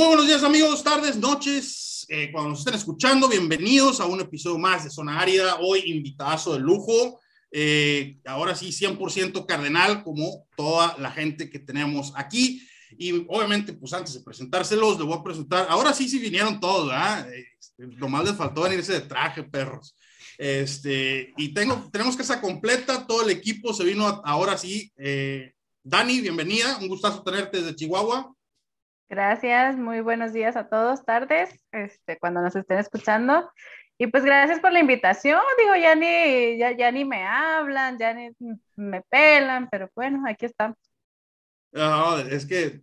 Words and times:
Muy 0.00 0.08
buenos 0.08 0.28
días 0.28 0.42
amigos, 0.44 0.82
tardes, 0.82 1.16
noches, 1.16 2.06
eh, 2.08 2.32
cuando 2.32 2.48
nos 2.48 2.60
estén 2.60 2.72
escuchando, 2.72 3.28
bienvenidos 3.28 4.00
a 4.00 4.06
un 4.06 4.18
episodio 4.18 4.56
más 4.56 4.82
de 4.82 4.88
Zona 4.88 5.20
Árida, 5.20 5.58
hoy 5.60 5.82
invitazo 5.84 6.54
de 6.54 6.58
lujo, 6.58 7.20
eh, 7.50 8.16
ahora 8.24 8.54
sí 8.54 8.72
100% 8.72 9.44
cardenal 9.44 10.02
como 10.02 10.46
toda 10.56 10.96
la 10.96 11.10
gente 11.10 11.50
que 11.50 11.58
tenemos 11.58 12.14
aquí 12.16 12.66
y 12.96 13.26
obviamente 13.28 13.74
pues 13.74 13.92
antes 13.92 14.14
de 14.14 14.20
presentárselos 14.20 14.96
les 14.96 15.06
voy 15.06 15.18
a 15.18 15.22
presentar, 15.22 15.66
ahora 15.68 15.92
sí 15.92 16.08
sí 16.08 16.18
vinieron 16.18 16.60
todos, 16.60 16.88
¿verdad? 16.88 17.28
Este, 17.34 17.86
nomás 17.98 18.24
les 18.24 18.36
faltó 18.36 18.62
venirse 18.62 18.94
de 18.94 19.02
traje, 19.02 19.42
perros. 19.42 19.94
Este, 20.38 21.34
y 21.36 21.52
tengo, 21.52 21.90
tenemos 21.92 22.16
casa 22.16 22.40
completa, 22.40 23.06
todo 23.06 23.22
el 23.22 23.28
equipo 23.28 23.74
se 23.74 23.84
vino 23.84 24.22
ahora 24.24 24.56
sí. 24.56 24.90
Eh, 24.96 25.52
Dani, 25.82 26.22
bienvenida, 26.22 26.78
un 26.80 26.88
gustazo 26.88 27.22
tenerte 27.22 27.58
desde 27.60 27.76
Chihuahua. 27.76 28.34
Gracias, 29.10 29.76
muy 29.76 30.02
buenos 30.02 30.32
días 30.32 30.54
a 30.54 30.68
todos, 30.68 31.04
tardes, 31.04 31.50
este, 31.72 32.16
cuando 32.20 32.42
nos 32.42 32.54
estén 32.54 32.78
escuchando. 32.78 33.50
Y 33.98 34.06
pues 34.06 34.24
gracias 34.24 34.60
por 34.60 34.72
la 34.72 34.78
invitación, 34.78 35.40
digo, 35.58 35.74
ya 35.74 35.96
ni, 35.96 36.56
ya, 36.56 36.70
ya 36.76 36.92
ni 36.92 37.04
me 37.04 37.26
hablan, 37.26 37.98
ya 37.98 38.14
ni 38.14 38.30
me 38.76 39.02
pelan, 39.02 39.68
pero 39.68 39.90
bueno, 39.96 40.22
aquí 40.28 40.46
estamos. 40.46 40.78
No, 41.72 42.18
es 42.18 42.46
que 42.46 42.82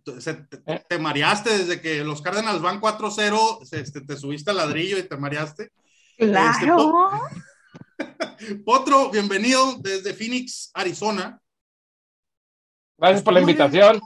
te, 0.86 0.98
mareaste 0.98 1.48
desde 1.48 1.80
que 1.80 2.04
los 2.04 2.20
Cardinals 2.20 2.60
van 2.60 2.78
4-0, 2.78 3.66
este, 3.72 4.02
te 4.02 4.16
subiste 4.18 4.50
al 4.50 4.58
ladrillo 4.58 4.98
y 4.98 5.04
te 5.04 5.16
mareaste. 5.16 5.70
Claro. 6.18 7.10
Este, 7.96 8.56
Potro, 8.66 9.08
bienvenido 9.10 9.76
desde 9.78 10.12
Phoenix, 10.12 10.70
Arizona. 10.74 11.40
Gracias 12.98 13.22
por 13.22 13.32
la 13.32 13.40
invitación. 13.40 13.98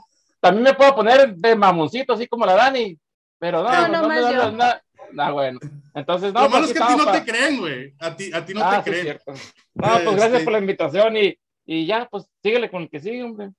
También 0.43 0.63
me 0.65 0.73
puedo 0.73 0.93
poner 0.93 1.33
de 1.37 1.55
mamoncito, 1.55 2.11
así 2.11 2.27
como 2.27 2.45
la 2.45 2.55
Dani, 2.55 2.99
pero 3.39 3.63
no, 3.63 3.71
no, 3.71 3.87
no, 3.87 4.01
no 4.01 4.07
me 4.09 4.19
da 4.19 4.51
nada. 4.51 4.83
Ah, 5.17 5.31
bueno. 5.31 5.57
Entonces, 5.93 6.33
no. 6.33 6.41
Lo 6.41 6.49
malo 6.49 6.65
pues 6.65 6.71
es 6.71 6.77
que 6.77 6.83
a 6.83 6.87
ti 6.87 6.95
no 6.97 7.11
te 7.13 7.23
creen, 7.23 7.59
güey. 7.59 7.93
A 7.97 8.13
ti, 8.13 8.29
a 8.33 8.45
ti 8.45 8.53
no 8.53 8.61
ah, 8.61 8.83
te 8.83 8.91
creen. 8.91 9.19
No, 9.25 9.87
pues 10.03 10.03
gracias 10.03 10.33
este 10.33 10.43
por 10.43 10.51
la 10.51 10.59
invitación 10.59 11.15
y, 11.15 11.39
y 11.65 11.85
ya, 11.85 12.09
pues 12.11 12.25
síguele 12.43 12.69
con 12.69 12.81
el 12.81 12.89
que 12.89 12.99
sigue, 12.99 13.23
hombre. 13.23 13.51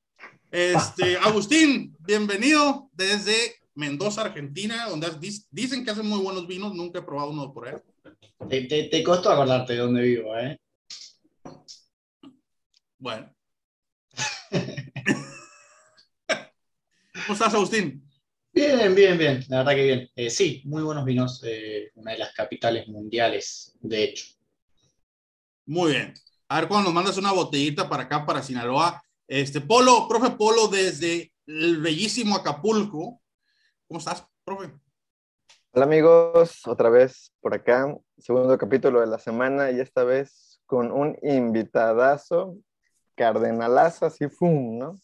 Este, 0.50 1.16
Agustín, 1.16 1.96
bienvenido 2.00 2.91
desde 2.92 3.54
Mendoza, 3.74 4.20
Argentina, 4.20 4.86
donde 4.86 5.08
dicen 5.50 5.86
que 5.86 5.91
hacen 5.91 6.06
muy 6.06 6.20
buenos 6.20 6.46
vinos, 6.46 6.74
nunca 6.74 6.98
he 6.98 7.02
probado 7.02 7.30
uno 7.30 7.50
por 7.50 7.66
ahí. 7.66 7.76
Te, 8.46 8.88
te, 8.91 9.02
costó 9.02 9.30
acordarte 9.30 9.72
de 9.72 9.78
dónde 9.78 10.02
vivo, 10.02 10.36
¿eh? 10.36 10.60
Bueno. 12.98 13.34
¿Cómo 17.27 17.33
estás, 17.34 17.55
Agustín? 17.55 18.06
Bien, 18.53 18.94
bien, 18.94 19.17
bien, 19.17 19.42
la 19.48 19.58
verdad 19.58 19.75
que 19.75 19.83
bien. 19.83 20.11
Eh, 20.14 20.28
sí, 20.28 20.61
muy 20.67 20.83
buenos 20.83 21.06
vinos, 21.06 21.41
eh, 21.42 21.91
una 21.94 22.12
de 22.12 22.19
las 22.19 22.34
capitales 22.34 22.86
mundiales, 22.86 23.75
de 23.81 24.05
hecho. 24.05 24.27
Muy 25.64 25.92
bien. 25.92 26.12
A 26.48 26.61
ver 26.61 26.69
cuando 26.69 26.84
nos 26.84 26.94
mandas 26.94 27.16
una 27.16 27.33
botellita 27.33 27.89
para 27.89 28.03
acá, 28.03 28.27
para 28.27 28.42
Sinaloa. 28.42 29.03
Este, 29.27 29.62
Polo, 29.62 30.06
profe 30.06 30.33
Polo, 30.33 30.69
desde 30.69 31.33
el 31.47 31.81
bellísimo 31.81 32.36
Acapulco. 32.36 33.22
¿Cómo 33.88 34.00
estás, 34.00 34.27
profe? 34.44 34.75
Hola 35.72 35.86
amigos, 35.86 36.66
otra 36.66 36.91
vez 36.91 37.33
por 37.41 37.55
acá, 37.55 37.97
segundo 38.19 38.59
capítulo 38.59 39.00
de 39.00 39.06
la 39.06 39.19
semana 39.19 39.70
y 39.70 39.81
esta 39.81 40.05
vez 40.05 40.61
con 40.66 40.92
un 40.92 41.16
invitadazo, 41.22 42.59
cardenalazo, 43.14 44.04
así 44.04 44.28
fum, 44.28 44.78
¿no? 44.78 44.94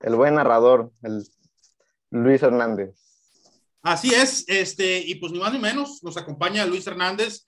El 0.00 0.14
buen 0.14 0.34
narrador, 0.34 0.90
el 1.02 1.26
Luis 2.22 2.42
Hernández. 2.42 2.94
Así 3.82 4.12
es, 4.12 4.44
este, 4.48 4.98
y 4.98 5.14
pues 5.16 5.32
ni 5.32 5.38
más 5.38 5.52
ni 5.52 5.60
menos, 5.60 6.02
nos 6.02 6.16
acompaña 6.16 6.66
Luis 6.66 6.86
Hernández, 6.86 7.46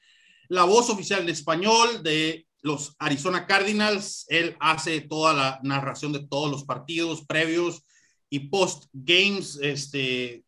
la 0.48 0.64
voz 0.64 0.88
oficial 0.88 1.22
en 1.22 1.28
español 1.30 2.02
de 2.02 2.46
los 2.62 2.94
Arizona 2.98 3.46
Cardinals. 3.46 4.24
Él 4.28 4.56
hace 4.60 5.00
toda 5.00 5.32
la 5.32 5.60
narración 5.62 6.12
de 6.12 6.26
todos 6.26 6.50
los 6.50 6.64
partidos 6.64 7.24
previos 7.26 7.84
y 8.30 8.40
post 8.50 8.84
games, 8.92 9.58
este, 9.60 10.44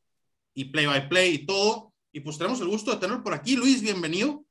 y 0.55 0.65
play 0.67 0.87
by 0.87 1.09
play 1.09 1.35
y 1.35 1.47
todo. 1.47 1.93
Y 2.13 2.21
pues 2.21 2.39
tenemos 2.39 2.61
el 2.61 2.69
gusto 2.69 2.91
de 2.91 2.99
tenerlo 2.99 3.23
por 3.23 3.35
aquí. 3.35 3.57
Luis, 3.57 3.83
bienvenido. 3.83 4.45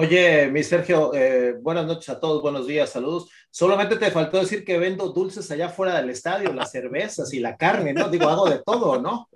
Oye, 0.00 0.48
mi 0.48 0.62
Sergio, 0.62 1.12
eh, 1.12 1.54
buenas 1.60 1.84
noches 1.84 2.08
a 2.08 2.20
todos, 2.20 2.40
buenos 2.40 2.68
días, 2.68 2.88
saludos. 2.88 3.28
Solamente 3.50 3.96
te 3.96 4.12
faltó 4.12 4.38
decir 4.38 4.64
que 4.64 4.78
vendo 4.78 5.08
dulces 5.08 5.50
allá 5.50 5.70
fuera 5.70 6.00
del 6.00 6.08
estadio, 6.10 6.52
las 6.52 6.70
cervezas 6.70 7.34
y 7.34 7.40
la 7.40 7.56
carne, 7.56 7.92
¿no? 7.92 8.08
Digo, 8.08 8.28
hago 8.28 8.48
de 8.48 8.60
todo, 8.64 9.02
¿no? 9.02 9.28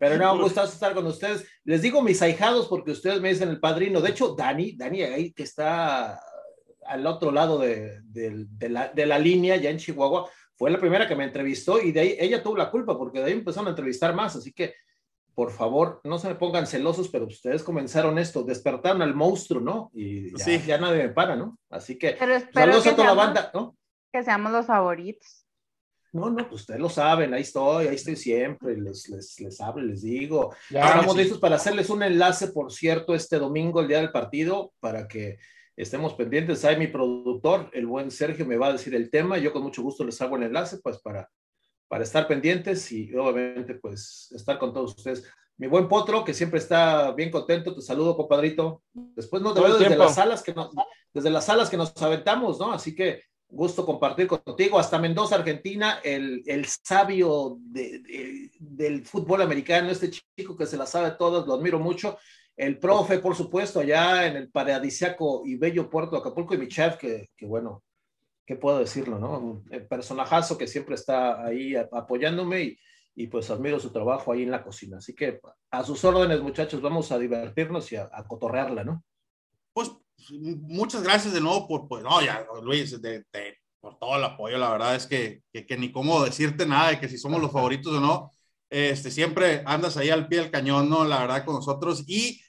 Pero 0.00 0.16
no, 0.16 0.34
un 0.34 0.42
gustazo 0.42 0.72
estar 0.72 0.94
con 0.94 1.06
ustedes. 1.06 1.46
Les 1.62 1.80
digo 1.80 2.02
mis 2.02 2.20
ahijados 2.22 2.66
porque 2.66 2.90
ustedes 2.90 3.20
me 3.20 3.28
dicen 3.28 3.50
el 3.50 3.60
padrino. 3.60 4.00
De 4.00 4.10
hecho, 4.10 4.34
Dani, 4.34 4.72
Dani 4.72 5.02
ahí 5.02 5.32
que 5.32 5.44
está 5.44 6.20
al 6.86 7.06
otro 7.06 7.30
lado 7.30 7.60
de, 7.60 8.00
de, 8.02 8.68
la, 8.68 8.88
de 8.88 9.06
la 9.06 9.20
línea, 9.20 9.54
ya 9.54 9.70
en 9.70 9.78
Chihuahua, 9.78 10.28
fue 10.56 10.72
la 10.72 10.80
primera 10.80 11.06
que 11.06 11.14
me 11.14 11.22
entrevistó 11.22 11.80
y 11.80 11.92
de 11.92 12.00
ahí 12.00 12.16
ella 12.18 12.42
tuvo 12.42 12.56
la 12.56 12.68
culpa 12.68 12.98
porque 12.98 13.20
de 13.20 13.26
ahí 13.26 13.32
empezaron 13.32 13.68
a 13.68 13.70
entrevistar 13.70 14.12
más, 14.12 14.34
así 14.34 14.52
que 14.52 14.74
por 15.34 15.50
favor, 15.50 16.00
no 16.04 16.18
se 16.18 16.28
me 16.28 16.34
pongan 16.36 16.66
celosos, 16.66 17.08
pero 17.08 17.26
ustedes 17.26 17.62
comenzaron 17.62 18.18
esto, 18.18 18.44
despertaron 18.44 19.02
al 19.02 19.14
monstruo, 19.14 19.60
¿no? 19.60 19.90
Y 19.92 20.32
ya, 20.66 20.78
nadie 20.78 21.04
me 21.04 21.08
para, 21.10 21.36
¿no? 21.36 21.58
Así 21.70 21.98
que 21.98 22.16
saludos 22.52 22.86
a 22.86 22.96
toda 22.96 23.08
la 23.08 23.14
banda, 23.14 23.50
¿no? 23.52 23.76
Que 24.12 24.22
seamos 24.22 24.52
los 24.52 24.66
favoritos. 24.66 25.44
No, 26.12 26.30
no, 26.30 26.48
pues 26.48 26.60
ustedes 26.60 26.80
lo 26.80 26.88
saben, 26.88 27.34
ahí 27.34 27.42
estoy, 27.42 27.88
ahí 27.88 27.96
estoy 27.96 28.14
siempre, 28.14 28.76
les, 28.76 29.08
les, 29.08 29.40
les 29.40 29.60
hablo, 29.60 29.82
les 29.82 30.02
digo. 30.02 30.54
Ya, 30.70 30.86
Estamos 30.86 31.16
listos 31.16 31.38
para 31.38 31.56
hacerles 31.56 31.90
un 31.90 32.04
enlace, 32.04 32.48
por 32.48 32.72
cierto, 32.72 33.16
este 33.16 33.40
domingo, 33.40 33.80
el 33.80 33.88
día 33.88 33.98
del 33.98 34.12
partido, 34.12 34.72
para 34.78 35.08
que 35.08 35.38
estemos 35.76 36.14
pendientes. 36.14 36.64
Ahí 36.64 36.76
mi 36.76 36.86
productor, 36.86 37.68
el 37.72 37.86
buen 37.86 38.12
Sergio, 38.12 38.46
me 38.46 38.56
va 38.56 38.68
a 38.68 38.72
decir 38.72 38.94
el 38.94 39.10
tema. 39.10 39.38
Yo 39.38 39.52
con 39.52 39.64
mucho 39.64 39.82
gusto 39.82 40.04
les 40.04 40.22
hago 40.22 40.36
el 40.36 40.44
enlace, 40.44 40.78
pues 40.78 40.98
para 41.00 41.28
para 41.88 42.04
estar 42.04 42.26
pendientes 42.26 42.90
y 42.92 43.14
obviamente 43.14 43.74
pues 43.74 44.32
estar 44.34 44.58
con 44.58 44.72
todos 44.72 44.96
ustedes. 44.96 45.24
Mi 45.56 45.68
buen 45.68 45.88
Potro, 45.88 46.24
que 46.24 46.34
siempre 46.34 46.58
está 46.58 47.12
bien 47.12 47.30
contento, 47.30 47.74
te 47.74 47.80
saludo, 47.80 48.16
compadrito. 48.16 48.82
Después 48.92 49.40
nos 49.42 49.54
veo 49.54 49.78
desde 49.78 49.96
las 49.96 50.16
salas 50.16 50.42
que 50.42 50.52
nos, 50.52 50.70
desde 51.12 51.30
las 51.30 51.44
salas 51.44 51.70
que 51.70 51.76
nos 51.76 51.92
aventamos, 52.02 52.58
¿no? 52.58 52.72
Así 52.72 52.94
que 52.94 53.22
gusto 53.48 53.86
compartir 53.86 54.26
contigo. 54.26 54.78
Hasta 54.78 54.98
Mendoza, 54.98 55.36
Argentina, 55.36 56.00
el, 56.02 56.42
el 56.46 56.66
sabio 56.66 57.58
de, 57.60 58.50
del 58.58 59.06
fútbol 59.06 59.42
americano, 59.42 59.90
este 59.90 60.10
chico 60.10 60.56
que 60.56 60.66
se 60.66 60.76
la 60.76 60.86
sabe 60.86 61.12
todas, 61.12 61.46
lo 61.46 61.54
admiro 61.54 61.78
mucho. 61.78 62.18
El 62.56 62.78
profe, 62.78 63.18
por 63.18 63.34
supuesto, 63.34 63.80
allá 63.80 64.26
en 64.26 64.36
el 64.36 64.50
paradisiaco 64.50 65.42
y 65.44 65.56
bello 65.56 65.88
puerto 65.88 66.12
de 66.12 66.18
Acapulco 66.18 66.54
y 66.54 66.58
mi 66.58 66.68
chef, 66.68 66.96
que, 66.96 67.30
que 67.36 67.46
bueno, 67.46 67.82
¿qué 68.46 68.56
puedo 68.56 68.78
decirlo, 68.78 69.18
no? 69.18 69.38
Un 69.38 69.64
personajazo 69.88 70.58
que 70.58 70.66
siempre 70.66 70.94
está 70.94 71.44
ahí 71.44 71.74
apoyándome 71.76 72.62
y, 72.62 72.78
y, 73.14 73.26
pues 73.28 73.50
admiro 73.50 73.80
su 73.80 73.90
trabajo 73.90 74.32
ahí 74.32 74.42
en 74.42 74.50
la 74.50 74.62
cocina. 74.62 74.98
Así 74.98 75.14
que 75.14 75.40
a 75.70 75.84
sus 75.84 76.04
órdenes, 76.04 76.40
muchachos, 76.42 76.82
vamos 76.82 77.10
a 77.12 77.18
divertirnos 77.18 77.90
y 77.92 77.96
a, 77.96 78.08
cotorrearla, 78.26 78.84
¿no? 78.84 79.04
Pues 79.72 79.92
muchas 80.30 81.02
gracias 81.02 81.34
de 81.34 81.40
nuevo 81.40 81.66
por, 81.66 81.88
pues, 81.88 82.02
no, 82.02 82.20
ya, 82.22 82.46
Luis, 82.62 83.00
de, 83.00 83.24
por 83.80 83.98
todo 83.98 84.16
el 84.16 84.24
apoyo. 84.24 84.58
La 84.58 84.70
verdad 84.70 84.94
es 84.94 85.06
que, 85.06 85.42
que, 85.52 85.76
ni 85.76 85.90
cómo 85.90 86.24
decirte 86.24 86.66
nada 86.66 86.90
de 86.90 87.00
que 87.00 87.08
si 87.08 87.18
somos 87.18 87.40
los 87.40 87.52
favoritos 87.52 87.92
o 87.92 88.00
no. 88.00 88.30
Este, 88.70 89.10
siempre 89.10 89.62
andas 89.66 89.96
ahí 89.96 90.10
al 90.10 90.26
pie 90.26 90.40
del 90.40 90.50
cañón, 90.50 90.90
¿no? 90.90 91.04
La 91.04 91.20
verdad, 91.20 91.44
con 91.44 91.54
nosotros. 91.54 92.04
Y 92.06 92.42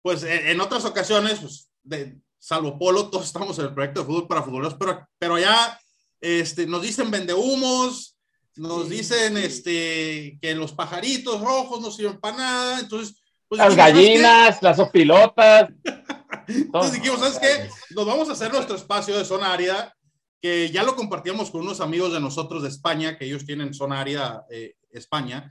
pues 0.00 0.22
en, 0.22 0.48
en 0.48 0.60
otras 0.60 0.84
ocasiones, 0.84 1.40
pues 1.40 1.70
de, 1.82 2.16
salvo 2.42 2.76
Polo, 2.76 3.06
todos 3.10 3.26
estamos 3.26 3.58
en 3.58 3.66
el 3.66 3.74
proyecto 3.74 4.00
de 4.00 4.06
fútbol 4.06 4.28
para 4.28 4.42
futboleros, 4.42 4.74
pero, 4.74 5.06
pero 5.18 5.38
ya 5.38 5.78
este, 6.20 6.66
nos 6.66 6.82
dicen 6.82 7.10
vendehumos, 7.10 8.16
nos 8.56 8.88
dicen 8.88 9.36
este, 9.36 10.38
que 10.42 10.54
los 10.54 10.72
pajaritos 10.72 11.40
rojos 11.40 11.80
no 11.80 11.90
sirven 11.90 12.20
para 12.20 12.36
nada, 12.36 12.80
entonces... 12.80 13.16
Pues, 13.48 13.58
las 13.58 13.76
gallinas, 13.76 14.62
las 14.62 14.78
opilotas. 14.78 15.70
entonces 16.48 16.92
dijimos, 16.94 17.20
¿sabes 17.20 17.38
qué? 17.38 17.70
Nos 17.94 18.06
vamos 18.06 18.28
a 18.28 18.32
hacer 18.32 18.52
nuestro 18.52 18.76
espacio 18.76 19.16
de 19.16 19.24
zona 19.24 19.52
árida, 19.52 19.94
que 20.40 20.70
ya 20.70 20.82
lo 20.82 20.96
compartíamos 20.96 21.50
con 21.50 21.60
unos 21.60 21.80
amigos 21.80 22.12
de 22.12 22.20
nosotros 22.20 22.62
de 22.62 22.70
España, 22.70 23.16
que 23.16 23.26
ellos 23.26 23.44
tienen 23.44 23.74
zona 23.74 24.00
árida 24.00 24.44
eh, 24.50 24.74
España, 24.90 25.50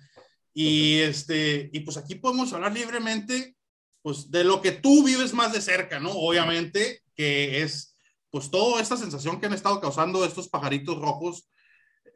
y, 0.54 1.00
este, 1.00 1.70
y 1.72 1.80
pues 1.82 1.98
aquí 1.98 2.16
podemos 2.16 2.52
hablar 2.54 2.74
libremente 2.74 3.56
pues 4.02 4.32
de 4.32 4.44
lo 4.44 4.62
que 4.62 4.72
tú 4.72 5.04
vives 5.04 5.34
más 5.34 5.54
de 5.54 5.62
cerca, 5.62 6.00
¿no? 6.00 6.12
Obviamente, 6.12 7.02
que 7.16 7.62
es 7.62 7.96
pues 8.30 8.50
toda 8.50 8.82
esta 8.82 8.98
sensación 8.98 9.40
que 9.40 9.46
han 9.46 9.54
estado 9.54 9.80
causando 9.80 10.26
estos 10.26 10.48
pajaritos 10.48 11.00
rojos. 11.00 11.50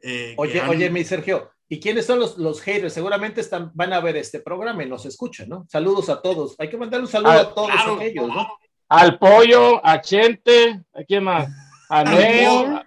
Eh, 0.02 0.34
oye, 0.38 0.62
oye, 0.62 0.90
mi 0.90 1.04
Sergio, 1.04 1.50
¿y 1.68 1.78
quiénes 1.78 2.06
son 2.06 2.18
los, 2.18 2.38
los 2.38 2.60
haters? 2.62 2.94
Seguramente 2.94 3.40
están, 3.40 3.70
van 3.74 3.92
a 3.92 4.00
ver 4.00 4.16
este 4.16 4.40
programa 4.40 4.82
y 4.82 4.88
nos 4.88 5.04
escuchan, 5.04 5.48
¿no? 5.48 5.66
Saludos 5.68 6.08
a 6.08 6.22
todos. 6.22 6.54
Hay 6.58 6.70
que 6.70 6.78
mandar 6.78 7.00
un 7.00 7.08
saludo 7.08 7.32
a 7.32 7.54
todos 7.54 7.70
ellos, 8.00 8.28
¿no? 8.28 8.48
Al 8.88 9.18
pollo, 9.18 9.84
a 9.84 10.00
Chente, 10.00 10.80
¿a 10.94 11.02
quién 11.04 11.24
más? 11.24 11.48
A 11.88 12.04
Neo, 12.04 12.82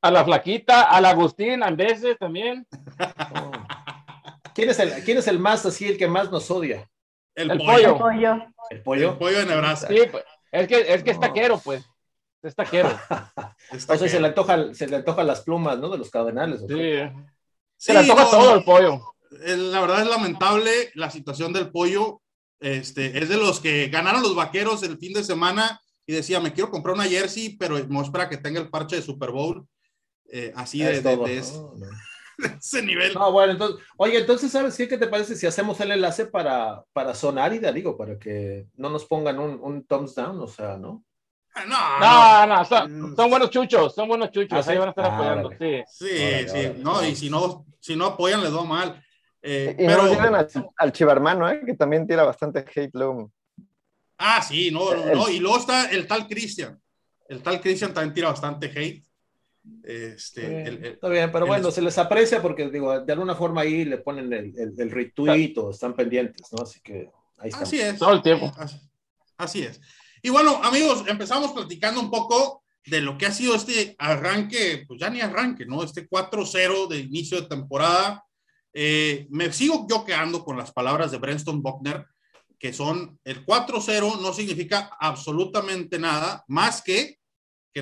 a 0.00 0.10
la 0.10 0.24
flaquita, 0.24 0.82
al 0.82 1.04
Agustín, 1.06 1.62
a 1.62 1.70
veces 1.70 2.16
también. 2.18 2.66
¿Quién 4.54 4.70
es, 4.70 4.78
el, 4.80 5.04
¿Quién 5.04 5.18
es 5.18 5.28
el 5.28 5.38
más 5.38 5.64
así, 5.64 5.86
el 5.86 5.96
que 5.96 6.08
más 6.08 6.30
nos 6.30 6.50
odia? 6.50 6.88
El, 7.38 7.58
pollo. 7.58 7.92
El 7.92 7.96
pollo. 7.96 8.46
El 8.70 8.82
pollo. 8.82 9.10
El 9.12 9.18
pollo 9.18 9.38
de 9.38 9.46
Nebraska. 9.46 9.88
Sí, 9.88 10.00
pues, 10.10 10.24
es 10.52 10.66
que 10.68 10.94
es 10.94 11.02
que 11.02 11.10
es 11.12 11.20
taquero, 11.20 11.58
pues. 11.58 11.84
Es 12.42 12.54
taquero. 12.54 12.88
Está 13.72 13.94
O 13.94 13.98
sea, 13.98 14.08
se 14.08 14.20
le 14.20 14.28
antoja, 14.28 14.74
se 14.74 14.86
le 14.86 14.96
antoja 14.96 15.22
las 15.24 15.42
plumas, 15.42 15.78
¿no? 15.78 15.88
De 15.88 15.98
los 15.98 16.10
cardenales. 16.10 16.62
¿o 16.62 16.66
qué? 16.66 17.10
Sí. 17.14 17.20
Sí, 17.76 17.86
Se 17.86 17.92
le 17.92 17.98
antoja 18.00 18.24
no, 18.24 18.30
todo 18.30 18.50
no, 18.50 18.56
el 18.56 18.64
pollo. 18.64 19.14
La 19.30 19.80
verdad 19.80 20.02
es 20.02 20.08
lamentable 20.08 20.70
la 20.94 21.10
situación 21.10 21.52
del 21.52 21.70
pollo. 21.70 22.20
Este, 22.60 23.18
es 23.22 23.28
de 23.28 23.36
los 23.36 23.60
que 23.60 23.88
ganaron 23.88 24.22
los 24.22 24.34
vaqueros 24.34 24.82
el 24.82 24.98
fin 24.98 25.12
de 25.12 25.22
semana 25.22 25.80
y 26.06 26.12
decía, 26.12 26.40
me 26.40 26.52
quiero 26.52 26.70
comprar 26.70 26.94
una 26.94 27.04
jersey, 27.04 27.56
pero 27.56 27.78
no 27.86 28.02
espera 28.02 28.28
que 28.28 28.38
tenga 28.38 28.60
el 28.60 28.70
parche 28.70 28.96
de 28.96 29.02
Super 29.02 29.30
Bowl. 29.30 29.66
Eh, 30.30 30.52
así 30.56 30.80
de, 30.82 30.92
Es 30.92 31.04
de- 31.04 31.14
todo. 31.16 31.24
de 31.26 31.38
ese, 31.38 31.52
No, 31.54 31.74
no. 31.76 31.86
ese 32.60 32.82
nivel. 32.82 33.14
No, 33.14 33.32
bueno, 33.32 33.52
entonces, 33.52 33.84
oye, 33.96 34.18
entonces, 34.18 34.50
¿sabes 34.52 34.76
qué? 34.76 34.88
¿Qué 34.88 34.98
te 34.98 35.06
parece 35.08 35.36
si 35.36 35.46
hacemos 35.46 35.80
el 35.80 35.92
enlace 35.92 36.26
para, 36.26 36.84
para 36.92 37.14
zona 37.14 37.44
árida, 37.44 37.72
digo, 37.72 37.96
para 37.96 38.18
que 38.18 38.66
no 38.76 38.90
nos 38.90 39.04
pongan 39.04 39.38
un, 39.38 39.58
un 39.62 39.84
thumbs 39.86 40.14
down, 40.14 40.40
o 40.40 40.46
sea, 40.46 40.76
¿no? 40.76 41.04
No, 41.68 42.00
No, 42.00 42.46
no. 42.46 42.56
no, 42.56 42.64
son, 42.64 43.16
son 43.16 43.30
buenos 43.30 43.50
chuchos, 43.50 43.94
son 43.94 44.06
buenos 44.08 44.30
chuchos. 44.30 44.52
¿Ah, 44.58 44.62
sí? 44.62 44.70
Ahí 44.70 44.78
van 44.78 44.88
a 44.88 44.90
estar 44.90 45.04
Ah, 45.06 45.14
apoyando, 45.14 45.50
sí. 45.58 45.82
Sí, 45.86 46.48
sí, 46.48 46.72
no, 46.78 47.04
y 47.04 47.16
si 47.16 47.28
no, 47.30 47.66
si 47.80 47.96
no 47.96 48.06
apoyan, 48.06 48.42
les 48.42 48.54
va 48.54 48.64
mal. 48.64 49.02
Eh, 49.42 49.74
Y 49.78 49.86
pero, 49.86 50.04
no 50.04 50.22
al, 50.22 50.70
al 50.76 50.92
chivarmano, 50.92 51.50
¿eh? 51.50 51.62
que 51.66 51.74
también 51.74 52.06
tira 52.06 52.22
bastante 52.22 52.60
hate 52.60 52.90
luego. 52.94 53.32
ah, 54.18 54.42
sí, 54.42 54.70
no, 54.70 54.94
no, 54.94 55.06
El- 55.08 55.18
no, 55.18 55.28
y 55.28 55.38
luego 55.40 55.58
está 55.58 55.90
el 55.90 56.06
tal 56.06 56.26
Cristian. 56.28 56.80
El 57.28 57.42
tal 57.42 57.60
Cristian 57.60 57.92
también 57.92 58.14
tira 58.14 58.28
bastante 58.28 58.66
hate. 58.66 59.04
Este, 59.84 60.40
Está 60.42 60.48
bien, 60.48 60.66
el- 60.66 60.84
el- 60.84 60.92
está 60.92 61.08
bien, 61.08 61.32
pero 61.32 61.44
el- 61.44 61.48
bueno, 61.48 61.70
se 61.70 61.82
les 61.82 61.96
aprecia 61.98 62.42
porque, 62.42 62.68
digo, 62.68 63.00
de 63.00 63.12
alguna 63.12 63.34
forma 63.34 63.62
ahí 63.62 63.84
le 63.84 63.98
ponen 63.98 64.32
el, 64.32 64.58
el, 64.58 64.74
el 64.78 64.90
retweet 64.90 65.54
o 65.58 65.70
están 65.70 65.94
pendientes, 65.94 66.46
¿no? 66.52 66.62
Así 66.62 66.80
que 66.80 67.10
ahí 67.38 67.48
está. 67.50 67.62
Así 67.62 67.80
es. 67.80 67.98
Todo 67.98 68.12
el 68.12 68.22
tiempo. 68.22 68.52
Así, 68.56 68.76
así 69.36 69.62
es. 69.62 69.80
Y 70.22 70.30
bueno, 70.30 70.60
amigos, 70.62 71.04
empezamos 71.06 71.52
platicando 71.52 72.00
un 72.00 72.10
poco 72.10 72.64
de 72.86 73.00
lo 73.00 73.16
que 73.18 73.26
ha 73.26 73.32
sido 73.32 73.54
este 73.54 73.94
arranque, 73.98 74.84
pues 74.86 75.00
ya 75.00 75.10
ni 75.10 75.20
arranque, 75.20 75.64
¿no? 75.66 75.82
Este 75.82 76.08
4-0 76.08 76.86
de 76.88 76.98
inicio 77.00 77.40
de 77.40 77.46
temporada. 77.48 78.24
Eh, 78.72 79.26
me 79.30 79.52
sigo 79.52 79.86
yo 79.88 80.04
quedando 80.04 80.44
con 80.44 80.56
las 80.56 80.72
palabras 80.72 81.10
de 81.10 81.18
Brenston 81.18 81.62
Buckner, 81.62 82.06
que 82.58 82.72
son 82.72 83.18
el 83.24 83.44
4-0 83.44 84.20
no 84.20 84.32
significa 84.32 84.90
absolutamente 84.98 85.98
nada 85.98 86.44
más 86.48 86.82
que 86.82 87.17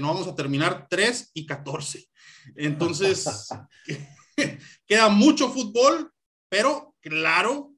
no 0.01 0.09
vamos 0.09 0.29
a 0.29 0.35
terminar 0.35 0.87
3 0.89 1.31
y 1.35 1.47
14. 1.47 2.07
Entonces, 2.57 3.27
queda 4.87 5.09
mucho 5.09 5.51
fútbol, 5.51 6.13
pero 6.49 6.95
claro 7.01 7.75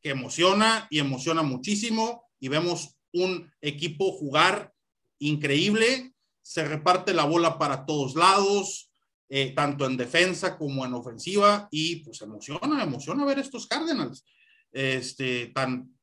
que 0.00 0.10
emociona 0.10 0.86
y 0.90 0.98
emociona 0.98 1.42
muchísimo 1.42 2.24
y 2.38 2.48
vemos 2.48 2.96
un 3.12 3.50
equipo 3.60 4.12
jugar 4.12 4.72
increíble, 5.18 6.12
se 6.42 6.64
reparte 6.64 7.12
la 7.12 7.24
bola 7.24 7.58
para 7.58 7.84
todos 7.84 8.14
lados, 8.14 8.90
eh, 9.28 9.52
tanto 9.54 9.84
en 9.84 9.96
defensa 9.96 10.56
como 10.56 10.86
en 10.86 10.94
ofensiva 10.94 11.68
y 11.70 11.96
pues 11.96 12.22
emociona, 12.22 12.82
emociona 12.82 13.24
ver 13.24 13.40
estos 13.40 13.66
Cardinals 13.66 14.24
este, 14.72 15.48
tan 15.48 15.94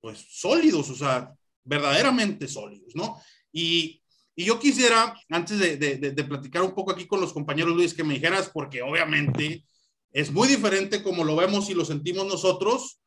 pues 0.00 0.24
sólidos, 0.30 0.90
o 0.90 0.94
sea, 0.94 1.34
verdaderamente 1.64 2.46
sólidos, 2.46 2.94
¿no? 2.94 3.20
Y, 3.52 4.02
y 4.38 4.44
yo 4.44 4.60
quisiera, 4.60 5.20
antes 5.30 5.58
de, 5.58 6.24
platicar 6.28 6.62
un 6.62 6.72
poco 6.72 6.92
aquí 6.92 7.08
con 7.08 7.20
los 7.20 7.32
compañeros 7.32 7.74
Luis, 7.74 7.92
que 7.92 8.04
me 8.04 8.14
dijeras, 8.14 8.48
porque 8.54 8.82
obviamente 8.82 9.64
es 10.12 10.30
muy 10.30 10.46
diferente 10.46 11.02
como 11.02 11.24
lo 11.24 11.34
vemos 11.34 11.68
y 11.68 11.74
lo 11.74 11.84
sentimos 11.84 12.24
nosotros 12.24 13.00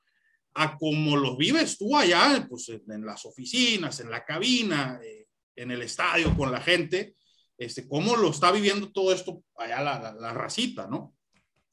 a 0.55 0.75
como 0.77 1.15
lo 1.15 1.37
vives 1.37 1.77
tú 1.77 1.95
allá, 1.95 2.45
pues 2.49 2.67
en 2.67 3.05
las 3.05 3.25
oficinas, 3.25 4.01
en 4.01 4.11
la 4.11 4.25
cabina, 4.25 4.99
eh, 5.01 5.27
en 5.55 5.71
el 5.71 5.83
estadio, 5.83 6.35
con 6.35 6.51
la 6.51 6.59
gente, 6.59 7.15
este, 7.57 7.87
cómo 7.87 8.17
lo 8.17 8.31
está 8.31 8.51
viviendo 8.51 8.91
todo 8.91 9.13
esto 9.13 9.41
allá 9.55 9.81
la 9.81 10.33
racita, 10.33 10.85
¿no? 10.87 11.15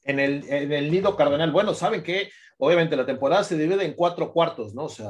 En 0.09 0.19
el, 0.19 0.43
en 0.49 0.71
el 0.71 0.89
nido 0.89 1.15
cardenal, 1.15 1.51
bueno, 1.51 1.75
saben 1.75 2.01
que 2.01 2.29
obviamente 2.57 2.95
la 2.95 3.05
temporada 3.05 3.43
se 3.43 3.57
divide 3.57 3.85
en 3.85 3.93
cuatro 3.93 4.33
cuartos, 4.33 4.73
¿no? 4.73 4.85
O 4.85 4.89
sea, 4.89 5.07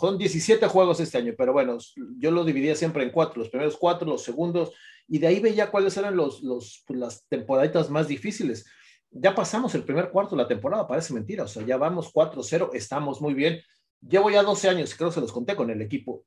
son 0.00 0.18
17 0.18 0.66
juegos 0.66 1.00
este 1.00 1.18
año, 1.18 1.32
pero 1.38 1.52
bueno, 1.52 1.78
yo 2.18 2.30
lo 2.30 2.44
dividía 2.44 2.74
siempre 2.74 3.02
en 3.02 3.10
cuatro, 3.10 3.38
los 3.38 3.48
primeros 3.48 3.76
cuatro, 3.76 4.06
los 4.06 4.22
segundos, 4.22 4.72
y 5.08 5.18
de 5.18 5.28
ahí 5.28 5.40
veía 5.40 5.70
cuáles 5.70 5.96
eran 5.96 6.16
los, 6.16 6.42
los, 6.42 6.82
pues, 6.86 6.98
las 6.98 7.26
temporaditas 7.28 7.88
más 7.88 8.08
difíciles. 8.08 8.66
Ya 9.10 9.34
pasamos 9.34 9.74
el 9.74 9.84
primer 9.84 10.10
cuarto 10.10 10.34
de 10.34 10.42
la 10.42 10.48
temporada, 10.48 10.88
parece 10.88 11.14
mentira, 11.14 11.44
o 11.44 11.48
sea, 11.48 11.64
ya 11.64 11.76
vamos 11.76 12.12
4-0, 12.12 12.70
estamos 12.74 13.20
muy 13.20 13.34
bien. 13.34 13.60
Llevo 14.00 14.30
ya 14.30 14.42
12 14.42 14.68
años, 14.68 14.94
creo 14.94 15.10
que 15.10 15.14
se 15.14 15.20
los 15.20 15.32
conté 15.32 15.56
con 15.56 15.70
el 15.70 15.80
equipo. 15.80 16.24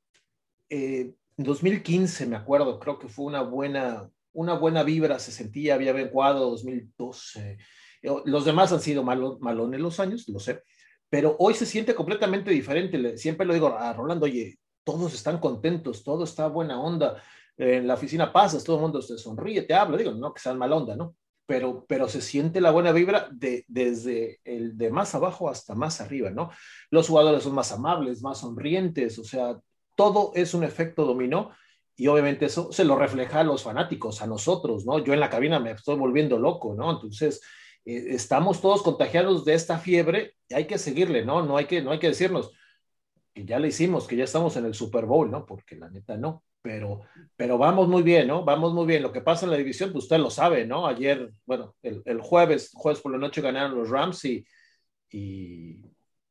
Eh, 0.69 1.13
en 1.38 1.44
2015, 1.44 2.25
me 2.27 2.38
acuerdo, 2.38 2.79
creo 2.79 2.97
que 2.97 3.09
fue 3.09 3.25
una 3.25 3.41
buena, 3.41 4.09
una 4.33 4.53
buena 4.53 4.83
vibra, 4.83 5.19
se 5.19 5.31
sentía, 5.31 5.75
había 5.75 5.94
bien 5.94 6.09
jugado 6.09 6.50
2012. 6.51 7.57
Los 8.25 8.46
demás 8.46 8.72
han 8.72 8.81
sido 8.81 9.04
malo, 9.04 9.38
malones 9.42 9.80
los 9.80 10.00
años, 10.00 10.28
lo 10.30 10.40
sé, 10.40 10.62
pero 11.10 11.36
hoy 11.40 11.54
se 11.54 11.66
siente 11.66 11.96
completamente 11.96 12.52
diferente. 12.52 13.18
Siempre 13.18 13.46
lo 13.46 13.54
digo 13.54 13.68
a 13.68 13.94
Rolando, 13.94 14.25
oye, 14.25 14.57
todos 14.84 15.13
están 15.13 15.40
contentos, 15.40 16.04
todo 16.04 16.24
está 16.24 16.48
buena 16.48 16.80
onda. 16.80 17.22
En 17.57 17.88
la 17.88 17.94
oficina 17.94 18.31
pasas, 18.31 18.63
todo 18.63 18.78
el 18.78 18.81
mundo 18.84 19.00
te 19.00 19.18
sonríe, 19.18 19.63
te 19.63 19.74
habla, 19.74 19.98
digo, 19.98 20.12
no 20.12 20.34
que 20.34 20.42
sean 20.42 20.57
mal 20.57 20.74
onda, 20.74 20.96
¿no? 20.96 21.16
Pero, 21.48 21.86
pero 21.88 22.10
se 22.10 22.22
siente 22.22 22.60
la 22.60 22.72
buena 22.72 22.92
vibra 22.92 23.30
de, 23.31 23.66
desde 23.68 24.40
el 24.44 24.78
de 24.78 24.92
más 24.92 25.13
abajo 25.16 25.50
hasta 25.50 25.75
más 25.75 26.01
arriba, 26.01 26.31
¿no? 26.31 26.50
Los 26.90 27.08
jugadores 27.08 27.44
son 27.44 27.54
más 27.54 27.72
amables, 27.72 28.22
más 28.22 28.40
sonrientes, 28.40 29.19
o 29.19 29.24
sea, 29.24 29.58
todo 29.96 30.31
es 30.36 30.54
un 30.54 30.63
efecto 30.63 31.06
dominó 31.06 31.51
y 31.96 32.08
obviamente 32.08 32.46
eso 32.46 32.72
se 32.72 32.84
lo 32.84 32.98
refleja 32.98 33.40
a 33.40 33.44
los 33.44 33.63
fanáticos, 33.63 34.22
a 34.22 34.28
nosotros, 34.28 34.86
¿no? 34.86 35.00
Yo 35.00 35.13
en 35.13 35.19
la 35.19 35.30
cabina 35.30 35.60
me 35.60 35.72
estoy 35.72 35.96
volviendo 35.96 36.38
loco, 36.38 36.74
¿no? 36.75 36.92
Entonces, 36.92 37.42
eh, 37.86 38.08
estamos 38.10 38.62
todos 38.62 38.82
contagiados 38.82 39.46
de 39.46 39.54
esta 39.54 39.80
fiebre 39.80 40.36
y 40.48 40.56
hay 40.56 40.66
que 40.66 40.78
seguirle, 40.78 41.26
¿no? 41.26 41.44
No 41.46 41.58
hay 41.58 41.66
que, 41.66 41.82
no 41.82 41.92
hay 41.92 42.00
que 42.00 42.08
decirnos 42.08 42.52
que 43.34 43.46
ya 43.46 43.60
le 43.60 43.68
hicimos, 43.68 44.08
que 44.08 44.16
ya 44.16 44.24
estamos 44.24 44.56
en 44.58 44.66
el 44.66 44.74
Super 44.74 45.06
Bowl, 45.06 45.30
¿no? 45.30 45.46
Porque 45.46 45.75
la 45.75 45.89
neta 45.89 46.18
no, 46.18 46.44
pero, 46.62 47.01
pero 47.36 47.58
vamos 47.58 47.88
muy 47.88 48.01
bien, 48.01 48.27
¿no? 48.27 48.44
Vamos 48.44 48.74
muy 48.74 48.86
bien. 48.86 49.04
Lo 49.04 49.12
que 49.12 49.22
pasa 49.22 49.46
en 49.46 49.51
la 49.51 49.58
división, 49.58 49.92
pues 49.92 50.06
usted 50.06 50.18
lo 50.18 50.30
sabe, 50.30 50.65
¿no? 50.65 50.88
Ayer, 50.88 51.32
bueno, 51.46 51.75
el, 51.84 52.01
el 52.06 52.22
jueves, 52.22 52.72
jueves 52.74 53.01
por 53.01 53.12
la 53.12 53.18
noche 53.18 53.42
ganaron 53.42 53.77
los 53.77 53.89
Rams 53.89 54.24
y, 54.25 54.46
y 55.12 55.82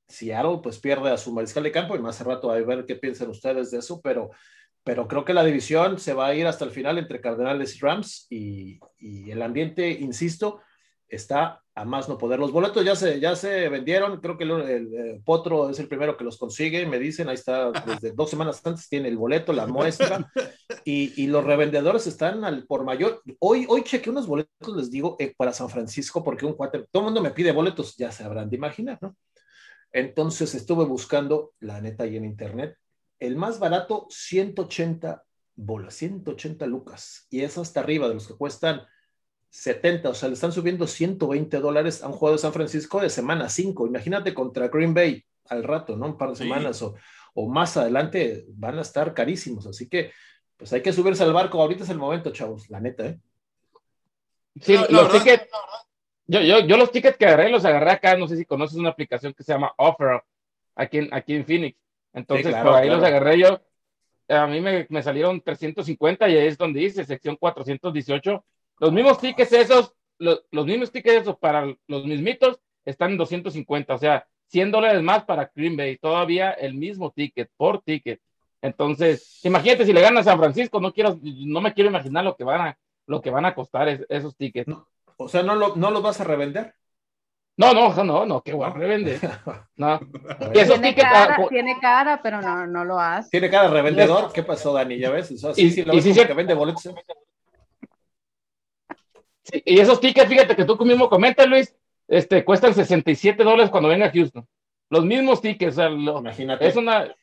Seattle 0.09 0.61
pues 0.63 0.79
pierde 0.79 1.11
a 1.11 1.19
su 1.19 1.33
mariscal 1.33 1.63
de 1.63 1.73
campo 1.73 1.95
y 1.95 1.99
más 1.99 2.17
hace 2.17 2.25
rato 2.25 2.51
a 2.51 2.61
ver 2.61 2.85
qué 2.87 2.97
piensan 2.97 3.29
ustedes 3.31 3.71
de 3.71 3.79
eso, 3.79 4.01
pero, 4.01 4.31
pero 4.83 5.07
creo 5.09 5.25
que 5.25 5.35
la 5.35 5.45
división 5.45 5.99
se 5.99 6.15
va 6.15 6.29
a 6.29 6.35
ir 6.35 6.47
hasta 6.47 6.65
el 6.65 6.71
final 6.71 6.99
entre 6.99 7.21
Cardenales 7.21 7.77
y 7.77 7.81
Rams 7.81 8.27
y, 8.31 8.81
y 8.99 9.31
el 9.31 9.43
ambiente, 9.43 9.91
insisto, 9.91 10.61
está 11.15 11.63
a 11.75 11.85
más 11.85 12.09
no 12.09 12.17
poder. 12.19 12.39
Los 12.39 12.53
boletos 12.53 12.85
ya 12.85 12.95
se, 12.95 13.19
ya 13.19 13.35
se 13.35 13.69
vendieron, 13.69 14.21
creo 14.21 14.39
que 14.39 14.45
el, 14.45 14.51
el, 14.51 14.95
el, 14.95 15.23
Potro 15.23 15.71
es 15.71 15.79
el 15.81 15.89
primero 15.89 16.17
que 16.17 16.25
los 16.25 16.39
consigue, 16.39 16.87
me 16.87 16.99
dicen, 16.99 17.29
ahí 17.29 17.35
está, 17.35 17.73
desde 17.73 18.13
dos 18.13 18.31
semanas 18.31 18.61
antes 18.65 18.89
tiene 18.89 19.09
el 19.09 19.17
boleto, 19.17 19.53
la 19.53 19.67
muestra, 19.67 20.31
y, 20.85 21.21
y 21.23 21.27
los 21.27 21.45
revendedores 21.45 22.07
están 22.07 22.45
al 22.45 22.67
por 22.67 22.85
mayor. 22.85 23.23
Hoy, 23.41 23.67
hoy 23.69 23.83
chequeé 23.83 24.11
unos 24.11 24.27
boletos, 24.27 24.77
les 24.77 24.91
digo, 24.91 25.17
eh, 25.19 25.35
para 25.37 25.53
San 25.53 25.69
Francisco, 25.69 26.23
porque 26.23 26.47
un 26.47 26.55
cuate, 26.55 26.87
todo 26.91 27.03
el 27.03 27.07
mundo 27.07 27.23
me 27.23 27.33
pide 27.33 27.53
boletos, 27.53 27.97
ya 27.97 28.13
se 28.13 28.23
habrán 28.23 28.51
de 28.51 28.57
imaginar, 28.57 28.99
¿no? 29.01 29.17
Entonces 29.93 30.55
estuve 30.55 30.85
buscando, 30.85 31.53
la 31.61 31.81
neta, 31.81 32.05
ahí 32.05 32.17
en 32.17 32.25
internet, 32.25 32.77
el 33.19 33.37
más 33.37 33.59
barato, 33.59 34.07
180 34.11 35.25
bolas, 35.57 35.95
180 35.95 36.67
lucas, 36.67 37.27
y 37.31 37.41
es 37.43 37.59
hasta 37.59 37.81
arriba 37.81 38.09
de 38.09 38.15
los 38.15 38.27
que 38.27 38.35
cuestan 38.35 38.83
70, 39.55 40.09
o 40.09 40.15
sea, 40.15 40.29
le 40.29 40.35
están 40.35 40.51
subiendo 40.51 40.85
120 40.85 41.61
dólares 41.61 42.03
a 42.03 42.09
un 42.09 42.15
juego 42.15 42.35
de 42.35 42.41
San 42.41 42.53
Francisco 42.53 43.01
de 43.01 43.09
semana 43.09 43.49
5. 43.49 43.87
Imagínate 43.87 44.35
contra 44.35 44.67
Green 44.67 44.93
Bay 44.93 45.25
al 45.49 45.63
rato, 45.63 45.97
¿no? 45.97 46.07
Un 46.07 46.19
par 46.19 46.31
de 46.31 46.35
semanas 46.35 46.83
o, 46.83 46.97
o, 47.35 47.49
más 47.49 47.77
adelante 47.77 48.47
van 48.49 48.79
a 48.79 48.83
estar 48.83 49.15
carísimos. 49.15 49.69
Así 49.69 49.89
que, 49.89 50.11
pues 50.57 50.73
hay 50.73 50.83
que 50.83 50.93
subirse 50.93 51.23
al 51.23 51.33
barco. 51.33 51.63
Ahorita 51.63 51.85
es 51.85 51.91
el 51.91 51.99
momento, 51.99 52.33
chavos, 52.33 52.69
la 52.69 52.81
neta, 52.81 53.07
¿eh? 53.07 53.21
Sí, 54.61 54.77
los 54.89 55.13
tickets. 55.13 55.49
Yo, 56.27 56.41
yo, 56.41 56.59
yo 56.67 56.77
los 56.77 56.91
tickets 56.91 57.17
que 57.17 57.27
agarré 57.27 57.49
los 57.49 57.65
agarré 57.65 57.93
acá. 57.93 58.17
No 58.17 58.27
sé 58.27 58.37
si 58.37 58.45
conoces 58.45 58.77
una 58.77 58.89
aplicación 58.89 59.35
que 59.35 59.45
se 59.45 59.53
llama 59.53 59.73
Offer 59.77 60.21
aquí 60.75 60.99
en, 60.99 61.15
aquí 61.15 61.35
en 61.35 61.47
Phoenix. 61.47 61.79
Entonces, 62.13 62.47
sí, 62.47 62.51
claro, 62.53 62.71
por 62.71 62.79
ahí 62.81 62.89
claro. 62.89 63.01
los 63.01 63.09
agarré 63.09 63.39
yo. 63.39 63.61
A 64.29 64.49
mí 64.49 64.61
me, 64.61 64.89
me 64.91 65.01
salieron 65.01 65.41
350 65.41 66.29
y 66.29 66.37
ahí 66.39 66.47
es 66.49 66.59
donde 66.59 66.81
dice 66.81 67.05
sección 67.05 67.37
418 67.37 68.45
los 68.79 68.93
mismos 68.93 69.19
tickets 69.19 69.53
esos, 69.53 69.95
los, 70.19 70.45
los, 70.51 70.67
mismos 70.67 70.91
tickets 70.91 71.23
esos 71.23 71.39
para 71.39 71.75
los 71.87 72.05
mismitos 72.05 72.61
están 72.85 73.13
en 73.13 73.19
250, 73.19 73.95
o 73.95 73.99
sea, 73.99 74.27
100 74.49 74.71
dólares 74.71 75.03
más 75.03 75.25
para 75.25 75.51
Green 75.55 75.77
Bay, 75.77 75.99
todavía 75.99 76.51
el 76.53 76.75
mismo 76.75 77.11
ticket, 77.11 77.51
por 77.57 77.83
ticket. 77.83 78.21
Entonces, 78.63 79.41
imagínate 79.45 79.85
si 79.85 79.93
le 79.93 80.01
ganan 80.01 80.19
a 80.19 80.25
San 80.25 80.39
Francisco, 80.39 80.81
no 80.81 80.93
quiero, 80.93 81.19
no 81.23 81.61
me 81.61 81.75
quiero 81.75 81.91
imaginar 81.91 82.25
lo 82.25 82.37
que 82.37 82.45
van 82.45 82.61
a, 82.61 82.79
lo 83.07 83.21
que 83.21 83.31
van 83.31 83.45
a 83.45 83.55
costar 83.55 83.89
es, 83.89 84.07
esos 84.09 84.37
tickets. 84.37 84.69
No, 84.69 84.89
o 85.17 85.29
sea, 85.29 85.43
¿no, 85.43 85.55
lo, 85.55 85.77
¿no 85.77 85.91
los 85.91 86.03
vas 86.03 86.21
a 86.21 86.25
revender? 86.25 86.75
No, 87.57 87.73
no, 87.73 88.03
no, 88.03 88.27
no, 88.27 88.43
qué 88.43 88.53
guay, 88.53 88.73
revende. 88.73 89.21
No. 89.77 90.01
tiene, 90.53 90.95
cara, 90.95 91.37
tiene 91.49 91.79
cara, 91.81 92.21
pero 92.23 92.41
no, 92.41 92.67
no 92.67 92.85
lo 92.85 92.99
hace. 92.99 93.31
Tiene 93.31 93.51
cara 93.51 93.65
de 93.65 93.75
revendedor. 93.75 94.33
¿Qué 94.33 94.43
pasó, 94.43 94.73
Dani? 94.73 94.99
¿Ya 94.99 95.11
ves? 95.11 95.31
Eso, 95.31 95.53
sí, 95.53 95.67
y, 95.67 95.71
sí, 95.71 95.85
lo 95.85 95.95
ves 95.95 96.27
que 96.27 96.35
vende 96.35 96.55
boletos. 96.55 96.95
Y 99.65 99.79
esos 99.79 100.01
tickets, 100.01 100.29
fíjate 100.29 100.57
que 100.57 100.65
tú 100.65 100.77
mismo 100.85 101.09
comentas, 101.09 101.47
Luis, 101.47 101.75
este, 102.09 102.45
cuestan 102.45 102.75
67 102.75 103.43
dólares 103.43 103.71
cuando 103.71 103.89
venga 103.89 104.07
a 104.07 104.13
Houston. 104.13 104.47
Los 104.91 105.05
mismos 105.05 105.41
tickets, 105.41 105.73
o 105.73 105.77
sea, 105.77 105.91
Imagínate. 105.91 106.67
es 106.67 106.77
una, 106.77 107.15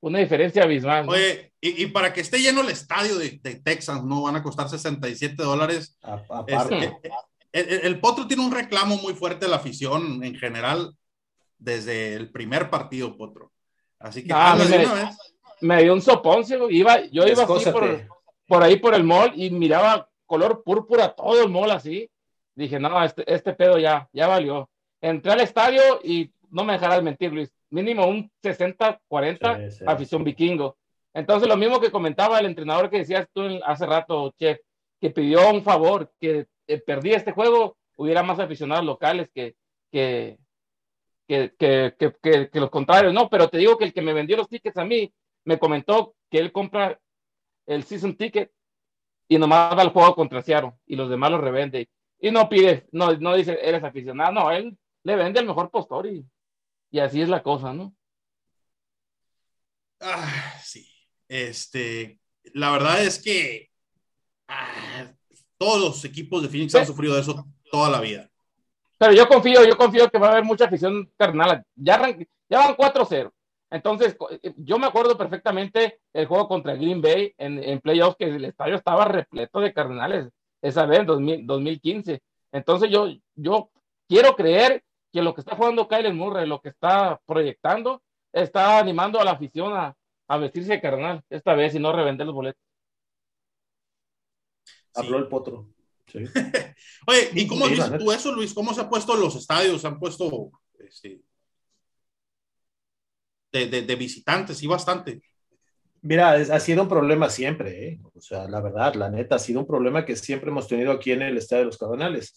una 0.00 0.18
diferencia 0.18 0.62
abismal. 0.62 1.08
Oye, 1.08 1.52
y, 1.60 1.86
para 1.86 2.12
que 2.12 2.20
esté 2.20 2.38
lleno 2.38 2.60
el 2.60 2.70
estadio 2.70 3.18
de, 3.18 3.40
de 3.42 3.56
Texas, 3.56 4.04
¿no? 4.04 4.22
Van 4.22 4.36
a 4.36 4.42
costar 4.42 4.68
67 4.68 5.42
dólares. 5.42 5.98
Aparte. 6.02 6.96
El, 7.52 8.00
Potro 8.00 8.26
tiene 8.26 8.44
un 8.44 8.52
reclamo 8.52 8.96
muy 8.98 9.14
fuerte 9.14 9.46
de 9.46 9.50
la 9.50 9.56
afición 9.56 10.22
en 10.22 10.36
general 10.36 10.94
desde 11.58 12.14
el 12.14 12.30
primer 12.30 12.68
partido, 12.68 13.16
Potro. 13.16 13.50
Así 13.98 14.22
que 14.22 14.32
ah, 14.34 14.58
me, 15.62 15.82
dio 15.82 15.94
un 15.94 16.02
sopón, 16.02 16.44
iba, 16.70 17.00
yo 17.06 17.26
iba 17.26 17.44
así 17.44 17.70
por, 18.46 18.62
ahí 18.62 18.76
por 18.76 18.94
el 18.94 19.04
mall 19.04 19.32
y 19.34 19.50
miraba 19.50 20.08
color 20.26 20.62
púrpura 20.62 21.14
todo 21.14 21.42
el 21.42 21.50
mall 21.50 21.70
así. 21.70 22.10
Dije, 22.54 22.78
no, 22.78 23.02
este, 23.04 23.32
este 23.32 23.52
pedo 23.52 23.78
ya, 23.78 24.08
ya 24.12 24.26
valió. 24.26 24.68
Entré 25.00 25.32
al 25.32 25.40
estadio 25.40 26.00
y 26.02 26.30
no 26.50 26.64
me 26.64 26.74
dejarás 26.74 27.02
mentir, 27.02 27.32
Luis, 27.32 27.52
mínimo 27.70 28.06
un 28.06 28.30
60-40 28.42 29.84
afición 29.86 30.24
vikingo. 30.24 30.76
Entonces, 31.12 31.48
lo 31.48 31.56
mismo 31.56 31.80
que 31.80 31.90
comentaba 31.90 32.38
el 32.38 32.46
entrenador 32.46 32.90
que 32.90 32.98
decías 32.98 33.26
tú 33.32 33.42
hace 33.64 33.86
rato, 33.86 34.34
Chef, 34.38 34.58
que 35.00 35.10
pidió 35.10 35.50
un 35.50 35.62
favor, 35.62 36.12
que 36.20 36.46
eh, 36.66 36.78
perdí 36.78 37.12
este 37.12 37.32
juego, 37.32 37.76
hubiera 37.96 38.22
más 38.22 38.38
aficionados 38.38 38.84
locales 38.84 39.30
que, 39.34 39.56
que, 39.90 40.38
que, 41.26 41.52
que, 41.58 42.50
que, 42.50 42.60
los 42.60 42.70
contrarios, 42.70 43.12
no, 43.12 43.28
pero 43.28 43.48
te 43.48 43.58
digo 43.58 43.76
que 43.76 43.84
el 43.84 43.92
que 43.92 44.02
me 44.02 44.12
vendió 44.12 44.36
los 44.36 44.48
tickets 44.48 44.76
a 44.76 44.84
mí 44.84 45.12
me 45.44 45.58
comentó 45.58 46.14
que 46.30 46.38
él 46.38 46.52
compra 46.52 47.00
el 47.66 47.82
season 47.84 48.16
ticket 48.16 48.50
y 49.28 49.38
nomás 49.38 49.76
va 49.76 49.82
al 49.82 49.90
juego 49.90 50.14
contra 50.14 50.42
Seattle 50.42 50.72
y 50.86 50.96
los 50.96 51.10
demás 51.10 51.30
los 51.30 51.40
revende 51.40 51.88
y 52.18 52.30
no 52.30 52.48
pide, 52.48 52.86
no, 52.92 53.12
no 53.14 53.34
dice 53.34 53.58
eres 53.62 53.82
aficionado, 53.84 54.32
no, 54.32 54.50
él 54.50 54.76
le 55.02 55.16
vende 55.16 55.40
el 55.40 55.46
mejor 55.46 55.70
postor 55.70 56.06
y, 56.06 56.24
y 56.90 56.98
así 56.98 57.20
es 57.20 57.28
la 57.28 57.42
cosa, 57.42 57.72
¿no? 57.72 57.94
Ah, 60.00 60.54
sí, 60.62 60.88
este, 61.28 62.18
la 62.54 62.70
verdad 62.70 63.02
es 63.02 63.22
que 63.22 63.70
ah, 64.48 65.12
todos 65.58 65.80
los 65.80 66.04
equipos 66.04 66.42
de 66.42 66.48
Phoenix 66.48 66.74
han 66.74 66.86
sufrido 66.86 67.14
de 67.14 67.20
eso 67.20 67.46
toda 67.70 67.90
la 67.90 68.00
vida. 68.00 68.30
Pero 68.98 69.12
yo 69.12 69.28
confío, 69.28 69.64
yo 69.64 69.76
confío 69.76 70.10
que 70.10 70.18
va 70.18 70.28
a 70.28 70.32
haber 70.32 70.44
mucha 70.44 70.64
afición 70.64 71.10
carnal. 71.18 71.62
Ya, 71.74 72.16
ya 72.48 72.58
van 72.58 72.76
4-0. 72.76 73.30
Entonces, 73.70 74.16
eh, 74.42 74.54
yo 74.56 74.78
me 74.78 74.86
acuerdo 74.86 75.18
perfectamente 75.18 76.00
el 76.12 76.26
juego 76.26 76.48
contra 76.48 76.74
Green 76.74 77.00
Bay 77.00 77.34
en, 77.36 77.62
en 77.62 77.80
playoffs, 77.80 78.16
que 78.16 78.26
el 78.26 78.44
estadio 78.44 78.76
estaba 78.76 79.06
repleto 79.06 79.60
de 79.60 79.72
cardenales 79.72 80.28
esa 80.62 80.86
vez, 80.86 81.00
en 81.00 81.46
2015. 81.46 82.22
Entonces, 82.52 82.90
yo, 82.90 83.08
yo 83.34 83.70
quiero 84.08 84.34
creer 84.36 84.84
que 85.12 85.22
lo 85.22 85.34
que 85.34 85.40
está 85.40 85.56
jugando 85.56 85.88
Kyle 85.88 86.12
Murray, 86.12 86.46
lo 86.46 86.60
que 86.60 86.70
está 86.70 87.20
proyectando, 87.26 88.02
está 88.32 88.78
animando 88.78 89.20
a 89.20 89.24
la 89.24 89.32
afición 89.32 89.72
a, 89.74 89.96
a 90.28 90.38
vestirse 90.38 90.72
de 90.72 90.80
carnal 90.80 91.22
esta 91.30 91.54
vez 91.54 91.74
y 91.74 91.78
no 91.78 91.92
revender 91.92 92.26
los 92.26 92.34
boletos. 92.34 92.62
Habló 94.94 95.18
el 95.18 95.28
potro. 95.28 95.68
Oye, 97.06 97.30
¿y 97.34 97.46
cómo 97.46 97.68
dices 97.68 97.98
tú 97.98 98.12
eso, 98.12 98.32
Luis? 98.32 98.54
¿Cómo 98.54 98.72
se 98.72 98.80
han 98.80 98.88
puesto 98.88 99.16
los 99.16 99.34
estadios? 99.36 99.80
¿Se 99.80 99.86
han 99.86 99.98
puesto 99.98 100.50
este, 100.78 101.20
de, 103.64 103.96
visitantes 103.96 104.62
y 104.62 104.66
bastante? 104.66 105.22
Mira, 106.02 106.32
ha 106.32 106.60
sido 106.60 106.82
un 106.82 106.88
problema 106.88 107.30
siempre, 107.30 107.88
¿eh? 107.88 108.00
o 108.14 108.20
sea, 108.20 108.46
la 108.46 108.60
verdad, 108.60 108.94
la 108.94 109.10
neta, 109.10 109.36
ha 109.36 109.38
sido 109.38 109.60
un 109.60 109.66
problema 109.66 110.04
que 110.04 110.14
siempre 110.14 110.50
hemos 110.50 110.68
tenido 110.68 110.92
aquí 110.92 111.12
en 111.12 111.22
el 111.22 111.38
Estadio 111.38 111.62
de 111.62 111.66
los 111.66 111.78
Cardenales. 111.78 112.36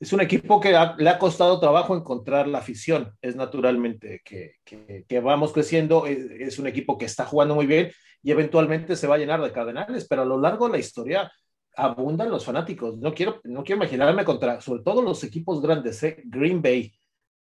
Es 0.00 0.12
un 0.12 0.20
equipo 0.20 0.60
que 0.60 0.70
le 0.70 1.10
ha 1.10 1.18
costado 1.18 1.60
trabajo 1.60 1.96
encontrar 1.96 2.48
la 2.48 2.58
afición, 2.58 3.12
es 3.20 3.36
naturalmente 3.36 4.22
que, 4.24 4.54
que, 4.64 5.20
vamos 5.20 5.52
creciendo, 5.52 6.06
es, 6.06 6.18
es, 6.30 6.58
un 6.58 6.66
equipo 6.66 6.96
que 6.96 7.04
está 7.04 7.24
jugando 7.24 7.54
muy 7.54 7.66
bien 7.66 7.90
y 8.22 8.30
eventualmente 8.30 8.96
se 8.96 9.06
va 9.06 9.16
a 9.16 9.18
llenar 9.18 9.42
de 9.42 9.52
Cardenales, 9.52 10.06
pero 10.08 10.22
a 10.22 10.26
lo 10.26 10.40
largo 10.40 10.66
de 10.66 10.72
la 10.72 10.78
historia 10.78 11.30
abundan 11.76 12.30
los 12.30 12.44
fanáticos. 12.44 12.98
No 12.98 13.14
quiero, 13.14 13.40
no 13.44 13.64
quiero 13.64 13.82
imaginarme 13.82 14.24
contra, 14.24 14.60
sobre 14.60 14.82
todo 14.82 15.02
los 15.02 15.22
equipos 15.24 15.60
grandes, 15.60 16.02
¿eh? 16.02 16.22
Green 16.24 16.60
Bay, 16.62 16.92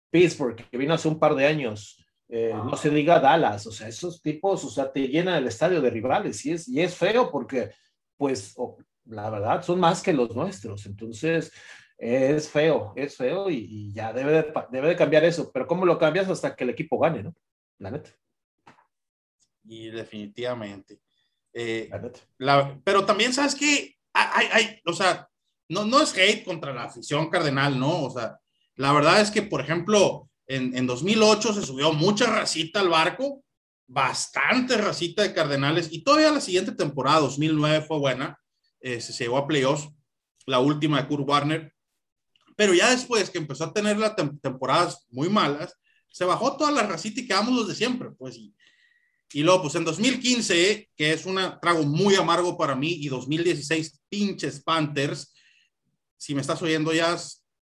Pittsburgh, 0.10 0.56
que 0.56 0.78
vino 0.78 0.94
hace 0.94 1.08
un 1.08 1.20
par 1.20 1.36
de 1.36 1.46
años, 1.46 2.04
eh, 2.34 2.54
no 2.54 2.78
se 2.78 2.90
diga 2.90 3.20
Dallas, 3.20 3.68
o 3.68 3.74
sea, 3.74 3.90
esos 3.90 4.22
tipos, 4.22 4.64
o 4.64 4.70
sea, 4.70 4.90
te 4.90 5.06
llenan 5.06 5.36
el 5.36 5.48
estadio 5.48 5.82
de 5.82 5.90
rivales 5.90 6.46
y 6.46 6.54
es, 6.54 6.66
y 6.66 6.80
es 6.80 6.96
feo 6.96 7.30
porque, 7.30 7.72
pues, 8.16 8.56
la 9.04 9.30
verdad, 9.30 9.62
son 9.62 9.82
más 9.82 10.02
que 10.02 10.14
los 10.14 10.34
nuestros. 10.34 10.86
Entonces, 10.86 11.52
es 11.98 12.50
feo, 12.50 12.94
es 12.96 13.18
feo 13.18 13.50
y, 13.50 13.92
ya 13.92 14.14
debe 14.14 14.32
de, 14.32 14.54
debe 14.72 14.88
de 14.88 14.96
cambiar 14.96 15.26
eso. 15.26 15.52
Pero 15.52 15.68
¿cómo 15.68 15.86
lo 15.86 16.00
cambias 16.00 16.30
hasta 16.30 16.56
que 16.56 16.64
el 16.64 16.70
equipo 16.70 16.98
gane, 16.98 17.22
no? 17.22 17.36
La 17.80 17.92
neta. 17.92 18.12
Y 19.66 19.90
definitivamente. 19.90 21.02
Eh, 21.52 21.90
la 22.38 22.80
pero 22.82 23.06
también, 23.06 23.34
¿sabes 23.34 23.56
que 23.56 23.98
hay, 24.14 24.48
hay, 24.54 24.82
o 24.86 24.94
sea, 24.94 25.28
no, 25.68 25.86
no 25.86 26.02
es 26.02 26.18
hate 26.18 26.46
contra 26.46 26.74
la 26.74 26.86
afición 26.86 27.30
cardenal, 27.30 27.78
¿no? 27.78 28.04
O 28.04 28.10
sea, 28.10 28.40
la 28.76 28.94
verdad 28.94 29.20
es 29.20 29.32
que, 29.32 29.42
por 29.42 29.60
ejemplo, 29.60 30.31
en, 30.48 30.76
en 30.76 30.88
2008 30.88 31.54
se 31.54 31.66
subió 31.66 31.94
mucha 31.94 32.26
racita 32.26 32.80
al 32.80 32.90
barco, 32.90 33.44
bastante 33.88 34.78
racita 34.78 35.24
de 35.24 35.34
cardenales, 35.34 35.90
y 35.92 36.04
todavía 36.04 36.32
la 36.32 36.42
siguiente 36.42 36.72
temporada, 36.72 37.22
2009, 37.22 37.86
fue 37.86 38.00
buena, 38.00 38.40
eh, 38.80 39.02
se 39.02 39.14
llegó 39.14 39.38
a 39.38 39.48
playoffs, 39.48 39.90
la 40.46 40.60
última 40.60 41.02
de 41.02 41.08
Kurt 41.08 41.28
Warner, 41.28 41.74
pero 42.56 42.74
ya 42.74 42.90
después 42.90 43.30
que 43.30 43.38
empezó 43.38 43.66
a 43.66 43.74
tener 43.74 43.98
las 43.98 44.16
temporadas 44.16 45.06
muy 45.10 45.30
malas, 45.30 45.76
se 46.10 46.26
bajó 46.26 46.58
toda 46.58 46.72
la 46.72 46.84
racita 46.84 47.22
y 47.22 47.28
quedamos 47.28 47.56
los 47.56 47.68
de 47.68 47.76
siempre, 47.76 48.10
pues, 48.18 48.36
y, 48.38 48.54
y 49.34 49.44
luego, 49.44 49.64
pues 49.64 49.76
en 49.76 49.86
2015, 49.86 50.90
que 50.96 51.14
es 51.14 51.26
un 51.26 51.40
trago 51.62 51.84
muy 51.84 52.16
amargo 52.16 52.58
para 52.58 52.76
mí, 52.76 52.90
y 53.00 53.08
2016, 53.08 54.02
pinches 54.10 54.62
Panthers. 54.62 55.34
Si 56.18 56.36
me 56.36 56.42
estás 56.42 56.62
oyendo 56.62 56.94
ya, 56.94 57.18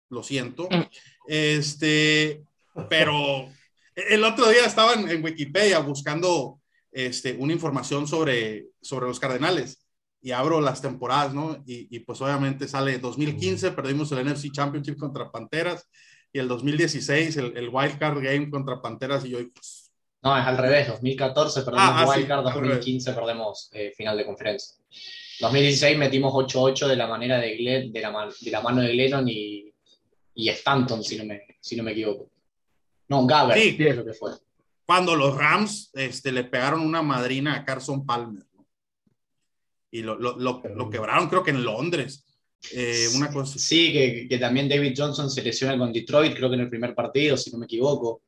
lo 0.09 0.23
siento. 0.23 0.69
Mm. 0.71 0.83
Este, 1.27 2.43
pero 2.87 3.49
el 3.95 4.23
otro 4.23 4.47
día 4.49 4.65
estaba 4.65 4.93
en, 4.93 5.23
Wikipedia 5.23 5.79
buscando 5.79 6.59
este, 6.91 7.35
una 7.37 7.53
información 7.53 8.07
sobre, 8.07 8.67
sobre 8.81 9.07
los 9.07 9.19
Cardenales 9.19 9.85
y 10.21 10.31
abro 10.31 10.61
las 10.61 10.81
temporadas, 10.81 11.33
¿no? 11.33 11.63
Y, 11.65 11.87
y 11.95 11.99
pues 11.99 12.21
obviamente 12.21 12.67
sale 12.67 12.99
2015, 12.99 13.71
perdimos 13.71 14.11
el 14.11 14.25
NFC 14.25 14.51
Championship 14.51 14.97
contra 14.97 15.31
Panteras 15.31 15.87
y 16.31 16.39
el 16.39 16.47
2016 16.47 17.37
el, 17.37 17.57
el 17.57 17.69
Wild 17.69 17.97
Card 17.97 18.21
Game 18.21 18.49
contra 18.49 18.81
Panteras 18.81 19.25
y 19.25 19.29
yo, 19.29 19.39
pues, 19.53 19.89
no, 20.21 20.37
es 20.37 20.45
al 20.45 20.57
revés. 20.57 20.87
2014 20.87 21.61
perdemos 21.61 21.89
ah, 21.89 22.01
ah 22.01 22.09
Wildcard, 22.09 22.43
2015 22.43 23.13
perdemos 23.13 23.69
eh, 23.71 23.93
final 23.95 24.17
de 24.17 24.25
conferencia. 24.25 24.75
2016 25.39 25.97
metimos 25.97 26.33
8-8 26.33 26.87
de 26.87 26.95
la 26.97 27.07
manera 27.07 27.39
de, 27.39 27.89
de, 27.91 28.01
la, 28.01 28.29
de 28.41 28.51
la 28.51 28.61
mano 28.61 28.81
de 28.81 28.91
Glennon 28.91 29.27
y, 29.29 29.73
y 30.35 30.49
Stanton, 30.49 31.03
si 31.03 31.17
no, 31.17 31.25
me, 31.25 31.41
si 31.61 31.77
no 31.77 31.83
me 31.83 31.91
equivoco. 31.91 32.29
No, 33.09 33.25
Gaber, 33.25 33.57
sí, 33.57 33.77
lo 33.77 34.05
que 34.05 34.13
fue. 34.13 34.31
Cuando 34.85 35.15
los 35.15 35.35
Rams 35.35 35.91
este, 35.93 36.31
le 36.31 36.45
pegaron 36.45 36.81
una 36.81 37.01
madrina 37.01 37.55
a 37.55 37.65
Carson 37.65 38.05
Palmer. 38.05 38.45
Y 39.91 40.01
lo, 40.03 40.17
lo, 40.17 40.37
lo, 40.37 40.89
quebraron, 40.89 41.27
creo 41.27 41.43
que 41.43 41.51
en 41.51 41.63
Londres. 41.63 42.25
Eh, 42.71 43.07
una 43.15 43.31
cosa. 43.31 43.57
Sí, 43.57 43.91
que, 43.91 44.27
que, 44.29 44.37
también 44.37 44.69
David 44.69 44.93
Johnson 44.95 45.29
se 45.29 45.41
lesiona 45.41 45.77
con 45.77 45.91
Detroit, 45.91 46.35
creo 46.35 46.49
que 46.49 46.55
en 46.55 46.61
el 46.61 46.69
primer 46.69 46.93
partido, 46.93 47.35
si 47.35 47.51
no 47.51 47.57
me 47.57 47.65
equivoco. 47.65 48.21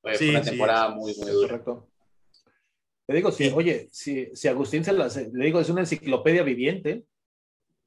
Fue, 0.00 0.30
una 0.30 0.42
temporada 0.42 0.90
muy, 0.90 1.14
muy 1.16 1.30
dura. 1.30 1.48
Correcto. 1.48 1.88
Te 3.06 3.14
digo, 3.14 3.32
si, 3.32 3.48
oye, 3.48 3.88
si, 3.90 4.28
si 4.34 4.48
Agustín 4.48 4.84
se 4.84 4.92
la, 4.92 5.08
le 5.08 5.44
digo, 5.44 5.60
es 5.60 5.68
una 5.70 5.80
enciclopedia 5.80 6.42
viviente. 6.42 7.04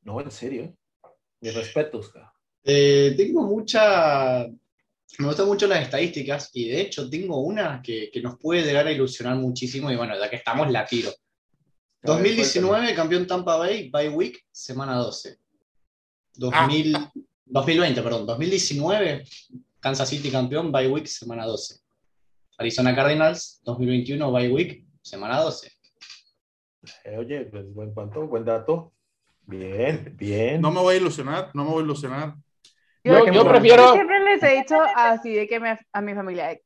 No, 0.03 0.19
en 0.19 0.31
serio. 0.31 0.63
¿eh? 0.63 0.75
Mis 1.41 1.53
respetos. 1.53 2.12
Eh, 2.63 3.13
tengo 3.15 3.43
mucha. 3.43 4.48
Me 5.19 5.27
gustan 5.27 5.47
mucho 5.47 5.67
las 5.67 5.81
estadísticas 5.81 6.49
y 6.53 6.69
de 6.69 6.81
hecho 6.81 7.09
tengo 7.09 7.39
una 7.41 7.81
que, 7.81 8.09
que, 8.11 8.21
nos 8.21 8.37
puede 8.37 8.63
llegar 8.63 8.87
a 8.87 8.91
ilusionar 8.91 9.35
muchísimo 9.35 9.91
y 9.91 9.95
bueno, 9.95 10.17
ya 10.17 10.29
que 10.29 10.37
estamos, 10.37 10.71
la 10.71 10.85
tiro. 10.85 11.11
2019, 12.03 12.95
campeón 12.95 13.27
Tampa 13.27 13.57
Bay, 13.57 13.89
by 13.89 14.09
week, 14.09 14.45
semana 14.51 14.95
12. 14.95 15.37
2000, 16.35 16.93
2020, 17.45 17.99
ah. 17.99 18.03
perdón. 18.03 18.25
2019, 18.25 19.23
Kansas 19.79 20.09
City 20.09 20.31
campeón, 20.31 20.71
by 20.71 20.87
week, 20.87 21.07
semana 21.07 21.45
12. 21.45 21.79
Arizona 22.57 22.95
Cardinals 22.95 23.59
2021 23.63 24.31
bye 24.31 24.51
week, 24.51 24.85
semana 25.01 25.39
12. 25.41 25.71
Eh, 27.05 27.17
oye, 27.17 27.45
pues, 27.45 27.71
buen 27.73 27.93
cuanto, 27.93 28.27
buen 28.27 28.45
dato. 28.45 28.93
Bien, 29.45 30.15
bien. 30.17 30.61
No 30.61 30.71
me 30.71 30.79
voy 30.79 30.95
a 30.95 30.97
ilusionar, 30.97 31.51
no 31.53 31.63
me 31.63 31.71
voy 31.71 31.81
a 31.81 31.85
ilusionar. 31.85 32.35
Yo, 33.03 33.48
prefiero. 33.48 33.93
Siempre 33.93 34.20
les 34.20 34.43
he 34.43 34.58
dicho 34.58 34.77
así 34.96 35.34
de 35.34 35.48
que 35.48 35.77
a 35.91 36.01
mi 36.01 36.13
familia, 36.13 36.60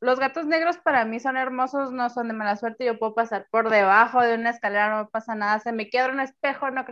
los 0.00 0.20
gatos 0.20 0.46
negros 0.46 0.76
para 0.78 1.04
mí 1.04 1.18
son 1.18 1.36
hermosos, 1.36 1.92
no 1.92 2.10
son 2.10 2.28
de 2.28 2.34
mala 2.34 2.56
suerte. 2.56 2.84
Yo 2.84 2.98
puedo 2.98 3.14
pasar 3.14 3.46
por 3.50 3.70
debajo 3.70 4.20
de 4.20 4.34
una 4.34 4.50
escalera, 4.50 4.90
no 4.90 5.04
me 5.04 5.10
pasa 5.10 5.34
nada. 5.34 5.58
Se 5.60 5.72
me 5.72 5.88
queda 5.88 6.10
un 6.10 6.20
espejo, 6.20 6.70
no 6.70 6.84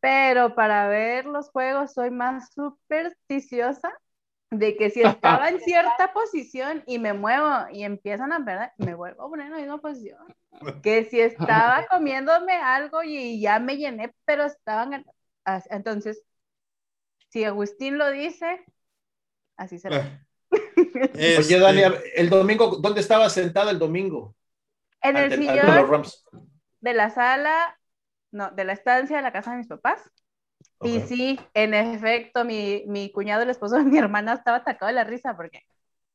Pero 0.00 0.54
para 0.54 0.88
ver 0.88 1.24
los 1.24 1.50
juegos 1.50 1.94
soy 1.94 2.10
más 2.10 2.52
supersticiosa 2.52 3.92
de 4.50 4.76
que 4.76 4.90
si 4.90 5.02
estaba 5.02 5.48
en 5.48 5.60
cierta 5.60 6.12
posición 6.12 6.82
y 6.86 6.98
me 6.98 7.12
muevo 7.12 7.48
y 7.72 7.84
empiezan 7.84 8.32
a 8.32 8.44
perder, 8.44 8.72
me 8.76 8.94
vuelvo 8.94 9.24
a 9.24 9.28
poner 9.30 9.46
en 9.46 9.52
la 9.52 9.58
misma 9.58 9.78
posición. 9.78 10.18
Que 10.82 11.04
si 11.06 11.20
estaba 11.20 11.86
comiéndome 11.90 12.54
algo 12.54 13.02
y 13.02 13.40
ya 13.40 13.58
me 13.58 13.76
llené, 13.76 14.14
pero 14.24 14.44
estaban... 14.44 15.04
Entonces, 15.70 16.22
si 17.34 17.42
Agustín 17.42 17.98
lo 17.98 18.12
dice, 18.12 18.64
así 19.56 19.80
será. 19.80 20.24
Eh, 21.16 21.36
Oye, 21.40 21.58
Dani, 21.58 21.82
el 22.14 22.30
domingo, 22.30 22.76
¿dónde 22.76 23.00
estaba 23.00 23.28
sentado 23.28 23.70
el 23.70 23.78
domingo? 23.80 24.36
En 25.02 25.16
el 25.16 25.32
sillón 25.32 26.04
de 26.80 26.94
la 26.94 27.10
sala, 27.10 27.76
no, 28.30 28.52
de 28.52 28.64
la 28.64 28.72
estancia 28.72 29.16
de 29.16 29.22
la 29.24 29.32
casa 29.32 29.50
de 29.50 29.56
mis 29.56 29.66
papás. 29.66 30.00
Y 30.80 31.00
sí, 31.00 31.40
en 31.54 31.74
efecto, 31.74 32.44
mi, 32.44 32.84
mi 32.86 33.10
cuñado, 33.10 33.42
el 33.42 33.50
esposo 33.50 33.78
de 33.78 33.82
mi 33.82 33.98
hermana, 33.98 34.34
estaba 34.34 34.58
atacado 34.58 34.86
de 34.86 34.94
la 34.94 35.02
risa 35.02 35.36
porque 35.36 35.62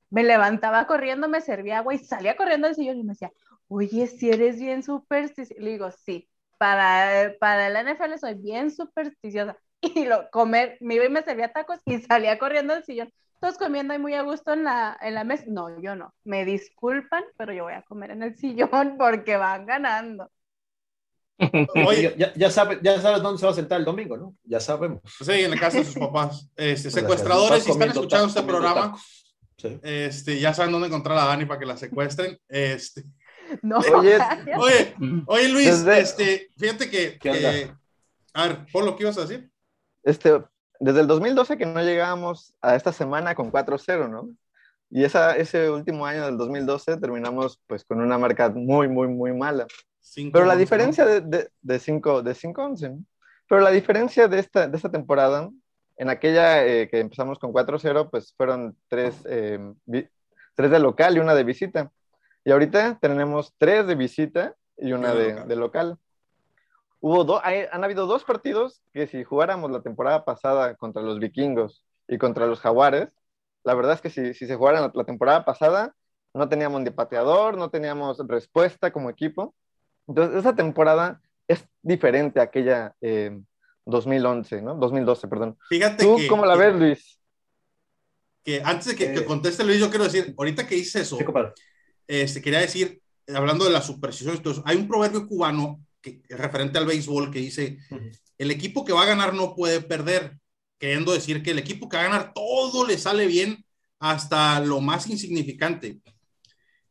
me 0.10 0.24
levantaba 0.24 0.88
corriendo, 0.88 1.28
me 1.28 1.42
servía 1.42 1.80
agua 1.80 1.96
y 1.96 1.98
salía 1.98 2.38
corriendo 2.38 2.68
al 2.68 2.76
sillón 2.76 2.98
y 2.98 3.04
me 3.04 3.12
decía, 3.12 3.34
oye, 3.68 4.08
si 4.08 4.30
eres 4.30 4.58
bien 4.58 4.84
supersticiosa. 4.84 5.62
Le 5.62 5.72
digo, 5.72 5.92
sí, 5.92 6.30
para, 6.58 7.34
para 7.42 7.68
el 7.68 7.76
NFL 7.76 8.18
soy 8.18 8.36
bien 8.36 8.72
supersticiosa. 8.72 9.58
Y 9.82 10.06
lo, 10.06 10.30
comer, 10.30 10.78
me 10.82 10.96
iba 10.96 11.06
y 11.06 11.10
me 11.10 11.24
servía 11.24 11.54
tacos 11.54 11.80
y 11.86 12.00
salía 12.00 12.38
corriendo 12.38 12.74
al 12.74 12.84
sillón. 12.84 13.12
Todos 13.40 13.58
comiendo 13.58 13.94
ahí 13.94 14.00
muy 14.00 14.14
a 14.14 14.24
gusto 14.24 14.52
en 14.52 14.66
la, 14.66 14.98
en 15.02 15.14
la 15.14 15.24
mesa. 15.24 15.46
No, 15.48 15.82
yo 15.82 15.96
no. 15.96 16.14
Me 16.26 16.44
disculpan, 16.44 17.24
pero 17.38 17.54
yo 17.54 17.64
voy 17.64 17.74
a 17.74 17.84
comer 17.84 18.12
en 18.12 18.24
el 18.24 18.36
sillón 18.36 18.70
porque 18.98 19.38
van 19.38 19.66
ganando. 19.66 20.30
Oye, 21.88 22.14
ya, 22.18 22.34
ya, 22.34 22.52
sabes, 22.52 22.80
ya 22.82 23.00
sabes 23.00 23.22
dónde 23.22 23.40
se 23.40 23.46
va 23.46 23.54
a 23.54 23.56
sentar 23.56 23.80
el 23.80 23.86
domingo, 23.86 24.18
¿no? 24.18 24.36
Ya 24.44 24.60
sabemos. 24.60 25.02
Sí, 25.22 25.32
en 25.32 25.52
la 25.52 25.58
casa 25.58 25.78
de 25.78 25.86
sus 25.86 25.96
papás. 26.00 26.50
Este, 26.56 26.92
secuestradores, 26.92 27.64
si 27.64 27.72
están 27.72 27.90
escuchando 27.90 28.28
este 28.28 28.44
programa, 28.44 28.98
este, 29.84 30.40
ya 30.40 30.54
saben 30.54 30.74
dónde 30.74 30.88
encontrar 30.88 31.18
a 31.18 31.26
Dani 31.26 31.46
para 31.46 31.60
que 31.60 31.66
la 31.66 31.78
secuestren. 31.78 32.38
Este, 32.50 33.06
no. 33.62 33.80
Oye, 33.80 34.18
oye, 35.28 35.50
Luis, 35.50 35.70
este, 35.88 36.50
fíjate 36.58 36.90
que, 36.90 37.18
que 37.18 37.72
a 38.34 38.48
ver, 38.48 38.66
Polo, 38.72 38.96
¿qué 38.96 39.04
ibas 39.04 39.18
a 39.18 39.22
decir? 39.22 39.50
Este, 40.04 40.42
desde 40.80 41.02
el 41.02 41.08
2012 41.08 41.58
que 41.58 41.66
no 41.66 41.82
llegábamos 41.82 42.54
a 42.62 42.76
esta 42.76 42.92
semana 42.92 43.36
con 43.36 43.52
4-0, 43.52 44.10
¿no? 44.10 44.30
Y 44.90 45.04
esa, 45.04 45.36
ese 45.36 45.70
último 45.70 46.06
año 46.06 46.26
del 46.26 46.38
2012 46.38 46.98
terminamos 46.98 47.62
pues 47.68 47.84
con 47.86 48.02
una 48.02 48.18
marca 48.18 48.50
muy, 48.50 48.88
muy, 48.88 49.08
muy 49.08 49.34
mala. 49.34 49.68
Pero 50.34 50.46
la 50.46 50.56
diferencia 50.56 51.06
de, 51.06 51.22
de, 51.22 51.50
de 51.62 51.80
5 51.80 52.24
de 52.24 52.36
11 52.56 52.90
¿no? 52.90 53.04
Pero 53.48 53.62
la 53.62 53.72
diferencia 53.72 54.28
de 54.28 54.40
esta, 54.40 54.68
de 54.68 54.78
esta 54.78 54.92
temporada, 54.92 55.50
en 55.98 56.10
aquella 56.10 56.66
eh, 56.66 56.88
que 56.88 57.00
empezamos 57.00 57.40
con 57.40 57.52
4-0, 57.52 58.10
pues 58.10 58.34
fueron 58.38 58.76
tres, 58.88 59.16
eh, 59.26 59.60
tres 60.56 60.72
de 60.72 60.80
local 60.80 61.18
y 61.18 61.20
una 61.20 61.34
de 61.34 61.44
visita. 61.44 61.92
Y 62.46 62.52
ahorita 62.52 63.00
tenemos 63.02 63.54
tres 63.58 63.86
de 63.88 63.96
visita 63.96 64.56
y 64.78 64.94
una 64.94 65.14
de, 65.14 65.46
de 65.46 65.56
local 65.56 65.98
hubo 67.02 67.24
dos, 67.24 67.42
han 67.44 67.84
habido 67.84 68.06
dos 68.06 68.24
partidos 68.24 68.82
que 68.94 69.08
si 69.08 69.24
jugáramos 69.24 69.72
la 69.72 69.82
temporada 69.82 70.26
pasada 70.26 70.76
contra 70.76 71.02
los 71.02 71.20
vikingos 71.20 71.84
y 72.08 72.18
contra 72.18 72.46
los 72.46 72.60
jaguares, 72.60 73.10
la 73.64 73.74
verdad 73.74 73.94
es 73.94 74.02
que 74.02 74.10
si, 74.10 74.34
si 74.34 74.48
se 74.48 74.56
jugaran 74.56 74.92
la, 74.94 75.04
temporada 75.04 75.46
pasada, 75.46 75.96
no 76.34 76.48
teníamos 76.50 76.82
ni 76.82 76.90
pateador, 76.90 77.58
no 77.58 77.70
teníamos 77.70 78.18
respuesta 78.28 78.92
como 78.92 79.10
equipo. 79.10 79.56
Entonces, 80.08 80.38
esa 80.38 80.56
temporada 80.56 81.22
es 81.48 81.66
diferente 81.82 82.40
a 82.40 82.44
aquella 82.44 82.96
2011, 83.86 84.56
eh, 84.58 84.62
¿no? 84.62 84.76
2012, 84.76 85.28
perdón. 85.28 85.58
Fíjate 85.70 86.04
¿Tú 86.04 86.18
cómo 86.28 86.46
la 86.46 86.56
ves, 86.56 86.76
Luis? 86.76 87.20
Que 88.44 88.62
antes 88.64 88.88
de 88.88 88.96
que, 88.96 89.14
eh, 89.14 89.26
conteste 89.26 89.64
Luis, 89.64 89.80
yo 89.80 89.90
quiero 89.90 90.06
decir, 90.06 90.34
ahorita 90.38 90.66
que 90.66 90.76
dices 90.76 91.04
eso, 91.04 91.18
este, 92.08 92.42
quería 92.42 92.60
decir, 92.60 93.02
hablando 93.28 93.66
de 93.66 93.72
las 93.72 93.86
supersticiones, 93.86 94.42
hay 94.66 94.78
un 94.78 94.88
proverbio 94.88 95.28
cubano 95.28 95.80
que, 96.02 96.22
referente 96.30 96.78
al 96.78 96.86
béisbol 96.86 97.32
que 97.32 97.40
dice, 97.40 97.80
el 98.38 98.52
equipo 98.52 98.86
que 98.86 98.94
va 98.94 99.04
a 99.04 99.08
ganar 99.08 99.34
no 99.34 99.56
puede 99.56 99.82
perder, 99.82 100.38
queriendo 100.78 101.14
decir 101.14 101.44
que 101.44 101.52
el 101.52 101.60
equipo 101.60 101.90
que 101.90 101.98
va 101.98 102.04
a 102.04 102.10
ganar 102.10 102.34
todo 102.34 102.86
le 102.86 102.98
sale 102.98 103.28
bien 103.28 103.66
hasta 104.00 104.60
lo 104.62 104.80
más 104.80 105.08
insignificante. 105.08 106.00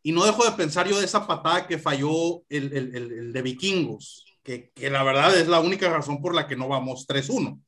Y 0.03 0.12
no 0.12 0.25
dejo 0.25 0.44
de 0.44 0.53
pensar 0.53 0.88
yo 0.88 0.99
de 0.99 1.05
esa 1.05 1.27
patada 1.27 1.66
que 1.66 1.79
falló 1.79 2.42
el, 2.49 2.73
el, 2.73 2.94
el, 2.94 3.33
de 3.33 3.42
vikingos, 3.42 4.25
que, 4.42 4.71
que, 4.75 4.90
la 4.90 5.03
verdad 5.03 5.37
es 5.37 5.49
la 5.49 5.61
única 5.61 5.88
razón 5.88 6.23
por 6.23 6.35
la 6.35 6.47
que 6.47 6.57
no 6.57 6.68
vamos 6.68 7.07
3-1. 7.07 7.61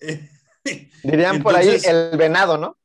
Dirían 1.02 1.42
por 1.42 1.54
ahí 1.54 1.78
el 1.84 2.16
venado, 2.16 2.58
¿no? 2.58 2.76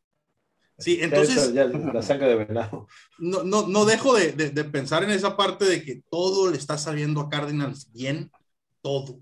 Sí, 0.82 0.98
entonces. 1.02 1.54
la 1.54 2.02
sangre 2.02 2.28
de 2.30 2.36
venado. 2.36 2.88
No, 3.20 3.44
no, 3.44 3.68
no 3.68 3.86
dejo 3.86 4.16
de, 4.16 4.32
de, 4.32 4.64
pensar 4.64 5.04
en 5.04 5.12
esa 5.12 5.38
parte 5.38 5.66
de 5.66 5.84
que 5.84 6.04
todo 6.10 6.50
le 6.50 6.58
está 6.58 6.78
saliendo 6.78 7.22
a 7.22 7.30
Cardinals 7.30 7.92
bien, 7.92 8.32
todo. 8.82 9.20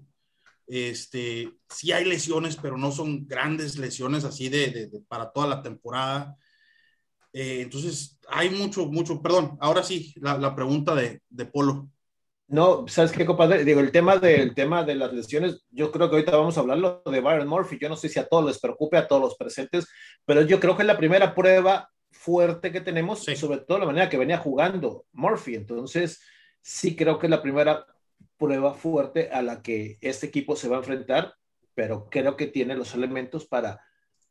Este, 0.68 1.52
sí 1.70 1.92
hay 1.92 2.06
lesiones, 2.06 2.56
pero 2.56 2.78
no 2.78 2.92
son 2.92 3.28
grandes 3.28 3.78
lesiones 3.78 4.24
así 4.24 4.50
de, 4.50 4.90
de 4.90 5.02
para 5.08 5.32
toda 5.32 5.48
la 5.48 5.62
temporada. 5.62 6.38
Eh, 7.34 7.62
entonces, 7.62 8.18
hay 8.30 8.50
mucho, 8.50 8.86
mucho, 8.86 9.22
perdón, 9.22 9.58
ahora 9.60 9.84
sí, 9.84 10.14
la, 10.18 10.38
la 10.38 10.56
pregunta 10.56 10.96
de, 10.96 11.22
de 11.30 11.46
Polo. 11.46 11.90
No, 12.52 12.88
¿sabes 12.88 13.12
qué, 13.12 13.28
compadre? 13.28 13.64
Digo, 13.64 13.80
el 13.80 13.92
tema, 13.92 14.18
del 14.18 14.56
tema 14.56 14.84
de 14.84 14.96
las 14.96 15.14
lesiones, 15.14 15.68
yo 15.70 15.92
creo 15.92 16.10
que 16.10 16.16
ahorita 16.16 16.36
vamos 16.36 16.58
a 16.58 16.62
hablarlo 16.62 17.04
de 17.06 17.22
Byron 17.22 17.48
Murphy. 17.48 17.78
Yo 17.80 17.90
no 17.90 17.96
sé 17.96 18.10
si 18.10 18.20
a 18.20 18.28
todos 18.28 18.44
les 18.44 18.60
preocupe, 18.60 18.98
a 18.98 19.08
todos 19.08 19.22
los 19.22 19.38
presentes, 19.38 19.88
pero 20.26 20.42
yo 20.42 20.60
creo 20.60 20.76
que 20.76 20.82
es 20.82 20.88
la 20.88 20.98
primera 20.98 21.36
prueba 21.36 21.92
fuerte 22.12 22.72
que 22.72 22.82
tenemos, 22.82 23.24
sobre 23.24 23.60
todo 23.60 23.78
la 23.78 23.86
manera 23.86 24.10
que 24.10 24.18
venía 24.18 24.40
jugando 24.40 25.06
Murphy. 25.12 25.54
Entonces, 25.54 26.22
sí 26.60 26.96
creo 26.96 27.20
que 27.20 27.28
es 27.28 27.30
la 27.30 27.44
primera 27.44 27.86
prueba 28.36 28.74
fuerte 28.74 29.30
a 29.30 29.44
la 29.44 29.62
que 29.62 30.00
este 30.02 30.26
equipo 30.26 30.56
se 30.56 30.70
va 30.70 30.78
a 30.78 30.80
enfrentar, 30.80 31.36
pero 31.76 32.08
creo 32.10 32.36
que 32.36 32.48
tiene 32.48 32.76
los 32.76 32.96
elementos 32.96 33.46
para, 33.46 33.80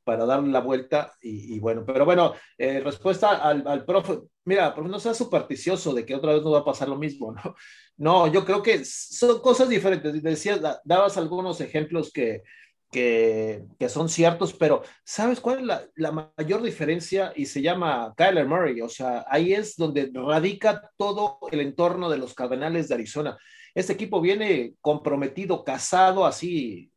para 0.02 0.26
darle 0.26 0.50
la 0.50 0.60
vuelta 0.60 1.12
y, 1.20 1.56
bueno, 1.60 1.84
pero 1.86 2.04
bueno, 2.04 2.34
eh, 2.56 2.80
respuesta 2.80 3.36
al, 3.36 3.64
al 3.64 3.84
profe, 3.84 4.18
mira, 4.44 4.74
profe, 4.74 4.90
no 4.90 4.98
seas 4.98 5.16
supersticioso 5.16 5.94
de 5.94 6.04
que 6.04 6.16
otra 6.16 6.32
vez 6.32 6.42
no 6.42 6.50
va 6.50 6.60
a 6.60 6.64
pasar 6.64 6.88
lo 6.88 6.96
mismo, 6.96 7.30
¿no? 7.32 7.54
No, 7.98 8.26
yo 8.28 8.44
creo 8.44 8.62
que 8.62 8.84
son 8.84 9.40
cosas 9.40 9.68
diferentes. 9.68 10.22
Decías, 10.22 10.60
dabas 10.84 11.16
algunos 11.16 11.60
ejemplos 11.60 12.10
que, 12.12 12.42
que, 12.90 13.66
son 13.88 14.08
ciertos, 14.08 14.54
pero 14.54 14.82
¿sabes 15.04 15.40
cuál 15.40 15.60
es 15.60 15.90
la, 15.96 16.30
mayor 16.36 16.62
diferencia? 16.62 17.32
Y 17.36 17.46
se 17.46 17.60
llama 17.60 18.14
Kyler 18.16 18.46
Murray, 18.46 18.80
o 18.80 18.88
sea, 18.88 19.26
ahí 19.28 19.52
es 19.52 19.76
donde 19.76 20.10
radica 20.14 20.90
todo 20.96 21.38
el 21.50 21.60
entorno 21.60 22.08
de 22.08 22.18
los 22.18 22.34
Cardenales 22.34 22.88
de 22.88 22.94
Arizona. 22.94 23.36
Este 23.74 23.92
equipo 23.92 24.20
viene 24.20 24.74
comprometido, 24.80 25.64
casado, 25.64 26.24
así 26.24 26.90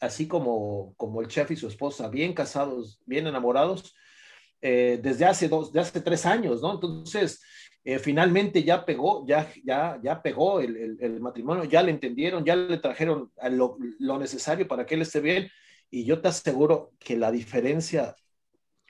así 0.00 0.26
como, 0.26 0.94
como 0.96 1.20
el 1.20 1.28
chef 1.28 1.50
y 1.50 1.56
su 1.56 1.68
esposa, 1.68 2.08
bien 2.08 2.32
casados, 2.32 3.00
bien 3.04 3.26
enamorados, 3.26 3.94
eh, 4.62 4.98
desde 5.02 5.26
hace 5.26 5.48
dos, 5.48 5.72
de 5.72 5.80
hace 5.80 6.00
tres 6.00 6.26
años, 6.26 6.62
¿no? 6.62 6.74
Entonces, 6.74 7.42
eh, 7.84 7.98
finalmente 7.98 8.62
ya 8.62 8.84
pegó, 8.84 9.26
ya, 9.26 9.50
ya, 9.64 9.98
ya 10.02 10.22
pegó 10.22 10.60
el, 10.60 11.20
matrimonio, 11.20 11.64
ya 11.64 11.82
le 11.82 11.90
entendieron, 11.90 12.44
ya 12.44 12.56
le 12.56 12.78
trajeron 12.78 13.32
lo, 13.50 13.78
lo, 13.98 14.18
necesario 14.18 14.68
para 14.68 14.84
que 14.84 14.94
él 14.96 15.02
esté 15.02 15.20
bien, 15.20 15.48
y 15.90 16.04
yo 16.04 16.20
te 16.20 16.28
aseguro 16.28 16.92
que 16.98 17.16
la 17.16 17.32
diferencia, 17.32 18.14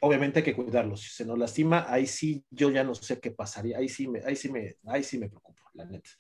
obviamente 0.01 0.41
hay 0.41 0.45
que 0.45 0.57
cuidarlo, 0.57 0.97
si 0.97 1.09
se 1.09 1.25
nos 1.25 1.39
lastima, 1.39 1.87
ahí 1.89 2.07
sí, 2.07 2.45
yo 2.51 2.71
ya 2.71 2.83
no 2.83 2.95
sé 2.95 3.21
qué 3.21 3.31
pasaría, 3.31 3.79
ahí 3.79 3.89
sí 3.89 4.09
me, 4.09 4.21
ahí 4.25 4.35
sí 4.35 4.51
me, 4.51 4.77
ahí 4.87 5.05
sí 5.05 5.19
me 5.19 5.29
preocupo, 5.29 5.63
la 5.75 5.85
neta. 5.85 6.11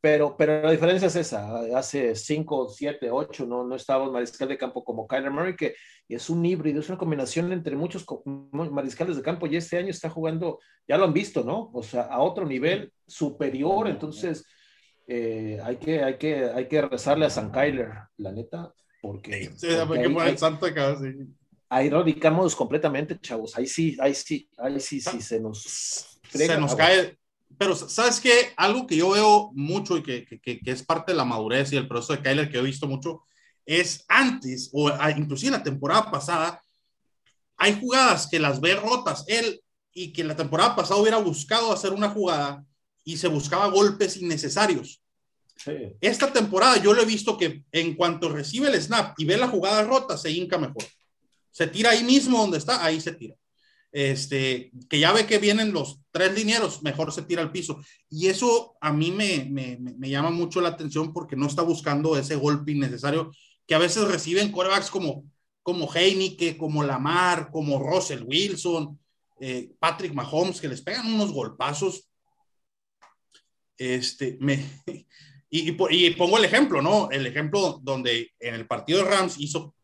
Pero, 0.00 0.36
pero 0.36 0.62
la 0.62 0.70
diferencia 0.70 1.08
es 1.08 1.16
esa. 1.16 1.60
Hace 1.76 2.14
5, 2.14 2.68
7, 2.68 3.10
8 3.10 3.46
no, 3.46 3.64
no 3.64 3.74
estaba 3.74 4.04
un 4.04 4.12
mariscal 4.12 4.48
de 4.48 4.58
campo 4.58 4.84
como 4.84 5.08
Kyler 5.08 5.30
Murray, 5.30 5.56
que 5.56 5.74
es 6.08 6.30
un 6.30 6.44
híbrido, 6.46 6.80
es 6.80 6.88
una 6.88 6.98
combinación 6.98 7.52
entre 7.52 7.74
muchos 7.74 8.06
mariscales 8.24 9.16
de 9.16 9.22
campo 9.22 9.46
y 9.46 9.56
este 9.56 9.76
año 9.76 9.90
está 9.90 10.08
jugando, 10.08 10.60
ya 10.86 10.96
lo 10.96 11.04
han 11.04 11.12
visto, 11.12 11.42
¿no? 11.42 11.70
O 11.72 11.82
sea, 11.82 12.02
a 12.02 12.20
otro 12.20 12.46
nivel 12.46 12.92
superior. 13.06 13.88
Entonces, 13.88 14.46
eh, 15.08 15.58
hay, 15.64 15.76
que, 15.76 16.04
hay, 16.04 16.16
que, 16.16 16.44
hay 16.44 16.68
que 16.68 16.82
rezarle 16.82 17.26
a 17.26 17.30
San 17.30 17.50
Kyler, 17.50 17.90
la 18.18 18.30
neta, 18.30 18.72
porque. 19.02 19.50
Sí, 19.56 19.66
ahí, 19.66 20.38
santo 20.38 20.66
ahí 21.70 21.90
radicamos 21.90 22.54
completamente, 22.54 23.18
chavos. 23.20 23.56
Ahí 23.58 23.66
sí, 23.66 23.96
ahí 24.00 24.14
sí, 24.14 24.48
ahí 24.58 24.78
sí, 24.78 25.00
sí, 25.00 25.20
se 25.20 25.40
nos. 25.40 26.20
se 26.30 26.58
nos 26.58 26.74
cae 26.76 27.18
pero 27.56 27.74
sabes 27.74 28.20
que 28.20 28.52
algo 28.56 28.86
que 28.86 28.96
yo 28.96 29.10
veo 29.10 29.50
mucho 29.54 29.96
y 29.96 30.02
que, 30.02 30.24
que, 30.24 30.60
que, 30.60 30.70
es 30.70 30.82
parte 30.82 31.12
de 31.12 31.16
la 31.16 31.24
madurez 31.24 31.72
y 31.72 31.76
el 31.76 31.88
proceso 31.88 32.12
de 32.12 32.22
Kyler 32.22 32.50
que 32.50 32.58
he 32.58 32.62
visto 32.62 32.86
mucho 32.86 33.22
es 33.64 34.04
antes 34.08 34.70
o 34.72 34.90
inclusive 35.16 35.52
la 35.52 35.62
temporada 35.62 36.10
pasada 36.10 36.62
hay 37.56 37.78
jugadas 37.78 38.28
que 38.30 38.38
las 38.38 38.60
ve 38.60 38.76
rotas 38.76 39.24
él 39.26 39.60
y 39.92 40.12
que 40.12 40.24
la 40.24 40.36
temporada 40.36 40.76
pasada 40.76 41.00
hubiera 41.00 41.18
buscado 41.18 41.72
hacer 41.72 41.92
una 41.92 42.10
jugada 42.10 42.64
y 43.04 43.16
se 43.16 43.28
buscaba 43.28 43.68
golpes 43.68 44.16
innecesarios. 44.16 45.02
Esta 46.00 46.32
temporada 46.32 46.76
yo 46.76 46.92
lo 46.92 47.02
he 47.02 47.06
visto 47.06 47.36
que 47.36 47.64
en 47.72 47.96
cuanto 47.96 48.28
recibe 48.28 48.68
el 48.68 48.80
snap 48.80 49.18
y 49.18 49.24
ve 49.24 49.36
la 49.36 49.48
jugada 49.48 49.82
rota, 49.82 50.16
se 50.16 50.30
hinca 50.30 50.56
mejor. 50.56 50.84
Se 51.50 51.66
tira 51.66 51.90
ahí 51.90 52.04
mismo 52.04 52.38
donde 52.38 52.58
está, 52.58 52.84
ahí 52.84 53.00
se 53.00 53.12
tira. 53.12 53.34
Este, 53.90 54.70
que 54.88 55.00
ya 55.00 55.12
ve 55.12 55.26
que 55.26 55.38
vienen 55.38 55.72
los 55.72 56.00
tres 56.18 56.34
linieros, 56.34 56.82
mejor 56.82 57.12
se 57.12 57.22
tira 57.22 57.42
al 57.42 57.52
piso. 57.52 57.80
Y 58.10 58.26
eso 58.26 58.76
a 58.80 58.92
mí 58.92 59.12
me, 59.12 59.46
me, 59.50 59.78
me 59.78 60.10
llama 60.10 60.30
mucho 60.30 60.60
la 60.60 60.70
atención 60.70 61.12
porque 61.12 61.36
no 61.36 61.46
está 61.46 61.62
buscando 61.62 62.18
ese 62.18 62.34
golpe 62.36 62.72
innecesario 62.72 63.30
que 63.66 63.74
a 63.74 63.78
veces 63.78 64.08
reciben 64.08 64.50
corebacks 64.50 64.90
como, 64.90 65.24
como 65.62 65.88
Heineke, 65.92 66.56
como 66.56 66.82
Lamar, 66.82 67.50
como 67.52 67.78
Russell 67.78 68.24
Wilson, 68.24 68.98
eh, 69.40 69.70
Patrick 69.78 70.14
Mahomes, 70.14 70.60
que 70.60 70.68
les 70.68 70.82
pegan 70.82 71.12
unos 71.12 71.32
golpazos. 71.32 72.08
Este, 73.76 74.36
me, 74.40 74.66
y, 75.50 75.70
y, 75.70 76.10
pongo 76.12 76.38
el 76.38 76.44
ejemplo, 76.44 76.82
¿no? 76.82 77.10
El 77.10 77.26
ejemplo 77.26 77.78
donde 77.82 78.32
en 78.40 78.54
el 78.54 78.66
partido 78.66 79.04
de 79.04 79.10
Rams 79.10 79.36
hizo 79.38 79.74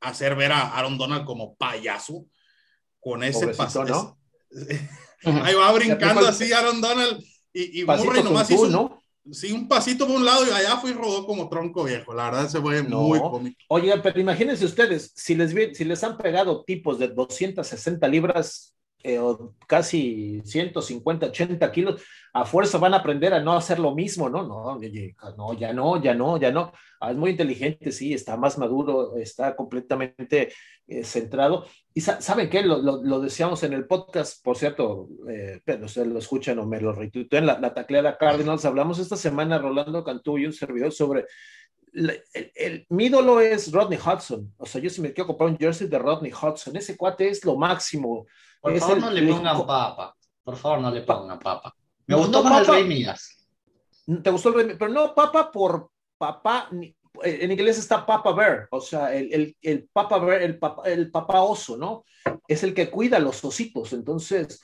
hacer 0.00 0.36
ver 0.36 0.52
a 0.52 0.76
Aaron 0.76 0.98
Donald 0.98 1.24
como 1.24 1.54
payaso 1.56 2.26
con 3.02 3.24
ese 3.24 3.48
paso. 3.48 3.84
¿no? 3.84 4.18
Ahí 5.24 5.54
va 5.54 5.72
brincando 5.72 6.26
así 6.26 6.52
Aaron 6.52 6.80
Donald 6.80 7.22
y, 7.52 7.80
y 7.80 7.84
Murray 7.84 8.22
nomás 8.22 8.50
hizo, 8.50 8.68
¿no? 8.68 9.02
Sí, 9.30 9.52
un 9.52 9.68
pasito 9.68 10.06
por 10.06 10.16
un 10.16 10.24
lado 10.24 10.44
y 10.46 10.50
allá 10.50 10.78
fue 10.78 10.90
y 10.90 10.94
rodó 10.94 11.24
como 11.26 11.48
tronco 11.48 11.84
viejo. 11.84 12.12
La 12.12 12.24
verdad 12.24 12.48
se 12.48 12.60
fue 12.60 12.82
muy 12.82 13.20
cómico. 13.20 13.56
Oye, 13.68 13.96
pero 13.98 14.18
imagínense 14.18 14.64
ustedes, 14.64 15.12
si 15.14 15.36
les, 15.36 15.54
si 15.76 15.84
les 15.84 16.02
han 16.02 16.18
pegado 16.18 16.64
tipos 16.64 16.98
de 16.98 17.08
260 17.08 18.08
libras 18.08 18.74
eh, 19.02 19.18
o 19.18 19.54
casi 19.66 20.40
150, 20.44 21.26
80 21.26 21.72
kilos, 21.72 22.02
a 22.32 22.44
fuerza 22.44 22.78
van 22.78 22.94
a 22.94 22.98
aprender 22.98 23.34
a 23.34 23.40
no 23.40 23.52
hacer 23.52 23.78
lo 23.78 23.94
mismo, 23.94 24.28
¿no? 24.28 24.42
No, 24.42 24.78
no, 25.36 25.52
ya 25.54 25.72
no, 25.72 26.00
ya 26.00 26.14
no, 26.14 26.36
ya 26.36 26.50
no. 26.50 26.72
Ah, 27.00 27.10
es 27.10 27.16
muy 27.16 27.30
inteligente, 27.30 27.92
sí, 27.92 28.14
está 28.14 28.36
más 28.36 28.58
maduro, 28.58 29.16
está 29.16 29.56
completamente 29.56 30.52
eh, 30.86 31.04
centrado. 31.04 31.66
Y 31.94 32.00
saben 32.00 32.48
qué, 32.48 32.62
lo, 32.62 32.78
lo, 32.80 33.20
decíamos 33.20 33.62
en 33.64 33.72
el 33.72 33.86
podcast, 33.86 34.42
por 34.42 34.56
cierto, 34.56 35.08
eh, 35.28 35.60
pero 35.64 35.86
ustedes 35.86 36.08
lo 36.08 36.18
escuchan 36.18 36.58
o 36.58 36.66
me 36.66 36.80
lo 36.80 36.92
retuitean, 36.92 37.46
la, 37.46 37.58
la 37.58 37.74
tacleada 37.74 38.16
Cardinals, 38.16 38.64
hablamos 38.64 38.98
esta 38.98 39.16
semana, 39.16 39.58
Rolando 39.58 40.04
Cantú 40.04 40.38
y 40.38 40.46
un 40.46 40.52
servidor 40.52 40.92
sobre 40.92 41.26
el, 41.92 42.86
mi 42.88 43.06
ídolo 43.06 43.40
es 43.40 43.70
Rodney 43.70 43.98
Hudson. 43.98 44.52
O 44.56 44.66
sea, 44.66 44.80
yo 44.80 44.88
si 44.88 45.00
me 45.00 45.12
quiero 45.12 45.28
comprar 45.28 45.50
un 45.50 45.58
jersey 45.58 45.88
de 45.88 45.98
Rodney 45.98 46.32
Hudson, 46.32 46.76
ese 46.76 46.96
cuate 46.96 47.28
es 47.28 47.44
lo 47.44 47.56
máximo. 47.56 48.26
Por 48.62 48.78
favor, 48.78 48.98
no 48.98 49.10
le 49.10 49.26
pongan 49.26 49.66
papa. 49.66 50.16
Por 50.44 50.56
favor, 50.56 50.80
no 50.80 50.90
le 50.90 51.00
pongan 51.02 51.38
papa. 51.38 51.74
Me 52.06 52.14
gustó 52.14 52.42
más 52.44 52.60
el 52.60 52.74
Rey 52.74 52.84
Midas. 52.84 53.48
¿Te 54.22 54.30
gustó 54.30 54.50
el 54.50 54.54
Rey 54.54 54.76
Pero 54.78 54.90
no 54.90 55.14
papa 55.14 55.50
por 55.50 55.90
papá, 56.16 56.70
en 56.70 57.52
inglés 57.52 57.78
está 57.78 58.06
Papa 58.06 58.32
Bear, 58.32 58.68
o 58.70 58.80
sea, 58.80 59.12
el, 59.12 59.32
el, 59.32 59.56
el 59.60 59.88
Papa 59.92 60.18
Bear, 60.18 60.42
el 60.42 60.58
papa, 60.58 60.82
el 60.88 61.10
papa 61.10 61.42
oso, 61.42 61.76
¿no? 61.76 62.04
Es 62.46 62.62
el 62.62 62.72
que 62.72 62.88
cuida 62.88 63.16
a 63.16 63.20
los 63.20 63.44
ositos. 63.44 63.92
Entonces, 63.92 64.62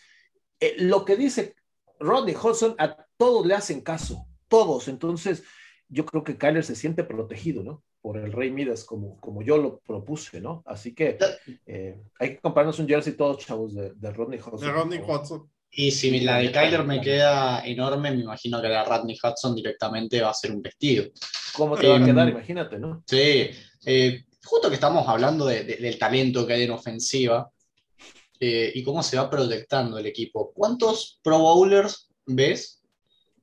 eh, 0.61 0.76
lo 0.78 1.04
que 1.04 1.16
dice 1.16 1.56
Rodney 1.98 2.37
Hudson, 2.37 2.76
a 2.78 2.96
todos 3.16 3.44
le 3.44 3.54
hacen 3.54 3.80
caso, 3.80 4.26
todos. 4.46 4.87
Entonces, 4.87 5.42
yo 5.88 6.05
creo 6.07 6.24
que 6.24 6.37
Kyler 6.37 6.64
se 6.64 6.77
siente 6.77 7.05
protegido, 7.05 7.62
¿no? 7.62 7.83
Por 8.01 8.18
el 8.18 8.33
Rey 8.33 8.51
Midas, 8.51 8.85
como, 8.85 9.18
como 9.20 9.42
yo 9.42 9.59
lo 9.59 9.79
propuse, 9.81 10.40
¿no? 10.40 10.62
Así 10.66 10.94
que 10.94 11.18
eh, 11.66 12.01
hay 12.18 12.31
que 12.31 12.40
comprarnos 12.40 12.79
un 12.79 12.88
jersey 12.88 13.14
todos, 13.14 13.44
chavos, 13.44 13.74
de, 13.74 13.92
de 13.94 14.11
Rodney 14.12 14.38
Hudson. 14.38 14.61
De 14.61 14.72
Rodney 14.72 15.01
Hudson. 15.01 15.51
Y 15.70 15.90
si 15.90 16.20
la 16.20 16.38
de 16.38 16.51
Kyler 16.51 16.85
me 16.85 17.01
queda 17.01 17.64
enorme, 17.66 18.11
me 18.11 18.22
imagino 18.22 18.61
que 18.61 18.68
la 18.68 18.83
de 18.83 18.88
Rodney 18.88 19.18
Hudson 19.22 19.55
directamente 19.55 20.20
va 20.20 20.31
a 20.31 20.35
ser 20.35 20.53
un 20.53 20.62
vestido. 20.62 21.07
¿Cómo 21.55 21.77
te 21.77 21.88
va 21.88 21.96
a 21.96 22.05
quedar? 22.05 22.29
Imagínate, 22.29 22.79
¿no? 22.79 23.03
Sí. 23.07 23.51
Eh, 23.85 24.24
justo 24.44 24.68
que 24.68 24.74
estamos 24.74 25.07
hablando 25.07 25.46
del 25.46 25.98
talento 25.98 26.46
que 26.46 26.55
hay 26.55 26.62
en 26.62 26.70
ofensiva 26.70 27.51
eh, 28.40 28.72
y 28.74 28.83
cómo 28.83 29.03
se 29.03 29.16
va 29.16 29.29
proyectando 29.29 29.98
el 29.98 30.07
equipo. 30.07 30.53
¿Cuántos 30.55 31.20
Pro 31.22 31.38
Bowlers 31.38 32.09
ves? 32.27 32.77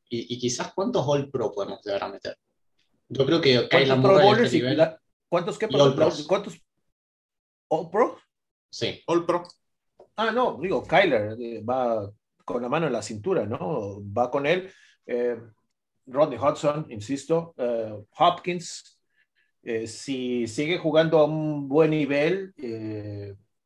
Y, 0.10 0.38
quizás 0.39 0.72
cuántos 0.74 1.06
All 1.08 1.30
Pro 1.30 1.52
podemos 1.52 1.84
llegar 1.84 2.04
a 2.04 2.10
meter. 2.10 2.38
Yo 3.10 3.26
creo 3.26 3.41
que 3.41 3.68
¿Cuántos 3.70 4.00
Pro 4.00 4.22
Bowlers 4.22 4.54
y 4.54 4.62
¿Cuántos 5.28 5.58
qué? 5.58 5.65
All 5.65 5.96
¿Cuántos 6.28 6.62
All 7.68 7.89
Pro? 7.89 8.18
Sí. 8.70 9.02
All 9.08 9.26
Pro. 9.26 9.44
Ah, 10.15 10.32
no, 10.32 10.58
digo, 10.62 10.84
Kyler 10.84 11.36
eh, 11.39 11.62
va 11.62 12.10
con 12.46 12.62
la 12.62 12.70
mano 12.70 12.88
en 12.88 12.94
la 12.94 13.02
cintura, 13.02 13.46
¿no? 13.46 14.02
Va 14.15 14.32
con 14.32 14.46
él. 14.46 14.72
Eh, 15.06 15.38
Rodney 16.06 16.38
Hudson, 16.38 16.86
insisto, 16.89 17.54
eh, 17.58 17.94
Hopkins, 18.18 19.00
si 19.88 20.46
sigue 20.48 20.78
jugando 20.78 21.18
a 21.18 21.26
un 21.26 21.68
buen 21.68 21.89
nivel, 21.89 22.54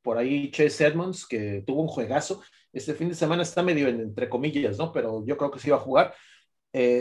por 0.01 0.17
ahí 0.17 0.49
Chase 0.49 0.87
Edmonds, 0.87 1.27
que 1.27 1.61
tuvo 1.67 1.81
un 1.81 1.89
juegazo, 1.89 2.41
este 2.71 2.93
fin 2.93 3.09
de 3.09 3.15
semana 3.15 3.43
está 3.43 3.61
medio 3.61 3.89
entre 3.89 4.29
comillas, 4.29 4.77
¿no? 4.77 4.93
Pero 4.93 5.25
yo 5.25 5.37
creo 5.37 5.51
que 5.51 5.59
sí 5.59 5.69
va 5.69 5.75
a 5.77 5.81
jugar. 5.81 6.15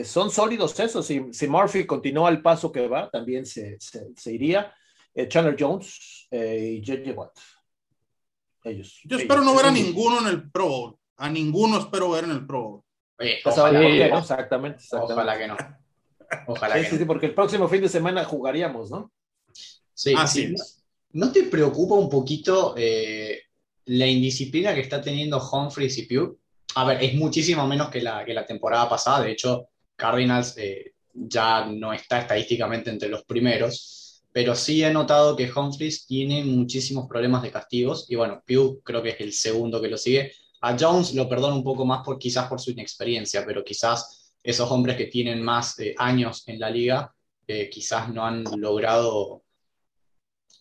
Son 0.04 0.30
sólidos 0.30 0.78
esos. 0.80 1.06
Si, 1.06 1.32
si, 1.32 1.48
Murphy 1.48 1.86
continúa 1.86 2.30
el 2.30 2.42
paso 2.42 2.72
que 2.72 2.86
va, 2.88 3.10
también 3.10 3.46
se, 3.46 3.78
se, 3.80 4.32
iría. 4.32 4.72
Chandler 5.28 5.56
Jones 5.58 6.28
y 6.30 6.82
J.J. 6.86 7.12
Watt. 7.12 7.36
Yo 9.04 9.18
espero 9.18 9.42
no 9.42 9.54
ver 9.54 9.66
a 9.66 9.70
ninguno 9.70 10.20
en 10.20 10.26
el 10.28 10.50
Pro 10.50 10.68
Bowl. 10.68 10.96
A 11.16 11.28
ninguno 11.28 11.78
espero 11.78 12.10
ver 12.10 12.24
en 12.24 12.30
el 12.30 12.46
Pro 12.46 12.62
Bowl. 12.62 12.82
exactamente, 14.18 14.84
Ojalá 14.92 15.38
que 15.38 15.48
no. 15.48 15.56
Ojalá 16.46 16.74
que 16.76 16.84
sí, 16.96 17.04
porque 17.04 17.26
el 17.26 17.34
próximo 17.34 17.68
fin 17.68 17.80
de 17.80 17.88
semana 17.88 18.24
jugaríamos, 18.24 18.90
¿no? 18.90 19.10
Sí, 19.94 20.14
sí. 20.26 20.54
¿No 21.12 21.32
te 21.32 21.44
preocupa 21.44 21.94
un 21.94 22.08
poquito 22.08 22.74
eh, 22.76 23.42
la 23.86 24.06
indisciplina 24.06 24.74
que 24.74 24.80
está 24.80 25.00
teniendo 25.00 25.38
Humphries 25.38 25.98
y 25.98 26.02
Pugh? 26.02 26.38
A 26.74 26.84
ver, 26.84 27.02
es 27.02 27.14
muchísimo 27.14 27.66
menos 27.66 27.88
que 27.90 28.00
la, 28.00 28.24
que 28.24 28.34
la 28.34 28.46
temporada 28.46 28.88
pasada. 28.88 29.22
De 29.22 29.32
hecho, 29.32 29.68
Cardinals 29.96 30.56
eh, 30.58 30.94
ya 31.12 31.66
no 31.66 31.92
está 31.92 32.20
estadísticamente 32.20 32.90
entre 32.90 33.08
los 33.08 33.24
primeros 33.24 33.98
pero 34.38 34.54
sí 34.54 34.84
he 34.84 34.92
notado 34.92 35.34
que 35.34 35.50
Humphries 35.50 36.06
tiene 36.06 36.44
muchísimos 36.44 37.08
problemas 37.08 37.42
de 37.42 37.50
castigos 37.50 38.06
y 38.08 38.14
bueno, 38.14 38.42
Pugh 38.46 38.82
creo 38.84 39.02
que 39.02 39.08
es 39.10 39.20
el 39.20 39.32
segundo 39.32 39.80
que 39.80 39.88
lo 39.88 39.96
sigue. 39.96 40.32
A 40.60 40.76
Jones 40.78 41.14
lo 41.14 41.28
perdono 41.28 41.56
un 41.56 41.64
poco 41.64 41.84
más 41.84 42.04
por 42.04 42.18
quizás 42.18 42.48
por 42.48 42.60
su 42.60 42.70
inexperiencia, 42.70 43.44
pero 43.46 43.64
quizás 43.64 44.32
esos 44.42 44.70
hombres 44.70 44.96
que 44.96 45.06
tienen 45.06 45.42
más 45.42 45.76
años 45.96 46.44
en 46.46 46.60
la 46.60 46.70
liga 46.70 47.12
eh, 47.46 47.68
quizás 47.70 48.10
no 48.10 48.24
han 48.24 48.44
logrado 48.60 49.42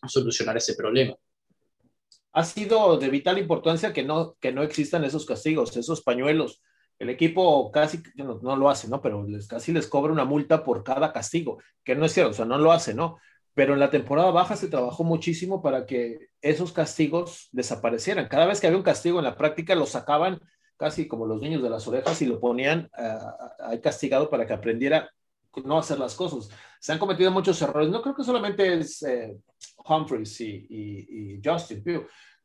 solucionar 0.07 0.57
ese 0.57 0.73
problema. 0.73 1.15
Ha 2.33 2.43
sido 2.43 2.97
de 2.97 3.09
vital 3.09 3.37
importancia 3.37 3.93
que 3.93 4.03
no, 4.03 4.35
que 4.39 4.51
no 4.51 4.63
existan 4.63 5.03
esos 5.03 5.25
castigos, 5.25 5.75
esos 5.75 6.01
pañuelos. 6.01 6.61
El 6.99 7.09
equipo 7.09 7.71
casi 7.71 8.01
no, 8.15 8.39
no 8.41 8.55
lo 8.55 8.69
hace, 8.69 8.87
¿no? 8.87 9.01
Pero 9.01 9.23
les, 9.23 9.47
casi 9.47 9.71
les 9.71 9.87
cobra 9.87 10.11
una 10.11 10.25
multa 10.25 10.63
por 10.63 10.83
cada 10.83 11.13
castigo, 11.13 11.59
que 11.83 11.95
no 11.95 12.05
es 12.05 12.13
cierto, 12.13 12.31
o 12.31 12.33
sea, 12.33 12.45
no 12.45 12.57
lo 12.57 12.71
hace, 12.71 12.93
¿no? 12.93 13.17
pero 13.57 13.73
en 13.73 13.79
la 13.79 13.89
temporada 13.89 14.29
baja 14.29 14.55
se 14.55 14.67
trabajó 14.67 15.03
muchísimo 15.03 15.63
para 15.63 15.87
que 15.87 16.29
esos 16.43 16.71
castigos 16.71 17.49
desaparecieran. 17.51 18.27
Cada 18.27 18.45
vez 18.45 18.61
que 18.61 18.67
había 18.67 18.77
un 18.77 18.83
castigo 18.83 19.17
en 19.17 19.25
la 19.25 19.35
práctica, 19.35 19.73
lo 19.73 19.87
sacaban 19.87 20.39
casi 20.77 21.07
como 21.07 21.25
los 21.25 21.41
niños 21.41 21.63
de 21.63 21.71
las 21.71 21.87
orejas 21.87 22.21
y 22.21 22.27
lo 22.27 22.39
ponían 22.39 22.87
ahí 23.57 23.81
castigado 23.81 24.29
para 24.29 24.45
que 24.45 24.53
aprendiera 24.53 25.09
no 25.63 25.77
hacer 25.77 25.99
las 25.99 26.15
cosas. 26.15 26.49
Se 26.79 26.91
han 26.91 26.99
cometido 26.99 27.31
muchos 27.31 27.61
errores. 27.61 27.89
No 27.89 28.01
creo 28.01 28.15
que 28.15 28.23
solamente 28.23 28.79
es 28.79 29.01
eh, 29.03 29.37
Humphreys 29.85 30.41
y, 30.41 31.41
Justin 31.43 31.83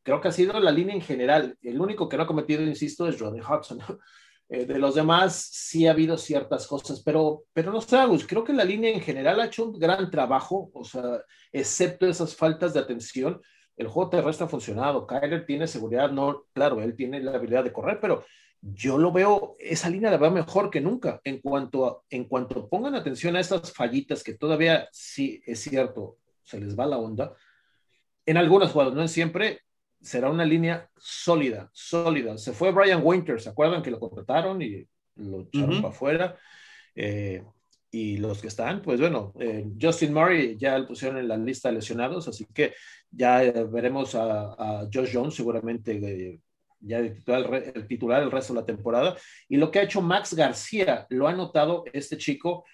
Creo 0.01 0.19
que 0.19 0.27
ha 0.27 0.31
sido 0.31 0.59
la 0.59 0.71
línea 0.71 0.95
en 0.95 1.01
general. 1.01 1.57
El 1.61 1.79
único 1.79 2.09
que 2.09 2.17
no 2.17 2.23
ha 2.23 2.27
cometido, 2.27 2.61
insisto, 2.61 3.07
es 3.07 3.19
Rodney 3.19 3.41
Hudson. 3.41 3.79
Eh, 4.49 4.65
de 4.65 4.77
los 4.77 4.93
demás 4.93 5.35
sí 5.51 5.87
ha 5.87 5.91
habido 5.91 6.17
ciertas 6.17 6.67
cosas, 6.67 7.01
pero, 7.01 7.45
pero 7.53 7.71
no 7.71 7.81
sé, 7.81 7.97
Agus, 7.97 8.27
creo 8.27 8.43
que 8.43 8.53
la 8.53 8.65
línea 8.65 8.91
en 8.91 8.99
general 8.99 9.39
ha 9.39 9.45
hecho 9.45 9.65
un 9.65 9.79
gran 9.79 10.11
trabajo, 10.11 10.69
o 10.73 10.83
sea, 10.83 11.23
excepto 11.51 12.05
esas 12.05 12.35
faltas 12.35 12.73
de 12.73 12.81
atención, 12.81 13.41
el 13.77 13.87
juego 13.87 14.09
terrestre 14.11 14.45
ha 14.45 14.49
funcionado, 14.49 15.07
Kyler 15.07 15.45
tiene 15.45 15.65
seguridad, 15.65 16.11
no, 16.11 16.45
claro, 16.53 16.81
él 16.81 16.95
tiene 16.95 17.21
la 17.21 17.31
habilidad 17.31 17.63
de 17.63 17.73
correr, 17.73 17.99
pero 17.99 18.25
yo 18.65 18.97
lo 18.97 19.11
veo, 19.11 19.57
esa 19.59 19.89
línea 19.89 20.09
la 20.09 20.17
veo 20.17 20.31
mejor 20.31 20.69
que 20.69 20.79
nunca, 20.79 21.19
en 21.23 21.39
cuanto, 21.41 22.05
en 22.09 22.25
cuanto 22.25 22.69
pongan 22.69 22.95
atención 22.95 23.35
a 23.35 23.41
esas 23.41 23.73
fallitas 23.73 24.23
que 24.23 24.35
todavía 24.35 24.87
sí 24.91 25.41
es 25.45 25.59
cierto, 25.59 26.17
se 26.43 26.59
les 26.59 26.77
va 26.79 26.85
la 26.85 26.97
onda, 26.97 27.33
en 28.25 28.37
algunos 28.37 28.71
juegos, 28.71 28.93
no 28.93 29.01
en 29.01 29.09
siempre, 29.09 29.61
será 29.99 30.29
una 30.29 30.45
línea 30.45 30.89
sólida, 30.97 31.69
sólida. 31.73 32.37
Se 32.37 32.53
fue 32.53 32.71
Brian 32.71 33.01
Winter, 33.03 33.39
¿se 33.41 33.49
acuerdan 33.49 33.81
que 33.81 33.91
lo 33.91 33.99
contrataron 33.99 34.61
y 34.61 34.87
lo 35.15 35.41
echaron 35.41 35.81
para 35.81 35.93
afuera? 35.93 36.37
Eh, 36.95 37.43
y 37.93 38.17
los 38.17 38.41
que 38.41 38.47
están, 38.47 38.81
pues 38.81 38.99
bueno, 38.99 39.33
eh, 39.39 39.67
Justin 39.79 40.13
Murray 40.13 40.57
ya 40.57 40.79
lo 40.79 40.87
pusieron 40.87 41.19
en 41.19 41.27
la 41.27 41.37
lista 41.37 41.69
de 41.69 41.75
lesionados, 41.75 42.27
así 42.27 42.47
que 42.51 42.73
ya 43.11 43.43
eh, 43.43 43.65
veremos 43.65 44.15
a, 44.15 44.87
Josh 44.91 45.11
Jones 45.13 45.35
seguramente 45.35 45.91
eh, 45.91 46.39
ya 46.83 47.01
titular, 47.01 47.71
el 47.75 47.87
titular 47.87 48.23
el 48.23 48.31
resto 48.31 48.53
de 48.53 48.59
la 48.59 48.65
temporada. 48.65 49.17
Y 49.49 49.57
lo 49.57 49.71
que 49.71 49.79
ha 49.79 49.83
hecho 49.83 50.01
Max 50.01 50.33
García, 50.33 51.05
lo 51.09 51.27
ha 51.27 51.33
notado 51.33 51.85
este 51.93 52.17
chico 52.17 52.65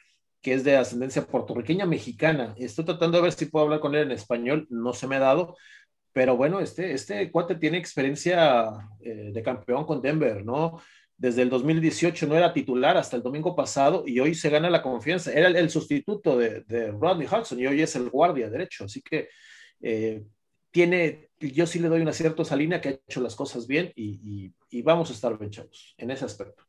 que 0.41 0.53
es 0.53 0.63
de 0.63 0.77
ascendencia 0.77 1.25
puertorriqueña 1.25 1.85
mexicana. 1.85 2.55
Estoy 2.57 2.85
tratando 2.85 3.17
de 3.17 3.23
ver 3.23 3.33
si 3.33 3.45
puedo 3.45 3.65
hablar 3.65 3.81
con 3.81 3.93
él 3.95 4.03
en 4.03 4.11
español, 4.11 4.67
no 4.69 4.93
se 4.93 5.05
me 5.05 5.17
ha 5.17 5.19
dado, 5.19 5.57
pero 6.13 6.37
bueno, 6.37 6.61
este, 6.61 6.93
este 6.93 7.29
cuate 7.29 7.55
tiene 7.55 7.77
experiencia 7.77 8.69
de 8.99 9.43
campeón 9.43 9.85
con 9.85 10.01
Denver, 10.01 10.45
¿no? 10.45 10.79
desde 11.19 11.41
el 11.41 11.49
2018 11.49 12.27
no 12.27 12.37
era 12.37 12.53
titular 12.53 12.95
hasta 12.95 13.17
el 13.17 13.21
domingo 13.21 13.53
pasado 13.53 14.05
y 14.07 14.21
hoy 14.21 14.33
se 14.33 14.49
gana 14.49 14.69
la 14.69 14.81
confianza. 14.81 15.33
Era 15.33 15.49
el, 15.49 15.69
sustituto 15.69 16.37
de, 16.37 16.91
Rodney 16.97 17.27
Hudson 17.27 17.59
y 17.59 17.67
hoy 17.67 17.81
es 17.81 17.93
el 17.97 18.09
guardia 18.09 18.49
derecho. 18.49 18.85
Así 18.85 19.01
que 19.01 19.27
eh, 19.81 20.23
tiene, 20.71 21.28
yo 21.39 21.65
sí 21.65 21.79
le 21.79 21.87
doy 21.87 22.01
una 22.01 22.13
cierta 22.13 22.41
esa 22.41 22.55
línea 22.55 22.81
que 22.81 22.89
ha 22.89 22.91
hecho 22.91 23.21
las 23.21 23.35
cosas 23.35 23.67
bien 23.67 23.93
y, 23.95 24.51
vamos 24.83 25.09
a 25.09 25.13
estar 25.13 25.37
bien 25.37 25.51
chavos 25.51 25.95
en 25.97 26.11
ese 26.11 26.25
aspecto. 26.25 26.63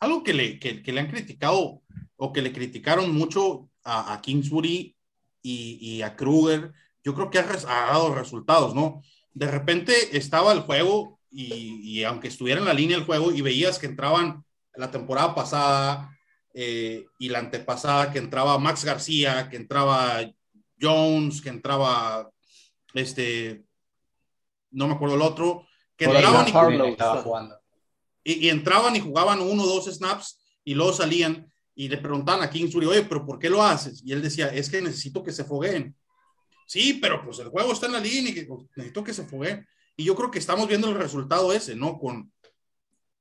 Algo 0.00 0.22
que 0.22 0.34
le, 0.34 0.58
que, 0.58 0.82
le 0.92 1.00
han 1.00 1.10
criticado 1.10 1.82
o 2.16 2.32
que 2.32 2.42
le 2.42 2.52
criticaron 2.52 3.14
mucho 3.14 3.70
a, 3.84 4.20
Kingsbury 4.22 4.96
y, 5.42 6.02
a 6.02 6.16
Kruger, 6.16 6.72
yo 7.04 7.14
creo 7.14 7.30
que 7.30 7.38
ha, 7.38 7.44
dado 7.44 8.14
resultados, 8.14 8.74
¿no? 8.74 9.02
De 9.32 9.50
repente 9.50 10.16
estaba 10.16 10.52
el 10.52 10.60
juego 10.60 11.20
y, 11.30 12.02
aunque 12.04 12.28
estuviera 12.28 12.60
en 12.60 12.66
la 12.66 12.74
línea 12.74 12.96
del 12.96 13.06
juego 13.06 13.32
y 13.32 13.42
veías 13.42 13.78
que 13.78 13.86
entraban 13.86 14.44
la 14.74 14.90
temporada 14.90 15.34
pasada 15.34 16.18
eh, 16.52 17.04
y 17.18 17.28
la 17.28 17.38
antepasada, 17.38 18.12
que 18.12 18.18
entraba 18.18 18.58
Max 18.58 18.84
García, 18.84 19.48
que 19.50 19.56
entraba 19.56 20.20
Jones, 20.80 21.40
que 21.40 21.48
entraba 21.48 22.30
este, 22.98 23.64
no 24.70 24.88
me 24.88 24.94
acuerdo 24.94 25.16
el 25.16 25.22
otro, 25.22 25.66
que 25.96 26.04
entraban 26.04 26.46
y, 28.24 28.46
y, 28.46 28.48
entraban 28.48 28.96
y 28.96 29.00
jugaban 29.00 29.40
uno 29.40 29.62
o 29.62 29.66
dos 29.66 29.86
snaps 29.86 30.38
y 30.64 30.74
luego 30.74 30.92
salían 30.92 31.50
y 31.74 31.88
le 31.88 31.98
preguntaban 31.98 32.42
a 32.42 32.50
Kingsbury, 32.50 32.86
oye, 32.86 33.02
pero 33.02 33.24
¿por 33.24 33.38
qué 33.38 33.50
lo 33.50 33.62
haces? 33.62 34.02
Y 34.04 34.12
él 34.12 34.22
decía, 34.22 34.48
es 34.48 34.70
que 34.70 34.80
necesito 34.80 35.22
que 35.22 35.30
se 35.30 35.44
fogueen. 35.44 35.94
Sí, 36.66 36.94
pero 36.94 37.22
pues 37.24 37.38
el 37.38 37.48
juego 37.48 37.72
está 37.72 37.86
en 37.86 37.92
la 37.92 38.00
línea 38.00 38.32
y 38.32 38.44
pues, 38.44 38.64
necesito 38.74 39.04
que 39.04 39.14
se 39.14 39.24
fogueen. 39.24 39.66
Y 39.96 40.04
yo 40.04 40.16
creo 40.16 40.30
que 40.30 40.38
estamos 40.38 40.66
viendo 40.66 40.88
el 40.88 40.96
resultado 40.96 41.52
ese, 41.52 41.76
¿no? 41.76 41.98
Con, 41.98 42.32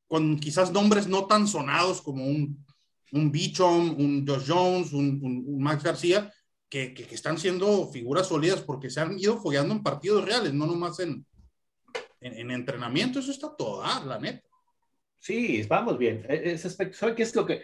con 0.07 0.39
quizás 0.39 0.71
nombres 0.71 1.07
no 1.07 1.25
tan 1.27 1.47
sonados 1.47 2.01
como 2.01 2.25
un, 2.25 2.65
un 3.11 3.31
Bichon, 3.31 3.95
un 3.99 4.25
Josh 4.27 4.45
Jones, 4.47 4.93
un, 4.93 5.19
un, 5.21 5.61
Max 5.61 5.83
García, 5.83 6.31
que, 6.75 6.93
que, 6.93 7.15
están 7.15 7.37
siendo 7.37 7.87
figuras 7.87 8.27
sólidas 8.27 8.61
porque 8.61 8.89
se 8.89 8.99
han 8.99 9.17
ido 9.17 9.37
follando 9.37 9.73
en 9.73 9.81
partidos 9.81 10.25
reales, 10.25 10.53
no 10.53 10.65
nomás 10.65 10.99
en, 10.99 11.25
en, 12.19 12.51
entrenamiento. 12.51 13.19
Eso 13.19 13.31
está 13.31 13.55
todo, 13.55 13.81
la 14.05 14.19
neta. 14.19 14.45
Sí, 15.17 15.63
vamos 15.69 15.97
bien. 15.97 16.25
E, 16.27 16.51
ese 16.51 16.67
aspecto, 16.67 16.97
¿sabe 16.97 17.15
qué 17.15 17.23
es 17.23 17.33
lo 17.33 17.45
que, 17.45 17.61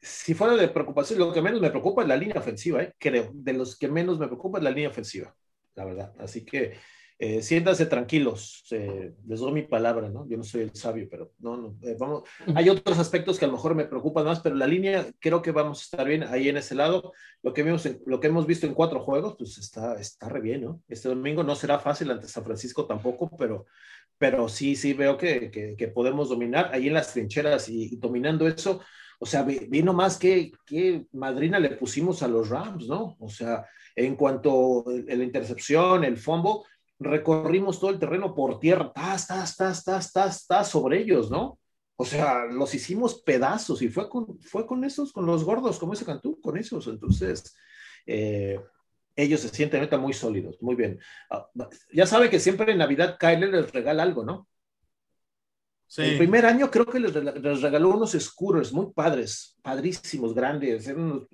si 0.00 0.34
fuera 0.34 0.54
de 0.54 0.68
preocupación, 0.68 1.18
lo 1.18 1.32
que 1.32 1.42
menos 1.42 1.60
me 1.60 1.70
preocupa 1.70 2.02
es 2.02 2.08
la 2.08 2.16
línea 2.16 2.38
ofensiva, 2.38 2.84
¿eh? 2.84 2.94
creo. 2.98 3.30
De 3.34 3.52
los 3.52 3.76
que 3.76 3.88
menos 3.88 4.20
me 4.20 4.28
preocupa 4.28 4.58
es 4.58 4.64
la 4.64 4.70
línea 4.70 4.90
ofensiva, 4.90 5.34
la 5.74 5.84
verdad. 5.84 6.14
Así 6.20 6.44
que 6.44 6.78
eh, 7.24 7.40
siéntanse 7.40 7.86
tranquilos, 7.86 8.64
les 8.68 9.38
doy 9.38 9.52
mi 9.52 9.62
palabra, 9.62 10.08
¿no? 10.08 10.28
Yo 10.28 10.36
no 10.36 10.42
soy 10.42 10.62
el 10.62 10.74
sabio, 10.74 11.06
pero 11.08 11.30
no, 11.38 11.56
no, 11.56 11.78
eh, 11.84 11.96
vamos, 11.96 12.24
hay 12.52 12.68
otros 12.68 12.98
aspectos 12.98 13.38
que 13.38 13.44
a 13.44 13.48
lo 13.48 13.54
mejor 13.54 13.76
me 13.76 13.84
preocupan 13.84 14.24
más, 14.24 14.40
pero 14.40 14.56
la 14.56 14.66
línea 14.66 15.06
creo 15.20 15.40
que 15.40 15.52
vamos 15.52 15.78
a 15.78 15.84
estar 15.84 16.08
bien 16.08 16.24
ahí 16.24 16.48
en 16.48 16.56
ese 16.56 16.74
lado. 16.74 17.12
Lo 17.44 17.52
que, 17.52 17.62
vimos 17.62 17.88
lo 18.06 18.18
que 18.18 18.26
hemos 18.26 18.44
visto 18.44 18.66
en 18.66 18.74
cuatro 18.74 19.04
juegos, 19.04 19.36
pues 19.38 19.56
está, 19.56 20.00
está 20.00 20.28
re 20.28 20.40
bien, 20.40 20.62
¿no? 20.62 20.82
Este 20.88 21.08
domingo 21.08 21.44
no 21.44 21.54
será 21.54 21.78
fácil 21.78 22.10
ante 22.10 22.26
San 22.26 22.42
Francisco 22.42 22.86
tampoco, 22.86 23.30
pero, 23.36 23.66
pero 24.18 24.48
sí, 24.48 24.74
sí 24.74 24.92
veo 24.92 25.16
que, 25.16 25.52
que, 25.78 25.88
podemos 25.94 26.28
dominar 26.28 26.70
ahí 26.74 26.88
en 26.88 26.94
las 26.94 27.12
trincheras 27.12 27.68
y, 27.68 27.98
dominando 27.98 28.48
eso. 28.48 28.80
O 29.20 29.26
sea, 29.26 29.44
vino 29.44 29.92
más 29.92 30.18
que, 30.18 30.50
que 30.66 31.06
madrina 31.12 31.60
le 31.60 31.76
pusimos 31.76 32.20
a 32.24 32.26
los 32.26 32.48
Rams, 32.48 32.88
¿no? 32.88 33.16
O 33.20 33.28
sea, 33.28 33.64
en 33.94 34.16
cuanto 34.16 34.84
a 34.88 35.14
la 35.14 35.22
intercepción, 35.22 36.02
el 36.02 36.16
fumble, 36.16 36.62
recorrimos 37.02 37.80
todo 37.80 37.90
el 37.90 37.98
terreno 37.98 38.34
por 38.34 38.58
tierra, 38.58 38.92
tas, 38.92 39.26
tas, 39.26 39.56
tas, 39.56 39.84
tas, 39.84 40.12
tas, 40.12 40.46
tas, 40.46 40.68
sobre 40.68 41.00
ellos, 41.00 41.30
¿no? 41.30 41.58
O 41.96 42.04
sea, 42.04 42.46
los 42.46 42.74
hicimos 42.74 43.22
pedazos 43.22 43.80
y 43.82 43.88
fue 43.88 44.08
con, 44.08 44.40
fue 44.40 44.66
con 44.66 44.82
esos, 44.84 45.12
con 45.12 45.26
los 45.26 45.44
gordos, 45.44 45.78
como 45.78 45.92
ese 45.92 46.04
Cantú, 46.04 46.40
con 46.40 46.56
esos. 46.56 46.88
Entonces, 46.88 47.54
eh, 48.06 48.58
ellos 49.14 49.40
se 49.40 49.48
sienten 49.48 49.80
ahorita 49.80 49.98
muy 49.98 50.12
sólidos, 50.12 50.60
muy 50.60 50.74
bien. 50.74 50.98
Ah, 51.30 51.48
ya 51.92 52.06
sabe 52.06 52.30
que 52.30 52.40
siempre 52.40 52.72
en 52.72 52.78
Navidad 52.78 53.16
Kyler 53.18 53.50
les 53.50 53.72
regala 53.72 54.02
algo, 54.02 54.24
¿no? 54.24 54.48
Sí. 55.86 56.02
El 56.02 56.18
primer 56.18 56.46
año 56.46 56.70
creo 56.70 56.86
que 56.86 56.98
les, 56.98 57.12
regaló 57.12 57.90
unos 57.90 58.12
scooters 58.12 58.72
muy 58.72 58.92
padres, 58.92 59.58
padrísimos, 59.62 60.34
grandes, 60.34 60.88
eran 60.88 61.28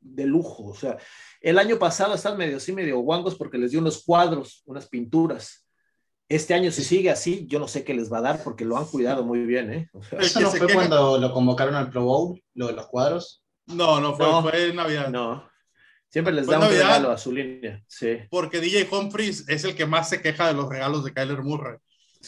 de 0.00 0.26
lujo. 0.26 0.66
O 0.66 0.74
sea, 0.74 0.98
el 1.40 1.58
año 1.58 1.78
pasado 1.78 2.14
están 2.14 2.36
medio 2.36 2.58
así, 2.58 2.72
medio 2.72 2.98
guangos 3.00 3.34
porque 3.34 3.58
les 3.58 3.70
dio 3.70 3.80
unos 3.80 4.02
cuadros, 4.04 4.62
unas 4.66 4.88
pinturas. 4.88 5.66
Este 6.28 6.54
año, 6.54 6.70
si 6.70 6.84
sigue 6.84 7.10
así, 7.10 7.46
yo 7.48 7.58
no 7.58 7.66
sé 7.66 7.82
qué 7.82 7.92
les 7.92 8.12
va 8.12 8.18
a 8.18 8.22
dar 8.22 8.44
porque 8.44 8.64
lo 8.64 8.76
han 8.76 8.86
cuidado 8.86 9.24
muy 9.24 9.40
bien, 9.44 9.72
¿eh? 9.72 9.90
¿Eso 10.12 10.40
no 10.40 10.50
fue 10.50 10.72
cuando 10.72 11.18
lo 11.18 11.32
convocaron 11.32 11.74
al 11.74 11.90
Pro 11.90 12.04
Bowl, 12.04 12.40
lo 12.54 12.68
de 12.68 12.74
los 12.74 12.86
cuadros? 12.86 13.42
No, 13.66 14.00
no 14.00 14.14
fue, 14.14 14.26
fue 14.42 14.68
en 14.68 14.76
Navidad. 14.76 15.08
No. 15.10 15.50
Siempre 16.08 16.32
les 16.32 16.46
da 16.46 16.58
un 16.58 16.68
regalo 16.68 17.10
a 17.10 17.18
su 17.18 17.32
línea. 17.32 17.82
Sí. 17.86 18.18
Porque 18.30 18.60
DJ 18.60 18.88
Humphries 18.90 19.48
es 19.48 19.64
el 19.64 19.76
que 19.76 19.86
más 19.86 20.08
se 20.08 20.20
queja 20.20 20.48
de 20.48 20.54
los 20.54 20.68
regalos 20.68 21.04
de 21.04 21.12
Kyler 21.12 21.42
Murray. 21.42 21.78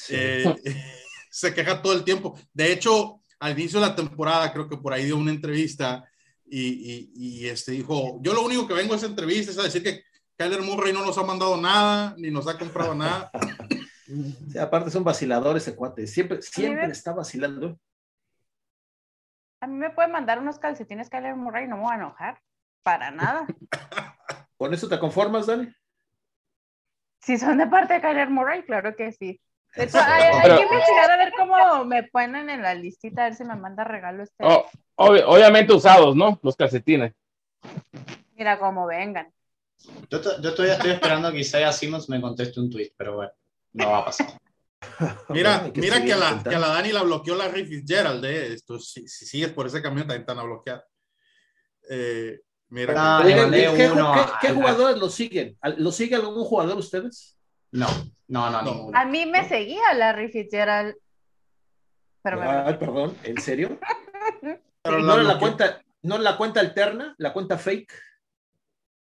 Eh, 0.08 0.54
se 1.30 1.52
queja 1.52 1.82
todo 1.82 1.92
el 1.92 2.04
tiempo. 2.04 2.38
De 2.52 2.72
hecho, 2.72 3.22
al 3.40 3.58
inicio 3.58 3.80
de 3.80 3.86
la 3.86 3.96
temporada, 3.96 4.52
creo 4.52 4.68
que 4.68 4.76
por 4.76 4.92
ahí 4.92 5.04
dio 5.04 5.16
una 5.16 5.32
entrevista 5.32 6.08
y, 6.54 7.12
y, 7.14 7.48
este 7.48 7.72
dijo, 7.72 8.18
yo 8.20 8.34
lo 8.34 8.42
único 8.42 8.68
que 8.68 8.74
vengo 8.74 8.92
a 8.92 8.96
esa 8.96 9.06
entrevista 9.06 9.50
es 9.50 9.58
a 9.58 9.62
decir 9.62 9.82
que 9.82 10.04
Kyler 10.36 10.60
Murray 10.60 10.92
no 10.92 11.04
nos 11.04 11.16
ha 11.16 11.22
mandado 11.22 11.56
nada, 11.56 12.14
ni 12.18 12.30
nos 12.30 12.46
ha 12.46 12.58
comprado 12.58 12.94
nada. 12.94 13.30
Sí, 14.04 14.58
aparte 14.58 14.90
son 14.90 15.04
vaciladores 15.04 15.66
ese 15.66 15.74
cuate, 15.74 16.06
siempre, 16.06 16.42
siempre 16.42 16.88
está 16.88 17.14
vacilando. 17.14 17.78
A 19.60 19.66
mí 19.66 19.76
me 19.76 19.88
puede 19.88 20.08
mandar 20.08 20.38
unos 20.38 20.58
calcetines 20.58 21.08
Kyler 21.08 21.34
Murray, 21.34 21.66
no 21.66 21.76
me 21.76 21.84
voy 21.84 21.92
a 21.92 21.96
enojar, 21.96 22.42
para 22.82 23.10
nada. 23.10 23.46
¿Con 24.58 24.74
eso 24.74 24.86
te 24.86 24.98
conformas, 24.98 25.46
Dani? 25.46 25.72
Si 27.22 27.38
son 27.38 27.56
de 27.56 27.66
parte 27.68 27.94
de 27.94 28.00
Kyler 28.02 28.28
Murray, 28.28 28.64
claro 28.64 28.94
que 28.96 29.12
sí. 29.12 29.40
Hay, 29.74 30.56
que 30.56 30.62
investigar 30.62 31.10
a 31.10 31.16
ver 31.16 31.32
cómo 31.36 31.84
me 31.84 32.02
ponen 32.04 32.50
en 32.50 32.62
la 32.62 32.74
listita, 32.74 33.22
a 33.22 33.24
ver 33.26 33.34
si 33.34 33.44
me 33.44 33.56
manda 33.56 33.84
regalo 33.84 34.22
este. 34.22 34.44
Oh, 34.44 34.66
obviamente 34.96 35.72
usados, 35.72 36.14
¿no? 36.14 36.38
Los 36.42 36.56
calcetines. 36.56 37.12
Mira 38.34 38.58
cómo 38.58 38.86
vengan. 38.86 39.32
Yo, 40.10 40.20
todavía 40.20 40.74
estoy 40.74 40.90
esperando 40.90 41.32
que 41.32 41.40
Isaiah 41.40 41.72
Simmons 41.72 42.08
me 42.08 42.20
conteste 42.20 42.60
un 42.60 42.70
tweet, 42.70 42.92
pero 42.96 43.16
bueno, 43.16 43.32
no 43.72 43.90
va 43.90 43.98
a 43.98 44.04
pasar. 44.04 44.26
Mira, 45.28 45.70
mira 45.76 46.02
que, 46.02 46.12
a 46.12 46.16
la, 46.16 46.42
que 46.42 46.54
a 46.56 46.58
la 46.58 46.68
Dani 46.68 46.90
la 46.90 47.04
bloqueó 47.04 47.36
la 47.36 47.48
Fitzgerald 47.48 48.20
de 48.20 48.48
eh, 48.48 48.52
esto. 48.54 48.80
Si, 48.80 49.06
sigues 49.06 49.52
por 49.52 49.66
ese 49.66 49.80
camión, 49.80 50.08
también 50.08 50.22
están 50.22 50.40
a 50.40 50.42
bloquear. 50.42 50.84
Eh, 51.88 52.40
mira. 52.68 53.22
¿Qué, 54.40 54.50
jugadores 54.50 54.98
lo 54.98 55.08
siguen? 55.08 55.56
¿Lo 55.76 55.92
sigue 55.92 56.16
algún 56.16 56.44
jugador 56.44 56.76
ustedes? 56.78 57.38
No, 57.72 57.88
no, 58.28 58.50
no, 58.50 58.62
no. 58.62 58.90
A 58.94 59.04
mí 59.04 59.26
me 59.26 59.48
seguía 59.48 59.92
Larry 59.94 60.28
Fitzgerald. 60.28 60.94
Pero 62.22 62.40
Ay, 62.40 62.74
perdón, 62.74 63.16
¿en 63.24 63.40
serio? 63.40 63.80
no, 64.84 65.16
la 65.18 65.38
cuenta, 65.38 65.82
¿No 66.02 66.18
la 66.18 66.36
cuenta 66.36 66.60
alterna? 66.60 67.14
¿La 67.18 67.32
cuenta 67.32 67.58
fake? 67.58 67.92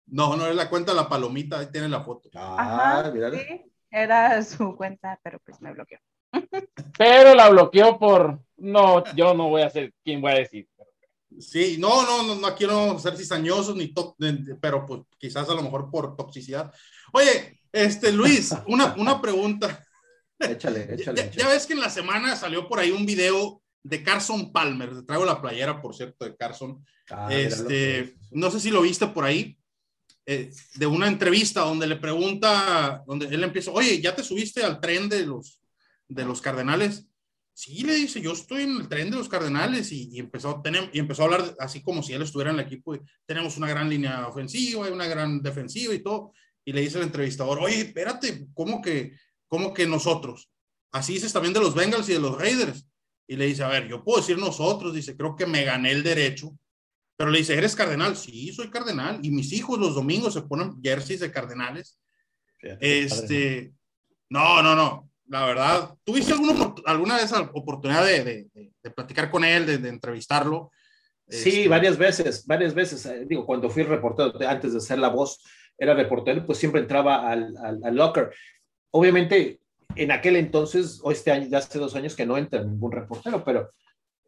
No, 0.08 0.36
no 0.36 0.47
es 0.47 0.56
la 0.56 0.69
cuenta 0.69 0.93
la 0.93 1.08
palomita, 1.08 1.60
ahí 1.60 1.67
tiene 1.71 1.89
la 1.89 2.01
foto. 2.01 2.30
Ah, 2.34 3.12
sí, 3.13 3.71
era 3.91 4.41
su 4.43 4.75
cuenta, 4.75 5.19
pero 5.21 5.39
pues 5.39 5.62
me 5.62 5.73
bloqueó. 5.73 5.99
Pero 6.97 7.36
la 7.36 7.49
bloqueó 7.49 7.97
por, 7.97 8.41
no, 8.58 9.03
yo 9.15 9.34
no 9.34 9.49
voy 9.49 9.62
a 9.62 9.69
ser 9.69 9.93
quien 10.03 10.19
voy 10.19 10.32
a 10.32 10.36
decir. 10.36 10.67
Sí, 11.39 11.77
no, 11.80 12.03
no, 12.03 12.36
no, 12.36 12.56
quiero 12.56 12.97
ser 12.99 13.15
cizañosos 13.15 13.75
ni 13.75 13.93
pero 14.60 14.86
pues 14.86 15.01
quizás 15.17 15.47
a 15.49 15.53
lo 15.53 15.62
mejor 15.62 15.91
por 15.91 16.15
toxicidad. 16.15 16.73
Oye, 17.13 17.56
este 17.71 18.12
Luis, 18.12 18.53
una, 18.67 18.93
una 18.95 19.21
pregunta. 19.21 19.86
Échale, 20.39 20.93
échale, 20.93 21.32
ya, 21.36 21.47
ves 21.47 21.65
que 21.65 21.73
en 21.73 21.80
la 21.80 21.89
semana 21.89 22.36
salió 22.36 22.67
por 22.67 22.80
ahí 22.80 22.91
un 22.91 23.06
video 23.06 23.62
de 23.84 24.03
Carson 24.03 24.51
Palmer. 24.51 24.93
Te 24.93 25.03
traigo 25.03 25.25
la 25.25 25.41
playera, 25.41 25.82
por 25.82 25.95
cierto, 25.95 26.25
de 26.25 26.36
Carson. 26.36 26.86
Ah, 27.10 27.30
este, 27.32 28.15
no 28.32 28.51
sé 28.51 28.60
si 28.60 28.69
lo 28.69 28.82
viste 28.82 29.08
por 29.08 29.23
ahí, 29.23 29.58
eh, 30.30 30.51
de 30.75 30.86
una 30.86 31.08
entrevista 31.08 31.62
donde 31.62 31.88
le 31.88 31.95
pregunta, 31.95 33.01
donde 33.08 33.27
él 33.27 33.43
empieza, 33.43 33.71
oye, 33.71 34.01
¿ya 34.01 34.13
te 34.13 34.23
subiste 34.23 34.62
al 34.62 34.82
tren 34.82 35.08
de 35.08 35.25
los, 35.25 35.62
de 36.10 36.25
los 36.25 36.41
Cardenales? 36.41 37.08
Sí, 37.53 37.82
le 37.84 37.95
dice, 37.95 38.19
yo 38.21 38.34
estoy 38.34 38.63
en 38.63 38.77
el 38.77 38.89
tren 38.89 39.10
de 39.10 39.17
los 39.17 39.30
Cardenales 39.30 39.91
y, 39.91 40.19
empezó, 40.19 40.62
y 40.91 40.99
empezó 40.99 41.21
a 41.21 41.25
hablar 41.25 41.56
así 41.60 41.82
como 41.82 42.03
si 42.03 42.12
él 42.13 42.21
estuviera 42.21 42.51
en 42.51 42.60
el 42.60 42.65
equipo. 42.65 42.99
tenemos 43.25 43.56
una 43.58 43.69
gran 43.69 43.89
línea 43.89 44.27
ofensiva 44.27 44.88
y 44.88 44.91
una 44.91 45.08
gran 45.08 45.41
defensiva 45.41 45.93
y 45.93 46.03
todo. 46.03 46.34
Y 46.67 46.73
le 46.73 46.82
dice 46.82 46.97
el 46.97 47.06
entrevistador, 47.06 47.60
oye, 47.60 47.80
espérate, 47.80 48.45
¿cómo 48.53 48.82
que, 48.82 49.13
cómo 49.47 49.73
que 49.73 49.88
nosotros? 49.88 50.51
Así 50.91 51.13
dices 51.13 51.32
también 51.32 51.53
de 51.53 51.62
los 51.62 51.73
Bengals 51.73 52.10
y 52.10 52.13
de 52.13 52.19
los 52.19 52.38
Raiders. 52.38 52.86
Y 53.25 53.38
le 53.38 53.45
dice, 53.45 53.63
a 53.63 53.69
ver, 53.69 53.88
yo 53.88 54.03
puedo 54.03 54.19
decir 54.19 54.38
nosotros, 54.38 54.93
dice, 54.93 55.15
creo 55.15 55.38
que 55.38 55.45
me 55.45 55.63
gané 55.63 55.91
el 55.91 56.03
derecho. 56.03 56.58
Pero 57.15 57.32
le 57.32 57.38
dice, 57.38 57.58
¿eres 57.58 57.73
cardenal? 57.73 58.17
Sí, 58.17 58.51
soy 58.51 58.69
cardenal. 58.69 59.19
Y 59.23 59.32
mis 59.32 59.53
hijos 59.53 59.80
los 59.80 59.95
domingos 59.95 60.34
se 60.34 60.41
ponen 60.41 60.82
jerseys 60.84 61.21
de 61.21 61.32
cardenales. 61.32 61.99
este, 62.82 63.71
no, 64.30 64.62
no, 64.62 64.75
no 64.75 65.08
la 65.27 65.45
verdad. 65.45 65.95
¿Tuviste 66.03 66.34
alguna, 66.34 66.73
alguna 66.86 67.15
vez 67.15 67.32
oportunidad 67.53 68.06
de, 68.06 68.47
de, 68.53 68.91
platicar 68.91 69.30
con 69.30 69.43
él, 69.43 69.65
de, 69.65 69.89
entrevistarlo? 69.89 70.71
Sí, 71.27 71.49
este, 71.49 71.67
varias 71.67 71.97
veces, 71.97 72.45
varias 72.45 72.73
veces. 72.73 73.06
Eh, 73.06 73.25
digo, 73.27 73.45
cuando 73.45 73.69
fui 73.69 73.84
reportero, 73.84 74.34
antes 74.47 74.73
de 74.73 74.80
ser 74.80 74.99
la 74.99 75.10
voz, 75.10 75.41
era 75.77 75.93
reportero, 75.93 76.45
pues 76.45 76.57
siempre 76.57 76.81
entraba 76.81 77.29
al, 77.29 77.55
al, 77.83 77.95
locker. 77.95 78.33
Obviamente, 78.91 79.59
en 79.95 80.11
aquel 80.11 80.35
entonces, 80.35 80.99
o 81.03 81.11
este 81.11 81.31
año, 81.31 81.47
ya 81.47 81.59
hace 81.59 81.79
dos 81.79 81.95
años 81.95 82.15
que 82.15 82.25
no 82.25 82.37
entra 82.37 82.63
ningún 82.63 82.91
reportero, 82.91 83.43
pero 83.43 83.71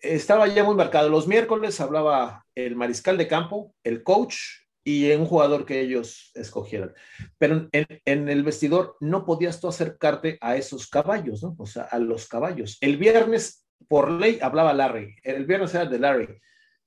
estaba 0.01 0.47
ya 0.47 0.63
muy 0.63 0.75
marcado. 0.75 1.09
Los 1.09 1.27
miércoles 1.27 1.79
hablaba 1.81 2.45
el 2.55 2.75
mariscal 2.75 3.17
de 3.17 3.27
campo, 3.27 3.73
el 3.83 4.03
coach 4.03 4.35
y 4.83 5.11
un 5.11 5.25
jugador 5.25 5.65
que 5.65 5.81
ellos 5.81 6.31
escogieran. 6.35 6.93
Pero 7.37 7.67
en, 7.71 8.29
el 8.29 8.43
vestidor 8.43 8.95
no 8.99 9.25
podías 9.25 9.59
tú 9.59 9.67
acercarte 9.67 10.37
a 10.41 10.55
esos 10.55 10.87
caballos, 10.87 11.43
¿no? 11.43 11.55
O 11.57 11.65
sea, 11.65 11.83
a 11.83 11.99
los 11.99 12.27
caballos. 12.27 12.77
El 12.81 12.97
viernes, 12.97 13.67
por 13.87 14.09
ley, 14.09 14.39
hablaba 14.41 14.73
Larry. 14.73 15.15
El 15.23 15.45
viernes 15.45 15.75
era 15.75 15.85
de 15.85 15.99
Larry. 15.99 16.39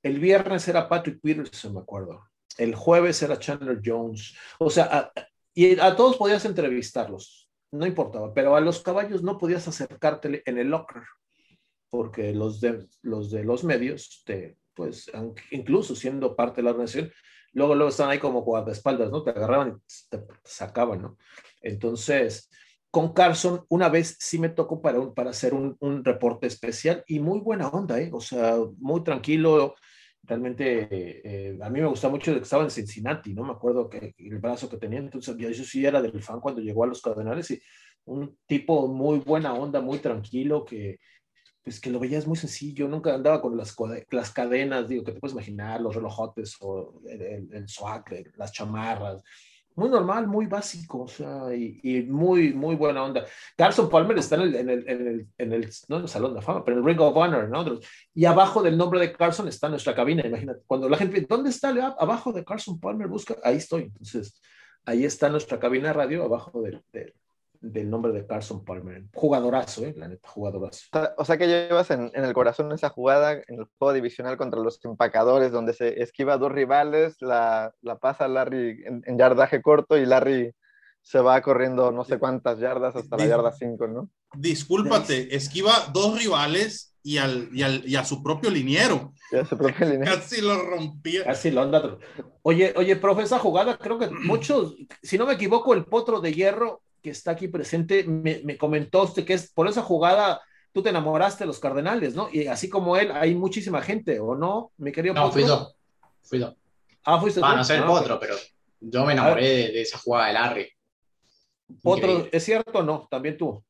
El 0.03 0.19
viernes 0.19 0.67
era 0.67 0.89
Patrick 0.89 1.21
Peterson, 1.21 1.75
me 1.75 1.81
acuerdo. 1.81 2.25
El 2.59 2.75
jueves 2.75 3.23
era 3.23 3.39
Chandler 3.39 3.81
Jones. 3.85 4.35
O 4.59 4.71
sea, 4.71 5.13
y 5.55 5.79
a 5.79 5.97
todos 5.97 6.17
podías 6.17 6.45
entrevistarlos, 6.45 7.51
no 7.73 7.87
importaba, 7.87 8.33
pero 8.33 8.57
a 8.57 8.61
los 8.61 8.81
caballos 8.81 9.23
no 9.23 9.39
podías 9.39 9.69
acercarte 9.69 10.43
en 10.47 10.59
el 10.59 10.69
locker, 10.69 11.03
porque 11.91 12.33
los 12.33 12.61
de 12.61 12.87
los, 13.03 13.65
medios, 13.65 14.23
te, 14.25 14.57
pues, 14.75 15.11
incluso 15.51 15.95
siendo 15.95 16.35
parte 16.35 16.57
de 16.57 16.65
la 16.65 16.71
organización, 16.71 17.13
luego, 17.53 17.75
luego 17.75 17.91
están 17.91 18.09
ahí 18.09 18.19
como 18.19 18.43
guardaespaldas, 18.43 19.11
¿no? 19.11 19.23
Te 19.23 19.31
agarraban 19.31 19.77
y 19.77 20.09
te 20.09 20.25
sacaban, 20.45 21.03
¿no? 21.03 21.19
Entonces, 21.61 22.49
con 22.91 23.13
Carson, 23.13 23.65
una 23.69 23.89
vez 23.89 24.17
sí 24.19 24.39
me 24.39 24.49
tocó 24.49 24.81
para, 24.81 25.01
un, 25.01 25.15
para 25.15 25.31
hacer 25.31 25.53
un, 25.53 25.77
un, 25.81 26.05
reporte 26.05 26.47
especial 26.47 27.05
y 27.07 27.21
muy 27.21 27.41
buena 27.41 27.69
onda, 27.69 28.01
¿eh? 28.01 28.11
O 28.13 28.21
sea, 28.21 28.57
muy 28.79 29.03
tranquilo. 29.03 29.75
Realmente, 30.25 30.89
eh, 31.25 31.59
a 31.61 31.69
mí 31.69 31.81
me 31.81 31.89
gusta 31.89 32.09
mucho 32.09 32.33
que 32.33 32.41
estaba 32.41 32.63
en 32.63 32.71
Cincinnati, 32.71 33.35
¿no? 33.35 33.43
Me 33.45 33.53
acuerdo 33.53 33.89
que 33.89 34.15
el 34.19 34.39
brazo 34.39 34.69
que 34.69 34.77
tenía, 34.77 35.01
entonces 35.01 35.37
yo, 35.37 35.51
yo 35.51 35.65
sí 35.65 35.85
era 35.85 36.01
del 36.01 36.23
fan 36.23 36.41
cuando 36.41 36.61
llegó 36.61 36.85
a 36.85 36.87
los 36.87 37.03
Cardenales 37.03 37.51
y 37.51 37.61
un 38.05 38.39
tipo 38.47 38.87
muy 38.87 39.19
buena 39.19 39.55
onda, 39.55 39.81
muy 39.81 39.99
tranquilo, 39.99 40.65
que, 40.65 41.01
pues 41.63 41.81
que 41.81 41.91
lo 41.91 42.01
veías 42.01 42.27
muy 42.27 42.37
sencillo, 42.37 42.89
nunca 42.89 43.15
andaba 43.15 43.41
con 43.41 43.57
las, 43.57 43.75
las 44.11 44.31
cadenas, 44.33 44.89
digo, 44.89 45.05
que 45.05 45.13
te 45.13 45.21
puedes 45.21 45.35
imaginar, 45.35 45.81
los 45.81 45.95
relojotes 45.95 46.57
o 46.61 47.01
el, 47.09 47.49
el, 47.53 47.69
swag, 47.69 48.05
las 48.37 48.53
chamarras, 48.53 49.23
muy 49.75 49.89
normal, 49.89 50.27
muy 50.27 50.47
básico, 50.47 51.03
o 51.03 51.09
sea, 51.09 51.55
y, 51.55 52.03
muy, 52.09 52.53
muy 52.53 52.77
buena 52.77 53.05
onda. 53.05 53.25
Carson 53.57 53.89
Palmer 53.89 54.19
está 54.19 54.37
en 54.37 54.43
el, 54.43 54.55
en 54.55 54.71
el, 54.71 54.89
en 54.89 55.07
el, 55.07 55.27
en 55.39 55.53
el, 55.53 55.71
no 55.89 55.97
en 55.97 56.03
el 56.03 56.09
Salón 56.09 56.35
de 56.35 56.43
Fama, 56.43 56.65
pero 56.65 56.77
en 56.77 56.83
el 56.83 56.89
Ring 56.89 57.01
of 57.01 57.17
Honor, 57.17 57.49
¿no? 57.49 57.79
Y 58.15 58.25
abajo 58.25 58.63
del 58.63 58.77
nombre 58.77 59.01
de 59.01 59.13
Carson 59.13 59.49
está 59.49 59.69
nuestra 59.69 59.95
cabina, 59.95 60.27
imagínate, 60.27 60.63
cuando 60.67 60.89
la 60.89 60.97
gente, 60.97 61.27
¿dónde 61.29 61.51
está? 61.51 61.71
Abajo 61.99 62.33
de 62.33 62.45
Carson 62.45 62.79
Palmer, 62.81 63.09
busca, 63.09 63.37
ahí 63.43 63.57
estoy, 63.57 63.85
entonces, 63.85 64.41
ahí 64.85 65.05
está 65.05 65.29
nuestra 65.29 65.59
cabina 65.59 65.93
radio, 65.93 66.25
abajo 66.25 66.63
del 66.63 66.83
del 67.63 67.89
nombre 67.89 68.13
de 68.13 68.27
Carson 68.27 68.65
Palmer. 68.65 69.05
Jugadorazo, 69.15 69.87
¿eh? 69.87 69.95
La 69.97 70.09
neta, 70.09 70.29
jugadorazo. 70.29 70.87
O 71.17 71.25
sea 71.25 71.39
que 71.39 71.47
llevas 71.47 71.91
en, 71.91 72.11
en, 72.13 72.25
el 72.25 72.33
corazón 72.35 72.73
esa 72.73 72.91
jugada 72.91 73.35
en 73.35 73.61
el 73.61 73.67
juego 73.79 73.95
divisional 73.95 74.37
contra 74.37 74.61
los 74.61 74.81
empacadores, 74.85 75.53
donde 75.53 75.73
se 75.73 76.03
esquiva 76.03 76.35
a 76.35 76.39
dos 76.39 76.51
rivales, 76.51 77.17
la, 77.21 77.73
la 77.81 77.99
pasa 77.99 78.27
Larry 78.29 78.83
en, 78.85 79.19
yardaje 79.19 79.63
corto 79.63 79.97
y 79.97 80.05
Larry 80.05 80.53
se 81.03 81.21
va 81.21 81.41
corriendo 81.41 81.91
no 81.93 82.05
sé 82.05 82.19
cuántas 82.19 82.59
yardas 82.59 82.95
hasta 82.95 83.17
la 83.17 83.27
yarda 83.27 83.53
5, 83.53 83.89
¿no? 83.89 84.11
Discúlpate, 84.35 85.35
esquiva 85.35 85.73
dos 85.93 86.19
rivales 86.19 86.95
y, 87.03 87.19
al, 87.19 87.49
y, 87.53 87.63
al, 87.63 87.89
y 87.89 87.97
a 87.97 88.05
su 88.05 88.23
propio 88.23 88.51
liniero. 88.51 89.13
su 89.49 89.57
propio 89.57 89.87
liniero. 89.87 90.17
Casi 90.17 90.41
lo 90.41 90.57
rompía. 90.63 91.25
Casi 91.25 91.51
lo 91.51 91.63
anda. 91.63 91.99
Oye, 92.43 92.73
oye, 92.77 92.97
profe, 92.97 93.23
esa 93.23 93.39
jugada 93.39 93.79
creo 93.79 93.99
que 93.99 94.11
muchos, 94.11 94.77
si 95.03 95.19
no 95.19 95.27
me 95.27 95.35
equivoco, 95.35 95.75
el 95.75 95.85
potro 95.85 96.21
de 96.21 96.33
hierro 96.33 96.83
que 97.03 97.11
está 97.11 97.33
aquí 97.33 97.49
presente, 97.49 98.05
me, 98.05 98.57
comentó 98.57 99.03
usted 99.03 99.25
que 99.25 99.35
es 99.35 99.53
por 99.53 99.69
esa 99.69 99.83
jugada 99.83 100.41
tú 100.73 100.83
te 100.83 100.89
enamoraste 100.89 101.45
de 101.45 101.49
los 101.49 101.61
Cardenales, 101.61 102.15
¿no? 102.15 102.29
Y 102.33 102.47
así 102.47 102.71
como 102.71 102.97
él, 102.97 103.13
hay 103.13 103.35
muchísima 103.35 103.83
gente, 103.83 104.19
¿o 104.21 104.35
no, 104.35 104.73
mi 104.79 104.91
querido 104.91 105.15
No, 105.15 105.31
fui 105.31 105.47
yo. 105.47 105.71
Fui 106.23 106.39
yo. 106.39 106.55
Ah, 107.05 107.21
fuiste 107.21 107.41
tú. 107.41 107.47
no 107.47 107.65
sé 107.65 107.77
el 107.77 107.83
ah, 107.83 107.87
Potro, 107.87 108.19
pero 108.19 108.37
yo 108.81 109.05
me 109.05 109.13
enamoré 109.13 109.43
de, 109.47 109.83
esa 109.83 109.99
jugada 109.99 110.29
de 110.29 110.33
Larry. 110.33 110.69
Potro, 111.83 112.29
¿es 112.31 112.45
cierto 112.45 112.79
o 112.79 112.83
no? 112.83 113.07
También 113.11 113.37
tú. 113.37 113.63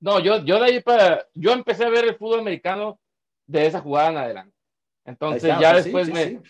No, 0.00 0.20
yo, 0.20 0.44
yo 0.44 0.58
de 0.58 0.66
ahí 0.66 0.80
para. 0.80 1.26
Yo 1.34 1.52
empecé 1.52 1.84
a 1.84 1.90
ver 1.90 2.04
el 2.04 2.16
fútbol 2.16 2.40
americano 2.40 3.00
de 3.46 3.66
esa 3.66 3.80
jugada 3.80 4.10
en 4.10 4.16
adelante. 4.16 4.56
Entonces, 5.04 5.54
ya 5.60 5.72
pues 5.72 5.84
después 5.84 6.08
me. 6.08 6.42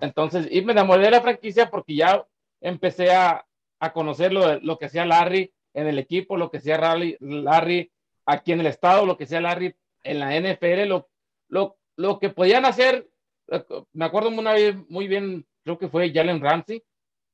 Entonces, 0.00 0.46
y 0.50 0.62
me 0.62 0.72
enamoré 0.72 1.04
de 1.04 1.10
la 1.12 1.22
franquicia 1.22 1.70
porque 1.70 1.96
ya 1.96 2.24
empecé 2.60 3.12
a, 3.12 3.44
a 3.86 3.92
conocer 3.92 4.32
lo, 4.32 4.58
lo, 4.60 4.78
que 4.78 4.86
hacía 4.86 5.04
Larry 5.04 5.52
en 5.72 5.86
el 5.86 5.98
equipo, 5.98 6.36
lo 6.36 6.50
que 6.50 6.58
hacía 6.58 6.78
Larry, 6.78 7.16
Larry 7.20 7.90
aquí 8.26 8.52
en 8.52 8.60
el 8.60 8.66
estado, 8.66 9.06
lo 9.06 9.16
que 9.16 9.24
hacía 9.24 9.40
Larry 9.40 9.74
en 10.02 10.20
la 10.20 10.38
NFL, 10.38 10.88
lo, 10.88 11.08
lo, 11.48 11.76
lo 11.96 12.18
que 12.18 12.30
podían 12.30 12.64
hacer, 12.64 13.08
me 13.92 14.04
acuerdo 14.04 14.30
una 14.30 14.52
vez 14.52 14.76
muy 14.88 15.08
bien, 15.08 15.46
creo 15.62 15.78
que 15.78 15.88
fue 15.88 16.12
Jalen 16.12 16.40
Ramsey, 16.40 16.82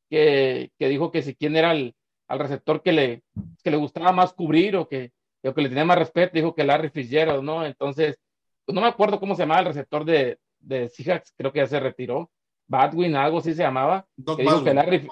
que, 0.09 0.71
que 0.79 0.89
dijo 0.89 1.11
que 1.11 1.23
si 1.23 1.35
quién 1.35 1.57
era 1.57 1.73
el 1.73 1.95
al 2.31 2.39
receptor 2.39 2.81
que 2.81 2.93
le, 2.93 3.23
que 3.63 3.73
le 3.73 3.77
gustaba 3.77 4.13
más 4.13 4.33
cubrir 4.33 4.77
o 4.77 4.89
que, 4.89 5.13
o 5.43 5.53
que 5.53 5.63
le 5.63 5.69
tenía 5.69 5.85
más 5.85 5.99
respeto, 5.99 6.35
dijo 6.35 6.55
que 6.55 6.63
Larry 6.63 6.89
Fitzgerald, 6.89 7.43
¿no? 7.43 7.67
Entonces, 7.67 8.21
no 8.69 8.81
me 8.81 8.87
acuerdo 8.87 9.19
cómo 9.19 9.35
se 9.35 9.43
llamaba 9.43 9.61
el 9.61 9.67
receptor 9.67 10.05
de, 10.05 10.39
de 10.61 10.89
Seahawks, 10.89 11.35
creo 11.37 11.53
que 11.53 11.59
ya 11.59 11.67
se 11.67 11.81
retiró, 11.81 12.31
Badwin, 12.69 13.17
algo 13.17 13.39
así 13.39 13.53
se 13.53 13.65
llamaba, 13.65 14.07
que 14.37 14.43
dijo 14.43 14.63
que 14.63 14.73
Larry, 14.73 15.09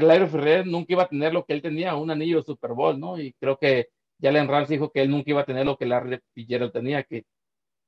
Larry 0.00 0.28
Ferrer 0.28 0.66
nunca 0.66 0.92
iba 0.92 1.04
a 1.04 1.08
tener 1.08 1.32
lo 1.32 1.44
que 1.44 1.52
él 1.52 1.62
tenía, 1.62 1.94
un 1.96 2.10
anillo 2.10 2.38
de 2.38 2.44
Super 2.44 2.72
Bowl, 2.72 2.98
¿no? 2.98 3.18
Y 3.18 3.32
creo 3.34 3.58
que 3.58 3.88
Jalen 4.20 4.48
Ramsey 4.48 4.76
dijo 4.76 4.90
que 4.90 5.02
él 5.02 5.10
nunca 5.10 5.30
iba 5.30 5.42
a 5.42 5.46
tener 5.46 5.66
lo 5.66 5.76
que 5.76 5.86
Larry 5.86 6.18
Fitzgerald 6.34 6.72
tenía, 6.72 7.02
que 7.02 7.24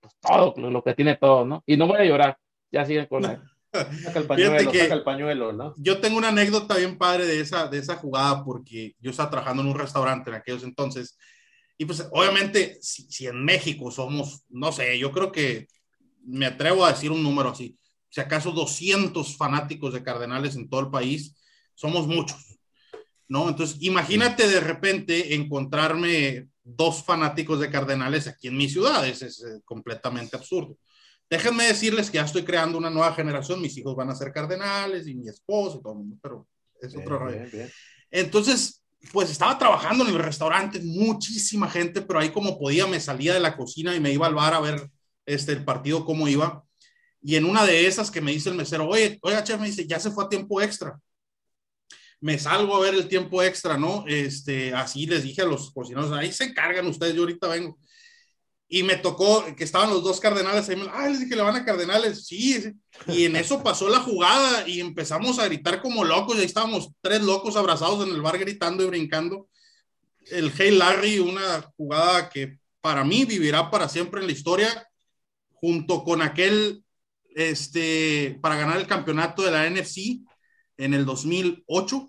pues, 0.00 0.14
todo, 0.20 0.54
lo, 0.56 0.82
que 0.82 0.94
tiene 0.94 1.16
todo, 1.16 1.44
¿no? 1.44 1.62
Y 1.66 1.76
no 1.76 1.86
voy 1.86 1.98
a 1.98 2.04
llorar, 2.04 2.38
ya 2.70 2.84
sigue 2.84 3.08
con 3.08 3.22
la... 3.22 3.42
Saca 4.02 4.20
el 4.20 4.26
pañuelo, 4.26 4.72
saca 4.72 4.94
el 4.94 5.02
pañuelo, 5.02 5.52
¿no? 5.52 5.74
Yo 5.76 6.00
tengo 6.00 6.16
una 6.16 6.28
anécdota 6.28 6.76
bien 6.76 6.96
padre 6.96 7.26
de 7.26 7.40
esa, 7.40 7.68
de 7.68 7.78
esa 7.78 7.96
jugada 7.96 8.42
porque 8.42 8.94
yo 8.98 9.10
estaba 9.10 9.28
trabajando 9.28 9.62
en 9.62 9.68
un 9.68 9.78
restaurante 9.78 10.30
en 10.30 10.36
aquellos 10.36 10.64
entonces 10.64 11.18
y 11.78 11.84
pues 11.84 12.06
obviamente 12.10 12.78
si, 12.82 13.10
si 13.10 13.26
en 13.26 13.44
México 13.44 13.90
somos, 13.92 14.42
no 14.48 14.72
sé, 14.72 14.98
yo 14.98 15.12
creo 15.12 15.30
que 15.30 15.68
me 16.24 16.46
atrevo 16.46 16.84
a 16.84 16.90
decir 16.90 17.12
un 17.12 17.22
número 17.22 17.50
así, 17.50 17.78
si 18.10 18.20
acaso 18.20 18.50
200 18.50 19.36
fanáticos 19.36 19.94
de 19.94 20.02
Cardenales 20.02 20.56
en 20.56 20.68
todo 20.68 20.80
el 20.80 20.90
país, 20.90 21.36
somos 21.78 22.08
muchos, 22.08 22.58
¿no? 23.28 23.48
Entonces, 23.48 23.76
imagínate 23.80 24.48
de 24.48 24.58
repente 24.58 25.36
encontrarme 25.36 26.48
dos 26.64 27.04
fanáticos 27.04 27.60
de 27.60 27.70
Cardenales 27.70 28.26
aquí 28.26 28.48
en 28.48 28.56
mi 28.56 28.68
ciudad, 28.68 29.06
es, 29.06 29.22
es 29.22 29.44
eh, 29.44 29.60
completamente 29.64 30.36
absurdo. 30.36 30.76
Déjenme 31.30 31.68
decirles 31.68 32.10
que 32.10 32.16
ya 32.16 32.24
estoy 32.24 32.42
creando 32.42 32.78
una 32.78 32.90
nueva 32.90 33.14
generación, 33.14 33.62
mis 33.62 33.76
hijos 33.76 33.94
van 33.94 34.10
a 34.10 34.16
ser 34.16 34.32
Cardenales 34.32 35.06
y 35.06 35.14
mi 35.14 35.28
esposo 35.28 35.78
y 35.78 35.82
todo, 35.82 36.04
pero 36.20 36.48
es 36.80 36.96
otro 36.96 37.16
rollo. 37.16 37.42
Entonces, 38.10 38.82
pues 39.12 39.30
estaba 39.30 39.56
trabajando 39.56 40.04
en 40.04 40.10
el 40.10 40.18
restaurante, 40.18 40.80
muchísima 40.80 41.70
gente, 41.70 42.02
pero 42.02 42.18
ahí 42.18 42.30
como 42.30 42.58
podía 42.58 42.88
me 42.88 42.98
salía 42.98 43.34
de 43.34 43.40
la 43.40 43.56
cocina 43.56 43.94
y 43.94 44.00
me 44.00 44.10
iba 44.10 44.26
al 44.26 44.34
bar 44.34 44.54
a 44.54 44.60
ver 44.60 44.90
este, 45.26 45.52
el 45.52 45.64
partido 45.64 46.04
cómo 46.04 46.26
iba. 46.26 46.64
Y 47.22 47.36
en 47.36 47.44
una 47.44 47.64
de 47.64 47.86
esas 47.86 48.10
que 48.10 48.20
me 48.20 48.32
dice 48.32 48.48
el 48.48 48.56
mesero, 48.56 48.88
oye, 48.88 49.16
oiga, 49.22 49.44
chef, 49.44 49.60
me 49.60 49.68
dice, 49.68 49.86
ya 49.86 50.00
se 50.00 50.10
fue 50.10 50.24
a 50.24 50.28
tiempo 50.28 50.60
extra 50.60 50.98
me 52.20 52.38
salgo 52.38 52.76
a 52.76 52.80
ver 52.80 52.94
el 52.94 53.08
tiempo 53.08 53.42
extra, 53.42 53.76
¿no? 53.76 54.04
Este, 54.06 54.74
así 54.74 55.06
les 55.06 55.22
dije 55.22 55.42
a 55.42 55.46
los 55.46 55.70
cocineros, 55.70 56.10
ahí 56.12 56.32
se 56.32 56.44
encargan 56.44 56.86
ustedes, 56.86 57.14
yo 57.14 57.22
ahorita 57.22 57.48
vengo. 57.48 57.78
Y 58.70 58.82
me 58.82 58.96
tocó 58.96 59.44
que 59.56 59.64
estaban 59.64 59.88
los 59.88 60.02
dos 60.02 60.20
cardenales 60.20 60.68
ahí, 60.68 60.82
ah, 60.92 61.08
les 61.08 61.20
dije, 61.20 61.36
le 61.36 61.42
van 61.42 61.56
a 61.56 61.64
cardenales, 61.64 62.26
sí, 62.26 62.74
y 63.06 63.24
en 63.24 63.36
eso 63.36 63.62
pasó 63.62 63.88
la 63.88 64.00
jugada 64.00 64.68
y 64.68 64.80
empezamos 64.80 65.38
a 65.38 65.46
gritar 65.46 65.80
como 65.80 66.04
locos, 66.04 66.36
y 66.36 66.40
ahí 66.40 66.46
estábamos 66.46 66.90
tres 67.00 67.22
locos 67.22 67.56
abrazados 67.56 68.06
en 68.06 68.14
el 68.14 68.20
bar 68.20 68.38
gritando 68.38 68.84
y 68.84 68.88
brincando. 68.88 69.48
El 70.30 70.52
Hey 70.54 70.72
Larry, 70.72 71.18
una 71.20 71.62
jugada 71.76 72.28
que 72.28 72.58
para 72.82 73.04
mí 73.04 73.24
vivirá 73.24 73.70
para 73.70 73.88
siempre 73.88 74.20
en 74.20 74.26
la 74.26 74.32
historia, 74.32 74.88
junto 75.54 76.04
con 76.04 76.20
aquel, 76.20 76.84
este, 77.34 78.38
para 78.42 78.56
ganar 78.56 78.76
el 78.76 78.86
campeonato 78.86 79.42
de 79.42 79.50
la 79.50 79.70
NFC 79.70 80.20
en 80.78 80.94
el 80.94 81.04
2008, 81.04 82.08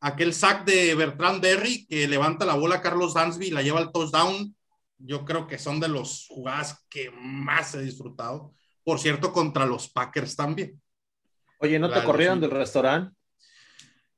aquel 0.00 0.34
sack 0.34 0.64
de 0.64 0.94
Bertrand 0.94 1.40
Berry 1.40 1.86
que 1.86 2.06
levanta 2.06 2.44
la 2.44 2.54
bola 2.54 2.76
a 2.76 2.82
Carlos 2.82 3.14
Dansby 3.14 3.46
y 3.46 3.50
la 3.50 3.62
lleva 3.62 3.78
al 3.78 3.92
touchdown. 3.92 4.54
Yo 4.98 5.24
creo 5.24 5.46
que 5.46 5.58
son 5.58 5.80
de 5.80 5.88
los 5.88 6.26
jugadas 6.28 6.84
que 6.90 7.10
más 7.10 7.74
he 7.74 7.82
disfrutado. 7.82 8.52
Por 8.84 8.98
cierto, 8.98 9.32
contra 9.32 9.64
los 9.64 9.88
Packers 9.88 10.36
también. 10.36 10.80
Oye, 11.58 11.78
¿no 11.78 11.90
te 11.90 12.02
corrieron 12.02 12.40
del 12.40 12.50
restaurante? 12.50 13.14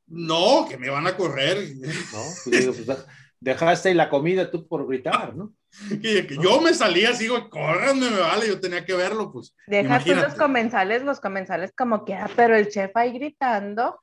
No, 0.07 0.67
que 0.69 0.77
me 0.77 0.91
van 0.91 1.07
a 1.07 1.17
correr. 1.17 1.77
No, 1.77 2.23
pues, 2.45 2.85
pues, 2.85 3.07
dejaste 3.41 3.95
la 3.95 4.09
comida 4.09 4.51
tú 4.51 4.67
por 4.67 4.87
gritar, 4.87 5.35
¿no? 5.35 5.55
Que, 5.89 6.27
yo 6.43 6.61
me 6.61 6.75
salía 6.75 7.11
así, 7.11 7.29
córranme, 7.51 8.11
me 8.11 8.21
vale, 8.21 8.47
yo 8.47 8.61
tenía 8.61 8.85
que 8.85 8.95
verlo, 8.95 9.33
pues. 9.33 9.55
Dejaste 9.67 10.15
los 10.15 10.35
comensales, 10.35 11.03
los 11.03 11.19
comensales 11.19 11.73
como 11.77 12.05
quiera, 12.05 12.31
pero 12.37 12.55
el 12.57 12.69
chef 12.69 12.95
ahí 12.95 13.13
gritando. 13.13 13.99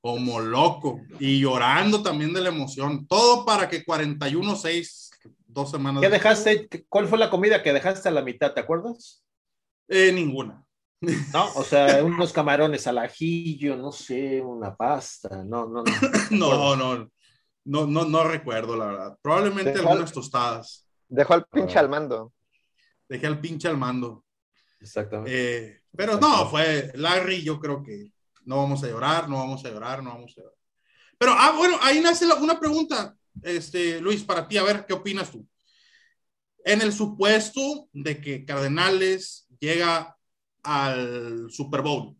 Como 0.00 0.40
loco 0.40 1.00
y 1.20 1.40
llorando 1.40 2.02
también 2.02 2.32
de 2.32 2.40
la 2.40 2.48
emoción. 2.48 3.06
Todo 3.06 3.44
para 3.44 3.68
que 3.68 3.84
41-6, 3.84 5.10
dos 5.46 5.70
semanas. 5.70 6.00
¿Qué 6.02 6.08
dejaste? 6.08 6.68
¿Cuál 6.88 7.06
fue 7.06 7.18
la 7.18 7.30
comida 7.30 7.62
que 7.62 7.72
dejaste 7.72 8.08
a 8.08 8.12
la 8.12 8.22
mitad? 8.22 8.52
¿Te 8.52 8.60
acuerdas? 8.60 9.22
Eh, 9.88 10.10
ninguna. 10.12 10.64
No, 11.32 11.52
o 11.56 11.64
sea, 11.64 12.02
unos 12.04 12.32
camarones 12.32 12.86
al 12.86 12.98
ajillo, 12.98 13.76
no 13.76 13.90
sé, 13.90 14.40
una 14.40 14.74
pasta, 14.74 15.42
no, 15.44 15.66
no, 15.66 15.82
no. 15.82 15.92
no, 16.30 16.76
no, 16.76 17.86
no, 17.86 18.04
no, 18.04 18.24
recuerdo, 18.24 18.76
la 18.76 18.86
verdad. 18.86 19.18
Probablemente 19.20 19.78
algunas 19.78 20.12
tostadas. 20.12 20.86
Dejó 21.12 21.34
al 21.34 21.44
pinche 21.44 21.78
al 21.78 21.90
mando. 21.90 22.32
Dejé 23.06 23.26
al 23.26 23.38
pinche 23.38 23.68
al 23.68 23.76
mando. 23.76 24.24
Exactamente. 24.80 25.30
Eh, 25.66 25.82
pero 25.94 26.18
no, 26.18 26.48
fue 26.48 26.90
Larry, 26.94 27.42
yo 27.42 27.60
creo 27.60 27.82
que 27.82 28.10
no 28.46 28.56
vamos 28.56 28.82
a 28.82 28.86
llorar, 28.86 29.28
no 29.28 29.36
vamos 29.36 29.62
a 29.62 29.68
llorar, 29.68 30.02
no 30.02 30.08
vamos 30.08 30.32
a 30.32 30.40
llorar. 30.40 30.56
Pero, 31.18 31.32
ah, 31.36 31.54
bueno, 31.54 31.76
ahí 31.82 32.00
nace 32.00 32.24
una 32.24 32.58
pregunta, 32.58 33.14
este, 33.42 34.00
Luis, 34.00 34.24
para 34.24 34.48
ti, 34.48 34.56
a 34.56 34.62
ver, 34.62 34.86
¿qué 34.86 34.94
opinas 34.94 35.30
tú? 35.30 35.46
En 36.64 36.80
el 36.80 36.94
supuesto 36.94 37.90
de 37.92 38.18
que 38.18 38.46
Cardenales 38.46 39.46
llega 39.60 40.16
al 40.62 41.50
Super 41.50 41.82
Bowl. 41.82 42.16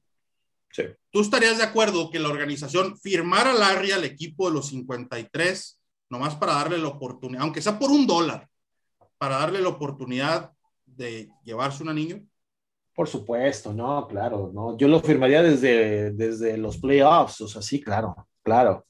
Sí. 0.70 0.82
¿Tú 1.10 1.22
estarías 1.22 1.56
de 1.56 1.64
acuerdo 1.64 2.10
que 2.10 2.18
la 2.18 2.28
organización 2.28 2.98
firmara 2.98 3.52
a 3.52 3.54
Larry 3.54 3.92
al 3.92 4.04
equipo 4.04 4.48
de 4.48 4.54
los 4.56 4.68
53, 4.68 5.80
nomás 6.10 6.34
para 6.36 6.52
darle 6.52 6.76
la 6.76 6.88
oportunidad, 6.88 7.42
aunque 7.42 7.62
sea 7.62 7.78
por 7.78 7.90
un 7.90 8.06
dólar, 8.06 8.46
para 9.22 9.36
darle 9.36 9.60
la 9.60 9.68
oportunidad 9.68 10.50
de 10.84 11.30
llevarse 11.44 11.84
un 11.84 11.94
niño? 11.94 12.26
Por 12.92 13.06
supuesto, 13.06 13.72
no, 13.72 14.08
claro, 14.08 14.50
no. 14.52 14.76
Yo 14.76 14.88
lo 14.88 14.98
firmaría 14.98 15.44
desde, 15.44 16.10
desde 16.10 16.56
los 16.56 16.78
playoffs, 16.78 17.40
o 17.42 17.46
sea, 17.46 17.62
sí, 17.62 17.80
claro, 17.80 18.26
claro, 18.42 18.84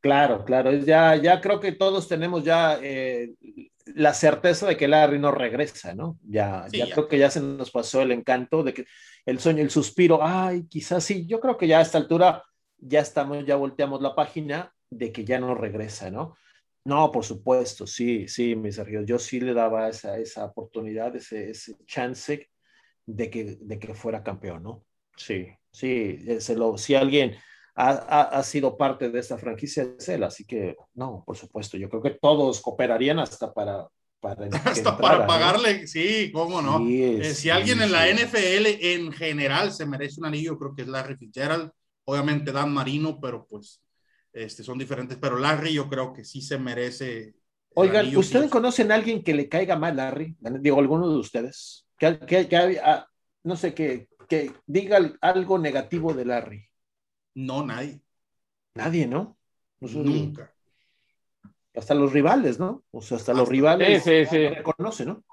claro, 0.00 0.46
claro. 0.46 0.72
Ya, 0.72 1.16
ya 1.16 1.42
creo 1.42 1.60
que 1.60 1.72
todos 1.72 2.08
tenemos 2.08 2.42
ya 2.42 2.78
eh, 2.82 3.34
la 3.84 4.14
certeza 4.14 4.66
de 4.66 4.78
que 4.78 4.88
Larry 4.88 5.18
no 5.18 5.30
regresa, 5.30 5.94
¿no? 5.94 6.18
Ya, 6.22 6.64
ya, 6.72 6.86
creo 6.90 7.06
que 7.06 7.18
ya 7.18 7.28
se 7.28 7.42
nos 7.42 7.70
pasó 7.70 8.00
el 8.00 8.12
encanto 8.12 8.62
de 8.62 8.72
que 8.72 8.86
el 9.26 9.40
sueño, 9.40 9.60
el 9.60 9.70
suspiro, 9.70 10.20
ay, 10.22 10.66
quizás 10.68 11.04
sí, 11.04 11.26
yo 11.26 11.38
creo 11.38 11.58
que 11.58 11.68
ya 11.68 11.80
a 11.80 11.82
esta 11.82 11.98
altura 11.98 12.42
ya 12.78 13.00
estamos, 13.00 13.44
ya 13.44 13.56
volteamos 13.56 14.00
la 14.00 14.14
página 14.14 14.72
de 14.88 15.12
que 15.12 15.26
ya 15.26 15.38
no 15.38 15.54
regresa, 15.54 16.10
¿no? 16.10 16.34
No, 16.86 17.10
por 17.10 17.24
supuesto, 17.24 17.84
sí, 17.84 18.28
sí, 18.28 18.54
mi 18.54 18.70
Sergio, 18.70 19.02
yo 19.02 19.18
sí 19.18 19.40
le 19.40 19.52
daba 19.52 19.88
esa, 19.88 20.18
esa 20.18 20.44
oportunidad, 20.44 21.16
ese, 21.16 21.50
ese 21.50 21.74
chance 21.84 22.48
de 23.04 23.28
que, 23.28 23.58
de 23.60 23.78
que 23.80 23.92
fuera 23.92 24.22
campeón, 24.22 24.62
¿no? 24.62 24.84
Sí, 25.16 25.48
sí, 25.72 26.16
se 26.38 26.54
lo, 26.54 26.78
si 26.78 26.94
alguien 26.94 27.34
ha, 27.74 27.90
ha, 27.90 28.42
sido 28.44 28.76
parte 28.76 29.10
de 29.10 29.18
esta 29.18 29.36
franquicia 29.36 29.82
es 29.98 30.08
él, 30.08 30.22
así 30.22 30.44
que 30.44 30.76
no, 30.94 31.24
por 31.26 31.36
supuesto, 31.36 31.76
yo 31.76 31.88
creo 31.90 32.02
que 32.02 32.18
todos 32.22 32.60
cooperarían 32.60 33.18
hasta 33.18 33.52
para... 33.52 33.88
para 34.20 34.46
hasta 34.64 34.96
para 34.96 35.26
pagarle, 35.26 35.88
sí, 35.88 36.30
cómo 36.32 36.62
no. 36.62 36.88
Eh, 36.88 37.34
si 37.34 37.50
alguien 37.50 37.82
en 37.82 37.90
la 37.90 38.08
NFL 38.08 38.66
en 38.80 39.10
general 39.10 39.72
se 39.72 39.86
merece 39.86 40.20
un 40.20 40.26
anillo, 40.26 40.56
creo 40.56 40.72
que 40.72 40.82
es 40.82 40.88
Larry 40.88 41.16
Fitzgerald, 41.16 41.68
obviamente 42.04 42.52
Dan 42.52 42.72
Marino, 42.72 43.18
pero 43.20 43.44
pues 43.44 43.82
este, 44.36 44.62
son 44.62 44.76
diferentes, 44.76 45.16
pero 45.18 45.38
Larry 45.38 45.72
yo 45.72 45.88
creo 45.88 46.12
que 46.12 46.22
sí 46.22 46.42
se 46.42 46.58
merece. 46.58 47.34
Oigan, 47.74 48.14
¿ustedes 48.14 48.50
conocen 48.50 48.92
a 48.92 48.94
alguien 48.94 49.22
que 49.22 49.32
le 49.32 49.48
caiga 49.48 49.76
mal 49.76 49.96
Larry? 49.96 50.36
Digo, 50.60 50.78
alguno 50.78 51.10
de 51.10 51.16
ustedes. 51.16 51.86
Que, 51.96 52.18
que, 52.18 52.46
que 52.46 52.80
ah, 52.84 53.06
no 53.44 53.56
sé, 53.56 53.72
que, 53.72 54.08
que 54.28 54.52
diga 54.66 54.98
algo 55.22 55.58
negativo 55.58 56.12
de 56.12 56.26
Larry. 56.26 56.68
No, 57.34 57.64
nadie. 57.64 58.02
Nadie, 58.74 59.06
¿no? 59.06 59.38
Nunca. 59.80 60.52
Hasta 61.74 61.94
los 61.94 62.12
rivales, 62.12 62.58
¿no? 62.58 62.84
O 62.90 63.00
sea, 63.00 63.16
hasta, 63.16 63.32
los 63.32 63.48
rivales 63.48 64.04
sí, 64.04 64.24
sí, 64.24 64.26
sí. 64.26 64.48
reconocen, 64.48 65.08
¿no? 65.08 65.24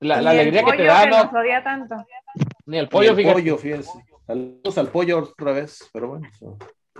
La, 0.00 0.18
alegría 0.18 0.64
que 0.64 0.76
te 0.76 0.84
da, 0.84 1.06
¿no? 1.06 1.30
tanto. 1.62 1.94
Ni 2.66 2.78
el 2.78 2.88
pollo, 2.88 3.14
Ni 3.14 3.22
el 3.22 3.32
pollo, 3.32 3.58
fíjense. 3.58 3.92
Saludos 4.26 4.78
al 4.78 4.88
pollo 4.88 5.18
otra 5.18 5.52
vez, 5.52 5.88
pero 5.92 6.08
bueno. 6.08 6.28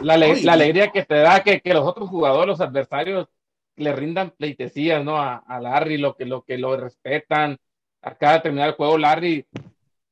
La, 0.00 0.16
la, 0.16 0.52
alegría 0.52 0.90
que 0.90 1.04
te 1.04 1.16
da 1.16 1.42
que, 1.42 1.60
que, 1.60 1.74
los 1.74 1.86
otros 1.86 2.08
jugadores, 2.08 2.48
los 2.48 2.60
adversarios, 2.60 3.28
le 3.76 3.92
rindan 3.94 4.30
pleitesías, 4.30 5.04
¿no? 5.04 5.18
A, 5.18 5.36
a, 5.36 5.60
Larry, 5.60 5.98
lo 5.98 6.16
que, 6.16 6.24
lo 6.24 6.42
que 6.42 6.58
lo 6.58 6.76
respetan. 6.76 7.58
A 8.02 8.14
cada 8.16 8.42
terminar 8.42 8.68
el 8.68 8.74
juego, 8.76 8.96
Larry, 8.96 9.46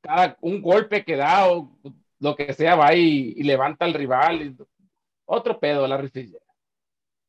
cada 0.01 0.37
un 0.41 0.61
golpe 0.61 1.03
que 1.03 1.15
da, 1.15 1.49
o 1.49 1.75
lo 2.19 2.35
que 2.35 2.53
sea, 2.53 2.75
va 2.75 2.93
y, 2.93 3.33
levanta 3.43 3.85
al 3.85 3.93
rival. 3.93 4.55
otro 5.25 5.59
pedo, 5.59 5.87
Larry. 5.87 6.11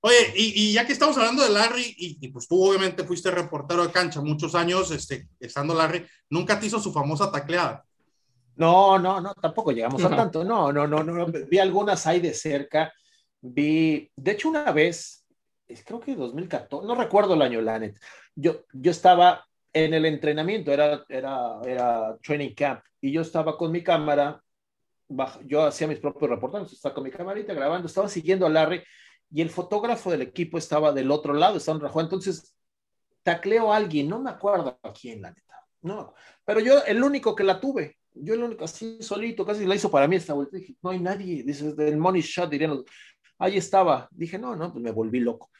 Oye, 0.02 0.32
y, 0.34 0.72
ya 0.72 0.86
que 0.86 0.92
estamos 0.92 1.16
hablando 1.18 1.42
de 1.42 1.50
Larry, 1.50 1.94
y, 1.96 2.28
pues 2.28 2.48
tú 2.48 2.62
obviamente 2.62 3.04
fuiste 3.04 3.30
reportero 3.30 3.86
de 3.86 3.92
cancha 3.92 4.20
muchos 4.20 4.54
años, 4.54 4.90
este, 4.90 5.28
estando 5.38 5.74
Larry, 5.74 6.06
¿nunca 6.28 6.58
te 6.58 6.66
hizo 6.66 6.80
su 6.80 6.92
famosa 6.92 7.30
tacleada? 7.30 7.84
No, 8.60 8.98
no, 8.98 9.20
no, 9.20 9.34
tampoco 9.34 9.72
llegamos 9.72 10.04
a 10.04 10.10
tanto. 10.10 10.44
No, 10.44 10.72
no, 10.72 10.86
no, 10.86 11.02
no, 11.02 11.26
vi 11.26 11.58
algunas 11.58 12.06
ahí 12.06 12.20
de 12.20 12.34
cerca. 12.34 12.92
Vi, 13.40 14.10
de 14.14 14.30
hecho, 14.30 14.48
una 14.48 14.70
vez, 14.70 15.24
creo 15.84 15.98
que 15.98 16.14
2014, 16.14 16.86
no 16.86 16.94
recuerdo 16.94 17.34
el 17.34 17.42
año, 17.42 17.60
Lanet. 17.60 17.98
Yo, 18.34 18.64
yo 18.72 18.90
estaba 18.90 19.46
en 19.72 19.94
el 19.94 20.04
entrenamiento, 20.04 20.72
era, 20.72 21.04
era, 21.08 21.60
era 21.64 22.16
training 22.22 22.54
camp, 22.54 22.80
y 23.00 23.12
yo 23.12 23.22
estaba 23.22 23.56
con 23.56 23.72
mi 23.72 23.82
cámara 23.82 24.42
yo 25.44 25.64
hacía 25.64 25.88
mis 25.88 25.98
propios 25.98 26.30
reportajes, 26.30 26.72
estaba 26.72 26.94
con 26.94 27.04
mi 27.04 27.10
camarita 27.10 27.52
grabando, 27.52 27.86
estaba 27.88 28.08
siguiendo 28.08 28.46
a 28.46 28.48
Larry 28.48 28.82
y 29.30 29.42
el 29.42 29.50
fotógrafo 29.50 30.10
del 30.10 30.22
equipo 30.22 30.58
estaba 30.58 30.92
del 30.92 31.10
otro 31.10 31.34
lado, 31.34 31.56
estaba 31.56 31.76
en 31.76 31.82
Rajo. 31.82 32.00
Entonces, 32.00 32.54
tacleo 33.22 33.72
a 33.72 33.76
alguien, 33.76 34.08
no 34.08 34.20
me 34.20 34.30
acuerdo 34.30 34.78
a 34.82 34.92
quién, 34.92 35.22
la 35.22 35.30
neta. 35.30 35.66
No, 35.82 36.14
pero 36.44 36.60
yo 36.60 36.84
el 36.84 37.02
único 37.02 37.34
que 37.34 37.44
la 37.44 37.60
tuve, 37.60 37.98
yo 38.14 38.34
el 38.34 38.42
único 38.42 38.64
así 38.64 38.98
solito, 39.00 39.44
casi 39.44 39.66
la 39.66 39.74
hizo 39.74 39.90
para 39.90 40.08
mí 40.08 40.16
esta 40.16 40.34
vuelta. 40.34 40.56
Dije, 40.56 40.74
no 40.82 40.90
hay 40.90 41.00
nadie, 41.00 41.42
dice, 41.42 41.74
el 41.76 41.96
money 41.96 42.22
shot, 42.22 42.50
dirían, 42.50 42.82
ahí 43.38 43.56
estaba. 43.56 44.08
Dije, 44.10 44.38
no, 44.38 44.56
no, 44.56 44.72
pues 44.72 44.82
me 44.82 44.90
volví 44.90 45.20
loco. 45.20 45.50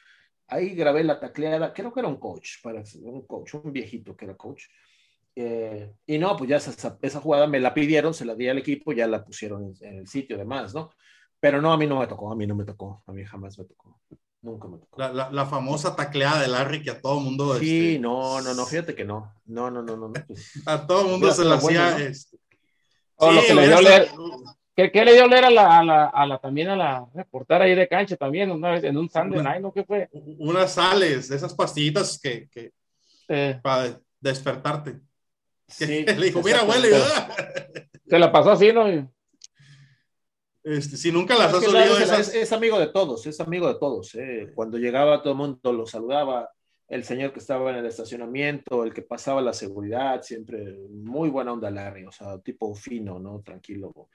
Ahí 0.47 0.75
grabé 0.75 1.03
la 1.03 1.19
tacleada, 1.19 1.73
creo 1.73 1.93
que 1.93 2.01
era 2.01 2.09
un 2.09 2.17
coach, 2.17 2.61
para 2.61 2.83
un 3.03 3.25
coach, 3.25 3.53
un 3.55 3.71
viejito 3.71 4.15
que 4.15 4.25
era 4.25 4.35
coach. 4.35 4.65
Eh, 5.35 5.93
y 6.05 6.17
no, 6.17 6.35
pues 6.35 6.49
ya 6.49 6.57
esa, 6.57 6.97
esa, 7.01 7.21
jugada 7.21 7.47
me 7.47 7.59
la 7.59 7.73
pidieron, 7.73 8.13
se 8.13 8.25
la 8.25 8.35
di 8.35 8.49
al 8.49 8.57
equipo, 8.57 8.91
ya 8.91 9.07
la 9.07 9.23
pusieron 9.23 9.73
en, 9.79 9.99
el 9.99 10.07
sitio, 10.07 10.37
demás, 10.37 10.73
¿no? 10.73 10.91
Pero 11.39 11.61
no, 11.61 11.71
a 11.71 11.77
mí 11.77 11.87
no 11.87 11.99
me 11.99 12.07
tocó, 12.07 12.31
a 12.31 12.35
mí 12.35 12.45
no 12.45 12.55
me 12.55 12.65
tocó, 12.65 13.01
a 13.07 13.13
mí 13.13 13.23
jamás 13.23 13.57
me 13.57 13.65
tocó. 13.65 13.99
Nunca 14.41 14.67
me 14.67 14.77
tocó. 14.79 14.99
La, 14.99 15.29
la, 15.29 15.45
famosa 15.45 15.95
tacleada 15.95 16.41
de 16.41 16.47
Larry 16.47 16.81
que 16.81 16.89
a 16.89 16.99
todo 16.99 17.19
mundo. 17.19 17.59
Sí, 17.59 17.89
este, 17.89 17.99
no, 17.99 18.41
no, 18.41 18.53
no, 18.55 18.65
fíjate 18.65 18.95
que 18.95 19.05
no. 19.05 19.31
No, 19.45 19.69
no, 19.69 19.83
no, 19.83 19.95
no. 19.95 20.11
Pues, 20.11 20.51
a 20.65 20.87
todo 20.87 21.03
mundo 21.03 21.31
se 21.31 21.45
la 21.45 21.55
hacía. 21.55 21.97
Este... 21.99 22.37
O 23.17 23.31
lo 23.31 23.41
que 23.41 23.53
le 23.53 23.67
dio 23.67 23.81
leer. 23.81 24.09
¿Qué, 24.75 24.91
¿Qué, 24.91 25.05
le 25.05 25.13
dio 25.13 25.27
leer 25.27 25.45
a 25.45 25.49
la, 25.51 25.79
a 25.79 25.83
la, 25.83 26.05
a 26.05 26.25
la, 26.25 26.39
también 26.39 26.69
a 26.69 26.75
la 26.75 27.05
reportera 27.13 27.65
ahí 27.65 27.75
de 27.75 27.87
cancha 27.87 28.15
también 28.15 28.49
una 28.49 28.71
vez 28.71 28.83
en 28.83 28.97
un 28.97 29.09
Sunday 29.09 29.43
night, 29.43 29.61
¿no? 29.61 29.71
¿Qué 29.71 29.83
fue? 29.83 30.09
Unas 30.39 30.73
sales, 30.73 31.29
esas 31.29 31.53
pastillitas 31.53 32.19
que, 32.19 32.49
que 32.49 32.71
eh. 33.27 33.59
para 33.61 33.99
despertarte. 34.19 35.01
Sí, 35.67 36.03
le 36.05 36.25
dijo, 36.25 36.41
mira, 36.41 36.63
huele. 36.63 36.89
Se 38.07 38.19
la 38.19 38.31
pasó 38.31 38.51
así, 38.51 38.73
¿no? 38.73 38.85
Este, 40.63 40.95
si 40.95 41.11
nunca 41.11 41.35
las 41.35 41.53
has 41.53 41.67
oído 41.67 41.97
es, 41.97 42.51
amigo 42.53 42.79
de 42.79 42.87
todos, 42.87 43.25
es 43.25 43.39
amigo 43.39 43.67
de 43.67 43.79
todos. 43.79 44.13
Eh. 44.15 44.51
Cuando 44.53 44.77
llegaba 44.77 45.21
todo 45.21 45.33
el 45.33 45.39
mundo 45.39 45.73
lo 45.73 45.87
saludaba, 45.87 46.49
el 46.87 47.03
señor 47.03 47.33
que 47.33 47.39
estaba 47.39 47.71
en 47.71 47.77
el 47.77 47.85
estacionamiento, 47.85 48.83
el 48.83 48.93
que 48.93 49.01
pasaba 49.01 49.41
la 49.41 49.53
seguridad, 49.53 50.21
siempre 50.21 50.77
muy 50.89 51.29
buena 51.29 51.53
onda 51.53 51.71
Larry, 51.71 52.05
o 52.05 52.11
sea, 52.11 52.37
tipo 52.39 52.75
fino, 52.75 53.17
¿no? 53.17 53.41
Tranquilo, 53.41 54.09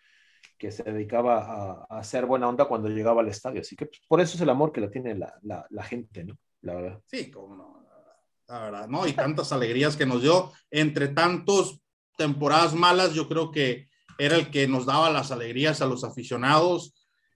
que 0.58 0.70
se 0.70 0.84
dedicaba 0.84 1.84
a, 1.88 1.98
hacer 1.98 2.26
buena 2.26 2.48
onda 2.48 2.66
cuando 2.66 2.88
llegaba 2.88 3.22
al 3.22 3.28
estadio. 3.28 3.62
Así 3.62 3.74
que 3.74 3.86
pues, 3.86 4.00
por 4.06 4.20
eso 4.20 4.36
es 4.36 4.42
el 4.42 4.50
amor 4.50 4.72
que 4.72 4.82
le 4.82 4.88
tiene 4.88 5.14
la, 5.14 5.34
la, 5.42 5.66
la 5.70 5.82
gente, 5.82 6.24
¿no? 6.24 6.38
La 6.60 6.74
verdad. 6.74 7.00
Sí, 7.06 7.30
como 7.30 7.56
no. 7.56 7.86
la 8.48 8.58
verdad, 8.60 8.88
¿no? 8.88 9.06
Y 9.06 9.12
tantas 9.12 9.52
alegrías 9.52 9.96
que 9.96 10.06
nos 10.06 10.22
dio. 10.22 10.52
Entre 10.70 11.08
tantos 11.08 11.80
temporadas 12.16 12.74
malas, 12.74 13.14
yo 13.14 13.26
creo 13.26 13.50
que 13.50 13.88
era 14.18 14.36
el 14.36 14.50
que 14.50 14.68
nos 14.68 14.86
daba 14.86 15.10
las 15.10 15.30
alegrías 15.30 15.80
a 15.80 15.86
los 15.86 16.04
aficionados. 16.04 16.94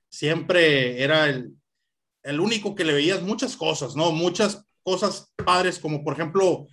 Siempre 0.09 1.03
era 1.03 1.26
el, 1.26 1.55
el 2.22 2.41
único 2.41 2.74
que 2.74 2.85
le 2.85 2.93
veías 2.93 3.22
muchas 3.22 3.57
cosas, 3.57 3.97
¿no? 3.97 4.12
Muchas 4.12 4.64
cosas 4.83 5.33
padres, 5.45 5.78
como 5.78 6.03
por 6.03 6.14
ejemplo, 6.14 6.66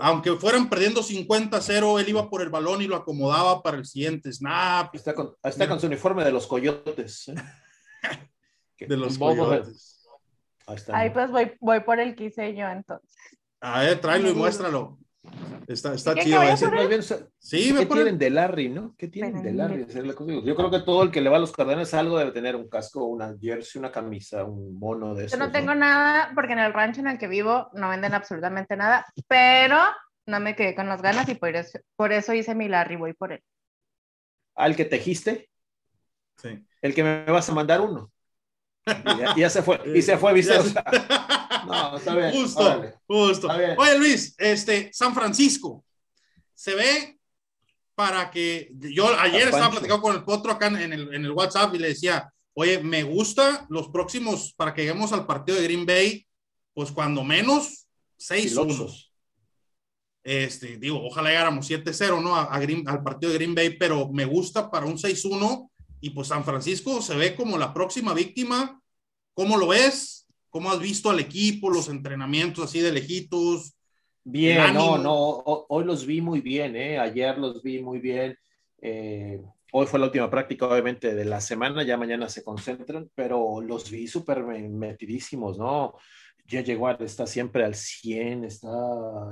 aunque 0.00 0.32
fueran 0.32 0.68
perdiendo 0.68 1.02
50-0, 1.02 2.00
él 2.00 2.08
iba 2.08 2.28
por 2.28 2.42
el 2.42 2.50
balón 2.50 2.82
y 2.82 2.86
lo 2.86 2.96
acomodaba 2.96 3.62
para 3.62 3.78
el 3.78 3.86
siguiente 3.86 4.32
snap. 4.32 4.94
Está 4.94 5.14
con, 5.14 5.34
está 5.42 5.68
con 5.68 5.80
su 5.80 5.86
uniforme 5.86 6.24
de 6.24 6.32
los 6.32 6.46
coyotes. 6.46 7.28
¿eh? 7.28 7.34
de 8.86 8.96
los 8.96 9.18
coyotes. 9.18 10.06
Ahí, 10.92 11.10
pues 11.10 11.30
voy, 11.30 11.52
voy 11.60 11.80
por 11.80 12.00
el 12.00 12.14
que 12.14 12.26
hice 12.26 12.54
yo 12.54 12.66
entonces. 12.66 13.10
A 13.60 13.80
ver, 13.80 14.00
tráelo 14.00 14.30
y 14.30 14.34
muéstralo. 14.34 14.98
Está, 15.66 15.94
está 15.94 16.14
chido 16.14 16.40
sí, 17.38 17.74
¿Qué 17.76 17.86
tienen 17.86 18.18
de 18.18 18.30
Larry, 18.30 18.68
no? 18.68 18.94
¿Qué 18.98 19.08
tienen 19.08 19.42
de 19.42 19.52
Larry? 19.52 19.86
Yo 20.44 20.54
creo 20.54 20.70
que 20.70 20.80
todo 20.80 21.02
el 21.02 21.10
que 21.10 21.22
le 21.22 21.30
va 21.30 21.36
a 21.38 21.40
los 21.40 21.52
Cardenales 21.52 21.94
algo 21.94 22.18
debe 22.18 22.32
tener 22.32 22.54
un 22.54 22.68
casco, 22.68 23.04
una 23.06 23.34
jersey, 23.40 23.78
una 23.78 23.90
camisa, 23.90 24.44
un 24.44 24.78
mono 24.78 25.14
de 25.14 25.26
eso. 25.26 25.36
Yo 25.36 25.44
no 25.44 25.52
tengo 25.52 25.74
nada 25.74 26.32
porque 26.34 26.52
en 26.52 26.58
el 26.58 26.72
rancho 26.74 27.00
en 27.00 27.08
el 27.08 27.18
que 27.18 27.28
vivo 27.28 27.70
no 27.72 27.88
venden 27.88 28.12
absolutamente 28.12 28.76
nada, 28.76 29.06
pero 29.26 29.78
no 30.26 30.40
me 30.40 30.54
quedé 30.54 30.74
con 30.74 30.88
las 30.88 31.00
ganas 31.00 31.28
y 31.28 31.34
por 31.34 31.56
eso, 31.56 31.78
por 31.96 32.12
eso 32.12 32.34
hice 32.34 32.54
mi 32.54 32.68
Larry, 32.68 32.96
voy 32.96 33.14
por 33.14 33.32
él. 33.32 33.42
¿Al 34.54 34.76
que 34.76 34.84
tejiste? 34.84 35.48
Sí. 36.36 36.64
El 36.82 36.94
que 36.94 37.02
me 37.02 37.24
vas 37.24 37.48
a 37.48 37.54
mandar 37.54 37.80
uno. 37.80 38.12
Y 39.36 39.40
ya, 39.40 39.50
se 39.50 39.62
fue, 39.62 39.80
y 39.94 40.02
se 40.02 40.18
fue 40.18 40.34
viceversa. 40.34 40.84
No, 41.66 41.96
está 41.96 42.14
bien. 42.14 42.30
Justo, 42.32 42.82
justo. 43.06 43.48
Oye, 43.78 43.98
Luis, 43.98 44.34
este, 44.38 44.90
San 44.92 45.14
Francisco, 45.14 45.84
se 46.52 46.74
ve 46.74 47.18
para 47.94 48.30
que 48.30 48.70
yo 48.74 49.08
ayer 49.18 49.48
estaba 49.48 49.70
platicando 49.70 50.02
con 50.02 50.14
el 50.14 50.24
Potro 50.24 50.52
acá 50.52 50.66
en 50.66 50.92
el, 50.92 51.14
en 51.14 51.24
el 51.24 51.30
WhatsApp 51.30 51.74
y 51.74 51.78
le 51.78 51.88
decía, 51.88 52.30
oye, 52.54 52.82
me 52.82 53.02
gusta 53.02 53.66
los 53.70 53.88
próximos 53.88 54.52
para 54.56 54.74
que 54.74 54.82
lleguemos 54.82 55.12
al 55.12 55.26
partido 55.26 55.58
de 55.58 55.64
Green 55.64 55.86
Bay, 55.86 56.26
pues 56.74 56.90
cuando 56.90 57.24
menos 57.24 57.86
seis 58.16 58.56
usos. 58.56 59.12
Este, 60.22 60.78
digo, 60.78 61.04
ojalá 61.04 61.28
llegáramos 61.28 61.68
7-0, 61.68 62.22
¿no? 62.22 62.34
A, 62.34 62.44
al 62.44 63.02
partido 63.02 63.30
de 63.30 63.38
Green 63.38 63.54
Bay, 63.54 63.76
pero 63.76 64.10
me 64.10 64.24
gusta 64.24 64.70
para 64.70 64.86
un 64.86 64.96
6-1 64.96 65.70
y 66.04 66.10
pues 66.10 66.28
San 66.28 66.44
Francisco 66.44 67.00
se 67.00 67.16
ve 67.16 67.34
como 67.34 67.56
la 67.56 67.72
próxima 67.72 68.12
víctima. 68.12 68.78
¿Cómo 69.32 69.56
lo 69.56 69.68
ves? 69.68 70.26
¿Cómo 70.50 70.70
has 70.70 70.78
visto 70.78 71.08
al 71.08 71.18
equipo, 71.18 71.70
los 71.70 71.88
entrenamientos 71.88 72.62
así 72.62 72.80
de 72.80 72.92
lejitos? 72.92 73.74
Bien, 74.22 74.74
no, 74.74 74.98
no, 74.98 75.16
hoy 75.16 75.84
los 75.86 76.04
vi 76.04 76.20
muy 76.20 76.42
bien, 76.42 76.76
¿eh? 76.76 76.98
ayer 76.98 77.38
los 77.38 77.62
vi 77.62 77.80
muy 77.80 78.00
bien. 78.00 78.36
Eh, 78.82 79.40
hoy 79.72 79.86
fue 79.86 79.98
la 79.98 80.04
última 80.04 80.28
práctica, 80.28 80.66
obviamente, 80.66 81.14
de 81.14 81.24
la 81.24 81.40
semana, 81.40 81.82
ya 81.82 81.96
mañana 81.96 82.28
se 82.28 82.44
concentran, 82.44 83.10
pero 83.14 83.62
los 83.62 83.90
vi 83.90 84.06
súper 84.06 84.44
metidísimos, 84.44 85.56
¿no? 85.56 85.94
Ya 86.46 86.60
llegó, 86.60 86.90
está 86.90 87.26
siempre 87.26 87.64
al 87.64 87.74
100, 87.74 88.44
está 88.44 88.68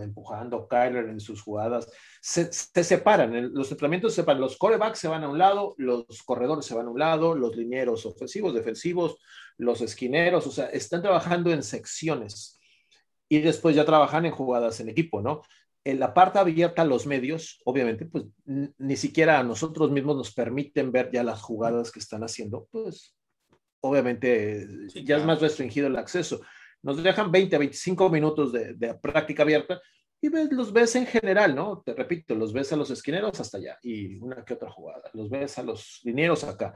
empujando 0.01 0.67
Kyler 0.67 1.09
en 1.09 1.21
sus 1.21 1.43
jugadas. 1.43 1.91
Se, 2.21 2.51
separan, 2.53 3.53
los 3.53 3.71
entrenamientos 3.71 4.13
se 4.13 4.23
separan, 4.23 4.41
los 4.41 4.57
corebacks 4.57 4.99
se 4.99 5.09
van 5.09 5.25
a 5.25 5.29
un 5.29 5.39
lado, 5.39 5.75
los 5.77 6.23
corredores 6.25 6.65
se 6.65 6.75
van 6.75 6.87
a 6.87 6.91
un 6.91 6.99
lado, 6.99 7.35
los 7.35 7.55
linieros 7.55 8.07
ofensivos, 8.07 8.55
defensivos, 8.55 9.19
los 9.59 9.83
esquineros, 9.83 10.47
o 10.47 10.51
sea, 10.51 10.67
están 10.67 11.03
trabajando 11.03 11.53
en 11.53 11.63
secciones 11.63 12.59
y 13.29 13.41
después 13.41 13.77
ya 13.77 13.85
trabajan 13.85 14.25
en 14.25 14.33
jugadas 14.33 14.81
en 14.81 14.89
equipo, 14.89 15.21
¿no? 15.21 15.43
En 15.85 15.99
la 15.99 16.15
parte 16.15 16.39
abierta, 16.39 16.85
los 16.85 17.07
medios, 17.07 17.61
obviamente, 17.65 18.07
pues 18.07 18.25
ni 18.47 18.97
siquiera 18.97 19.39
a 19.39 19.43
nosotros 19.43 19.91
mismos 19.91 20.17
nos 20.17 20.33
permiten 20.33 20.93
ver 20.93 21.11
ya 21.13 21.25
las 21.25 21.43
jugadas 21.43 21.91
que 21.91 21.99
están 21.99 22.23
haciendo, 22.23 22.69
pues 22.71 23.17
obviamente 23.81 24.67
ya 25.05 25.17
es 25.17 25.25
más 25.25 25.41
restringido 25.41 25.89
el 25.89 25.97
acceso 25.97 26.41
nos 26.83 27.03
dejan 27.03 27.31
20, 27.31 27.59
25 27.59 28.11
minutos 28.11 28.53
de, 28.53 28.95
práctica 29.01 29.43
abierta 29.43 29.81
y 30.21 30.29
ves, 30.29 30.53
los 30.53 30.73
ves 30.73 30.95
en 30.97 31.07
general, 31.07 31.55
¿no? 31.55 31.83
Te 31.85 31.95
repito, 31.95 32.35
los 32.35 32.53
ves 32.53 32.73
a 32.73 32.77
los 32.77 32.91
esquineros 32.91 33.39
hasta 33.41 33.59
allá 33.59 33.79
y 33.83 34.17
una 34.19 34.45
que 34.45 34.55
otra 34.55 34.71
jugada, 34.71 35.11
los 35.15 35.31
ves 35.31 35.59
a 35.59 35.63
los 35.63 36.01
linieros 36.05 36.45
acá. 36.45 36.75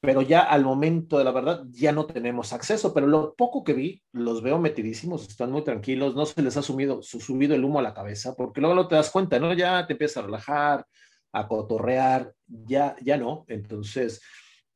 Pero 0.00 0.20
ya 0.20 0.40
al 0.40 0.62
momento 0.62 1.18
de 1.18 1.24
la 1.24 1.32
verdad 1.32 1.64
ya 1.70 1.90
no 1.90 2.06
tenemos 2.06 2.52
acceso, 2.52 2.92
pero 2.92 3.06
lo 3.06 3.34
poco 3.34 3.64
que 3.64 3.72
vi, 3.72 4.02
los 4.12 4.42
veo 4.42 4.58
metidísimos, 4.58 5.26
están 5.26 5.50
muy 5.50 5.64
tranquilos, 5.64 6.14
no 6.14 6.26
se 6.26 6.42
les 6.42 6.56
ha 6.56 6.62
subido, 6.62 7.02
subido 7.02 7.54
el 7.54 7.64
humo 7.64 7.78
a 7.78 7.82
la 7.82 7.94
cabeza, 7.94 8.34
porque 8.36 8.60
luego 8.60 8.76
no 8.76 8.88
te 8.88 8.94
das 8.94 9.10
cuenta, 9.10 9.38
¿no? 9.38 9.54
Ya 9.54 9.86
te 9.86 9.94
empiezas 9.94 10.18
a 10.18 10.26
relajar, 10.26 10.86
a 11.32 11.48
cotorrear, 11.48 12.32
ya, 12.46 12.94
ya 13.02 13.16
no. 13.16 13.44
Entonces, 13.48 14.20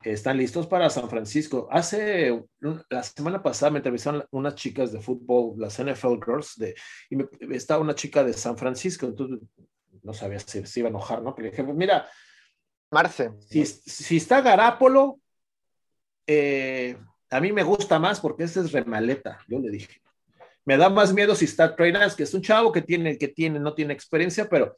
están 0.03 0.39
listos 0.39 0.67
para 0.67 0.89
San 0.89 1.09
Francisco. 1.11 1.69
Hace 1.71 2.43
la 2.89 3.03
semana 3.03 3.43
pasada 3.43 3.71
me 3.71 3.79
entrevistaron 3.79 4.25
unas 4.31 4.55
chicas 4.55 4.93
de 4.93 5.01
fútbol, 5.01 5.55
las 5.59 5.79
NFL 5.83 6.21
Girls, 6.25 6.57
de, 6.57 6.75
y 7.11 7.17
me, 7.17 7.27
estaba 7.51 7.83
una 7.83 7.95
chica 7.95 8.25
de 8.25 8.33
San 8.33 8.57
Francisco, 8.57 9.07
entonces 9.07 9.41
no 10.03 10.15
sabía 10.15 10.39
si 10.39 10.65
se 10.67 10.81
iba 10.81 10.89
a 10.89 10.91
enojar, 10.91 11.23
¿no? 11.23 11.35
Pero 11.35 11.47
le 11.47 11.51
dije, 11.51 11.63
mira, 11.63 12.09
Marce. 12.91 13.33
Si, 13.49 14.17
está 14.17 14.41
Garápolo, 14.41 15.21
eh, 16.27 16.97
a 17.31 17.41
mí 17.41 17.53
me 17.53 17.63
gusta 17.63 17.99
más 17.99 18.21
porque 18.21 18.45
ese 18.45 18.61
es 18.61 18.73
remaleta, 18.73 19.39
yo 19.47 19.59
le 19.59 19.71
dije. 19.71 20.01
Me 20.65 20.77
da 20.77 20.89
más 20.89 21.13
miedo 21.13 21.35
si 21.35 21.45
está 21.45 21.75
Trey 21.75 21.93
que 22.17 22.23
es 22.23 22.35
un 22.35 22.43
chavo 22.43 22.73
que 22.73 22.83
tiene, 22.83 23.19
que 23.19 23.29
tiene, 23.29 23.59
no 23.59 23.75
tiene 23.75 23.93
experiencia, 23.93 24.49
pero 24.49 24.77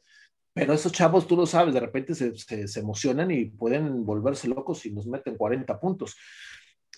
pero 0.53 0.73
esos 0.73 0.91
chavos, 0.91 1.27
tú 1.27 1.35
lo 1.35 1.45
sabes, 1.45 1.73
de 1.73 1.79
repente 1.79 2.13
se, 2.13 2.35
se, 2.35 2.79
emocionan 2.79 3.31
y 3.31 3.45
pueden 3.45 4.05
volverse 4.05 4.47
locos 4.47 4.85
y 4.85 4.91
nos 4.91 5.07
meten 5.07 5.35
40 5.35 5.79
puntos. 5.79 6.15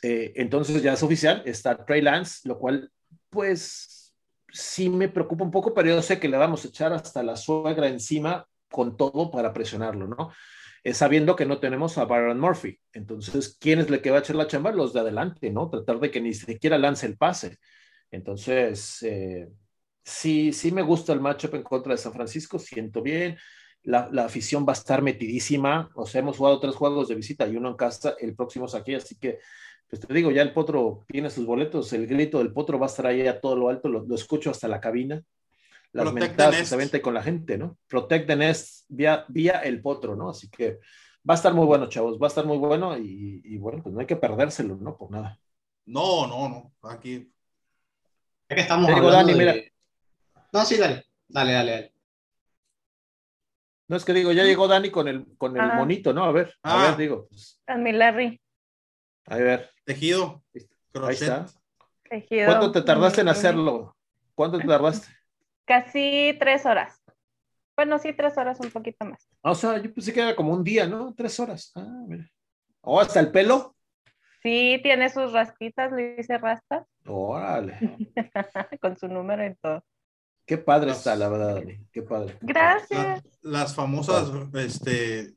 Eh, 0.01 0.33
entonces 0.35 0.83
ya 0.83 0.93
es 0.93 1.03
oficial, 1.03 1.41
está 1.45 1.85
Trey 1.85 2.01
Lance, 2.01 2.47
lo 2.47 2.59
cual 2.59 2.91
pues 3.29 4.13
sí 4.51 4.89
me 4.89 5.09
preocupa 5.09 5.43
un 5.43 5.51
poco, 5.51 5.73
pero 5.73 5.89
yo 5.89 6.01
sé 6.01 6.19
que 6.19 6.29
le 6.29 6.37
vamos 6.37 6.65
a 6.65 6.67
echar 6.67 6.93
hasta 6.93 7.23
la 7.23 7.35
suegra 7.35 7.87
encima 7.87 8.47
con 8.69 8.97
todo 8.97 9.31
para 9.31 9.53
presionarlo, 9.53 10.07
¿no? 10.07 10.31
Eh, 10.83 10.93
sabiendo 10.93 11.35
que 11.35 11.45
no 11.45 11.59
tenemos 11.59 11.97
a 11.97 12.05
Byron 12.05 12.39
Murphy. 12.39 12.79
Entonces, 12.93 13.57
¿quién 13.59 13.79
es 13.79 13.87
el 13.87 14.01
que 14.01 14.11
va 14.11 14.17
a 14.17 14.19
echar 14.19 14.35
la 14.35 14.47
chamba? 14.47 14.71
Los 14.71 14.93
de 14.93 14.99
adelante, 14.99 15.49
¿no? 15.49 15.69
Tratar 15.69 15.99
de 15.99 16.11
que 16.11 16.21
ni 16.21 16.33
siquiera 16.33 16.77
lance 16.77 17.07
el 17.07 17.17
pase. 17.17 17.57
Entonces, 18.11 19.01
eh, 19.01 19.49
sí, 20.05 20.53
sí 20.53 20.71
me 20.71 20.83
gusta 20.83 21.11
el 21.11 21.19
matchup 21.19 21.55
en 21.55 21.63
contra 21.63 21.93
de 21.93 21.97
San 21.97 22.13
Francisco, 22.13 22.59
siento 22.59 23.01
bien. 23.01 23.37
La, 23.83 24.07
afición 24.23 24.65
va 24.67 24.71
a 24.71 24.79
estar 24.79 25.01
metidísima. 25.01 25.89
O 25.95 26.05
sea, 26.05 26.21
hemos 26.21 26.37
jugado 26.37 26.59
tres 26.59 26.75
juegos 26.75 27.07
de 27.07 27.15
visita 27.15 27.47
y 27.47 27.57
uno 27.57 27.69
en 27.69 27.75
casa, 27.75 28.15
el 28.19 28.35
próximo 28.35 28.65
es 28.65 28.75
aquí, 28.75 28.95
así 28.95 29.17
que, 29.17 29.39
pues 29.87 30.01
te 30.01 30.13
digo, 30.13 30.31
ya 30.31 30.41
el 30.41 30.53
Potro 30.53 31.05
tiene 31.07 31.29
sus 31.29 31.45
boletos, 31.45 31.91
el 31.93 32.07
grito 32.07 32.37
del 32.37 32.53
Potro 32.53 32.79
va 32.79 32.85
a 32.85 32.89
estar 32.89 33.05
ahí 33.07 33.27
a 33.27 33.39
todo 33.39 33.55
lo 33.55 33.69
alto, 33.69 33.89
lo, 33.89 34.15
escucho 34.15 34.49
hasta 34.49 34.67
la 34.67 34.79
cabina. 34.79 35.21
Las 35.91 36.11
mentadas 36.11 36.57
que 36.57 36.65
se 36.65 36.75
vente 36.75 37.01
con 37.01 37.13
la 37.13 37.23
gente, 37.23 37.57
¿no? 37.57 37.77
Protect 37.87 38.27
the 38.27 38.35
Nest 38.35 38.85
vía, 38.89 39.25
vía 39.29 39.59
el 39.59 39.81
Potro, 39.81 40.15
¿no? 40.15 40.29
Así 40.29 40.49
que 40.49 40.79
va 41.27 41.33
a 41.33 41.37
estar 41.37 41.53
muy 41.53 41.65
bueno, 41.65 41.87
chavos, 41.87 42.19
va 42.19 42.27
a 42.27 42.29
estar 42.29 42.45
muy 42.45 42.57
bueno 42.57 42.97
y, 42.97 43.57
bueno, 43.57 43.81
pues 43.81 43.93
no 43.93 44.01
hay 44.01 44.07
que 44.07 44.17
perdérselo, 44.17 44.75
¿no? 44.75 44.97
Por 44.97 45.11
nada. 45.11 45.39
No, 45.85 46.27
no, 46.27 46.49
no, 46.49 46.73
aquí. 46.89 47.31
Es 48.49 48.55
que 48.55 48.61
estamos 48.61 48.89
hablando 48.89 49.33
de... 49.33 49.74
No, 50.55 50.63
sí, 50.63 50.77
dale. 50.77 51.03
Dale, 51.27 51.51
dale, 51.51 51.71
dale. 51.71 51.93
No 53.89 53.97
es 53.97 54.05
que 54.05 54.13
digo, 54.13 54.31
ya 54.31 54.45
llegó 54.45 54.69
Dani 54.69 54.89
con 54.89 55.09
el, 55.09 55.25
con 55.37 55.53
el 55.57 55.61
ah. 55.61 55.75
monito, 55.75 56.13
¿no? 56.13 56.23
A 56.23 56.31
ver, 56.31 56.55
a 56.63 56.77
ver, 56.77 56.91
ah. 56.91 56.95
digo. 56.97 57.27
Pues. 57.27 57.61
mi 57.77 57.91
Larry. 57.91 58.41
A 59.25 59.35
ver. 59.35 59.69
Tejido. 59.83 60.45
Ahí 60.93 61.13
está. 61.13 61.45
Tejido. 62.09 62.45
¿Cuánto 62.45 62.71
te 62.71 62.81
tardaste 62.83 63.19
en 63.19 63.27
hacerlo? 63.27 63.97
¿Cuánto 64.33 64.57
te 64.57 64.65
tardaste? 64.65 65.09
Casi 65.65 66.37
tres 66.39 66.65
horas. 66.65 67.03
Bueno, 67.75 67.99
sí, 67.99 68.13
tres 68.13 68.37
horas, 68.37 68.57
un 68.61 68.71
poquito 68.71 69.03
más. 69.03 69.27
Ah, 69.43 69.51
o 69.51 69.55
sea, 69.55 69.77
yo 69.77 69.93
pensé 69.93 70.13
que 70.13 70.21
era 70.21 70.37
como 70.37 70.53
un 70.53 70.63
día, 70.63 70.87
¿no? 70.87 71.13
Tres 71.13 71.37
horas. 71.37 71.73
Ah, 71.75 72.03
mira. 72.07 72.31
¿O 72.79 73.01
hasta 73.01 73.19
el 73.19 73.29
pelo? 73.29 73.75
Sí, 74.41 74.79
tiene 74.81 75.09
sus 75.09 75.33
raspitas, 75.33 75.91
le 75.91 76.15
hice 76.17 76.37
rastas. 76.37 76.87
Órale. 77.05 77.77
Con 78.81 78.97
su 78.97 79.09
número 79.09 79.45
y 79.45 79.53
todo. 79.55 79.83
Qué 80.45 80.59
padre 80.59 80.91
está, 80.91 81.15
la 81.15 81.27
verdad, 81.27 81.55
Dani. 81.55 81.79
Qué 81.91 82.03
padre. 82.03 82.37
Gracias. 82.41 83.23
las 83.41 83.73
famosas, 83.73 84.31
este, 84.53 85.33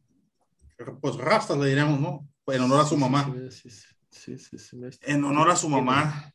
pues 1.00 1.16
rastas 1.16 1.56
le 1.56 1.68
diríamos, 1.68 1.98
¿no? 1.98 2.28
En 2.46 2.61
honor 2.62 2.80
a 2.80 2.84
su 2.84 2.96
mamá. 2.96 3.34
Sí, 3.50 3.70
sí, 4.11 4.59
sí, 4.59 4.76
en 5.02 5.24
honor 5.24 5.50
a 5.50 5.56
su 5.56 5.68
mamá. 5.68 6.32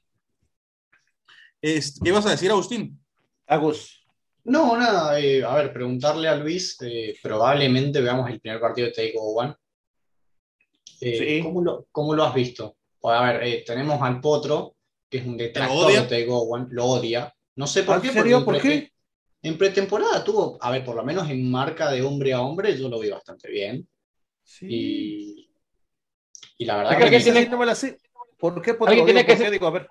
Este, 1.62 2.00
¿Qué 2.04 2.10
ibas 2.10 2.26
a 2.26 2.32
decir, 2.32 2.50
Agustín? 2.50 3.00
Agus. 3.46 4.04
No, 4.44 4.76
nada, 4.76 5.20
eh, 5.20 5.44
a 5.44 5.56
ver, 5.56 5.72
preguntarle 5.72 6.28
a 6.28 6.36
Luis, 6.36 6.76
eh, 6.82 7.16
probablemente 7.22 8.02
veamos 8.02 8.30
el 8.30 8.42
primer 8.42 8.60
partido 8.60 8.88
de 8.88 8.94
Take 8.94 9.14
One. 9.16 9.56
Eh, 11.00 11.42
¿cómo, 11.44 11.62
lo, 11.62 11.88
¿cómo, 11.92 12.16
lo, 12.16 12.24
has 12.24 12.34
visto? 12.34 12.76
Pues, 13.00 13.16
a 13.16 13.34
ver, 13.34 13.64
tenemos 13.66 14.02
al 14.02 14.20
Potro, 14.20 14.76
que 15.10 15.20
es 15.20 15.26
un 15.26 15.38
detractor 15.38 15.92
de 15.92 16.02
Take 16.02 16.28
One, 16.30 16.68
lo 16.72 16.86
odia 16.86 17.34
No 17.56 17.68
sé 17.68 17.84
por 17.84 18.02
qué. 18.02 18.12
serio? 18.12 18.44
¿Por 18.44 18.62
qué? 18.62 18.92
En 19.42 19.58
pretemporada 19.58 20.24
tuvo, 20.24 20.58
a 20.62 20.72
ver, 20.72 20.86
por 20.86 20.96
lo 20.96 21.04
menos 21.04 21.30
en 21.30 21.52
marca 21.52 21.92
de 21.92 22.02
hombre 22.02 22.34
a 22.34 22.42
hombre, 22.42 22.78
yo 22.78 22.88
lo 22.88 23.00
vi 23.00 23.10
bastante 23.10 23.50
bien. 23.50 23.88
Sí. 24.42 25.50
Y, 26.58 26.66
la 26.66 26.78
verdad 26.78 27.10
que, 27.10 27.20
tiene... 27.20 27.50
no 27.50 27.58
me 27.58 27.66
la 27.66 27.76
sé. 27.76 27.98
¿Por 28.38 28.62
qué? 28.62 28.76
¿Alguien 28.80 29.06
tiene 29.06 29.26
que 29.26 29.36
ser... 29.36 29.52
digo, 29.52 29.68
a 29.68 29.72
ver. 29.72 29.88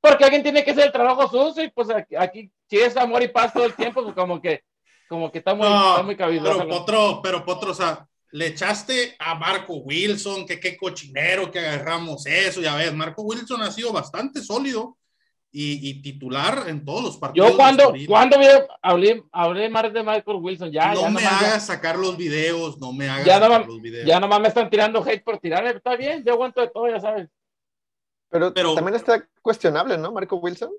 Porque 0.00 0.24
alguien 0.24 0.42
tiene 0.42 0.64
que 0.64 0.70
hacer 0.70 0.86
el 0.86 0.92
trabajo 0.92 1.28
sucio 1.28 1.62
y 1.62 1.70
pues 1.70 1.88
aquí, 2.18 2.50
si 2.68 2.78
es 2.78 2.96
amor 2.96 3.22
y 3.22 3.28
paz 3.28 3.52
todo 3.52 3.64
el 3.64 3.74
tiempo, 3.74 4.02
pues 4.02 4.14
como 4.14 4.40
que, 4.40 4.62
como 5.08 5.30
que 5.30 5.38
está 5.38 5.54
muy, 5.54 5.68
no, 5.68 6.02
muy 6.04 6.14
Pero 6.14 6.68
Potro, 6.68 7.20
pero 7.22 7.44
Potro, 7.44 7.72
o 7.72 7.74
sea, 7.74 8.06
le 8.30 8.48
echaste 8.48 9.16
a 9.18 9.34
Marco 9.34 9.74
Wilson, 9.74 10.46
que 10.46 10.60
qué 10.60 10.76
cochinero 10.76 11.50
que 11.50 11.58
agarramos 11.58 12.26
eso, 12.26 12.60
ya 12.60 12.76
ves, 12.76 12.94
Marco 12.94 13.22
Wilson 13.22 13.62
ha 13.62 13.72
sido 13.72 13.92
bastante 13.92 14.42
sólido 14.42 14.97
y, 15.50 16.02
titular 16.02 16.64
en 16.68 16.84
todos 16.84 17.02
los 17.02 17.16
partidos. 17.16 17.50
Yo 17.50 17.56
cuando, 17.56 17.94
cuando 18.06 18.36
hablé, 18.82 19.22
hablé 19.32 19.68
más 19.68 19.92
de 19.92 20.02
Michael 20.02 20.38
Wilson, 20.40 20.70
ya. 20.70 20.94
No 20.94 21.10
me 21.10 21.24
hagas 21.24 21.66
sacar 21.66 21.96
los 21.96 22.16
videos, 22.16 22.78
no 22.78 22.92
me 22.92 23.08
hagas 23.08 23.24
ya 23.24 23.40
sacar 23.40 23.66
los 23.66 23.80
videos. 23.80 24.06
Ya 24.06 24.20
nomás 24.20 24.40
me 24.40 24.48
están 24.48 24.68
tirando 24.70 25.02
hate 25.02 25.24
por 25.24 25.38
tirar, 25.38 25.66
está 25.66 25.96
bien, 25.96 26.22
yo 26.24 26.34
aguanto 26.34 26.60
de 26.60 26.68
todo, 26.68 26.88
ya 26.88 27.00
sabes. 27.00 27.28
Pero, 28.30 28.52
Pero 28.52 28.74
también 28.74 28.96
está 28.96 29.26
cuestionable, 29.40 29.96
¿no? 29.96 30.12
Marco 30.12 30.36
Wilson. 30.36 30.70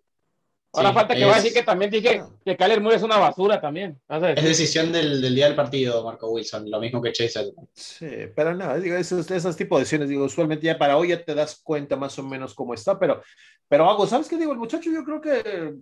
Ahora 0.74 0.94
falta 0.94 1.16
que 1.16 1.26
va 1.26 1.34
a 1.34 1.36
decir 1.38 1.54
que 1.54 1.64
también 1.64 1.90
dije 1.90 2.22
que 2.46 2.56
Kyler 2.56 2.80
Murray 2.80 2.98
es 2.98 3.04
una 3.04 3.18
basura 3.18 3.60
también. 3.60 4.00
Es 4.08 4.44
decisión 4.44 4.92
del, 4.92 5.20
del, 5.20 5.34
día 5.34 5.48
del 5.48 5.56
partido, 5.56 6.04
Marco 6.04 6.30
Wilson, 6.30 6.70
lo 6.70 6.80
mismo 6.80 7.02
que 7.02 7.12
Chase 7.12 7.52
Sí, 7.74 8.08
pero 8.36 8.54
no, 8.54 8.80
digo, 8.80 8.96
esos, 8.96 9.30
esos 9.32 9.56
tipos 9.58 9.80
de 9.80 9.82
decisiones, 9.82 10.10
digo, 10.10 10.26
usualmente 10.26 10.68
ya 10.68 10.78
para 10.78 10.98
hoy 10.98 11.10
ya 11.10 11.24
te 11.24 11.34
das 11.34 11.60
cuenta 11.64 11.96
más 11.96 12.20
o 12.20 12.24
menos 12.24 12.54
cómo 12.54 12.76
está, 12.76 13.00
pero, 13.00 13.24
pero 13.68 13.90
hago, 13.90 14.06
¿sabes 14.06 14.28
qué 14.28 14.38
digo? 14.38 14.52
El 14.52 14.60
muchacho 14.60 14.92
yo 14.92 15.04
creo 15.04 15.20
que 15.20 15.74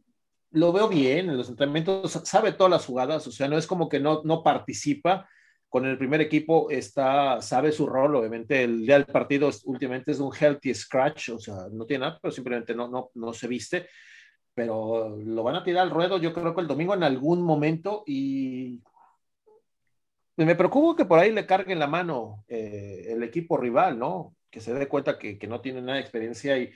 lo 0.52 0.72
veo 0.72 0.88
bien 0.88 1.30
en 1.30 1.38
los 1.38 1.50
entrenamientos, 1.50 2.22
sabe 2.24 2.54
todas 2.54 2.72
las 2.72 2.86
jugadas, 2.86 3.28
o 3.28 3.32
sea, 3.32 3.50
no 3.50 3.58
es 3.58 3.68
como 3.68 3.90
que 3.90 4.00
no, 4.00 4.22
no 4.24 4.42
participa, 4.42 5.28
con 5.68 5.86
el 5.86 5.98
primer 5.98 6.22
equipo 6.22 6.70
está, 6.70 7.42
sabe 7.42 7.74
su 7.74 7.88
rol, 7.88 8.16
obviamente 8.16 8.64
el 8.64 8.86
día 8.86 8.96
del 8.96 9.06
partido 9.06 9.50
últimamente 9.66 10.12
es 10.12 10.20
un 10.20 10.34
healthy 10.34 10.74
scratch, 10.74 11.30
o 11.30 11.40
sea, 11.40 11.68
no 11.70 11.86
tiene 11.86 12.06
nada, 12.06 12.18
pero 12.22 12.32
simplemente 12.32 12.74
no, 12.74 12.88
no, 12.88 13.12
no 13.16 13.34
se 13.34 13.50
viste 13.50 13.90
pero 14.58 15.16
lo 15.24 15.43
van 15.43 15.53
a 15.53 15.64
tirar 15.64 15.84
al 15.84 15.91
ruedo 15.91 16.18
yo 16.18 16.34
creo 16.34 16.55
que 16.55 16.62
el 16.62 16.68
domingo 16.68 16.95
en 16.95 17.03
algún 17.03 17.43
momento 17.43 18.03
y 18.08 18.82
me 20.36 20.55
preocupa 20.55 20.97
que 20.97 21.05
por 21.05 21.20
ahí 21.20 21.32
le 21.32 21.45
carguen 21.45 21.78
la 21.78 21.86
mano 21.86 22.43
eh, 22.47 23.05
el 23.10 23.22
equipo 23.22 23.58
rival, 23.58 23.99
¿no? 23.99 24.36
Que 24.49 24.60
se 24.60 24.74
dé 24.74 24.88
cuenta 24.88 25.20
que, 25.20 25.38
que 25.38 25.45
no 25.45 25.62
tiene 25.62 25.82
nada 25.82 25.93
de 25.93 26.01
experiencia 26.01 26.58
y, 26.58 26.72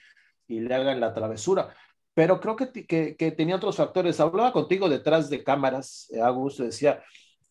y, 0.48 0.60
le 0.60 0.76
hagan 0.76 1.00
la 1.00 1.12
travesura. 1.16 1.74
Pero 2.14 2.40
creo 2.40 2.56
que, 2.56 2.72
que, 2.86 3.32
tenía 3.32 3.56
otros 3.56 3.78
factores. 3.78 4.20
Hablaba 4.20 4.54
contigo 4.54 4.88
detrás 4.88 5.32
de 5.32 5.44
cámaras, 5.44 6.08
eh, 6.12 6.22
decía, 6.64 7.04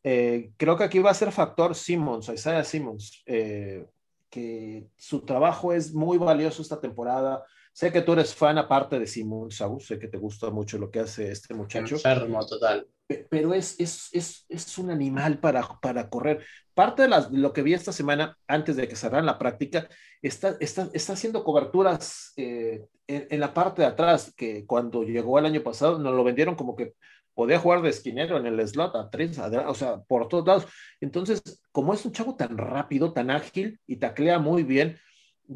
eh, 0.04 0.52
creo 0.56 0.76
que 0.76 0.84
aquí 0.84 1.00
va 1.00 1.10
a 1.10 1.14
ser 1.14 1.32
factor 1.32 1.74
Simmons, 1.74 2.28
Isaiah 2.28 2.62
Simmons, 2.62 3.24
que 3.24 4.86
su 4.96 5.24
trabajo 5.24 5.72
es 5.72 5.92
muy 5.92 6.18
valioso 6.18 6.62
esta 6.62 6.80
temporada 6.80 7.44
Sé 7.80 7.90
que 7.90 8.02
tú 8.02 8.12
eres 8.12 8.34
fan 8.34 8.58
aparte 8.58 8.98
de 8.98 9.06
Simon 9.06 9.50
Saúl, 9.50 9.80
sé 9.80 9.98
que 9.98 10.06
te 10.06 10.18
gusta 10.18 10.50
mucho 10.50 10.76
lo 10.76 10.90
que 10.90 11.00
hace 11.00 11.32
este 11.32 11.54
muchacho. 11.54 11.94
Enfermo, 11.94 12.44
total. 12.44 12.86
Pero 13.30 13.54
es, 13.54 13.80
es, 13.80 14.10
es, 14.12 14.44
es 14.50 14.76
un 14.76 14.90
animal 14.90 15.38
para, 15.38 15.66
para 15.80 16.10
correr. 16.10 16.44
Parte 16.74 17.00
de 17.00 17.08
las, 17.08 17.30
lo 17.30 17.54
que 17.54 17.62
vi 17.62 17.72
esta 17.72 17.90
semana, 17.90 18.36
antes 18.46 18.76
de 18.76 18.86
que 18.86 18.96
cerraran 18.96 19.24
la 19.24 19.38
práctica, 19.38 19.88
está, 20.20 20.58
está, 20.60 20.90
está 20.92 21.14
haciendo 21.14 21.42
coberturas 21.42 22.34
eh, 22.36 22.84
en, 23.06 23.40
la 23.40 23.54
parte 23.54 23.80
de 23.80 23.88
atrás, 23.88 24.34
que 24.36 24.66
cuando 24.66 25.02
llegó 25.02 25.38
el 25.38 25.46
año 25.46 25.62
pasado 25.62 25.98
nos 25.98 26.14
lo 26.14 26.22
vendieron 26.22 26.56
como 26.56 26.76
que 26.76 26.92
podía 27.32 27.60
jugar 27.60 27.80
de 27.80 27.88
esquinero 27.88 28.36
en 28.36 28.44
el 28.44 28.68
slot 28.68 28.94
a 28.94 29.08
tres, 29.08 29.38
o 29.38 29.74
sea, 29.74 30.02
por 30.02 30.28
todos 30.28 30.46
lados. 30.46 30.66
Entonces, 31.00 31.42
como 31.72 31.94
es 31.94 32.04
un 32.04 32.12
chavo 32.12 32.36
tan 32.36 32.58
rápido, 32.58 33.14
tan 33.14 33.30
ágil 33.30 33.80
y 33.86 33.96
taclea 33.96 34.38
muy 34.38 34.64
bien, 34.64 34.98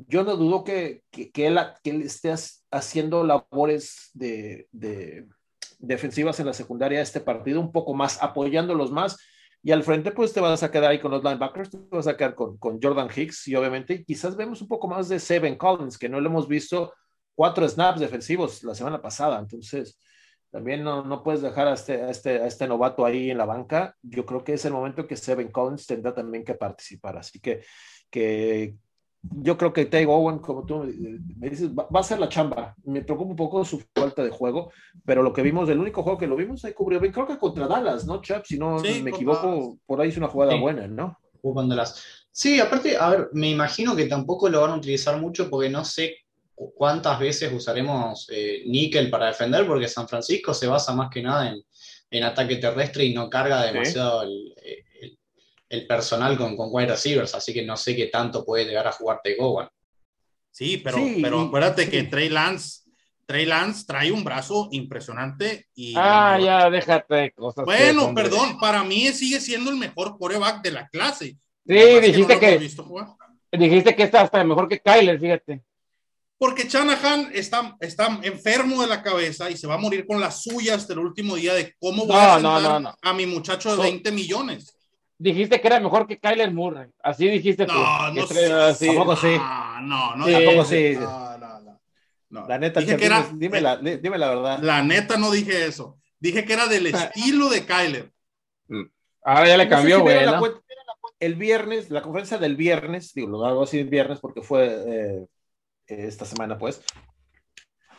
yo 0.09 0.25
no 0.25 0.37
dudo 0.37 0.65
que, 0.65 1.03
que, 1.11 1.47
él, 1.47 1.59
que 1.83 1.91
él, 1.91 2.03
esté 2.03 2.35
haciendo 2.71 3.23
labores 3.23 4.11
de, 4.13 4.67
de, 4.73 5.29
defensivas 5.79 6.41
en 6.41 6.47
la 6.47 6.53
secundaria 6.53 6.99
de 6.99 7.05
este 7.05 7.21
partido, 7.21 7.61
un 7.61 7.71
poco 7.71 7.95
más, 7.95 8.21
apoyándolos 8.21 8.91
más. 8.91 9.17
Y 9.63 9.71
al 9.71 9.85
frente, 9.85 10.11
pues 10.11 10.33
te 10.33 10.41
vas 10.41 10.63
a 10.63 10.71
quedar 10.71 10.91
ahí 10.91 10.99
con 10.99 11.13
los 11.13 11.23
linebackers, 11.23 11.71
te 11.71 11.79
vas 11.91 12.09
a 12.09 12.17
quedar 12.17 12.35
con, 12.35 12.59
con 12.59 12.81
Jordan 12.83 13.09
Hicks 13.15 13.49
y 13.49 13.55
obviamente 13.55 14.05
quizás 14.05 14.37
vemos 14.37 14.61
un 14.61 14.69
poco 14.69 14.89
más 14.89 15.09
de 15.09 15.21
Seven 15.21 15.57
Collins, 15.57 15.97
que 15.97 16.09
no 16.09 16.21
le 16.21 16.29
hemos 16.29 16.49
visto 16.49 16.93
cuatro 17.35 17.67
snaps 17.69 18.01
defensivos 18.01 18.65
la 18.65 18.75
semana 18.75 19.01
pasada. 19.01 19.39
Entonces, 19.39 19.97
también 20.51 20.85
no, 20.85 21.05
no 21.05 21.23
puedes 21.23 21.41
dejar 21.41 21.69
a 21.69 21.75
este, 21.75 22.11
este, 22.11 22.43
a 22.43 22.47
este 22.47 22.67
novato 22.67 23.07
ahí 23.07 23.31
en 23.31 23.39
la 23.39 23.47
banca. 23.47 23.97
Yo 24.03 24.27
creo 24.27 24.45
que 24.45 24.55
es 24.55 24.65
el 24.65 24.73
momento 24.73 25.07
que 25.07 25.17
Seven 25.17 25.51
Collins 25.51 25.87
tendrá 25.87 26.13
también 26.13 26.45
que 26.45 26.55
participar. 26.55 27.17
Así 27.17 27.41
que, 27.41 27.65
que, 28.11 28.75
yo 29.31 29.57
creo 29.57 29.73
que 29.73 29.87
Tay 29.87 30.05
Owen, 30.05 30.39
como 30.39 30.65
tú 30.65 30.85
me 31.37 31.49
dices, 31.49 31.71
va, 31.71 32.01
a 32.01 32.03
ser 32.03 32.19
la 32.19 32.29
chamba. 32.29 32.75
Me 32.85 33.03
preocupa 33.03 33.31
un 33.31 33.37
poco 33.37 33.65
su 33.65 33.83
falta 33.95 34.23
de 34.23 34.31
juego, 34.31 34.73
pero 35.05 35.23
lo 35.23 35.33
que 35.33 35.43
vimos, 35.43 35.69
el 35.69 35.79
único 35.79 36.03
juego 36.03 36.19
que 36.19 36.27
lo 36.27 36.37
vimos, 36.37 36.65
ahí 36.65 36.73
cubrió 36.73 37.01
bien. 37.01 37.13
Creo 37.13 37.27
que 37.27 37.39
contra 37.39 37.67
Dallas, 37.67 38.07
¿no, 38.07 38.21
Chap? 38.21 38.45
Si 38.45 38.59
no 38.59 38.79
me 38.79 39.11
equivoco, 39.11 39.79
por 39.87 40.01
ahí 40.01 40.11
es 40.11 40.17
una 40.17 40.29
jugada 40.29 40.57
buena, 40.57 40.87
¿no? 40.87 41.19
Sí, 42.31 42.59
aparte, 42.59 42.97
a 42.97 43.11
ver, 43.11 43.29
me 43.33 43.51
imagino 43.51 43.95
que 43.95 44.07
tampoco 44.07 44.49
lo 44.49 44.61
van 44.61 44.73
a 44.73 44.77
utilizar 44.77 45.21
mucho 45.21 45.49
porque 45.49 45.71
no 45.71 45.85
sé 45.85 46.17
cuántas 46.75 47.19
veces 47.19 47.53
usaremos 47.53 48.29
eh, 48.31 48.63
níquel 48.67 49.11
para 49.11 49.27
defender, 49.27 49.67
porque 49.67 49.89
San 49.89 50.09
Francisco 50.09 50.55
se 50.55 50.67
basa 50.67 50.95
más 50.95 51.11
que 51.11 51.23
nada 51.23 51.51
en, 51.51 51.63
en 52.11 52.25
ataque 52.25 52.57
terrestre 52.57 53.05
y 53.05 53.15
no 53.15 53.29
carga 53.29 53.65
demasiado 53.65 54.23
el, 54.23 54.55
el 55.01 55.19
personal 55.89 56.37
con, 56.37 56.57
con 56.57 56.69
wide 56.71 56.89
receivers, 56.89 57.35
así 57.35 57.53
que 57.53 57.65
no 57.65 57.77
sé 57.77 57.97
qué 57.97 58.07
tanto 58.07 58.45
puede 58.45 58.65
llegar 58.65 58.87
a 58.87 58.93
jugar 58.93 59.21
Gowan. 59.39 59.69
Sí, 60.51 60.79
pero, 60.79 60.99
pero 61.21 61.41
acuérdate 61.41 61.91
que 61.91 62.05
Trey 62.05 62.29
Lance, 62.29 62.83
Trey 63.27 63.45
Lance 63.45 63.85
trae 63.87 64.13
un 64.13 64.23
brazo 64.23 64.69
impresionante 64.71 65.67
y... 65.75 65.95
Ah, 65.97 66.39
ya, 66.41 66.71
déjate 66.71 67.33
cosas. 67.33 67.65
Bueno, 67.65 68.15
perdón, 68.15 68.59
para 68.61 68.85
mí 68.85 69.09
sigue 69.09 69.41
siendo 69.41 69.71
el 69.71 69.77
mejor 69.77 70.17
coreback 70.17 70.63
de 70.63 70.71
la 70.71 70.89
clase. 70.89 71.37
Sí, 71.67 72.01
dijiste 72.01 72.39
que... 72.39 72.59
dijiste 73.59 73.97
que 73.97 74.03
está 74.05 74.21
hasta 74.21 74.45
mejor 74.45 74.69
que 74.69 74.79
Kyler, 74.79 75.19
fíjate. 75.19 75.63
Porque 76.39 76.69
Shanahan 76.69 77.31
está, 77.33 77.77
está 77.81 78.21
enfermo 78.23 78.83
de 78.83 78.89
la 78.89 79.03
cabeza 79.03 79.51
y 79.51 79.57
se 79.57 79.67
va 79.67 79.75
a 79.75 79.79
morir 79.79 80.07
con 80.07 80.21
las 80.21 80.43
suyas 80.43 80.87
del 80.87 80.99
último 80.99 81.37
día 81.37 81.55
de 81.55 81.75
cómo 81.81 82.07
voy 82.07 82.17
a 82.17 82.35
sentar 82.35 82.97
a 83.01 83.13
mi 83.13 83.27
muchacho 83.27 83.75
de 83.75 83.83
20 83.83 84.13
millones 84.13 84.77
dijiste 85.19 85.61
que 85.61 85.67
era 85.67 85.81
mejor 85.81 86.07
que 86.07 86.19
Kyler 86.19 86.53
Murray. 86.53 86.91
Así 87.03 87.29
dijiste 87.29 87.67
no, 87.67 87.75
tú. 87.75 87.81
No, 88.15 88.27
sé. 88.27 88.53
Así. 88.53 88.87
Tampoco 88.87 89.17
sí. 89.17 89.37
No, 89.83 90.17
no, 90.17 90.27
sí, 90.27 90.33
tampoco 90.33 90.65
sí. 90.65 90.95
No, 90.99 91.39
no, 91.39 91.81
no. 92.31 92.49
La 92.49 92.59
neta, 92.59 92.81
dije 92.81 92.97
que 92.97 93.07
era, 93.07 93.29
dime, 93.33 93.61
la, 93.61 93.77
dime 93.77 94.19
la 94.19 94.29
verdad. 94.29 94.59
La 94.61 94.83
neta 94.83 95.17
no 95.17 95.31
dije 95.31 95.67
eso. 95.67 95.99
Dije 96.19 96.45
que 96.45 96.53
era 96.53 96.67
del 96.67 96.87
estilo 96.87 97.49
de 97.49 97.65
Kyler. 97.65 98.13
Mm. 98.69 98.85
Ahora 99.25 99.49
ya 99.49 99.57
le 99.57 99.69
cambió, 99.69 100.01
güey. 100.01 100.19
el 101.21 101.35
viernes, 101.37 101.91
la 101.91 102.03
conferencia 102.03 102.39
del 102.39 102.57
viernes, 102.57 103.13
digo, 103.15 103.29
lo 103.29 103.45
hago 103.45 103.63
así 103.63 103.79
el 103.79 103.89
viernes 103.89 104.21
porque 104.21 104.43
fue 104.43 104.83
eh, 104.87 105.27
esta 105.87 106.25
semana, 106.25 106.59
pues. 106.59 106.83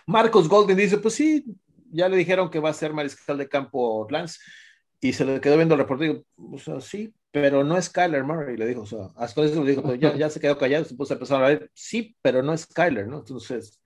Marcos 0.06 0.48
Golden 0.48 0.78
dice: 0.78 0.98
Pues 0.98 1.16
sí, 1.16 1.46
ya 1.92 2.10
le 2.10 2.18
dijeron 2.18 2.50
que 2.50 2.60
va 2.60 2.70
a 2.70 2.74
ser 2.74 2.94
mariscal 2.94 3.38
de 3.38 3.48
campo 3.48 4.06
Lance 4.10 4.40
y 5.06 5.14
se 5.14 5.24
le 5.24 5.40
quedó 5.40 5.56
viendo 5.56 5.76
el 5.76 5.82
reporte 5.82 6.06
y 6.06 6.08
digo, 6.08 6.24
o 6.52 6.58
sea, 6.58 6.82
sí, 6.82 7.14
pero 7.30 7.64
no 7.64 7.78
es 7.78 7.92
Kyler 7.92 8.24
Murray, 8.24 8.58
le 8.58 8.66
dijo, 8.66 8.82
o 8.82 8.86
sea, 8.88 9.10
hasta 9.18 9.44
eso 9.44 9.64
le 9.64 9.70
dijo, 9.70 9.84
pues 9.84 10.00
ya, 10.00 10.16
ya, 10.16 10.32
se 10.32 10.40
quedó 10.40 10.58
callado, 10.58 10.84
se 10.84 10.96
puso 10.96 11.14
a 11.14 11.18
empezar 11.18 11.44
a 11.44 11.48
ver, 11.48 11.70
sí, 11.76 12.16
pero 12.24 12.42
no 12.42 12.54
es 12.54 12.66
Kyler, 12.66 13.08
¿no? 13.08 13.20
Entonces, 13.20 13.80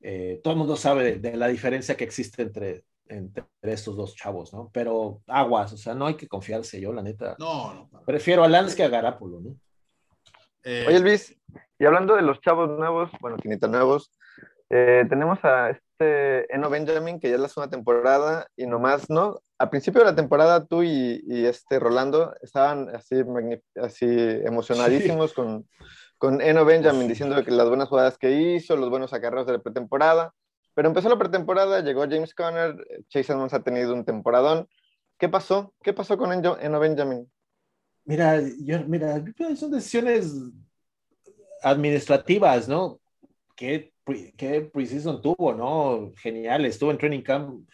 eh, 0.00 0.40
todo 0.42 0.54
el 0.54 0.58
mundo 0.58 0.74
sabe 0.74 1.18
de, 1.18 1.36
la 1.36 1.46
diferencia 1.46 1.96
que 1.96 2.02
existe 2.02 2.42
entre, 2.42 2.82
entre 3.06 3.44
estos 3.62 3.96
dos 3.96 4.16
chavos, 4.16 4.52
¿no? 4.52 4.68
Pero 4.72 5.22
aguas, 5.28 5.72
o 5.74 5.76
sea, 5.76 5.94
no 5.94 6.06
hay 6.06 6.14
que 6.14 6.26
confiarse, 6.26 6.80
yo 6.80 6.92
la 6.92 7.02
neta. 7.02 7.36
No, 7.38 7.88
no. 7.92 8.02
Prefiero 8.04 8.42
a 8.42 8.48
Lance 8.48 8.74
que 8.74 8.82
a 8.82 8.88
Garapolo, 8.88 9.40
¿no? 9.40 9.54
Eh, 10.64 10.86
Oye, 10.88 10.98
Luis, 10.98 11.36
y 11.78 11.84
hablando 11.84 12.16
de 12.16 12.22
los 12.22 12.40
chavos 12.40 12.68
nuevos, 12.68 13.12
bueno, 13.20 13.36
quinitas 13.36 13.70
nuevos, 13.70 14.10
eh, 14.70 15.04
tenemos 15.08 15.38
a 15.44 15.70
este 15.70 16.52
Eno 16.52 16.68
Benjamin, 16.68 17.20
que 17.20 17.28
ya 17.28 17.36
es 17.36 17.40
la 17.40 17.48
segunda 17.48 17.70
temporada, 17.70 18.48
y 18.56 18.66
nomás, 18.66 19.08
¿no? 19.08 19.40
Al 19.58 19.70
principio 19.70 20.00
de 20.00 20.06
la 20.06 20.14
temporada, 20.14 20.64
tú 20.64 20.84
y, 20.84 21.20
este 21.46 21.80
Rolando 21.80 22.32
estaban 22.42 22.94
así, 22.94 23.16
así 23.74 24.06
emocionadísimos 24.06 25.32
con, 25.32 25.68
con 26.16 26.40
Eno 26.40 26.64
Benjamin, 26.64 27.08
diciendo 27.08 27.44
que 27.44 27.50
las 27.50 27.68
buenas 27.68 27.88
jugadas 27.88 28.18
que 28.18 28.30
hizo, 28.30 28.76
los 28.76 28.88
buenos 28.88 29.12
acarreos 29.12 29.46
de 29.46 29.54
la 29.54 29.58
pretemporada. 29.58 30.32
Pero 30.74 30.88
empezó 30.88 31.08
la 31.08 31.18
pretemporada, 31.18 31.80
llegó 31.80 32.02
James 32.02 32.34
Conner, 32.34 32.76
Chase 33.08 33.32
Edmonds 33.32 33.52
ha 33.52 33.64
tenido 33.64 33.94
un 33.94 34.04
temporadón. 34.04 34.68
¿Qué 35.18 35.28
pasó? 35.28 35.74
¿Qué 35.82 35.92
pasó 35.92 36.16
con 36.16 36.32
Eno 36.32 36.78
Benjamin? 36.78 37.28
Mira, 38.04 38.40
yo, 38.60 38.84
mira, 38.86 39.22
son 39.56 39.72
decisiones 39.72 40.32
administrativas, 41.62 42.68
¿no? 42.68 43.00
Que 43.56 43.92
qué 44.36 44.60
preseason 44.72 45.20
tuvo, 45.20 45.52
¿no? 45.52 46.12
Genial, 46.16 46.64
estuvo 46.64 46.92
en 46.92 46.98
training 46.98 47.22
camp 47.22 47.68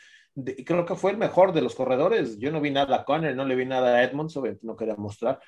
creo 0.65 0.85
que 0.85 0.95
fue 0.95 1.13
el 1.13 1.17
mejor 1.17 1.53
de 1.53 1.63
los 1.63 1.75
corredores. 1.75 2.39
Yo 2.39 2.51
no 2.51 2.61
vi 2.61 2.71
nada 2.71 2.97
a 2.97 3.05
Conner, 3.05 3.37
no 3.37 3.45
le 3.45 3.55
vi 3.55 3.65
nada 3.65 3.97
a 3.97 4.03
Edmonds, 4.03 4.39
no 4.63 4.77
quería 4.77 4.97
mostrar. 4.97 5.41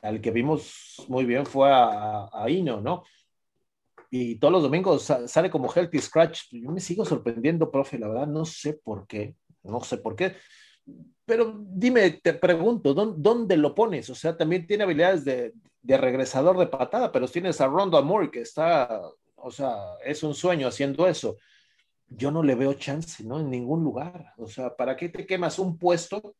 Al 0.00 0.20
que 0.20 0.30
vimos 0.30 1.04
muy 1.08 1.24
bien 1.24 1.44
fue 1.44 1.70
a, 1.70 2.28
a 2.32 2.50
Ino, 2.50 2.80
¿no? 2.80 3.04
Y 4.10 4.36
todos 4.36 4.52
los 4.52 4.62
domingos 4.62 5.02
sale 5.26 5.50
como 5.50 5.72
healthy 5.72 5.98
scratch. 5.98 6.42
Yo 6.50 6.70
me 6.70 6.80
sigo 6.80 7.04
sorprendiendo, 7.04 7.70
profe, 7.70 7.98
la 7.98 8.08
verdad, 8.08 8.26
no 8.26 8.44
sé 8.44 8.74
por 8.74 9.06
qué, 9.06 9.36
no 9.62 9.80
sé 9.80 9.98
por 9.98 10.16
qué. 10.16 10.36
Pero 11.24 11.58
dime, 11.58 12.10
te 12.22 12.34
pregunto, 12.34 12.94
¿dónde, 12.94 13.56
lo 13.56 13.74
pones? 13.74 14.10
O 14.10 14.14
sea, 14.14 14.36
también 14.36 14.66
tiene 14.66 14.84
habilidades 14.84 15.24
de, 15.24 15.52
de 15.80 15.96
regresador 15.96 16.58
de 16.58 16.66
patada, 16.66 17.12
pero 17.12 17.28
tienes 17.28 17.60
a 17.60 17.66
Rondo 17.66 17.96
Amore 17.96 18.30
que 18.30 18.40
está, 18.40 19.00
o 19.36 19.50
sea, 19.50 19.76
es 20.04 20.22
un 20.22 20.34
sueño 20.34 20.68
haciendo 20.68 21.06
eso 21.06 21.36
yo 22.16 22.30
no 22.30 22.42
le 22.42 22.54
veo 22.54 22.74
chance, 22.74 23.24
¿no? 23.24 23.40
En 23.40 23.50
ningún 23.50 23.82
lugar. 23.82 24.32
O 24.36 24.46
sea, 24.46 24.74
¿para 24.74 24.96
qué 24.96 25.08
te 25.08 25.26
quemas 25.26 25.58
un 25.58 25.78
puesto? 25.78 26.34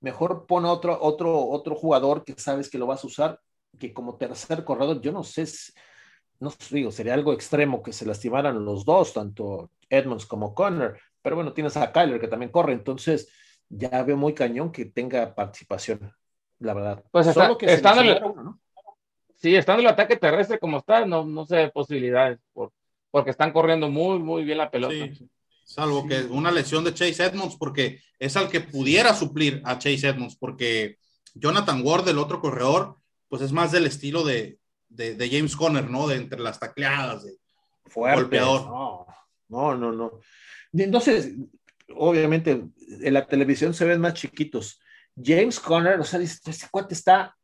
Mejor 0.00 0.46
pon 0.46 0.64
otro, 0.64 0.98
otro, 1.00 1.46
otro 1.48 1.74
jugador 1.74 2.24
que 2.24 2.34
sabes 2.36 2.68
que 2.68 2.78
lo 2.78 2.86
vas 2.86 3.04
a 3.04 3.06
usar, 3.06 3.40
que 3.78 3.92
como 3.92 4.16
tercer 4.16 4.64
corredor, 4.64 5.00
yo 5.00 5.12
no 5.12 5.22
sé, 5.22 5.44
no 6.40 6.52
digo, 6.70 6.90
sería 6.90 7.14
algo 7.14 7.32
extremo 7.32 7.82
que 7.82 7.92
se 7.92 8.04
lastimaran 8.04 8.64
los 8.64 8.84
dos, 8.84 9.12
tanto 9.12 9.70
Edmonds 9.88 10.26
como 10.26 10.54
Connor, 10.54 10.98
pero 11.22 11.36
bueno, 11.36 11.52
tienes 11.52 11.76
a 11.76 11.92
Kyler 11.92 12.20
que 12.20 12.28
también 12.28 12.50
corre, 12.50 12.72
entonces 12.72 13.28
ya 13.68 14.02
veo 14.02 14.16
muy 14.16 14.34
cañón 14.34 14.72
que 14.72 14.86
tenga 14.86 15.34
participación, 15.34 16.12
la 16.58 16.74
verdad. 16.74 17.04
Pues 17.12 17.28
está, 17.28 17.56
que 17.56 17.72
estando 17.72 18.02
el, 18.02 18.20
¿no? 18.20 18.60
Sí, 19.36 19.54
estando 19.54 19.82
el 19.82 19.88
ataque 19.88 20.16
terrestre 20.16 20.58
como 20.58 20.78
está, 20.78 21.06
no, 21.06 21.24
no 21.24 21.46
sé 21.46 21.70
posibilidades 21.72 22.40
por, 22.52 22.72
porque 23.12 23.30
están 23.30 23.52
corriendo 23.52 23.88
muy, 23.88 24.18
muy 24.18 24.42
bien 24.42 24.58
la 24.58 24.70
pelota. 24.70 24.94
Salvo 25.64 26.08
que 26.08 26.22
una 26.22 26.50
lesión 26.50 26.82
de 26.82 26.94
Chase 26.94 27.24
Edmonds, 27.24 27.56
porque 27.56 28.00
es 28.18 28.36
al 28.36 28.48
que 28.48 28.60
pudiera 28.60 29.14
suplir 29.14 29.62
a 29.64 29.78
Chase 29.78 30.08
Edmonds, 30.08 30.36
porque 30.36 30.98
Jonathan 31.34 31.82
Ward, 31.84 32.08
el 32.08 32.18
otro 32.18 32.40
corredor, 32.40 32.96
pues 33.28 33.42
es 33.42 33.52
más 33.52 33.70
del 33.70 33.86
estilo 33.86 34.24
de, 34.24 34.58
de, 34.88 35.28
James 35.30 35.54
Conner, 35.54 35.88
¿no? 35.88 36.08
De 36.08 36.16
entre 36.16 36.40
las 36.40 36.58
tacleadas, 36.58 37.24
de 37.24 37.36
golpeador. 37.94 38.62
No, 38.66 39.06
no, 39.48 39.74
no, 39.76 39.92
no. 39.92 40.20
Entonces, 40.72 41.34
obviamente, 41.94 42.64
en 43.02 43.14
la 43.14 43.26
televisión 43.26 43.74
se 43.74 43.84
ven 43.84 44.00
más 44.00 44.14
chiquitos. 44.14 44.80
James 45.22 45.60
Conner, 45.60 46.00
o 46.00 46.04
sea, 46.04 46.18
este 46.20 46.50
cuate 46.70 46.94
está, 46.94 47.36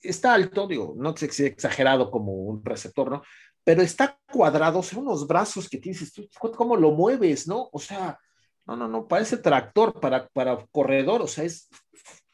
está 0.00 0.32
alto, 0.32 0.66
digo, 0.66 0.94
no 0.96 1.10
exagerado 1.10 2.10
como 2.10 2.32
un 2.32 2.64
receptor, 2.64 3.10
¿no? 3.10 3.22
Pero 3.64 3.82
está 3.82 4.18
cuadrado, 4.30 4.82
son 4.82 5.00
unos 5.00 5.26
brazos 5.26 5.68
que 5.68 5.78
tienes, 5.78 6.12
¿cómo 6.38 6.76
lo 6.76 6.90
mueves, 6.92 7.46
no? 7.46 7.68
O 7.72 7.78
sea, 7.78 8.18
no, 8.66 8.76
no, 8.76 8.88
no, 8.88 9.06
parece 9.06 9.36
tractor 9.36 10.00
para, 10.00 10.28
para 10.28 10.66
corredor, 10.72 11.22
o 11.22 11.28
sea, 11.28 11.44
es, 11.44 11.68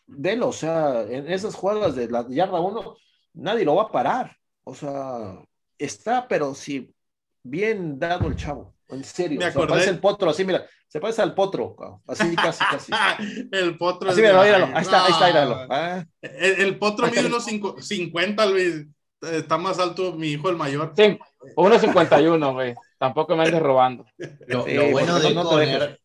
velo, 0.07 0.49
o 0.49 0.53
sea, 0.53 1.03
en 1.03 1.31
esas 1.31 1.55
jugadas 1.55 1.95
de 1.95 2.09
la 2.09 2.26
yarda 2.29 2.61
uno, 2.61 2.97
nadie 3.35 3.64
lo 3.64 3.74
va 3.74 3.85
a 3.85 3.93
parar, 3.93 4.37
o 4.64 4.74
sea, 4.74 5.43
está, 5.76 6.26
pero 6.26 6.55
sí, 6.55 6.95
bien 7.43 7.99
dado 7.99 8.29
el 8.29 8.37
chavo, 8.37 8.74
en 8.89 9.05
serio, 9.05 9.39
Me 9.39 9.51
parece 9.66 9.91
el 9.91 10.01
potro, 10.01 10.31
así, 10.31 10.45
mira, 10.45 10.66
se 10.87 11.01
parece 11.01 11.20
al 11.20 11.35
potro, 11.35 11.76
así 12.07 12.35
casi, 12.35 12.64
casi. 12.64 12.93
el 13.53 13.76
potro. 13.76 14.11
Así, 14.11 14.22
mira, 14.22 14.43
míralo, 14.43 14.74
ahí 14.74 14.83
está, 14.83 15.05
ahí 15.05 15.12
está, 15.12 15.26
míralo. 15.26 15.66
Ah. 15.68 16.03
El, 16.22 16.61
el, 16.62 16.79
potro 16.79 17.07
mide 17.09 17.26
unos 17.26 17.45
50, 17.45 18.47
Luis 18.47 18.87
está 19.21 19.59
más 19.59 19.79
alto 19.79 20.12
mi 20.12 20.29
hijo 20.29 20.49
el 20.49 20.57
mayor. 20.57 20.93
Sí, 20.97 21.19
1.51, 21.57 22.53
güey. 22.53 22.75
Tampoco 22.99 23.37
me 23.37 23.45
andes 23.45 23.62
robando. 23.62 24.05
Lo, 24.47 24.64
bueno 24.91 25.19
de 25.19 25.35
Conner, 25.35 26.01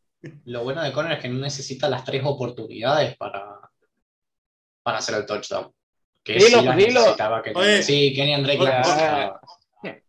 lo 0.45 0.63
bueno 0.63 0.83
de 0.83 0.91
Conner 0.91 1.13
es 1.13 1.19
que 1.19 1.29
no 1.29 1.39
necesita 1.39 1.89
las 1.89 2.03
tres 2.03 2.21
oportunidades 2.25 3.17
para, 3.17 3.59
para 4.83 4.97
hacer 4.97 5.15
el 5.15 5.25
touchdown. 5.25 5.71
Que 6.23 6.35
dilo, 6.35 6.61
sí 6.61 6.67
dilo. 6.77 7.15
sí, 7.81 8.13
Kenny 8.15 8.33
André 8.33 8.57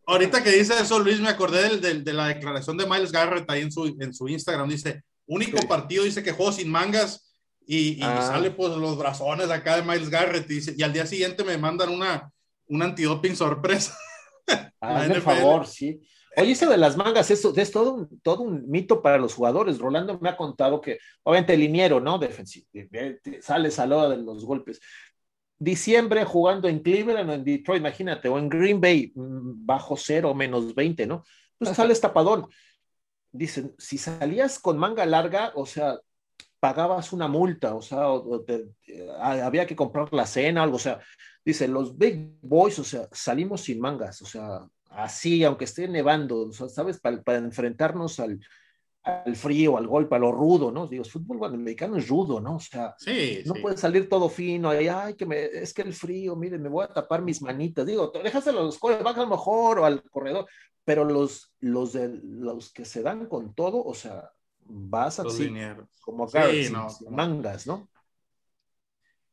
Ahorita 0.06 0.44
que 0.44 0.50
dice 0.50 0.74
eso, 0.74 0.98
Luis, 0.98 1.18
me 1.20 1.30
acordé 1.30 1.78
de 1.78 2.12
la 2.12 2.28
declaración 2.28 2.76
de 2.76 2.86
Miles 2.86 3.10
Garrett 3.10 3.50
ahí 3.50 3.62
en 3.62 3.72
su, 3.72 3.86
en 3.98 4.12
su 4.12 4.28
Instagram. 4.28 4.68
Dice, 4.68 5.02
único 5.26 5.58
partido, 5.66 6.04
dice 6.04 6.22
que 6.22 6.32
juego 6.32 6.52
sin 6.52 6.70
mangas 6.70 7.34
y, 7.66 7.98
y 7.98 8.02
ah. 8.02 8.22
sale 8.22 8.50
pues 8.50 8.76
los 8.76 8.98
brazones 8.98 9.50
acá 9.50 9.76
de 9.76 9.82
Miles 9.82 10.10
Garrett. 10.10 10.48
Y, 10.50 10.54
dice, 10.54 10.74
y 10.76 10.82
al 10.82 10.92
día 10.92 11.06
siguiente 11.06 11.42
me 11.42 11.56
mandan 11.56 11.88
una, 11.88 12.30
un 12.68 12.82
antidoping 12.82 13.36
sorpresa. 13.36 13.96
Ah, 14.86 15.06
por 15.08 15.22
favor, 15.22 15.66
sí. 15.66 16.02
Oye, 16.36 16.52
eso 16.52 16.68
de 16.68 16.76
las 16.76 16.98
mangas, 16.98 17.30
eso 17.30 17.54
es 17.56 17.70
todo 17.70 17.94
un, 17.94 18.20
todo 18.20 18.42
un 18.42 18.68
mito 18.68 19.00
para 19.00 19.16
los 19.16 19.34
jugadores. 19.34 19.78
Rolando 19.78 20.18
me 20.20 20.28
ha 20.28 20.36
contado 20.36 20.80
que, 20.80 20.98
obviamente, 21.22 21.54
el 21.54 21.60
liniero, 21.60 22.00
¿no? 22.00 22.18
Defensivo, 22.18 22.66
sales 23.40 23.78
a 23.78 23.86
la 23.86 24.10
de 24.10 24.18
los 24.18 24.44
golpes. 24.44 24.80
Diciembre 25.58 26.24
jugando 26.24 26.68
en 26.68 26.80
Cleveland 26.80 27.30
o 27.30 27.32
en 27.32 27.44
Detroit, 27.44 27.80
imagínate, 27.80 28.28
o 28.28 28.38
en 28.38 28.50
Green 28.50 28.80
Bay, 28.80 29.12
mm, 29.14 29.64
bajo 29.64 29.96
cero, 29.96 30.34
menos 30.34 30.74
20, 30.74 31.06
¿no? 31.06 31.24
Pues 31.56 31.74
sales 31.74 32.00
tapadón. 32.00 32.46
Dicen, 33.32 33.74
si 33.78 33.96
salías 33.96 34.58
con 34.58 34.76
manga 34.76 35.06
larga, 35.06 35.52
o 35.54 35.64
sea, 35.64 35.98
pagabas 36.64 37.12
una 37.12 37.28
multa, 37.28 37.74
o 37.74 37.82
sea, 37.82 38.06
había 39.20 39.66
que 39.66 39.76
comprar 39.76 40.12
la 40.12 40.26
cena, 40.26 40.62
algo, 40.62 40.76
o 40.76 40.80
sea, 40.80 40.98
dice, 41.44 41.68
los 41.68 41.96
big 41.96 42.38
boys, 42.42 42.78
o 42.78 42.84
sea, 42.84 43.08
salimos 43.12 43.62
sin 43.62 43.80
mangas, 43.80 44.22
o 44.22 44.26
sea, 44.26 44.66
así, 44.90 45.44
aunque 45.44 45.64
esté 45.64 45.88
nevando, 45.88 46.50
¿sabes? 46.52 47.00
Para, 47.00 47.38
enfrentarnos 47.38 48.20
al, 48.20 48.40
al, 49.02 49.36
frío, 49.36 49.76
al 49.76 49.86
golpe, 49.86 50.16
a 50.16 50.18
lo 50.18 50.32
rudo, 50.32 50.70
¿no? 50.70 50.86
Digo, 50.86 51.04
el 51.04 51.10
fútbol 51.10 51.44
americano 51.44 51.96
es 51.96 52.08
rudo, 52.08 52.40
¿no? 52.40 52.56
O 52.56 52.60
sea, 52.60 52.94
no 53.44 53.54
puede 53.54 53.76
salir 53.76 54.08
todo 54.08 54.28
fino, 54.28 54.70
ay, 54.70 54.88
ay, 54.88 55.14
que 55.14 55.26
me, 55.26 55.44
es 55.44 55.74
que 55.74 55.82
el 55.82 55.92
frío, 55.92 56.34
mire, 56.36 56.58
me 56.58 56.68
voy 56.68 56.84
a 56.84 56.92
tapar 56.92 57.22
mis 57.22 57.42
manitas, 57.42 57.86
digo, 57.86 58.10
déjaselo 58.22 58.60
a 58.60 58.64
los 58.64 58.80
baja 58.80 59.20
a 59.20 59.24
lo 59.24 59.30
mejor 59.30 59.80
o 59.80 59.84
al 59.84 60.02
corredor, 60.04 60.46
pero 60.84 61.04
los, 61.04 61.52
los, 61.60 61.92
de, 61.92 62.20
los 62.22 62.72
que 62.72 62.84
se 62.84 63.02
dan 63.02 63.26
con 63.26 63.54
todo, 63.54 63.82
o 63.82 63.94
sea, 63.94 64.30
vas 64.66 65.20
así, 65.20 65.52
como 66.00 66.24
acá, 66.24 66.46
mangas, 67.10 67.66
¿no? 67.66 67.88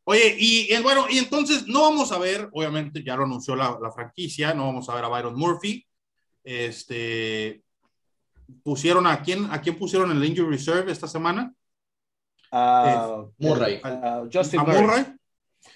Oye, 0.03 0.35
y, 0.37 0.81
bueno, 0.81 1.05
y 1.09 1.19
entonces 1.19 1.67
no 1.67 1.81
vamos 1.81 2.11
a 2.11 2.17
ver, 2.17 2.49
obviamente 2.53 3.03
ya 3.03 3.15
lo 3.15 3.23
anunció 3.23 3.55
la, 3.55 3.77
franquicia, 3.93 4.53
no 4.53 4.65
vamos 4.65 4.89
a 4.89 4.95
ver 4.95 5.05
a 5.05 5.09
Byron 5.09 5.35
Murphy. 5.35 5.85
Este, 6.43 7.61
pusieron 8.63 9.05
a 9.05 9.21
quién, 9.21 9.45
a 9.51 9.61
quién 9.61 9.77
pusieron 9.77 10.11
el 10.11 10.23
injury 10.23 10.49
reserve 10.49 10.91
esta 10.91 11.07
semana? 11.07 11.53
A 12.51 13.25
Murray. 13.37 13.79
Justin 14.33 14.61
Murray. 14.61 15.05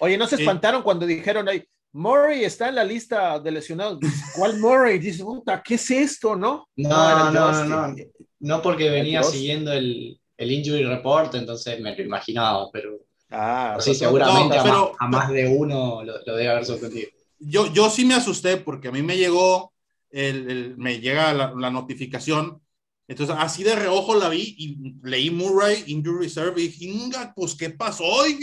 Oye, 0.00 0.18
¿no 0.18 0.26
se 0.26 0.36
espantaron 0.36 0.82
cuando 0.82 1.06
dijeron 1.06 1.48
ahí, 1.48 1.64
Murray 1.92 2.44
está 2.44 2.68
en 2.68 2.74
la 2.74 2.84
lista 2.84 3.38
de 3.38 3.50
lesionados? 3.52 4.00
¿Cuál 4.36 4.58
Murray? 4.58 4.98
Dice, 4.98 5.22
puta, 5.22 5.62
¿qué 5.62 5.76
es 5.76 5.90
esto, 5.90 6.34
no? 6.34 6.68
No, 6.76 7.32
no, 7.32 7.64
no, 7.64 7.94
no, 8.40 8.62
porque 8.62 8.90
venía 8.90 9.22
siguiendo 9.22 9.72
el, 9.72 10.20
el 10.36 10.52
injury 10.52 10.84
report, 10.84 11.34
entonces 11.36 11.80
me 11.80 11.96
lo 11.96 12.02
imaginaba, 12.02 12.68
pero 12.72 13.05
Ah, 13.30 13.76
sí, 13.80 13.94
seguramente 13.94 14.56
a, 14.56 15.08
más, 15.08 15.30
de 15.30 15.48
uno 15.48 16.04
lo, 16.04 16.18
debe 16.24 16.48
haber 16.48 16.64
sorprendido. 16.64 17.08
Yo, 17.38 17.72
yo 17.72 17.90
sí 17.90 18.04
me 18.04 18.14
asusté 18.14 18.56
porque 18.56 18.88
a 18.88 18.92
mí 18.92 19.02
me 19.02 19.16
llegó, 19.16 19.72
el, 20.10 20.74
me 20.78 21.00
llega 21.00 21.34
la, 21.34 21.70
notificación. 21.70 22.60
Entonces, 23.08 23.36
así 23.38 23.62
de 23.62 23.76
reojo 23.76 24.14
la 24.14 24.28
vi 24.28 24.54
y 24.58 24.94
leí 25.02 25.30
Murray, 25.30 25.84
Injury 25.86 26.24
Reserve, 26.24 26.60
y 26.60 26.68
dije, 26.68 27.10
pues, 27.34 27.54
¿qué 27.54 27.70
pasó? 27.70 28.26
Y, 28.26 28.38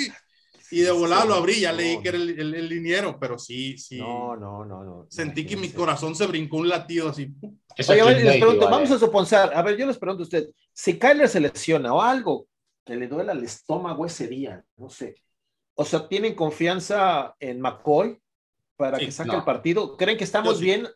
y 0.71 0.81
de 0.81 0.91
volada 0.91 1.25
lo 1.25 1.35
abrí, 1.35 1.61
ya 1.61 1.71
leí 1.71 1.99
que 2.01 2.09
era 2.09 2.17
el, 2.17 2.39
el, 2.39 2.69
liniero, 2.69 3.19
pero 3.19 3.37
sí, 3.37 3.77
sí. 3.77 3.99
No, 3.99 4.35
no, 4.35 4.65
no, 4.65 4.83
no. 4.83 5.05
Sentí 5.09 5.45
que 5.45 5.55
mi 5.55 5.69
corazón 5.69 6.15
se 6.15 6.27
brincó 6.27 6.57
un 6.57 6.69
latido 6.69 7.09
así. 7.09 7.29
les 7.77 7.87
pregunto, 7.87 8.69
vamos 8.69 8.91
a 8.91 8.99
suponer, 8.99 9.51
a 9.53 9.61
ver, 9.61 9.77
yo 9.77 9.85
les 9.85 9.97
pregunto 9.97 10.23
a 10.23 10.25
usted, 10.25 10.49
si 10.71 10.97
Kyler 10.97 11.29
se 11.29 11.39
lesiona 11.39 11.93
o 11.93 12.01
algo, 12.01 12.47
que 12.85 12.95
le 12.95 13.07
duela 13.07 13.31
el 13.31 13.43
estómago 13.43 14.05
ese 14.05 14.27
día, 14.27 14.63
no 14.77 14.89
sé. 14.89 15.15
O 15.75 15.85
sea, 15.85 16.07
¿tienen 16.07 16.35
confianza 16.35 17.35
en 17.39 17.59
McCoy 17.59 18.19
para 18.75 18.97
que 18.99 19.11
saque 19.11 19.35
el 19.35 19.43
partido? 19.43 19.97
¿Creen 19.97 20.17
que 20.17 20.23
estamos 20.23 20.59
bien? 20.59 20.87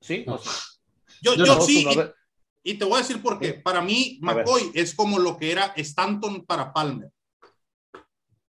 Sí, 0.00 0.24
yo, 1.22 1.34
yo 1.34 1.60
sí. 1.60 1.86
Y, 2.62 2.74
te 2.74 2.84
voy 2.84 2.94
a 2.94 3.02
decir 3.02 3.22
por 3.22 3.38
qué. 3.38 3.54
Para 3.54 3.80
mí, 3.80 4.18
McCoy 4.20 4.72
es 4.74 4.94
como 4.94 5.18
lo 5.18 5.36
que 5.36 5.52
era 5.52 5.72
Stanton 5.76 6.44
para 6.44 6.72
Palmer. 6.72 7.10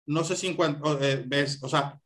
No 0.05 0.23
sé 0.23 0.35
si 0.35 0.47
encuentro, 0.47 1.01
eh, 1.01 1.23
ves, 1.25 1.59
o 1.61 1.67
sea, 1.67 1.99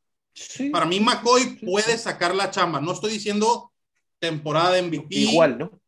para 0.71 0.85
mí 0.85 0.99
McCoy 0.99 1.59
puede 1.59 1.97
sacar 1.97 2.33
la 2.33 2.49
chamba. 2.49 2.81
No 2.81 2.93
estoy 2.93 3.11
diciendo 3.11 3.71
temporada 4.17 4.71
de 4.71 4.81
MVP. 4.83 5.15
Igual, 5.15 5.57
¿no? 5.59 5.79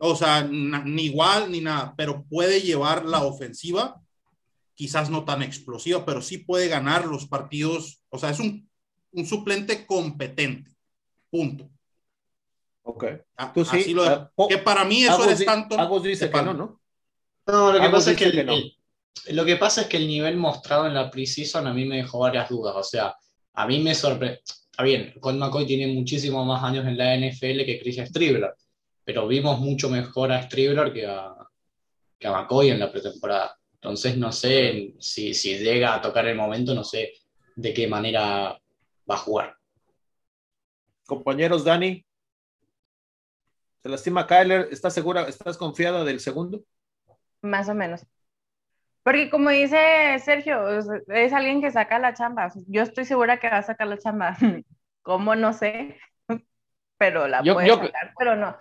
O 0.00 0.16
sea, 0.16 0.42
ni 0.42 1.04
igual 1.04 1.52
ni 1.52 1.60
nada, 1.60 1.94
pero 1.96 2.24
puede 2.24 2.60
llevar 2.60 3.04
la 3.04 3.22
ofensiva 3.22 4.00
quizás 4.78 5.10
no 5.10 5.24
tan 5.24 5.42
explosiva, 5.42 6.06
pero 6.06 6.22
sí 6.22 6.38
puede 6.38 6.68
ganar 6.68 7.04
los 7.04 7.26
partidos. 7.26 8.00
O 8.10 8.18
sea, 8.18 8.30
es 8.30 8.38
un, 8.38 8.70
un 9.10 9.26
suplente 9.26 9.84
competente. 9.84 10.70
Punto. 11.28 11.68
Ok. 12.84 13.04
Sí, 13.72 13.92
lo 13.92 14.04
ah, 14.04 14.30
que 14.48 14.58
para 14.58 14.84
mí 14.84 15.02
eso 15.02 15.28
es 15.28 15.44
tanto. 15.44 15.76
Agos 15.76 16.04
dice 16.04 16.30
que 16.30 16.42
no, 16.42 16.54
¿no? 16.54 16.80
No, 17.48 17.72
lo 17.72 17.80
que 17.80 17.90
pasa 17.90 18.12
es 18.12 18.16
que, 18.16 18.24
el, 18.26 18.76
lo 19.30 19.44
que 19.44 19.56
pasa 19.56 19.80
es 19.80 19.86
que 19.88 19.96
el 19.96 20.06
nivel 20.06 20.36
mostrado 20.36 20.86
en 20.86 20.94
la 20.94 21.10
preseason 21.10 21.66
a 21.66 21.74
mí 21.74 21.84
me 21.84 21.96
dejó 21.96 22.20
varias 22.20 22.48
dudas. 22.48 22.76
O 22.76 22.84
sea, 22.84 23.16
a 23.54 23.66
mí 23.66 23.80
me 23.80 23.96
sorprende. 23.96 24.42
Está 24.46 24.84
bien, 24.84 25.12
Con 25.18 25.40
McCoy 25.40 25.66
tiene 25.66 25.92
muchísimo 25.92 26.44
más 26.44 26.62
años 26.62 26.86
en 26.86 26.96
la 26.96 27.16
NFL 27.16 27.64
que 27.64 27.80
Chris 27.82 27.96
Stribler, 27.96 28.54
pero 29.02 29.26
vimos 29.26 29.58
mucho 29.58 29.90
mejor 29.90 30.30
a 30.30 30.44
Stribler 30.44 30.92
que 30.92 31.04
a, 31.04 31.34
que 32.16 32.28
a 32.28 32.30
McCoy 32.30 32.70
en 32.70 32.78
la 32.78 32.92
pretemporada. 32.92 33.57
Entonces, 33.80 34.16
no 34.16 34.32
sé 34.32 34.94
si, 34.98 35.34
si 35.34 35.56
llega 35.58 35.94
a 35.94 36.02
tocar 36.02 36.26
el 36.26 36.36
momento, 36.36 36.74
no 36.74 36.82
sé 36.82 37.12
de 37.54 37.72
qué 37.72 37.86
manera 37.86 38.58
va 39.08 39.14
a 39.14 39.18
jugar. 39.18 39.56
Compañeros, 41.06 41.64
Dani, 41.64 42.04
¿se 43.82 43.88
lastima 43.88 44.26
Kyler? 44.26 44.68
¿Estás 44.72 44.94
segura, 44.94 45.22
estás 45.28 45.56
confiada 45.56 46.04
del 46.04 46.18
segundo? 46.18 46.64
Más 47.40 47.68
o 47.68 47.74
menos. 47.74 48.04
Porque 49.04 49.30
como 49.30 49.50
dice 49.50 50.18
Sergio, 50.24 50.68
es 51.06 51.32
alguien 51.32 51.60
que 51.62 51.70
saca 51.70 52.00
la 52.00 52.14
chamba. 52.14 52.52
Yo 52.66 52.82
estoy 52.82 53.04
segura 53.04 53.38
que 53.38 53.48
va 53.48 53.58
a 53.58 53.62
sacar 53.62 53.86
la 53.86 53.98
chamba. 53.98 54.36
¿Cómo? 55.02 55.36
No 55.36 55.52
sé. 55.52 55.96
Pero 56.98 57.28
la 57.28 57.42
puede 57.44 57.68
sacar, 57.68 58.12
pero 58.18 58.34
no. 58.34 58.56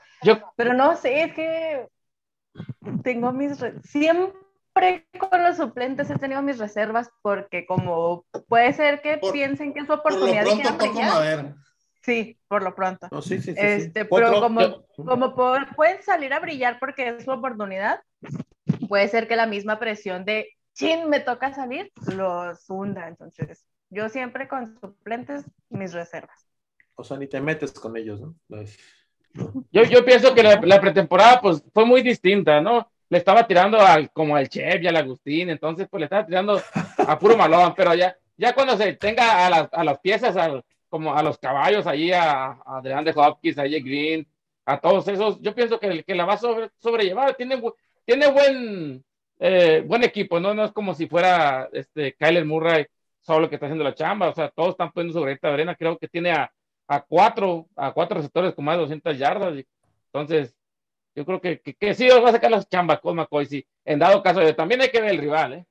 pero 0.56 0.74
no 0.74 0.96
sé, 0.96 1.24
es 1.24 1.34
que 1.34 1.88
tengo 3.02 3.32
mis... 3.34 3.58
Siempre 3.84 4.47
con 5.30 5.44
los 5.44 5.58
suplentes 5.58 6.10
he 6.10 6.18
tenido 6.18 6.42
mis 6.42 6.58
reservas 6.58 7.10
porque 7.22 7.66
como 7.66 8.26
puede 8.48 8.74
ser 8.74 9.02
que 9.02 9.20
piensen 9.32 9.74
que 9.74 9.82
es 9.82 9.88
su 9.88 9.94
oportunidad. 9.94 10.44
Por 10.46 10.58
lo 10.58 10.78
pronto, 10.78 11.56
Sí, 12.02 12.40
por 12.48 12.64
lo 12.64 12.74
pronto. 12.74 13.10
este, 13.30 14.06
pero 14.06 14.40
como, 14.40 14.86
como 14.96 15.36
pueden 15.36 16.02
salir 16.04 16.32
a 16.32 16.40
brillar 16.40 16.80
porque 16.80 17.10
es 17.10 17.26
su 17.26 17.32
oportunidad, 17.32 18.02
puede 18.88 19.10
ser 19.10 19.28
que 19.28 19.36
la 19.36 19.46
misma 19.46 19.78
presión 19.78 20.24
de, 20.24 20.48
chin, 20.74 21.10
me 21.10 21.20
toca 21.20 21.54
salir, 21.54 21.92
los 22.16 22.70
hunda. 22.70 23.10
Entonces, 23.10 23.66
yo 23.90 24.08
siempre 24.08 24.48
con 24.48 24.80
suplentes, 24.80 25.44
mis 25.70 25.94
reservas. 25.94 26.48
O 26.96 27.04
sea, 27.04 27.18
ni 27.18 27.28
te 27.28 27.42
metes 27.42 27.74
con 27.74 27.98
ellos, 27.98 28.22
¿no? 28.22 28.36
Pues, 28.48 28.80
yo, 29.72 29.84
yo 29.84 30.06
pienso 30.06 30.34
que 30.34 30.44
la, 30.44 30.82
pretemporada, 30.82 31.42
pues, 31.42 31.62
fue 31.74 31.86
muy 31.86 32.02
distinta, 32.02 32.62
¿no? 32.62 32.90
Le 33.10 33.18
estaba 33.18 33.48
tirando 33.48 33.80
al, 33.80 34.12
como 34.12 34.36
al 34.36 34.50
Chef 34.50 34.82
y 34.82 34.88
al 34.88 34.98
Agustín, 34.98 35.50
entonces, 35.50 35.88
pues, 35.90 36.00
le 36.00 36.06
estaba 36.06 36.26
tirando 36.26 36.62
a 36.98 37.20
puro 37.20 37.38
malón, 37.38 37.74
pero 37.76 37.94
ya, 37.96 38.16
ya 38.36 38.54
cuando 38.54 38.76
se 38.76 38.94
tenga 38.94 39.46
a, 39.46 39.50
las, 39.50 39.70
a 39.72 39.84
las 39.84 40.00
piezas, 40.00 40.36
como 40.90 41.14
a 41.14 41.24
los 41.24 41.38
caballos, 41.38 41.88
allí 41.88 42.12
a, 42.12 42.58
a 42.66 42.82
de 42.82 43.14
Hopkins, 43.16 43.58
a 43.58 43.64
Jay 43.64 43.82
Green, 43.82 44.28
a 44.66 44.80
todos 44.80 45.08
esos, 45.08 45.42
yo 45.42 45.56
pienso 45.56 45.80
que, 45.80 46.04
que 46.04 46.16
la 46.16 46.26
va 46.26 46.34
a 46.34 46.38
sobre, 46.38 46.70
sobrellevar, 46.78 47.36
tiene, 47.36 47.62
tiene 48.06 48.28
buen, 48.28 49.06
eh, 49.40 49.84
buen 49.86 50.04
equipo, 50.04 50.40
¿no? 50.40 50.54
No 50.54 50.66
es 50.66 50.72
como 50.72 50.94
si 50.94 51.08
fuera 51.08 51.70
este 51.72 52.14
Kyler 52.14 52.46
Murray 52.46 52.86
solo 53.22 53.50
que 53.50 53.56
está 53.56 53.68
haciendo 53.68 53.84
la 53.84 53.94
chamba, 53.94 54.30
o 54.30 54.34
sea, 54.34 54.50
todos 54.50 54.72
están 54.72 54.92
poniendo 54.92 55.20
sobre 55.20 55.34
esta 55.34 55.54
arena, 55.54 55.76
creo 55.76 55.98
que 55.98 56.08
tiene 56.08 56.32
a, 56.32 56.52
a 56.88 57.02
cuatro, 57.02 57.68
a 57.76 57.92
cuatro 57.92 58.18
receptores 58.18 58.54
con 58.54 58.66
más 58.66 58.76
de 58.76 58.82
200 58.82 59.18
yardas, 59.18 59.66
entonces, 60.14 60.56
yo 61.18 61.26
creo 61.26 61.42
que, 61.42 61.60
que, 61.60 61.96
sí 61.96 62.08
va 62.10 62.30
a 62.30 62.32
sacar 62.32 62.52
las 62.52 62.70
chambas 62.70 63.00
con 63.00 63.16
McCoy, 63.16 63.48
sí, 63.48 63.66
en 63.84 63.98
dado 63.98 64.22
caso, 64.22 64.40
de, 64.40 64.54
también 64.54 64.82
hay 64.82 64.92
que 64.92 65.02
ver 65.02 65.10
el 65.10 65.18
rival, 65.18 65.54
¿eh? 65.54 65.66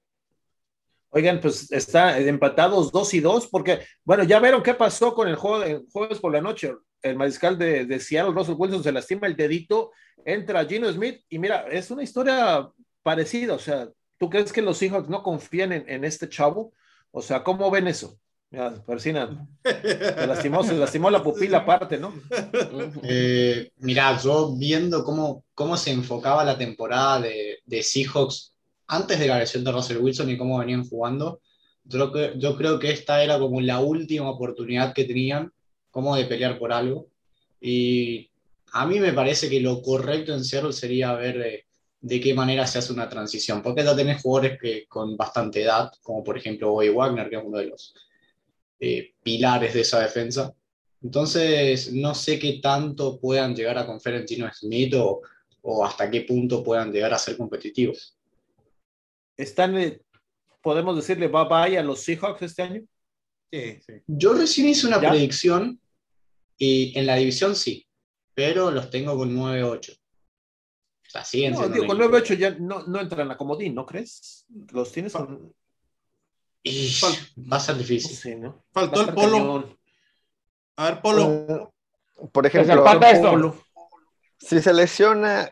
Oigan, 1.10 1.40
pues 1.40 1.70
está 1.70 2.18
empatados 2.18 2.90
dos 2.90 3.14
y 3.14 3.20
dos, 3.20 3.46
porque, 3.46 3.78
bueno, 4.04 4.24
ya 4.24 4.40
vieron 4.40 4.60
qué 4.60 4.74
pasó 4.74 5.14
con 5.14 5.28
el 5.28 5.36
juego 5.36 5.60
de 5.60 5.82
jueves 5.92 6.18
por 6.18 6.32
la 6.32 6.40
noche. 6.40 6.74
El 7.00 7.14
mariscal 7.14 7.56
de, 7.56 7.86
de 7.86 8.00
Seattle, 8.00 8.34
Russell 8.34 8.56
Wilson, 8.58 8.82
se 8.82 8.90
lastima 8.90 9.28
el 9.28 9.36
dedito, 9.36 9.92
entra 10.24 10.64
Gino 10.64 10.92
Smith, 10.92 11.22
y 11.28 11.38
mira, 11.38 11.64
es 11.70 11.92
una 11.92 12.02
historia 12.02 12.68
parecida, 13.04 13.54
o 13.54 13.60
sea, 13.60 13.88
¿tú 14.18 14.28
crees 14.28 14.52
que 14.52 14.62
los 14.62 14.78
Seahawks 14.78 15.08
no 15.08 15.22
confían 15.22 15.70
en, 15.70 16.04
este 16.04 16.28
chavo? 16.28 16.72
O 17.12 17.22
sea, 17.22 17.44
¿cómo 17.44 17.70
ven 17.70 17.86
eso? 17.86 18.18
Persina, 18.86 19.48
se 19.62 20.26
lastimó, 20.26 20.64
se 20.64 20.74
lastimó 20.74 21.10
la 21.10 21.22
pupila 21.22 21.58
aparte, 21.58 21.98
¿no? 21.98 22.14
Eh, 23.02 23.70
mira, 23.78 24.18
yo 24.18 24.54
viendo 24.56 25.04
cómo, 25.04 25.44
cómo 25.54 25.76
se 25.76 25.90
enfocaba 25.90 26.44
la 26.44 26.56
temporada 26.56 27.20
de, 27.20 27.58
de 27.64 27.82
Seahawks 27.82 28.52
antes 28.86 29.18
de 29.18 29.26
la 29.26 29.38
lesión 29.38 29.64
de 29.64 29.72
Russell 29.72 29.98
Wilson 29.98 30.30
y 30.30 30.38
cómo 30.38 30.58
venían 30.58 30.88
jugando, 30.88 31.40
yo, 31.84 32.12
yo 32.34 32.56
creo 32.56 32.78
que 32.78 32.90
esta 32.90 33.22
era 33.22 33.38
como 33.38 33.60
la 33.60 33.80
última 33.80 34.30
oportunidad 34.30 34.94
que 34.94 35.04
tenían 35.04 35.52
como 35.90 36.16
de 36.16 36.24
pelear 36.24 36.58
por 36.58 36.72
algo. 36.72 37.08
Y 37.60 38.30
a 38.72 38.86
mí 38.86 39.00
me 39.00 39.12
parece 39.12 39.48
que 39.48 39.60
lo 39.60 39.82
correcto 39.82 40.34
en 40.34 40.44
Seattle 40.44 40.72
sería 40.72 41.14
ver 41.14 41.40
eh, 41.40 41.66
de 42.00 42.20
qué 42.20 42.34
manera 42.34 42.66
se 42.66 42.78
hace 42.78 42.92
una 42.92 43.08
transición, 43.08 43.62
porque 43.62 43.82
ya 43.82 43.96
tenés 43.96 44.22
jugadores 44.22 44.58
que, 44.60 44.86
con 44.86 45.16
bastante 45.16 45.62
edad, 45.62 45.90
como 46.02 46.22
por 46.22 46.36
ejemplo 46.36 46.72
Bobby 46.72 46.90
Wagner, 46.90 47.28
que 47.28 47.36
es 47.36 47.42
uno 47.44 47.58
de 47.58 47.66
los 47.66 47.94
eh, 48.80 49.14
pilares 49.22 49.74
de 49.74 49.80
esa 49.80 50.00
defensa. 50.00 50.54
Entonces, 51.02 51.92
no 51.92 52.14
sé 52.14 52.38
qué 52.38 52.58
tanto 52.62 53.18
puedan 53.18 53.54
llegar 53.54 53.78
a 53.78 53.86
confiar 53.86 54.16
en 54.16 54.26
Gino 54.26 54.50
Smith 54.52 54.94
o, 54.94 55.22
o, 55.62 55.84
hasta 55.84 56.10
qué 56.10 56.22
punto 56.22 56.64
puedan 56.64 56.92
llegar 56.92 57.12
a 57.12 57.18
ser 57.18 57.36
competitivos. 57.36 58.16
¿Están, 59.36 59.76
eh, 59.76 60.00
podemos 60.62 60.96
decirle 60.96 61.28
bye 61.28 61.44
bye 61.44 61.78
a 61.78 61.82
los 61.82 62.00
Seahawks 62.00 62.42
este 62.42 62.62
año? 62.62 62.82
Sí, 63.52 63.78
sí. 63.86 63.92
Yo 64.06 64.32
recién 64.32 64.68
hice 64.68 64.86
una 64.86 64.98
predicción 64.98 65.80
y 66.58 66.98
en 66.98 67.06
la 67.06 67.16
división 67.16 67.54
sí, 67.54 67.86
pero 68.34 68.70
los 68.70 68.90
tengo 68.90 69.16
con 69.16 69.36
9-8 69.36 69.96
no, 71.52 71.68
digo, 71.68 71.86
con 71.86 71.98
9-8 71.98 72.36
ya 72.36 72.50
no, 72.58 72.86
no 72.86 73.00
entran 73.00 73.30
a 73.30 73.36
comodín, 73.36 73.74
¿no 73.74 73.86
crees? 73.86 74.46
Los 74.72 74.92
tienes 74.92 75.12
con... 75.12 75.52
Y 76.68 76.98
va 77.48 77.58
a 77.58 77.60
ser 77.60 77.76
difícil. 77.76 78.52
Faltó 78.72 79.02
el 79.02 79.14
polo. 79.14 79.76
A 80.74 80.84
ver, 80.86 81.00
polo. 81.00 81.72
Uh, 82.16 82.28
por 82.30 82.44
ejemplo, 82.44 83.54
si 84.38 84.60
se 84.60 84.72
lesiona, 84.72 85.48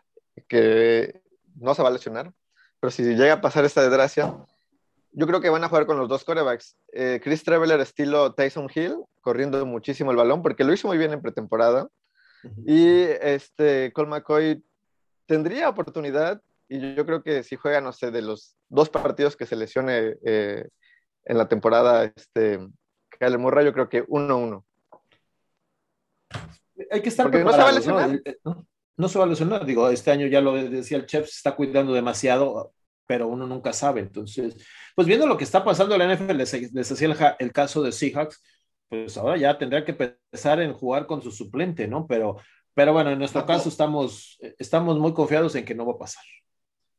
que 0.49 1.21
no 1.55 1.73
se 1.73 1.81
va 1.81 1.87
a 1.87 1.91
lesionar, 1.91 2.33
pero 2.81 2.91
si 2.91 3.03
llega 3.03 3.35
a 3.35 3.41
pasar 3.41 3.63
esta 3.63 3.81
desgracia, 3.81 4.35
yo 5.13 5.25
creo 5.25 5.39
que 5.39 5.49
van 5.49 5.63
a 5.63 5.69
jugar 5.69 5.85
con 5.85 5.97
los 5.97 6.09
dos 6.09 6.25
corebacks. 6.25 6.75
Eh, 6.91 7.21
Chris 7.23 7.45
Traveler 7.45 7.79
estilo 7.79 8.33
Tyson 8.33 8.69
Hill, 8.73 8.97
corriendo 9.21 9.65
muchísimo 9.65 10.11
el 10.11 10.17
balón, 10.17 10.41
porque 10.41 10.65
lo 10.65 10.73
hizo 10.73 10.89
muy 10.89 10.97
bien 10.97 11.13
en 11.13 11.21
pretemporada. 11.21 11.87
Y 12.65 13.03
este, 13.21 13.93
Cole 13.93 14.09
McCoy 14.09 14.63
tendría 15.25 15.69
oportunidad 15.69 16.41
y 16.67 16.95
yo 16.95 17.05
creo 17.05 17.23
que 17.23 17.41
si 17.43 17.55
juega, 17.55 17.79
no 17.79 17.93
sé, 17.93 18.11
de 18.11 18.21
los 18.21 18.57
dos 18.67 18.89
partidos 18.89 19.37
que 19.37 19.45
se 19.45 19.55
lesione 19.55 20.15
eh, 20.25 20.67
en 21.25 21.37
la 21.37 21.47
temporada, 21.47 22.05
este, 22.05 22.59
Kyle 23.19 23.37
Murray, 23.37 23.65
yo 23.65 23.73
creo 23.73 23.89
que 23.89 24.05
1-1. 24.05 24.63
Hay 26.91 27.01
que 27.01 27.09
estar 27.09 27.29
preparado, 27.29 27.71
no 27.71 27.81
se 27.81 27.91
va 27.91 28.03
a 28.03 28.07
lesionar. 28.07 28.65
¿no? 28.97 29.09
se 29.09 29.19
va 29.19 29.25
a 29.25 29.27
lesionar, 29.27 29.65
digo, 29.65 29.89
este 29.89 30.11
año 30.11 30.27
ya 30.27 30.41
lo 30.41 30.53
decía 30.53 30.97
el 30.97 31.05
chef, 31.05 31.25
se 31.25 31.37
está 31.37 31.55
cuidando 31.55 31.93
demasiado, 31.93 32.73
pero 33.05 33.27
uno 33.27 33.47
nunca 33.47 33.73
sabe. 33.73 34.01
Entonces, 34.01 34.55
pues 34.95 35.07
viendo 35.07 35.25
lo 35.25 35.37
que 35.37 35.43
está 35.43 35.63
pasando 35.63 35.95
en 35.95 36.07
la 36.07 36.15
NFL, 36.15 36.37
les, 36.37 36.73
les 36.73 36.91
hacía 36.91 37.07
el, 37.07 37.17
el, 37.39 37.51
caso 37.51 37.81
de 37.81 37.91
Seahawks, 37.91 38.41
pues 38.89 39.17
ahora 39.17 39.37
ya 39.37 39.57
tendría 39.57 39.83
que 39.83 39.93
pensar 39.93 40.61
en 40.61 40.73
jugar 40.73 41.07
con 41.07 41.21
su 41.21 41.31
suplente, 41.31 41.87
¿no? 41.87 42.05
Pero 42.07 42.37
pero 42.75 42.91
bueno, 42.91 43.09
en 43.09 43.17
nuestro 43.17 43.45
caso 43.45 43.69
estamos, 43.69 44.37
estamos 44.59 44.99
muy 44.99 45.13
confiados 45.13 45.55
en 45.55 45.63
que 45.63 45.73
no 45.73 45.85
va 45.85 45.93
a 45.93 45.97
pasar. 45.97 46.23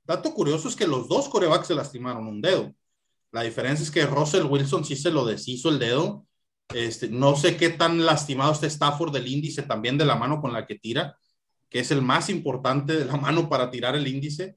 Dato 0.04 0.32
curioso 0.32 0.68
es 0.68 0.74
que 0.74 0.86
los 0.86 1.06
dos 1.06 1.28
corebacks 1.28 1.66
se 1.66 1.74
lastimaron 1.74 2.26
un 2.26 2.40
dedo. 2.40 2.72
La 3.36 3.42
diferencia 3.42 3.82
es 3.82 3.90
que 3.90 4.06
Russell 4.06 4.46
Wilson 4.46 4.82
sí 4.82 4.96
se 4.96 5.10
lo 5.10 5.26
deshizo 5.26 5.68
el 5.68 5.78
dedo. 5.78 6.26
Este, 6.72 7.10
no 7.10 7.36
sé 7.36 7.58
qué 7.58 7.68
tan 7.68 8.06
lastimado 8.06 8.50
está 8.50 8.66
Stafford 8.66 9.12
del 9.12 9.28
índice 9.28 9.60
también 9.60 9.98
de 9.98 10.06
la 10.06 10.16
mano 10.16 10.40
con 10.40 10.54
la 10.54 10.66
que 10.66 10.76
tira, 10.76 11.18
que 11.68 11.80
es 11.80 11.90
el 11.90 12.00
más 12.00 12.30
importante 12.30 12.96
de 12.96 13.04
la 13.04 13.16
mano 13.18 13.50
para 13.50 13.70
tirar 13.70 13.94
el 13.94 14.08
índice. 14.08 14.56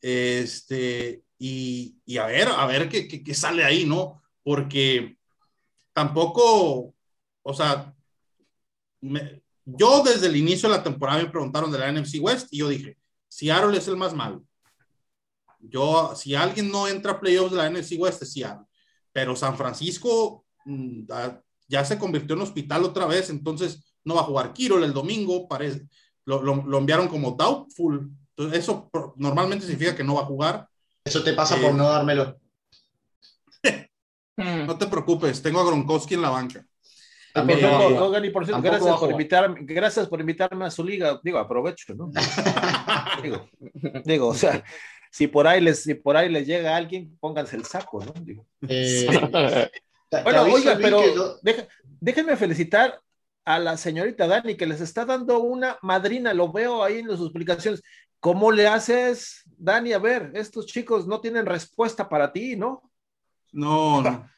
Este, 0.00 1.24
y, 1.40 1.96
y 2.06 2.18
a 2.18 2.26
ver, 2.26 2.46
a 2.50 2.64
ver 2.66 2.88
qué, 2.88 3.34
sale 3.34 3.64
ahí, 3.64 3.84
¿no? 3.84 4.22
Porque 4.44 5.18
tampoco, 5.92 6.94
o 7.42 7.52
sea, 7.52 7.96
yo 9.64 10.02
desde 10.04 10.28
el 10.28 10.36
inicio 10.36 10.68
de 10.68 10.76
la 10.76 10.84
temporada 10.84 11.20
me 11.20 11.30
preguntaron 11.30 11.72
de 11.72 11.80
la 11.80 11.90
NFC 11.90 12.20
West 12.20 12.46
y 12.52 12.58
yo 12.58 12.68
dije, 12.68 12.96
Seattle 13.26 13.76
es 13.76 13.88
el 13.88 13.96
más 13.96 14.14
malo. 14.14 14.44
Yo, 15.68 16.14
si 16.16 16.34
alguien 16.34 16.70
no 16.70 16.88
entra 16.88 17.12
a 17.12 17.20
playoffs 17.20 17.52
de 17.52 17.56
la 17.56 17.70
NFC 17.70 17.94
West 17.98 18.22
es 18.22 18.32
Seattle. 18.32 18.66
Pero 19.12 19.36
San 19.36 19.56
Francisco 19.56 20.44
mm, 20.64 21.02
ya 21.68 21.84
se 21.84 21.98
convirtió 21.98 22.34
en 22.34 22.42
hospital 22.42 22.84
otra 22.84 23.06
vez, 23.06 23.30
entonces 23.30 23.96
no 24.04 24.14
va 24.14 24.22
a 24.22 24.24
jugar 24.24 24.52
Kirol 24.52 24.84
el 24.84 24.92
domingo, 24.92 25.48
parece, 25.48 25.86
lo, 26.24 26.42
lo, 26.42 26.78
enviaron 26.78 27.08
como 27.08 27.32
doubtful. 27.32 28.10
Entonces, 28.30 28.60
eso 28.60 28.90
normalmente 29.16 29.66
significa 29.66 29.94
que 29.94 30.04
no 30.04 30.14
va 30.14 30.22
a 30.22 30.26
jugar. 30.26 30.68
Eso 31.04 31.22
te 31.22 31.32
pasa 31.32 31.56
por 31.56 31.70
eh, 31.70 31.74
no 31.74 31.88
dármelo. 31.88 32.38
no 34.36 34.78
te 34.78 34.86
preocupes, 34.86 35.40
tengo 35.40 35.60
a 35.60 35.64
Gronkowski 35.64 36.14
en 36.14 36.22
la 36.22 36.30
banca 36.30 36.66
gracias 38.62 38.96
por, 38.98 39.10
invitarme, 39.10 39.60
gracias 39.62 40.08
por 40.08 40.20
invitarme 40.20 40.64
a 40.66 40.70
su 40.70 40.84
liga. 40.84 41.20
Digo, 41.22 41.38
aprovecho, 41.38 41.94
¿no? 41.94 42.10
digo, 43.22 43.48
digo, 44.04 44.28
o 44.28 44.34
sea, 44.34 44.62
si 45.14 45.28
por 45.28 45.46
ahí 45.46 45.60
les, 45.60 45.84
si 45.84 45.94
por 45.94 46.16
ahí 46.16 46.28
les 46.28 46.44
llega 46.44 46.74
alguien, 46.74 47.16
pónganse 47.20 47.54
el 47.54 47.64
saco, 47.64 48.04
¿no? 48.04 48.12
Eh, 48.66 49.06
bueno, 50.24 50.42
oiga, 50.42 50.76
pero 50.76 51.38
déjenme 52.00 52.36
felicitar 52.36 53.00
a 53.44 53.60
la 53.60 53.76
señorita 53.76 54.26
Dani, 54.26 54.56
que 54.56 54.66
les 54.66 54.80
está 54.80 55.04
dando 55.04 55.38
una 55.38 55.78
madrina, 55.82 56.34
lo 56.34 56.50
veo 56.50 56.82
ahí 56.82 56.98
en 56.98 57.06
sus 57.10 57.26
explicaciones. 57.26 57.80
¿Cómo 58.18 58.50
le 58.50 58.66
haces, 58.66 59.44
Dani? 59.56 59.92
A 59.92 60.00
ver, 60.00 60.32
estos 60.34 60.66
chicos 60.66 61.06
no 61.06 61.20
tienen 61.20 61.46
respuesta 61.46 62.08
para 62.08 62.32
ti, 62.32 62.56
¿no? 62.56 62.82
No, 63.52 64.02
no. 64.02 64.28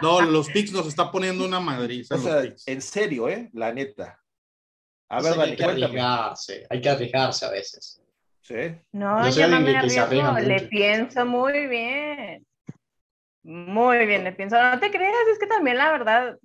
No, 0.00 0.20
los 0.20 0.48
pics 0.50 0.70
nos 0.70 0.86
está 0.86 1.10
poniendo 1.10 1.44
una 1.44 1.58
madriza. 1.58 2.14
O 2.14 2.18
sea, 2.18 2.44
en 2.66 2.82
serio, 2.82 3.28
¿eh? 3.28 3.50
La 3.52 3.72
neta. 3.72 4.22
A 5.08 5.20
ver, 5.20 5.34
Dani, 5.34 5.50
hay 5.50 5.56
que 5.56 5.64
arriesgarse, 5.64 6.66
hay 6.70 6.80
que 6.80 6.88
arriesgarse 6.88 7.46
a 7.46 7.50
veces. 7.50 8.00
Sí. 8.48 8.80
No, 8.92 9.28
yo, 9.28 9.46
no 9.46 9.60
me 9.60 9.76
arriesgo, 9.76 10.38
le 10.38 10.60
pienso 10.62 11.26
muy 11.26 11.66
bien. 11.66 12.46
Muy 13.42 14.06
bien, 14.06 14.24
le 14.24 14.32
pienso. 14.32 14.56
No 14.60 14.80
te 14.80 14.90
creas, 14.90 15.12
es 15.30 15.38
que 15.38 15.46
también 15.46 15.76
la 15.76 15.92
verdad, 15.92 16.38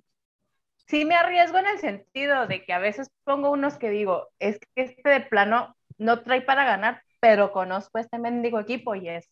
sí 0.88 1.06
me 1.06 1.16
arriesgo 1.16 1.60
en 1.60 1.68
el 1.68 1.80
sentido 1.80 2.45
de 2.45 2.66
que 2.66 2.74
a 2.74 2.80
veces 2.80 3.10
pongo 3.24 3.51
unos 3.51 3.78
que 3.78 3.89
digo, 3.89 4.28
es 4.39 4.60
que 4.60 4.84
este 4.84 5.10
de 5.10 5.22
plano 5.22 5.78
no 5.97 6.24
trae 6.24 6.41
para 6.41 6.66
ganar, 6.66 7.01
pero 7.22 7.54
conozco 7.54 7.97
este 7.99 8.20
mendigo 8.20 8.60
equipo 8.60 8.95
y 8.95 9.08
es. 9.08 9.30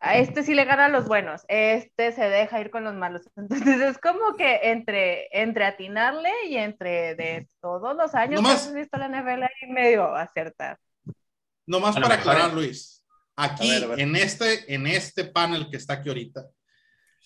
A 0.00 0.18
este 0.18 0.42
sí 0.42 0.52
le 0.52 0.66
gana 0.66 0.86
a 0.86 0.88
los 0.90 1.08
buenos, 1.08 1.46
este 1.48 2.12
se 2.12 2.28
deja 2.28 2.60
ir 2.60 2.70
con 2.70 2.84
los 2.84 2.94
malos. 2.94 3.22
Entonces 3.36 3.80
es 3.80 3.96
como 3.96 4.36
que 4.36 4.60
entre, 4.64 5.28
entre 5.32 5.64
atinarle 5.64 6.30
y 6.46 6.58
entre 6.58 7.14
de 7.14 7.48
todos 7.62 7.96
los 7.96 8.14
años 8.14 8.42
que 8.42 8.48
has 8.48 8.74
visto 8.74 8.98
la 8.98 9.08
NFL 9.08 9.44
ahí 9.44 9.70
medio 9.70 10.14
acertar. 10.14 10.78
Nomás 11.66 11.94
para 11.94 12.14
aclarar, 12.14 12.52
Luis. 12.52 13.04
Aquí, 13.36 13.70
en 13.96 14.14
este, 14.16 14.72
en 14.72 14.86
este 14.86 15.24
panel 15.24 15.68
que 15.70 15.76
está 15.76 15.94
aquí 15.94 16.08
ahorita, 16.08 16.46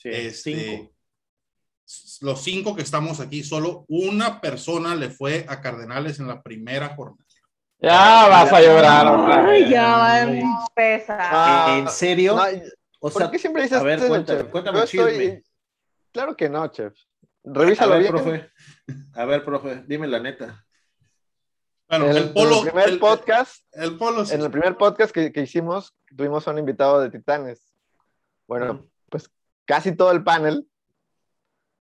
este, 0.04 0.92
los 2.20 2.42
cinco 2.42 2.76
que 2.76 2.82
estamos 2.82 3.20
aquí, 3.20 3.42
solo 3.42 3.84
una 3.88 4.40
persona 4.40 4.94
le 4.94 5.10
fue 5.10 5.44
a 5.48 5.60
Cardenales 5.60 6.20
en 6.20 6.28
la 6.28 6.42
primera 6.42 6.94
jornada. 6.94 7.24
Ya 7.78 8.28
vas 8.28 8.52
a 8.52 8.60
llorar. 8.60 9.46
Ay, 9.46 9.68
ya 9.68 9.86
va 9.96 10.12
a 10.14 10.22
empezar. 10.22 11.18
Ah, 11.20 11.76
¿En 11.78 11.88
serio? 11.88 12.34
o 13.00 13.10
sea, 13.10 13.26
¿Por 13.26 13.30
qué 13.30 13.38
siempre 13.38 13.62
dices 13.62 13.78
a 13.78 13.82
ver, 13.82 14.06
cuéntame, 14.06 14.44
cuéntame 14.44 15.42
Claro 16.12 16.36
que 16.36 16.48
no, 16.48 16.66
chef. 16.68 16.94
Revísalo 17.44 17.92
a 17.92 17.98
ver, 17.98 18.02
bien. 18.02 18.14
Profe. 18.14 18.50
A 19.14 19.24
ver, 19.24 19.44
profe, 19.44 19.84
dime 19.86 20.06
la 20.06 20.18
neta. 20.18 20.65
Bueno, 21.88 22.10
el, 22.10 22.32
polo, 22.32 22.60
en 22.60 22.66
el 22.66 22.72
primer 22.72 22.98
podcast, 22.98 23.64
el 23.72 23.96
polo, 23.96 24.24
en 24.28 24.42
el 24.42 24.50
primer 24.50 24.76
podcast 24.76 25.12
que, 25.12 25.32
que, 25.32 25.42
hicimos, 25.42 25.94
tuvimos 26.16 26.46
a 26.46 26.50
un 26.50 26.58
invitado 26.58 27.00
de 27.00 27.10
Titanes. 27.10 27.72
Bueno, 28.48 28.84
pues 29.08 29.30
casi 29.64 29.94
todo 29.94 30.10
el 30.10 30.24
panel 30.24 30.66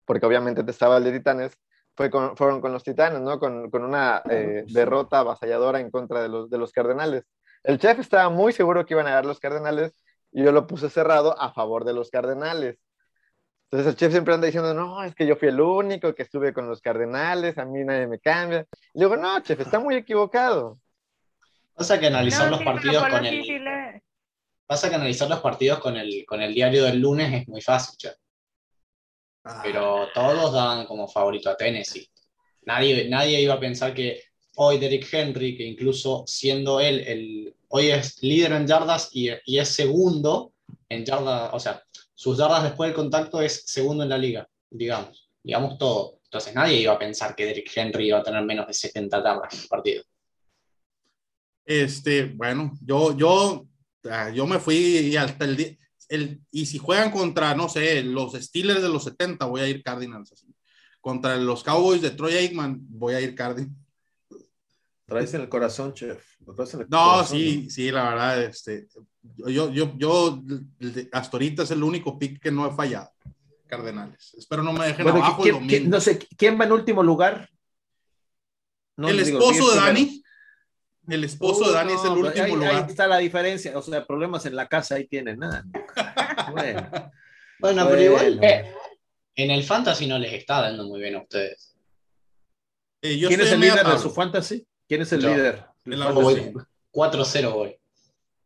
porque 0.09 0.25
obviamente 0.25 0.63
te 0.63 0.71
estaba 0.71 0.97
el 0.97 1.03
de 1.03 1.11
Titanes, 1.11 1.55
fue 1.95 2.09
fueron 2.09 2.61
con 2.61 2.73
los 2.73 2.83
Titanes, 2.83 3.21
¿no? 3.21 3.37
Con, 3.37 3.69
con 3.69 3.83
una 3.83 4.23
eh, 4.27 4.65
derrota 4.67 5.19
avasalladora 5.19 5.79
en 5.79 5.91
contra 5.91 6.23
de 6.23 6.29
los, 6.29 6.49
de 6.49 6.57
los 6.57 6.71
Cardenales. 6.71 7.25
El 7.63 7.77
chef 7.77 7.99
estaba 7.99 8.27
muy 8.29 8.51
seguro 8.51 8.87
que 8.87 8.95
iban 8.95 9.05
a 9.05 9.11
ganar 9.11 9.27
los 9.27 9.39
Cardenales 9.39 9.93
y 10.31 10.43
yo 10.43 10.51
lo 10.51 10.65
puse 10.65 10.89
cerrado 10.89 11.39
a 11.39 11.53
favor 11.53 11.85
de 11.85 11.93
los 11.93 12.09
Cardenales. 12.09 12.79
Entonces 13.71 13.93
el 13.93 13.99
chef 13.99 14.11
siempre 14.11 14.33
anda 14.33 14.47
diciendo, 14.47 14.73
no, 14.73 15.03
es 15.03 15.13
que 15.13 15.27
yo 15.27 15.35
fui 15.35 15.49
el 15.49 15.61
único 15.61 16.15
que 16.15 16.23
estuve 16.23 16.53
con 16.53 16.67
los 16.67 16.81
Cardenales, 16.81 17.57
a 17.59 17.65
mí 17.65 17.83
nadie 17.83 18.07
me 18.07 18.19
cambia. 18.19 18.65
Y 18.93 18.99
digo, 18.99 19.15
no, 19.15 19.39
chef, 19.41 19.59
está 19.59 19.79
muy 19.79 19.95
equivocado. 19.95 20.79
Pasa 21.75 21.99
que 21.99 22.07
analizar 22.07 22.49
los 22.49 22.63
partidos 22.63 23.07
con 23.07 23.25
el... 23.25 24.01
Pasa 24.65 24.89
que 24.89 24.95
analizar 24.95 25.29
los 25.29 25.39
partidos 25.39 25.79
con 25.79 25.97
el, 25.97 26.25
con 26.27 26.41
el 26.41 26.53
diario 26.53 26.83
del 26.83 26.99
lunes 26.99 27.41
es 27.41 27.47
muy 27.47 27.61
fácil, 27.61 27.95
chef. 27.97 28.15
Ah. 29.43 29.61
pero 29.63 30.07
todos 30.13 30.53
daban 30.53 30.85
como 30.85 31.07
favorito 31.07 31.49
a 31.49 31.55
Tennessee. 31.55 32.09
Nadie, 32.63 33.07
nadie 33.09 33.41
iba 33.41 33.53
a 33.53 33.59
pensar 33.59 33.93
que 33.93 34.23
hoy 34.55 34.77
Derrick 34.77 35.07
Henry, 35.11 35.55
que 35.55 35.63
incluso 35.63 36.23
siendo 36.27 36.79
él, 36.79 36.99
el, 37.07 37.55
hoy 37.69 37.89
es 37.89 38.21
líder 38.21 38.51
en 38.51 38.67
yardas 38.67 39.09
y, 39.13 39.29
y 39.45 39.59
es 39.59 39.69
segundo 39.69 40.53
en 40.89 41.05
yardas, 41.05 41.51
o 41.53 41.59
sea, 41.59 41.81
sus 42.19 42.37
yardas 42.37 42.63
después 42.63 42.89
del 42.89 42.95
contacto 42.97 43.41
es 43.41 43.63
segundo 43.65 44.03
en 44.03 44.09
la 44.09 44.17
liga, 44.17 44.45
digamos, 44.69 45.31
digamos 45.41 45.77
todo. 45.77 46.19
Entonces 46.25 46.53
nadie 46.53 46.81
iba 46.81 46.91
a 46.91 46.99
pensar 46.99 47.33
que 47.33 47.45
Derrick 47.45 47.71
Henry 47.73 48.07
iba 48.07 48.17
a 48.17 48.23
tener 48.23 48.43
menos 48.43 48.67
de 48.67 48.73
70 48.73 49.23
yardas 49.23 49.53
en 49.53 49.59
el 49.61 49.67
partido. 49.69 50.03
Este, 51.63 52.25
bueno, 52.25 52.73
yo, 52.81 53.15
yo, 53.15 53.65
ah, 54.11 54.31
yo 54.31 54.45
me 54.45 54.59
fui 54.59 55.15
hasta 55.15 55.45
el 55.45 55.55
día, 55.55 55.77
y 56.51 56.65
si 56.65 56.77
juegan 56.77 57.09
contra, 57.09 57.55
no 57.55 57.69
sé, 57.69 58.03
los 58.03 58.33
Steelers 58.33 58.81
de 58.81 58.89
los 58.89 59.05
70, 59.05 59.45
voy 59.45 59.61
a 59.61 59.69
ir 59.69 59.81
Cardinals. 59.81 60.33
Así. 60.33 60.45
Contra 60.99 61.37
los 61.37 61.63
Cowboys 61.63 62.01
de 62.01 62.11
Troy 62.11 62.33
Aikman, 62.33 62.79
voy 62.81 63.13
a 63.13 63.21
ir 63.21 63.33
Cardinals. 63.33 63.77
Traes 65.09 65.33
en 65.33 65.41
el 65.41 65.49
corazón, 65.49 65.93
chef. 65.93 66.23
no, 66.87 67.25
sí, 67.25 67.69
sí, 67.69 67.91
la 67.91 68.09
verdad, 68.09 68.43
este, 68.43 68.87
yo, 69.21 69.71
yo, 69.71 69.97
yo, 69.97 70.43
hasta 71.11 71.37
ahorita 71.37 71.63
es 71.63 71.71
el 71.71 71.83
único 71.83 72.17
pick 72.17 72.39
que 72.41 72.51
no 72.51 72.67
he 72.67 72.71
fallado. 72.75 73.09
Cardenales. 73.67 74.33
Espero 74.37 74.63
no 74.63 74.73
me 74.73 74.87
dejen 74.87 75.07
abajo 75.07 75.43
no 75.85 76.01
sé, 76.01 76.19
¿quién 76.37 76.59
va 76.59 76.65
en 76.65 76.71
último 76.71 77.03
lugar? 77.03 77.49
el 78.97 79.19
esposo 79.19 79.71
de 79.71 79.75
Dani. 79.77 80.23
El 81.07 81.23
esposo 81.23 81.67
de 81.67 81.73
Dani 81.73 81.93
es 81.93 82.03
el 82.03 82.11
último 82.11 82.55
lugar. 82.55 82.75
Ahí 82.75 82.83
está 82.87 83.07
la 83.07 83.17
diferencia. 83.17 83.77
O 83.77 83.81
sea, 83.81 84.05
problemas 84.05 84.45
en 84.45 84.55
la 84.55 84.67
casa 84.67 84.95
ahí 84.95 85.07
tienen 85.07 85.39
nada. 85.39 85.63
bueno. 86.51 87.11
bueno, 87.59 87.87
pero 87.89 88.01
igual. 88.01 88.39
Eh, 88.43 88.73
en 89.35 89.51
el 89.51 89.63
fantasy 89.63 90.05
no 90.05 90.19
les 90.19 90.33
está 90.33 90.61
dando 90.61 90.85
muy 90.85 90.99
bien 90.99 91.15
a 91.15 91.21
ustedes. 91.21 91.75
Eh, 93.01 93.23
¿Quién 93.27 93.39
es 93.39 93.51
el 93.51 93.59
líder 93.61 93.85
de 93.85 93.99
su 93.99 94.11
fantasy? 94.11 94.67
¿Quién 94.89 95.03
es 95.03 95.13
el 95.13 95.21
líder? 95.21 95.65
4-0 95.85 97.53
hoy. 97.53 97.75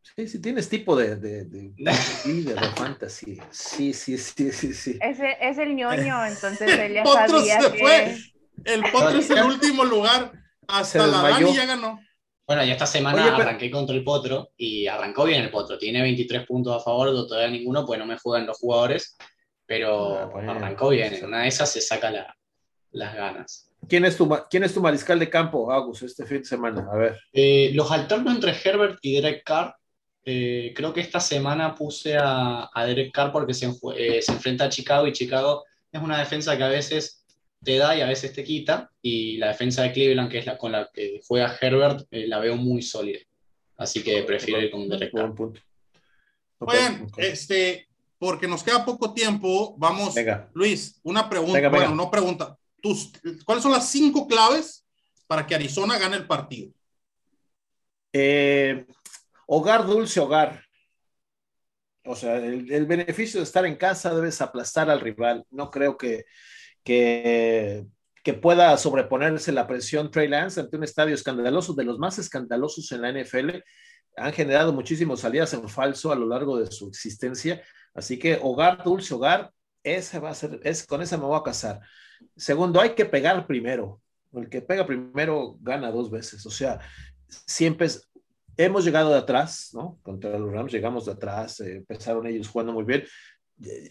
Sí, 0.01 0.27
sí, 0.27 0.41
tienes 0.41 0.67
tipo 0.67 0.93
de, 0.95 1.15
de, 1.15 1.45
de 1.45 1.73
líder 2.25 2.59
de 2.59 2.67
fantasy. 2.71 3.39
Sí, 3.49 3.93
sí, 3.93 4.17
sí, 4.17 4.51
sí, 4.51 4.73
sí. 4.73 4.99
Ese 5.01 5.37
es 5.39 5.57
el 5.57 5.73
ñoño, 5.73 6.25
entonces 6.27 6.69
él 6.69 6.93
ya 6.95 7.05
sabía 7.05 7.61
se 7.61 7.69
Fue. 7.69 8.17
El 8.65 8.83
Potro 8.91 9.17
es 9.17 9.29
el 9.29 9.43
último 9.43 9.85
lugar. 9.85 10.33
Hasta 10.67 11.07
la 11.07 11.21
Dani 11.21 11.55
ya 11.55 11.65
ganó. 11.65 11.99
Bueno, 12.45 12.65
y 12.65 12.71
esta 12.71 12.85
semana 12.85 13.37
arranqué 13.37 13.71
contra 13.71 13.95
el 13.95 14.03
Potro 14.03 14.51
y 14.57 14.85
arrancó 14.87 15.23
bien 15.23 15.43
el 15.43 15.49
Potro. 15.49 15.77
Tiene 15.77 16.01
23 16.01 16.45
puntos 16.45 16.75
a 16.75 16.83
favor, 16.83 17.07
todavía 17.25 17.47
ninguno, 17.57 17.85
pues 17.85 17.97
no 17.97 18.05
me 18.05 18.17
juegan 18.17 18.45
los 18.45 18.57
jugadores, 18.59 19.15
pero 19.65 20.17
ah, 20.17 20.51
arrancó 20.51 20.89
bien. 20.89 21.13
En 21.13 21.25
una 21.25 21.43
de 21.43 21.47
esas 21.47 21.71
se 21.71 21.79
saca 21.79 22.11
las 22.91 23.15
ganas. 23.15 23.72
¿Quién 23.87 24.05
es, 24.05 24.17
tu, 24.17 24.29
¿Quién 24.49 24.63
es 24.63 24.73
tu 24.73 24.81
mariscal 24.81 25.19
de 25.19 25.29
campo, 25.29 25.71
Agus, 25.71 26.01
este 26.03 26.25
fin 26.25 26.39
de 26.39 26.45
semana? 26.45 26.87
A 26.91 26.95
ver. 26.95 27.19
Eh, 27.31 27.71
los 27.73 27.91
alterno 27.91 28.31
entre 28.31 28.53
Herbert 28.63 28.99
y 29.01 29.13
Derek 29.15 29.43
Carr. 29.43 29.75
Eh, 30.25 30.73
creo 30.75 30.93
que 30.93 31.01
esta 31.01 31.19
semana 31.19 31.75
puse 31.75 32.17
a, 32.17 32.69
Derek 32.85 33.11
Carr 33.11 33.31
porque 33.31 33.53
se, 33.53 33.67
eh, 33.97 34.21
se 34.21 34.31
enfrenta 34.31 34.65
a 34.65 34.69
Chicago 34.69 35.05
y 35.05 35.11
Chicago 35.11 35.65
es 35.91 36.01
una 36.01 36.17
defensa 36.17 36.57
que 36.57 36.63
a 36.63 36.69
veces 36.69 37.23
te 37.63 37.77
da 37.77 37.95
y 37.95 38.01
a 38.01 38.07
veces 38.07 38.33
te 38.33 38.43
quita. 38.43 38.91
Y 39.01 39.37
la 39.37 39.49
defensa 39.49 39.83
de 39.83 39.91
Cleveland, 39.91 40.29
que 40.29 40.39
es 40.39 40.45
la 40.45 40.57
con 40.57 40.71
la 40.71 40.89
que 40.93 41.21
juega 41.25 41.55
Herbert, 41.59 42.07
eh, 42.11 42.27
la 42.27 42.39
veo 42.39 42.55
muy 42.55 42.81
sólida. 42.81 43.19
Así 43.77 44.03
que 44.03 44.23
prefiero 44.23 44.61
ir 44.61 44.71
con 44.71 45.35
punto. 45.35 45.59
Bueno, 46.59 47.07
este, 47.17 47.87
porque 48.17 48.47
nos 48.47 48.63
queda 48.63 48.85
poco 48.85 49.13
tiempo, 49.13 49.75
vamos. 49.77 50.15
Luis, 50.53 50.99
una 51.03 51.29
pregunta. 51.29 51.69
bueno, 51.69 51.95
no 51.95 52.09
pregunta. 52.09 52.57
¿Cuáles 53.45 53.63
son 53.63 53.71
las 53.71 53.89
cinco 53.89 54.27
claves 54.27 54.85
para 55.25 55.47
que 55.47 55.55
Arizona 55.55 55.97
gane 55.97 56.17
el 56.17 56.27
partido? 56.27 56.73
Eh, 58.11 58.85
hogar, 59.47 59.85
dulce 59.85 60.19
hogar. 60.19 60.63
O 62.05 62.15
sea, 62.15 62.35
el, 62.35 62.85
beneficio 62.85 63.39
de 63.39 63.45
estar 63.45 63.65
en 63.65 63.77
casa 63.77 64.13
debes 64.13 64.41
aplastar 64.41 64.89
al 64.89 64.99
rival. 64.99 65.45
No 65.49 65.71
creo 65.71 65.97
que, 65.97 66.25
que, 66.83 67.85
pueda 68.41 68.77
sobreponerse 68.77 69.53
la 69.53 69.67
presión 69.67 70.11
Trey 70.11 70.27
Lance 70.27 70.59
ante 70.59 70.75
un 70.75 70.83
estadio 70.83 71.15
escandaloso, 71.15 71.73
de 71.73 71.85
los 71.85 71.97
más 71.99 72.19
escandalosos 72.19 72.91
en 72.91 73.01
la 73.01 73.09
NFL. 73.09 73.63
Han 74.17 74.33
generado 74.33 74.73
muchísimas 74.73 75.21
salidas 75.21 75.53
en 75.53 75.69
falso 75.69 76.11
a 76.11 76.15
lo 76.15 76.27
largo 76.27 76.57
de 76.57 76.69
su 76.69 76.89
existencia. 76.89 77.63
Así 77.93 78.19
que 78.19 78.37
hogar, 78.41 78.83
dulce 78.83 79.13
hogar, 79.13 79.51
ese 79.81 80.19
va 80.19 80.31
a 80.31 80.35
ser, 80.35 80.59
con 80.87 81.01
esa 81.01 81.17
me 81.17 81.25
voy 81.25 81.39
a 81.39 81.43
casar. 81.43 81.79
Segundo, 82.35 82.79
hay 82.81 82.91
que 82.91 83.05
pegar 83.05 83.45
primero. 83.47 84.01
El 84.33 84.49
que 84.49 84.61
pega 84.61 84.85
primero 84.85 85.57
gana 85.61 85.91
dos 85.91 86.09
veces. 86.09 86.45
O 86.45 86.49
sea, 86.49 86.79
siempre 87.27 87.87
hemos 88.57 88.85
llegado 88.85 89.11
de 89.11 89.17
atrás, 89.17 89.71
¿no? 89.73 89.99
Contra 90.01 90.37
los 90.37 90.51
Rams 90.51 90.71
llegamos 90.71 91.05
de 91.05 91.13
atrás, 91.13 91.59
eh, 91.59 91.77
empezaron 91.77 92.27
ellos 92.27 92.47
jugando 92.47 92.73
muy 92.73 92.83
bien. 92.83 93.03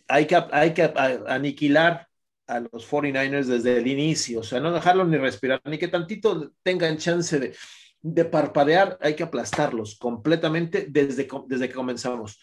Hay 0.09 0.27
que, 0.27 0.37
hay 0.51 0.75
que 0.75 0.93
aniquilar 1.27 2.07
a 2.47 2.61
los 2.61 2.89
49ers 2.91 3.47
desde 3.47 3.79
el 3.79 3.87
inicio, 3.87 4.41
o 4.41 4.43
sea, 4.43 4.61
no 4.61 4.73
dejarlo 4.73 5.05
ni 5.05 5.17
respirar, 5.17 5.63
ni 5.65 5.79
que 5.79 5.89
tantito 5.89 6.53
tengan 6.63 6.99
chance 6.99 7.39
de, 7.39 7.55
de 8.03 8.25
parpadear, 8.25 8.99
hay 9.01 9.15
que 9.15 9.23
aplastarlos 9.23 9.97
completamente 9.97 10.87
desde, 10.89 11.29
desde 11.47 11.69
que 11.69 11.75
comenzamos. 11.75 12.41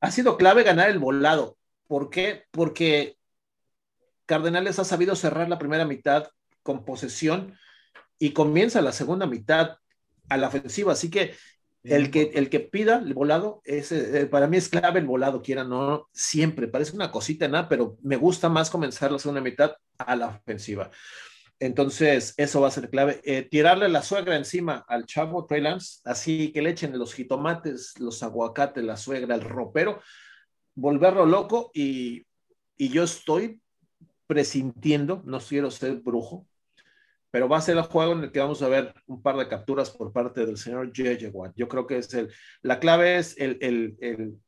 Ha 0.00 0.10
sido 0.10 0.36
clave 0.36 0.64
ganar 0.64 0.90
el 0.90 0.98
volado. 0.98 1.56
¿Por 1.86 2.10
qué? 2.10 2.44
Porque 2.50 3.16
Cardenales 4.28 4.78
ha 4.78 4.84
sabido 4.84 5.16
cerrar 5.16 5.48
la 5.48 5.58
primera 5.58 5.86
mitad 5.86 6.28
con 6.62 6.84
posesión 6.84 7.56
y 8.18 8.32
comienza 8.34 8.82
la 8.82 8.92
segunda 8.92 9.26
mitad 9.26 9.78
a 10.28 10.36
la 10.36 10.48
ofensiva. 10.48 10.92
Así 10.92 11.10
que 11.10 11.34
el 11.82 12.10
que, 12.10 12.32
el 12.34 12.50
que 12.50 12.60
pida 12.60 12.98
el 12.98 13.14
volado, 13.14 13.62
es, 13.64 13.90
eh, 13.90 14.26
para 14.26 14.46
mí 14.46 14.58
es 14.58 14.68
clave 14.68 15.00
el 15.00 15.06
volado, 15.06 15.40
quiera 15.40 15.64
no, 15.64 16.10
siempre. 16.12 16.68
Parece 16.68 16.94
una 16.94 17.10
cosita 17.10 17.48
nada, 17.48 17.70
pero 17.70 17.96
me 18.02 18.16
gusta 18.16 18.50
más 18.50 18.68
comenzar 18.68 19.10
la 19.10 19.18
segunda 19.18 19.40
mitad 19.40 19.76
a 19.96 20.14
la 20.14 20.26
ofensiva. 20.26 20.90
Entonces, 21.58 22.34
eso 22.36 22.60
va 22.60 22.68
a 22.68 22.72
ser 22.72 22.90
clave. 22.90 23.22
Eh, 23.24 23.48
tirarle 23.50 23.88
la 23.88 24.02
suegra 24.02 24.36
encima 24.36 24.84
al 24.86 25.06
chavo 25.06 25.46
Trey 25.46 25.62
Lance, 25.62 26.00
así 26.04 26.52
que 26.52 26.60
le 26.60 26.70
echen 26.70 26.98
los 26.98 27.14
jitomates, 27.14 27.98
los 27.98 28.22
aguacates, 28.22 28.84
la 28.84 28.98
suegra, 28.98 29.34
el 29.34 29.40
ropero, 29.40 30.02
volverlo 30.74 31.24
loco 31.24 31.70
y, 31.72 32.26
y 32.76 32.90
yo 32.90 33.04
estoy 33.04 33.62
presintiendo, 34.28 35.22
no 35.24 35.40
quiero 35.40 35.72
ser 35.72 35.96
brujo, 35.96 36.46
pero 37.30 37.48
va 37.48 37.58
a 37.58 37.62
ser 37.62 37.76
el 37.76 37.82
juego 37.82 38.12
en 38.12 38.24
el 38.24 38.32
que 38.32 38.40
vamos 38.40 38.62
a 38.62 38.68
ver 38.68 38.94
un 39.06 39.20
par 39.22 39.36
de 39.36 39.48
capturas 39.48 39.90
por 39.90 40.12
parte 40.12 40.46
del 40.46 40.56
señor 40.56 40.92
J.J. 40.94 41.52
Yo 41.56 41.66
creo 41.66 41.86
que 41.86 41.98
es 41.98 42.12
el, 42.14 42.30
la 42.62 42.78
clave 42.78 43.18
es 43.18 43.36
el, 43.38 43.58
el, 43.60 43.96
el, 44.00 44.38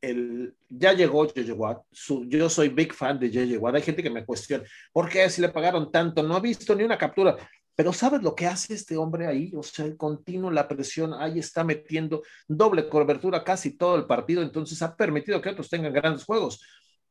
el 0.00 0.54
ya 0.68 0.92
llegó 0.92 1.26
J.J. 1.26 1.82
Yo 2.28 2.48
soy 2.48 2.68
big 2.68 2.94
fan 2.94 3.18
de 3.18 3.28
J.J. 3.28 3.58
Watt. 3.58 3.74
Hay 3.74 3.82
gente 3.82 4.02
que 4.02 4.10
me 4.10 4.24
cuestiona, 4.24 4.64
¿por 4.92 5.08
qué 5.08 5.28
si 5.28 5.40
le 5.42 5.48
pagaron 5.48 5.90
tanto? 5.90 6.22
No 6.22 6.36
ha 6.36 6.40
visto 6.40 6.74
ni 6.74 6.84
una 6.84 6.98
captura. 6.98 7.36
Pero 7.76 7.92
¿sabes 7.92 8.22
lo 8.22 8.36
que 8.36 8.46
hace 8.46 8.74
este 8.74 8.96
hombre 8.96 9.26
ahí? 9.26 9.52
O 9.56 9.62
sea, 9.62 9.84
el 9.84 9.96
continuo, 9.96 10.50
la 10.50 10.68
presión, 10.68 11.12
ahí 11.12 11.40
está 11.40 11.64
metiendo 11.64 12.22
doble 12.46 12.88
cobertura 12.88 13.42
casi 13.42 13.76
todo 13.76 13.96
el 13.96 14.06
partido, 14.06 14.42
entonces 14.42 14.80
ha 14.82 14.94
permitido 14.96 15.40
que 15.40 15.48
otros 15.48 15.68
tengan 15.68 15.92
grandes 15.92 16.24
juegos. 16.24 16.60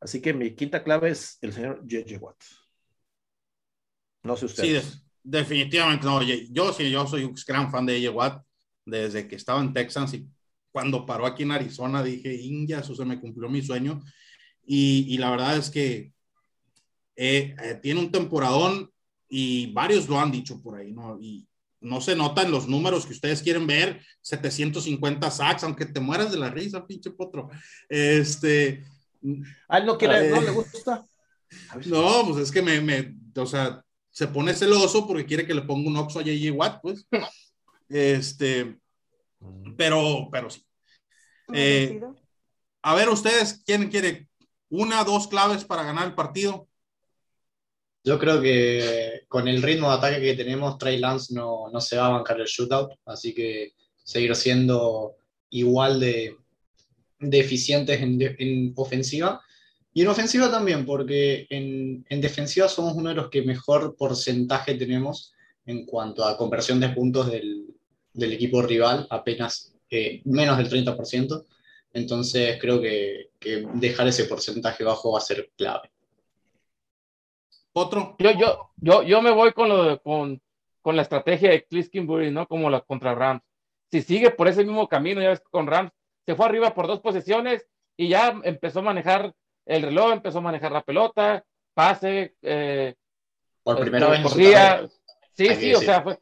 Así 0.03 0.21
que 0.21 0.33
mi 0.33 0.53
quinta 0.53 0.83
clave 0.83 1.11
es 1.11 1.37
el 1.41 1.53
señor 1.53 1.79
J.J. 1.89 2.19
Watt. 2.19 2.43
No 4.23 4.35
sé 4.35 4.45
ustedes. 4.45 4.83
Sí, 4.83 4.99
definitivamente 5.23 6.05
no. 6.05 6.21
Yo 6.21 6.73
sí, 6.73 6.91
yo 6.91 7.07
soy 7.07 7.23
un 7.23 7.33
gran 7.47 7.71
fan 7.71 7.85
de 7.85 7.93
J.J. 7.93 8.11
Watt 8.11 8.43
desde 8.85 9.27
que 9.29 9.37
estaba 9.37 9.61
en 9.61 9.71
Texas 9.71 10.13
y 10.13 10.27
cuando 10.73 11.05
paró 11.05 11.25
aquí 11.25 11.43
en 11.43 11.51
Arizona 11.51 12.03
dije, 12.03 12.33
India, 12.33 12.79
eso 12.79 12.93
se 12.93 13.05
me 13.05 13.17
cumplió 13.17 13.47
mi 13.49 13.61
sueño. 13.61 14.01
Y, 14.65 15.05
y 15.07 15.17
la 15.17 15.31
verdad 15.31 15.55
es 15.55 15.69
que 15.69 16.11
eh, 17.15 17.55
eh, 17.63 17.79
tiene 17.81 18.01
un 18.01 18.11
temporadón 18.11 18.91
y 19.29 19.71
varios 19.71 20.09
lo 20.09 20.19
han 20.19 20.31
dicho 20.31 20.61
por 20.61 20.75
ahí, 20.77 20.91
¿no? 20.91 21.17
Y 21.17 21.47
no 21.79 22.01
se 22.01 22.15
notan 22.15 22.51
los 22.51 22.67
números 22.67 23.05
que 23.05 23.13
ustedes 23.13 23.41
quieren 23.41 23.67
ver, 23.67 24.01
750 24.21 25.31
sacks, 25.31 25.63
aunque 25.63 25.85
te 25.85 25.99
mueras 25.99 26.31
de 26.31 26.39
la 26.39 26.49
risa, 26.49 26.85
pinche 26.85 27.11
potro. 27.11 27.49
Este, 27.87 28.83
¿A 29.67 29.77
él 29.77 29.85
no, 29.85 29.97
quiere, 29.97 30.29
no 30.29 30.41
le 30.41 30.51
gusta? 30.51 31.05
No, 31.85 32.23
pues 32.27 32.43
es 32.43 32.51
que 32.51 32.61
me, 32.61 32.81
me, 32.81 33.15
o 33.35 33.45
sea, 33.45 33.83
se 34.09 34.27
pone 34.27 34.53
celoso 34.53 35.07
porque 35.07 35.25
quiere 35.25 35.45
que 35.45 35.53
le 35.53 35.61
ponga 35.61 35.89
un 35.89 35.97
oxo 35.97 36.19
a 36.19 36.23
J.J. 36.23 36.51
Watt, 36.53 36.81
pues. 36.81 37.07
Este, 37.89 38.79
pero, 39.77 40.29
pero 40.31 40.49
sí. 40.49 40.65
Eh, 41.53 42.01
a 42.81 42.95
ver, 42.95 43.09
ustedes, 43.09 43.61
¿quién 43.65 43.89
quiere 43.89 44.27
una, 44.69 45.03
dos 45.03 45.27
claves 45.27 45.63
para 45.63 45.83
ganar 45.83 46.07
el 46.07 46.15
partido? 46.15 46.67
Yo 48.03 48.19
creo 48.19 48.41
que 48.41 49.25
con 49.27 49.47
el 49.47 49.61
ritmo 49.61 49.89
de 49.89 49.95
ataque 49.95 50.21
que 50.21 50.35
tenemos, 50.35 50.77
Trey 50.77 50.99
Lance 50.99 51.33
no, 51.33 51.69
no 51.71 51.79
se 51.79 51.97
va 51.97 52.07
a 52.07 52.11
bancar 52.17 52.39
el 52.39 52.47
shootout, 52.47 52.91
así 53.05 53.33
que 53.33 53.73
seguir 54.03 54.35
siendo 54.35 55.15
igual 55.49 55.99
de, 55.99 56.37
deficientes 57.29 58.01
en, 58.01 58.73
ofensiva. 58.75 59.41
Y 59.93 60.01
en 60.01 60.07
ofensiva 60.07 60.49
también, 60.49 60.85
porque 60.85 61.45
en, 61.49 62.03
defensiva 62.09 62.67
somos 62.67 62.93
uno 62.95 63.09
de 63.09 63.15
los 63.15 63.29
que 63.29 63.43
mejor 63.43 63.95
porcentaje 63.95 64.75
tenemos 64.75 65.33
en 65.65 65.85
cuanto 65.85 66.25
a 66.25 66.37
conversión 66.37 66.79
de 66.79 66.89
puntos 66.89 67.31
del, 67.31 67.75
equipo 68.15 68.61
rival, 68.61 69.07
apenas 69.09 69.75
eh, 69.89 70.21
menos 70.25 70.57
del 70.57 70.69
30%. 70.69 71.45
Entonces 71.93 72.57
creo 72.59 72.81
que, 72.81 73.29
dejar 73.75 74.07
ese 74.07 74.25
porcentaje 74.25 74.83
bajo 74.83 75.11
va 75.11 75.19
a 75.19 75.21
ser 75.21 75.51
clave. 75.55 75.91
Otro. 77.73 78.15
Yo, 78.19 78.31
yo, 78.31 78.71
yo, 78.77 79.03
yo 79.03 79.21
me 79.21 79.31
voy 79.31 79.51
con, 79.51 79.69
lo 79.69 80.01
con, 80.01 80.41
con 80.81 80.95
la 80.95 81.01
estrategia 81.01 81.49
de 81.49 81.65
Cliskinbury, 81.65 82.29
¿no? 82.31 82.47
Como 82.47 82.69
la 82.69 82.81
contra 82.81 83.15
Rams. 83.15 83.41
Si 83.91 84.01
sigue 84.01 84.31
por 84.31 84.47
ese 84.47 84.63
mismo 84.63 84.87
camino, 84.87 85.21
ya 85.21 85.29
ves, 85.29 85.41
con 85.51 85.65
Rams 85.65 85.91
se 86.25 86.35
fue 86.35 86.45
arriba 86.45 86.73
por 86.73 86.87
dos 86.87 86.99
posesiones 86.99 87.65
y 87.97 88.09
ya 88.09 88.39
empezó 88.43 88.79
a 88.79 88.83
manejar 88.83 89.33
el 89.65 89.81
reloj, 89.81 90.13
empezó 90.13 90.39
a 90.39 90.41
manejar 90.41 90.71
la 90.71 90.83
pelota, 90.83 91.43
pase. 91.73 92.35
Eh, 92.41 92.95
por 93.63 93.79
primera 93.79 94.07
vez. 94.07 94.21
Corría. 94.21 94.87
Sí, 95.35 95.47
sí, 95.55 95.73
o 95.73 95.79
sea, 95.79 96.01
fue, 96.01 96.19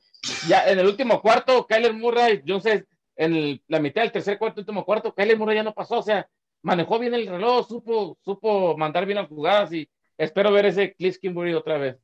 ya 0.47 0.69
en 0.69 0.79
el 0.79 0.87
último 0.87 1.21
cuarto, 1.21 1.65
Kyler 1.67 1.93
Murray, 1.93 2.41
yo 2.45 2.59
sé, 2.59 2.85
en 3.15 3.61
la 3.67 3.79
mitad 3.79 4.03
del 4.03 4.11
tercer 4.11 4.37
cuarto, 4.37 4.61
último 4.61 4.85
cuarto, 4.85 5.13
Kyler 5.13 5.37
Murray 5.37 5.57
ya 5.57 5.63
no 5.63 5.73
pasó, 5.73 5.99
o 5.99 6.03
sea, 6.03 6.29
manejó 6.61 6.99
bien 6.99 7.13
el 7.13 7.27
reloj, 7.27 7.67
supo, 7.67 8.17
supo 8.23 8.77
mandar 8.77 9.05
bien 9.05 9.17
las 9.17 9.27
jugadas 9.27 9.73
y 9.73 9.89
espero 10.17 10.51
ver 10.51 10.67
ese 10.67 10.93
Cliff 10.93 11.17
Kimbury 11.19 11.53
otra 11.53 11.77
vez. 11.77 11.97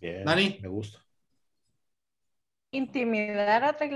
Bien, 0.00 0.24
Dani, 0.24 0.58
me 0.62 0.68
gusta. 0.68 1.04
Intimidar 2.70 3.64
a 3.64 3.76
Trey 3.76 3.90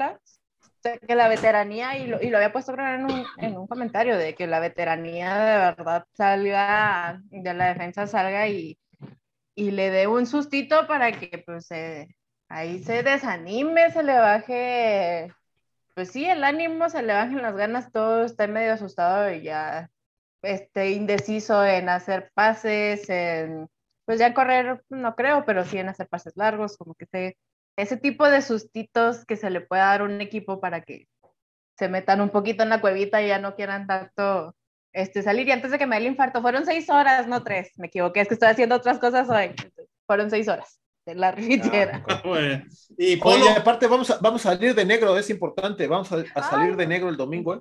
que 0.83 1.15
la 1.15 1.29
veteranía, 1.29 1.97
y 1.99 2.07
lo, 2.07 2.21
y 2.21 2.31
lo 2.31 2.39
había 2.39 2.53
puesto 2.53 2.75
en 2.75 3.05
un, 3.05 3.25
en 3.39 3.57
un, 3.57 3.67
comentario, 3.67 4.17
de 4.17 4.35
que 4.35 4.47
la 4.47 4.61
veteranía 4.61 5.37
de 5.39 5.59
verdad 5.59 6.07
salga, 6.15 7.21
de 7.31 7.55
la 7.55 7.69
defensa 7.69 8.07
salga 8.07 8.49
y, 8.49 8.79
y 9.55 9.71
le 9.71 9.91
dé 9.91 10.07
un 10.07 10.27
sustito 10.27 10.87
para 10.87 11.13
que 11.13 11.43
pues 11.45 11.69
ahí 12.49 12.83
se 12.83 13.03
desanime, 13.03 13.91
se 13.93 14.03
le 14.03 14.19
baje, 14.19 15.33
pues 15.95 16.11
sí, 16.11 16.25
el 16.27 16.45
ánimo, 16.45 16.89
se 16.89 17.03
le 17.03 17.13
bajen 17.13 17.43
las 17.43 17.57
ganas, 17.57 17.93
todo 17.93 18.25
está 18.25 18.47
medio 18.47 18.73
asustado 18.73 19.33
y 19.33 19.43
ya 19.43 19.91
este, 20.43 20.91
indeciso 20.93 21.65
en 21.65 21.89
hacer 21.89 22.31
pases, 22.35 23.09
en, 23.09 23.69
pues 24.05 24.19
ya 24.19 24.35
correr, 24.35 24.83
no 24.91 25.15
creo, 25.15 25.45
pero 25.45 25.65
sí 25.65 25.79
en 25.79 25.89
hacer 25.89 26.09
pases 26.09 26.37
largos, 26.37 26.77
como 26.77 26.95
que 26.95 27.07
se 27.07 27.37
ese 27.77 27.97
tipo 27.97 28.29
de 28.29 28.43
sustitos 28.43 29.25
que 29.25 29.37
se 29.37 29.51
le 29.51 29.61
puede 29.61 29.83
dar 29.83 30.01
a 30.01 30.05
un 30.05 30.21
equipo 30.21 30.61
para 30.61 30.83
que 30.83 31.09
se 31.79 31.89
metan 31.89 32.21
un 32.21 32.31
poquito 32.31 32.63
en 32.63 32.69
la 32.69 32.81
cuevita 32.81 33.23
y 33.23 33.29
ya 33.29 33.39
no 33.39 33.55
quieran 33.55 33.87
tanto 33.87 34.55
este, 34.93 35.23
salir. 35.23 35.49
Y 35.49 35.53
antes 35.53 35.71
de 35.71 35.79
que 35.79 35.87
me 35.87 35.97
dé 35.97 36.03
el 36.03 36.13
infarto, 36.13 36.43
fueron 36.43 36.67
seis 36.67 36.89
horas, 36.91 37.27
no 37.27 37.43
tres. 37.43 37.73
Me 37.77 37.87
equivoqué, 37.87 38.21
es 38.21 38.29
que 38.29 38.35
estoy 38.35 38.49
haciendo 38.49 38.77
otras 38.77 38.99
cosas 38.99 39.29
hoy. 39.29 39.55
fueron 40.07 40.31
seis 40.31 40.49
horas 40.49 40.79
de 41.07 41.15
la 41.15 41.33
rifitera. 41.33 42.05
Ah, 42.09 42.23
y 42.99 43.21
Oye, 43.23 43.51
aparte, 43.51 43.87
vamos 43.87 44.11
a, 44.11 44.19
vamos 44.21 44.45
a 44.47 44.51
salir 44.51 44.75
de 44.75 44.85
negro, 44.85 45.17
es 45.17 45.31
importante. 45.31 45.87
Vamos 45.87 46.13
a, 46.13 46.43
salir 46.43 46.77
de 46.77 46.87
negro 46.87 47.09
el 47.09 47.17
domingo. 47.17 47.55
¿eh? 47.55 47.61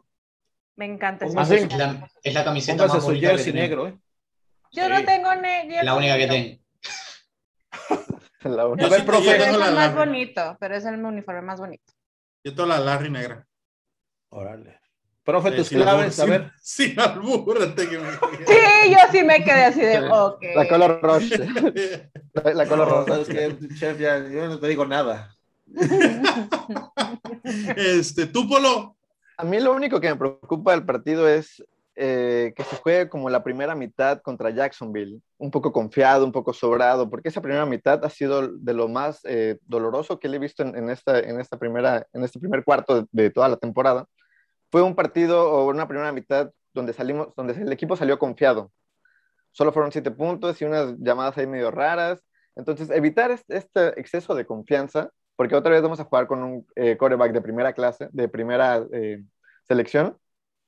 Me 0.76 0.86
encanta. 0.86 1.26
Eso. 1.26 1.54
Es, 1.54 1.78
la, 1.78 2.10
es 2.22 2.34
la 2.34 2.44
camiseta 2.44 2.88
más 2.88 3.04
bonita 3.04 3.36
que 3.38 3.54
negro. 3.54 3.88
¿eh? 3.88 3.98
Yo 4.72 4.88
no 4.90 5.04
tengo 5.04 5.34
negro. 5.36 5.84
La 5.84 5.96
única 5.96 6.18
que 6.18 6.28
tengo. 6.28 6.61
La 8.44 8.68
única. 8.68 8.98
Yo 8.98 9.06
profe, 9.06 9.38
es 9.38 9.48
el 9.48 9.60
más 9.60 9.96
bonito, 9.96 10.58
pero 10.60 10.76
es 10.76 10.86
el 10.86 11.04
uniforme 11.04 11.42
más 11.42 11.60
bonito. 11.60 11.94
Yo 12.44 12.56
tengo 12.56 12.68
la 12.68 12.80
Larry 12.80 13.10
negra. 13.10 13.46
Órale. 14.30 14.80
Profe, 15.24 15.52
tus 15.52 15.70
claves, 15.70 16.20
a 16.20 16.26
ver. 16.26 16.52
Sin 16.62 17.00
albúrate 17.00 17.88
que 17.88 18.00
me... 18.00 18.10
Sí, 18.48 18.90
yo 18.90 18.98
sí 19.12 19.24
me 19.24 19.44
quedé 19.44 19.66
así 19.66 19.82
de, 19.82 20.10
ok. 20.10 20.44
La 20.56 20.68
color 20.68 21.00
roja. 21.02 21.26
la, 22.54 22.66
color 22.68 22.90
roja. 22.90 23.20
Es 23.20 23.28
que, 23.28 23.58
chef, 23.76 24.00
ya, 24.00 24.18
yo 24.28 24.48
no 24.48 24.60
te 24.60 24.68
digo 24.68 24.86
nada. 24.86 25.36
este, 27.76 28.26
tú, 28.26 28.50
Polo. 28.50 28.98
A 29.38 29.44
mí 29.44 29.60
lo 29.60 29.74
único 29.74 30.02
que 30.02 30.10
me 30.10 30.16
preocupa 30.16 30.72
del 30.72 30.86
partido 30.86 31.28
es 31.28 31.64
eh, 31.96 32.54
que 32.56 32.64
se 32.64 32.78
juegue 32.78 33.10
como 33.10 33.30
la 33.30 33.44
primera 33.44 33.76
mitad 33.76 34.22
contra 34.22 34.50
Jacksonville, 34.50 35.22
un 35.38 35.52
poco 35.52 35.74
confiado, 35.74 36.24
un 36.26 36.32
poco 36.32 36.54
sobrado, 36.54 37.10
porque 37.10 37.28
esa 37.30 37.42
primera 37.42 37.66
mitad 37.66 38.04
ha 38.06 38.10
sido 38.10 38.48
de 38.48 38.74
lo 38.74 38.88
más 38.88 39.20
eh, 39.26 39.58
doloroso 39.66 40.18
que 40.18 40.30
le 40.30 40.38
he 40.38 40.40
visto 40.40 40.64
en, 40.64 40.90
esta, 40.90 41.20
en, 41.20 41.40
esta 41.42 41.58
primera, 41.58 42.08
en 42.14 42.24
este 42.24 42.40
primer 42.40 42.64
cuarto 42.64 43.08
de, 43.12 43.30
toda 43.30 43.50
la 43.50 43.58
temporada. 43.58 44.06
Fue 44.72 44.82
un 44.82 44.96
partido 44.96 45.52
o 45.52 45.68
una 45.68 45.88
primera 45.88 46.14
mitad 46.14 46.52
donde, 46.74 46.94
salimos, 46.94 47.36
donde 47.36 47.54
el 47.54 47.72
equipo 47.74 47.98
salió 47.98 48.18
confiado. 48.18 48.72
Solo 49.52 49.74
fueron 49.74 49.92
siete 49.92 50.12
puntos 50.12 50.62
y 50.62 50.66
unas 50.66 50.96
llamadas 51.00 51.38
ahí 51.38 51.48
medio 51.48 51.72
raras. 51.72 52.24
Entonces, 52.56 52.90
evitar 52.90 53.32
este, 53.32 54.00
exceso 54.00 54.34
de 54.34 54.46
confianza, 54.46 55.10
porque 55.36 55.56
otra 55.56 55.72
vez 55.72 55.82
vamos 55.82 56.00
a 56.00 56.06
jugar 56.06 56.28
con 56.28 56.42
un 56.42 56.68
eh, 56.76 56.98
quarterback 56.98 57.34
de 57.34 57.42
primera 57.42 57.74
clase, 57.74 58.08
de 58.14 58.30
primera 58.30 58.86
selección. 59.68 60.18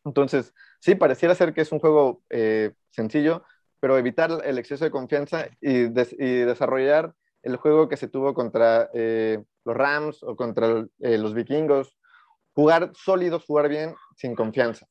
Entonces, 0.05 0.53
sí, 0.83 0.95
pareciera 0.95 1.33
ser 1.33 1.53
que 1.53 1.61
es 1.61 1.71
un 1.71 1.79
juego 1.79 2.21
eh, 2.29 2.73
sencillo, 2.91 3.45
pero 3.79 3.97
evitar 3.97 4.41
el 4.43 4.57
exceso 4.57 4.83
de 4.83 4.91
confianza 4.91 5.47
y, 5.61 5.87
desarrollar 5.87 7.13
el 7.41 7.55
juego 7.55 7.87
que 7.87 7.95
se 7.95 8.09
tuvo 8.09 8.33
contra, 8.33 8.89
eh, 8.93 9.41
los 9.63 9.77
Rams 9.77 10.23
o 10.23 10.35
contra 10.35 10.85
eh, 10.99 11.17
los 11.17 11.33
vikingos. 11.33 11.97
Jugar 12.51 12.91
sólidos, 12.93 13.45
jugar 13.45 13.69
bien, 13.69 13.95
sin 14.17 14.35
confianza. 14.35 14.85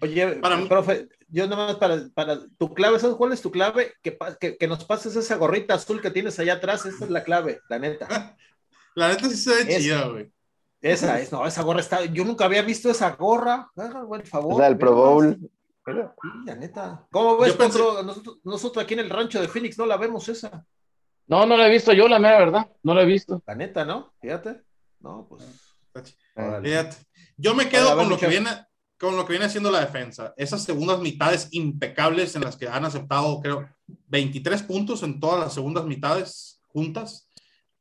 Oye, 0.00 0.36
para 0.40 0.66
profe, 0.68 1.08
yo 1.26 1.46
nomás 1.48 1.76
para, 1.76 2.08
para 2.14 2.38
tu 2.58 2.72
clave, 2.72 3.00
¿sabes 3.00 3.16
cuál 3.16 3.32
es 3.32 3.42
tu 3.42 3.50
clave? 3.50 3.92
Que, 4.02 4.56
que, 4.56 4.68
nos 4.68 4.84
pases 4.84 5.16
esa 5.16 5.36
gorrita 5.36 5.74
azul 5.74 6.00
que 6.00 6.12
tienes 6.12 6.38
allá 6.38 6.54
atrás, 6.54 6.86
esa 6.86 7.04
es 7.04 7.10
la 7.10 7.24
clave, 7.24 7.60
la 7.68 7.78
neta. 7.80 8.08
la 8.94 9.08
neta 9.08 9.28
sí 9.28 9.36
se 9.36 9.64
ve 9.64 9.78
chida, 9.78 10.06
güey. 10.06 10.32
Esa 10.80 11.20
es, 11.20 11.32
no, 11.32 11.44
esa 11.46 11.62
gorra 11.62 11.80
está, 11.80 12.04
yo 12.04 12.24
nunca 12.24 12.44
había 12.44 12.62
visto 12.62 12.90
esa 12.90 13.10
gorra, 13.16 13.70
por 13.74 14.26
favor. 14.26 14.62
Del 14.62 14.78
Pro 14.78 14.94
Bowl. 14.94 15.38
Sí, 15.84 16.28
la 16.44 16.54
neta. 16.54 17.06
¿Cómo 17.10 17.38
ves, 17.38 17.58
nosotros, 17.58 18.40
nosotros 18.44 18.84
aquí 18.84 18.94
en 18.94 19.00
el 19.00 19.10
rancho 19.10 19.40
de 19.40 19.48
Phoenix 19.48 19.78
no 19.78 19.86
la 19.86 19.96
vemos 19.96 20.28
esa. 20.28 20.64
No, 21.26 21.46
no 21.46 21.56
la 21.56 21.66
he 21.66 21.70
visto 21.70 21.92
yo, 21.92 22.08
la 22.08 22.18
mera 22.18 22.38
verdad, 22.38 22.70
no 22.82 22.94
la 22.94 23.02
he 23.02 23.06
visto. 23.06 23.42
La 23.46 23.54
neta, 23.54 23.84
¿no? 23.84 24.12
Fíjate. 24.20 24.62
No, 25.00 25.26
pues. 25.28 25.44
Fíjate. 26.62 26.96
Yo 27.36 27.54
me 27.54 27.68
quedo 27.68 27.96
con 27.96 28.08
lo 28.08 28.18
que 28.18 28.26
viene, 28.26 28.50
con 28.98 29.16
lo 29.16 29.24
que 29.24 29.32
viene 29.32 29.46
haciendo 29.46 29.70
la 29.70 29.80
defensa. 29.80 30.34
Esas 30.36 30.62
segundas 30.64 31.00
mitades 31.00 31.48
impecables 31.52 32.34
en 32.36 32.42
las 32.42 32.56
que 32.56 32.68
han 32.68 32.84
aceptado, 32.84 33.40
creo, 33.40 33.68
23 33.86 34.62
puntos 34.64 35.02
en 35.02 35.20
todas 35.20 35.40
las 35.40 35.54
segundas 35.54 35.84
mitades 35.84 36.60
juntas. 36.68 37.30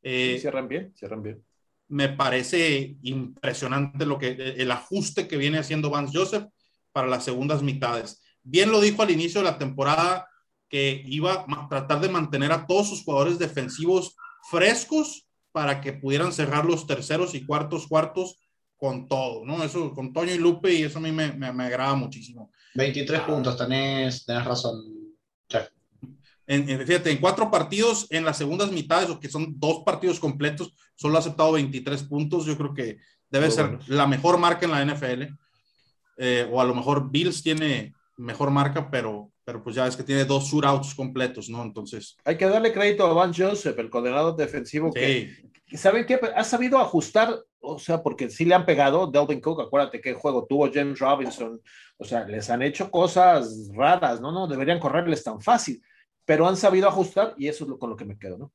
Eh, 0.01 0.37
cierran 0.39 0.67
bien, 0.67 0.93
cierran 0.95 1.21
bien. 1.23 1.43
Me 1.89 2.09
parece 2.09 2.97
impresionante 3.01 4.05
lo 4.05 4.17
que 4.17 4.31
el 4.57 4.71
ajuste 4.71 5.27
que 5.27 5.37
viene 5.37 5.59
haciendo 5.59 5.89
Vance 5.89 6.17
Joseph 6.17 6.45
para 6.91 7.07
las 7.07 7.23
segundas 7.23 7.61
mitades. 7.63 8.21
Bien 8.43 8.71
lo 8.71 8.81
dijo 8.81 9.01
al 9.01 9.11
inicio 9.11 9.41
de 9.41 9.45
la 9.51 9.57
temporada 9.57 10.27
que 10.69 11.03
iba 11.05 11.45
a 11.47 11.67
tratar 11.69 12.01
de 12.01 12.09
mantener 12.09 12.51
a 12.51 12.65
todos 12.65 12.89
sus 12.89 13.03
jugadores 13.03 13.39
defensivos 13.39 14.15
frescos 14.49 15.27
para 15.51 15.81
que 15.81 15.93
pudieran 15.93 16.33
cerrar 16.33 16.65
los 16.65 16.85
terceros 16.85 17.33
y 17.35 17.45
cuartos 17.45 17.87
cuartos 17.87 18.37
con 18.77 19.07
todo, 19.07 19.43
¿no? 19.43 19.63
Eso 19.63 19.91
con 19.93 20.13
Toño 20.13 20.33
y 20.33 20.37
Lupe 20.37 20.73
y 20.73 20.83
eso 20.83 20.99
a 20.99 21.01
mí 21.01 21.11
me, 21.11 21.31
me, 21.33 21.63
agrada 21.63 21.95
muchísimo. 21.95 22.51
23 22.75 23.21
puntos, 23.21 23.57
tenés, 23.57 24.23
tenés 24.25 24.45
razón. 24.45 24.96
En, 26.47 26.65
fíjate, 26.85 27.11
en 27.11 27.17
cuatro 27.17 27.51
partidos, 27.51 28.07
en 28.09 28.23
las 28.25 28.37
segundas 28.37 28.71
mitades, 28.71 29.09
o 29.09 29.19
que 29.19 29.29
son 29.29 29.59
dos 29.59 29.83
partidos 29.85 30.19
completos, 30.19 30.73
solo 30.95 31.17
ha 31.17 31.19
aceptado 31.19 31.51
23 31.51 32.03
puntos. 32.03 32.45
Yo 32.45 32.57
creo 32.57 32.73
que 32.73 32.97
debe 33.29 33.51
ser 33.51 33.79
la 33.87 34.07
mejor 34.07 34.37
marca 34.37 34.65
en 34.65 34.71
la 34.71 34.85
NFL. 34.85 35.23
Eh, 36.17 36.49
o 36.51 36.59
a 36.59 36.65
lo 36.65 36.73
mejor 36.73 37.11
Bills 37.11 37.43
tiene 37.43 37.93
mejor 38.15 38.49
marca, 38.49 38.89
pero, 38.89 39.31
pero 39.43 39.61
pues 39.61 39.75
ya 39.75 39.85
es 39.85 39.95
que 39.95 40.03
tiene 40.03 40.25
dos 40.25 40.45
shootouts 40.45 40.95
completos, 40.95 41.49
¿no? 41.49 41.61
Entonces. 41.61 42.17
Hay 42.23 42.37
que 42.37 42.47
darle 42.47 42.73
crédito 42.73 43.05
a 43.05 43.13
Van 43.13 43.33
Joseph, 43.33 43.77
el 43.77 43.89
coordinador 43.89 44.35
defensivo, 44.35 44.91
que, 44.91 45.35
¿saben 45.73 46.05
qué? 46.07 46.19
Ha 46.35 46.43
sabido 46.43 46.79
ajustar 46.79 47.37
o 47.67 47.79
sea, 47.79 48.01
porque 48.01 48.29
sí 48.29 48.45
le 48.45 48.55
han 48.55 48.65
pegado, 48.65 49.07
Delvin 49.07 49.41
Cook, 49.41 49.61
acuérdate 49.61 50.01
qué 50.01 50.13
juego 50.13 50.45
tuvo 50.45 50.71
James 50.71 50.99
Robinson, 50.99 51.61
o 51.97 52.05
sea, 52.05 52.25
les 52.25 52.49
han 52.49 52.61
hecho 52.61 52.89
cosas 52.89 53.69
raras, 53.73 54.21
¿no? 54.21 54.31
No 54.31 54.47
deberían 54.47 54.79
correrles 54.79 55.23
tan 55.23 55.41
fácil, 55.41 55.81
pero 56.27 56.45
han 56.45 56.57
sabido 56.57 56.89
ajustar 56.89 57.33
y 57.37 57.47
eso 57.47 57.63
es 57.63 57.69
lo, 57.69 57.79
con 57.79 57.89
lo 57.89 57.95
que 57.95 58.03
me 58.03 58.19
quedo, 58.19 58.37
¿no? 58.37 58.51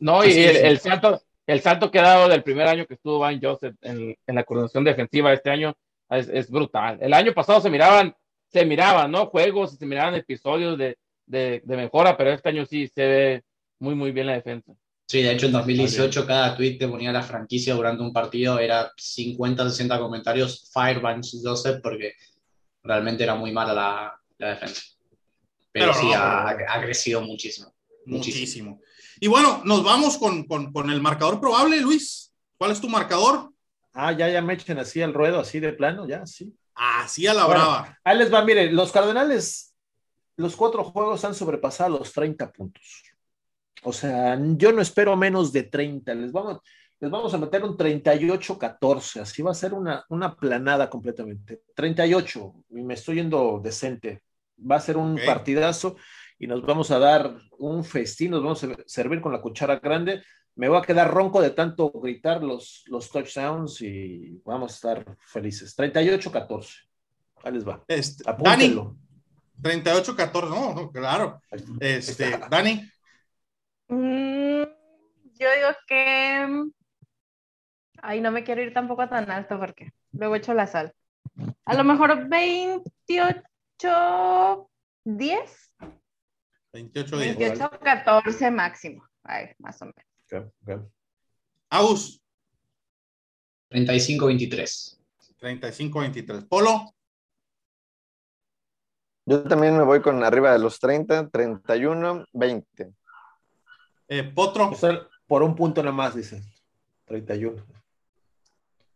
No, 0.00 0.24
y 0.24 0.32
el, 0.32 0.78
salto, 0.80 1.22
el 1.46 1.60
salto 1.60 1.88
que 1.88 2.00
ha 2.00 2.02
dado 2.02 2.28
del 2.28 2.42
primer 2.42 2.66
año 2.66 2.84
que 2.84 2.94
estuvo 2.94 3.20
Van 3.20 3.40
Joseph 3.40 3.76
en, 3.80 4.16
la 4.26 4.42
coordinación 4.42 4.82
defensiva 4.82 5.32
este 5.32 5.50
año 5.50 5.72
es, 6.10 6.50
brutal. 6.50 6.98
El 7.00 7.14
año 7.14 7.32
pasado 7.32 7.60
se 7.60 7.70
miraban, 7.70 8.12
se 8.52 8.64
miraban, 8.64 9.10
¿no? 9.12 9.26
Juegos, 9.26 9.76
se 9.76 9.86
miraban 9.86 10.16
episodios 10.16 10.76
de, 10.76 10.98
de 11.26 11.76
mejora, 11.76 12.16
pero 12.16 12.32
este 12.32 12.48
año 12.48 12.66
sí 12.66 12.88
se 12.88 13.06
ve 13.06 13.42
muy, 13.78 13.94
muy 13.94 14.10
bien 14.10 14.26
la 14.26 14.34
defensa. 14.34 14.72
Sí, 15.08 15.22
de 15.22 15.32
hecho 15.32 15.46
en 15.46 15.52
2018 15.52 16.26
cada 16.26 16.56
tweet 16.56 16.78
que 16.78 16.88
ponía 16.88 17.12
la 17.12 17.22
franquicia 17.22 17.74
durante 17.74 18.02
un 18.02 18.12
partido 18.12 18.58
era 18.58 18.90
50, 18.96 19.70
60 19.70 20.00
comentarios, 20.00 20.68
Firebanks 20.74 21.40
Joseph, 21.44 21.78
porque 21.80 22.14
realmente 22.82 23.22
era 23.22 23.36
muy 23.36 23.52
mala 23.52 23.72
la, 23.72 24.20
la 24.38 24.48
defensa. 24.48 24.95
Pero, 25.78 25.92
sí, 25.92 26.10
ha, 26.14 26.56
crecido 26.82 27.20
muchísimo, 27.20 27.74
muchísimo. 28.06 28.80
Y 29.20 29.28
bueno, 29.28 29.62
nos 29.64 29.84
vamos 29.84 30.16
con, 30.16 30.44
con, 30.44 30.72
con, 30.72 30.90
el 30.90 31.02
marcador 31.02 31.40
probable, 31.40 31.80
Luis. 31.80 32.32
¿Cuál 32.56 32.70
es 32.70 32.80
tu 32.80 32.88
marcador? 32.88 33.50
Ah, 33.92 34.12
ya, 34.12 34.28
ya 34.28 34.40
me 34.40 34.54
echen 34.54 34.78
así 34.78 35.00
el 35.00 35.12
ruedo, 35.12 35.40
así 35.40 35.60
de 35.60 35.72
plano, 35.72 36.06
ya, 36.08 36.24
sí. 36.26 36.54
Así 36.74 37.26
a 37.26 37.34
la 37.34 37.46
brava. 37.46 37.98
Ahí 38.04 38.18
les 38.18 38.32
va, 38.32 38.44
mire, 38.44 38.70
los 38.70 38.92
Cardenales, 38.92 39.74
los 40.36 40.56
cuatro 40.56 40.84
juegos 40.84 41.24
han 41.24 41.34
sobrepasado 41.34 41.98
los 41.98 42.12
30 42.12 42.52
puntos. 42.52 43.02
O 43.82 43.92
sea, 43.92 44.38
yo 44.56 44.72
no 44.72 44.82
espero 44.82 45.16
menos 45.16 45.52
de 45.52 45.62
30. 45.62 46.14
Les 46.14 46.32
vamos, 46.32 46.58
les 47.00 47.10
vamos 47.10 47.32
a 47.32 47.38
meter 47.38 47.64
un 47.64 47.76
38-14. 47.76 49.20
Así 49.20 49.42
va 49.42 49.52
a 49.52 49.54
ser 49.54 49.72
una, 49.72 50.04
una 50.08 50.36
planada 50.36 50.90
completamente. 50.90 51.62
38. 51.74 52.54
Y 52.70 52.82
me 52.82 52.94
estoy 52.94 53.16
yendo 53.16 53.60
decente. 53.62 54.22
Va 54.58 54.76
a 54.76 54.80
ser 54.80 54.96
un 54.96 55.18
partidazo 55.24 55.96
y 56.38 56.46
nos 56.46 56.62
vamos 56.62 56.90
a 56.90 56.98
dar 56.98 57.36
un 57.58 57.84
festín. 57.84 58.30
Nos 58.32 58.42
vamos 58.42 58.64
a 58.64 58.68
servir 58.86 59.20
con 59.20 59.32
la 59.32 59.40
cuchara 59.40 59.76
grande. 59.76 60.22
Me 60.54 60.68
voy 60.68 60.78
a 60.78 60.82
quedar 60.82 61.12
ronco 61.12 61.40
de 61.40 61.50
tanto 61.50 61.90
gritar 61.90 62.42
los, 62.42 62.84
los 62.86 63.10
touchdowns 63.10 63.82
y 63.82 64.40
vamos 64.44 64.72
a 64.72 64.74
estar 64.74 65.16
felices. 65.20 65.76
38-14. 65.76 66.88
Ahí 67.44 67.52
les 67.52 67.68
va. 67.68 67.84
Este, 67.86 68.28
Apúntenlo. 68.28 68.96
38-14, 69.62 70.50
no, 70.50 70.90
claro. 70.90 71.40
Este, 71.80 72.38
Dani. 72.50 72.90
Mm, 73.88 74.62
yo 75.34 75.48
digo 75.54 75.68
que. 75.86 76.70
Ay, 78.02 78.20
no 78.20 78.30
me 78.30 78.44
quiero 78.44 78.62
ir 78.62 78.72
tampoco 78.72 79.08
tan 79.08 79.30
alto 79.30 79.58
porque 79.58 79.92
luego 80.12 80.36
echo 80.36 80.54
la 80.54 80.66
sal. 80.66 80.92
A 81.64 81.74
lo 81.74 81.84
mejor 81.84 82.28
28, 82.28 83.42
10. 83.78 85.72
28, 86.72 87.18
10. 87.18 87.38
28, 87.38 87.70
14 87.82 88.50
máximo. 88.50 89.08
Ay, 89.22 89.54
más 89.58 89.80
o 89.82 89.86
menos. 89.86 90.52
Okay, 90.62 90.78
Aus. 91.70 92.20
35, 93.68 94.26
23. 94.26 95.00
35, 95.38 96.00
23. 96.00 96.44
Polo. 96.44 96.94
Yo 99.28 99.42
también 99.42 99.76
me 99.76 99.82
voy 99.82 100.00
con 100.00 100.22
arriba 100.22 100.52
de 100.52 100.60
los 100.60 100.78
30, 100.78 101.30
31, 101.30 102.26
20. 102.32 102.92
Eh, 104.08 104.22
Potro. 104.22 104.70
por 105.26 105.42
un 105.42 105.56
punto 105.56 105.82
nada 105.82 105.94
más, 105.94 106.14
dice. 106.14 106.42
31. 107.06 107.64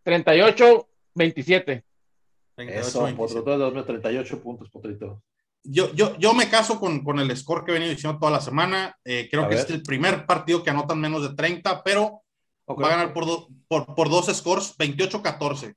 38, 0.04 0.88
27. 1.14 1.84
Eso, 2.68 3.04
27. 3.04 3.42
Potro, 3.42 3.84
38 3.84 4.42
puntos, 4.42 4.70
Potrito. 4.70 5.22
Yo, 5.62 5.92
yo, 5.94 6.16
yo 6.18 6.32
me 6.32 6.48
caso 6.48 6.80
con, 6.80 7.04
con 7.04 7.18
el 7.18 7.36
score 7.36 7.64
que 7.64 7.70
he 7.70 7.74
venido 7.74 7.92
diciendo 7.92 8.18
toda 8.18 8.32
la 8.32 8.40
semana. 8.40 8.96
Eh, 9.04 9.28
creo 9.30 9.48
que 9.48 9.56
es 9.56 9.68
el 9.70 9.82
primer 9.82 10.26
partido 10.26 10.62
que 10.62 10.70
anotan 10.70 10.98
menos 10.98 11.22
de 11.22 11.34
30, 11.34 11.82
pero 11.82 12.22
va 12.68 12.86
a 12.86 12.90
ganar 12.90 13.12
por, 13.12 13.24
por, 13.68 13.94
por, 13.94 14.08
dos 14.08 14.26
scores, 14.34 14.76
28-14. 14.78 15.74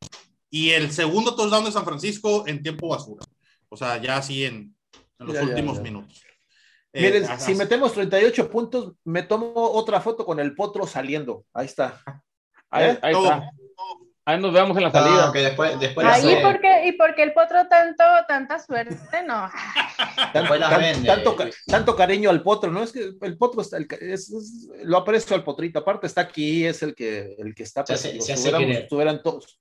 Y 0.49 0.69
el 0.69 0.91
segundo 0.91 1.35
touchdown 1.35 1.65
de 1.65 1.72
San 1.72 1.84
Francisco 1.84 2.47
en 2.47 2.61
tiempo 2.61 2.88
basura. 2.88 3.26
O 3.69 3.76
sea, 3.76 4.01
ya 4.01 4.18
así 4.18 4.45
en, 4.45 4.76
en 5.19 5.27
los 5.27 5.41
últimos 5.41 5.81
minutos. 5.81 6.23
Eh, 6.93 7.01
Miren, 7.01 7.39
si 7.39 7.55
metemos 7.55 7.91
38 7.93 8.51
puntos, 8.51 8.93
me 9.03 9.23
tomo 9.23 9.51
otra 9.55 9.99
foto 9.99 10.26
con 10.26 10.39
el 10.39 10.53
potro 10.55 10.85
saliendo. 10.85 11.43
Ahí 11.53 11.65
está. 11.65 11.99
Ahí, 12.69 12.91
¿Eh? 12.91 12.99
está. 13.01 13.51
Ahí 14.26 14.40
nos 14.40 14.54
vemos 14.54 14.78
en 14.78 14.84
la 14.84 14.91
salida. 14.91 15.32
después, 15.32 15.78
después 15.80 16.08
Ahí, 16.08 16.38
porque, 16.41 16.88
y 16.88 16.91
porque 16.94 17.24
el 17.24 17.34
potro 17.34 17.68
tanto, 17.68 18.04
tanta 18.26 18.58
suerte, 18.58 18.95
no. 19.28 19.50
tanto, 21.06 21.36
tanto, 21.68 21.95
cariño 21.95 22.30
al 22.30 22.41
potro, 22.41 22.72
¿no? 22.72 22.84
Es 22.84 22.94
que 22.94 23.12
el 23.22 23.38
potro 23.38 23.62
está, 23.62 23.78
es, 24.00 24.32
lo 24.84 24.98
aprecio 24.98 25.36
al 25.36 25.44
potrito. 25.44 25.80
Aparte 25.80 26.08
está 26.08 26.22
aquí, 26.22 26.66
es 26.66 26.82
el 26.84 26.95
que, 26.95 27.36
el 27.38 27.54
que 27.54 27.64
está. 27.64 27.86
Se, 27.86 28.18
estuvieran 28.18 29.22
todos, 29.22 29.60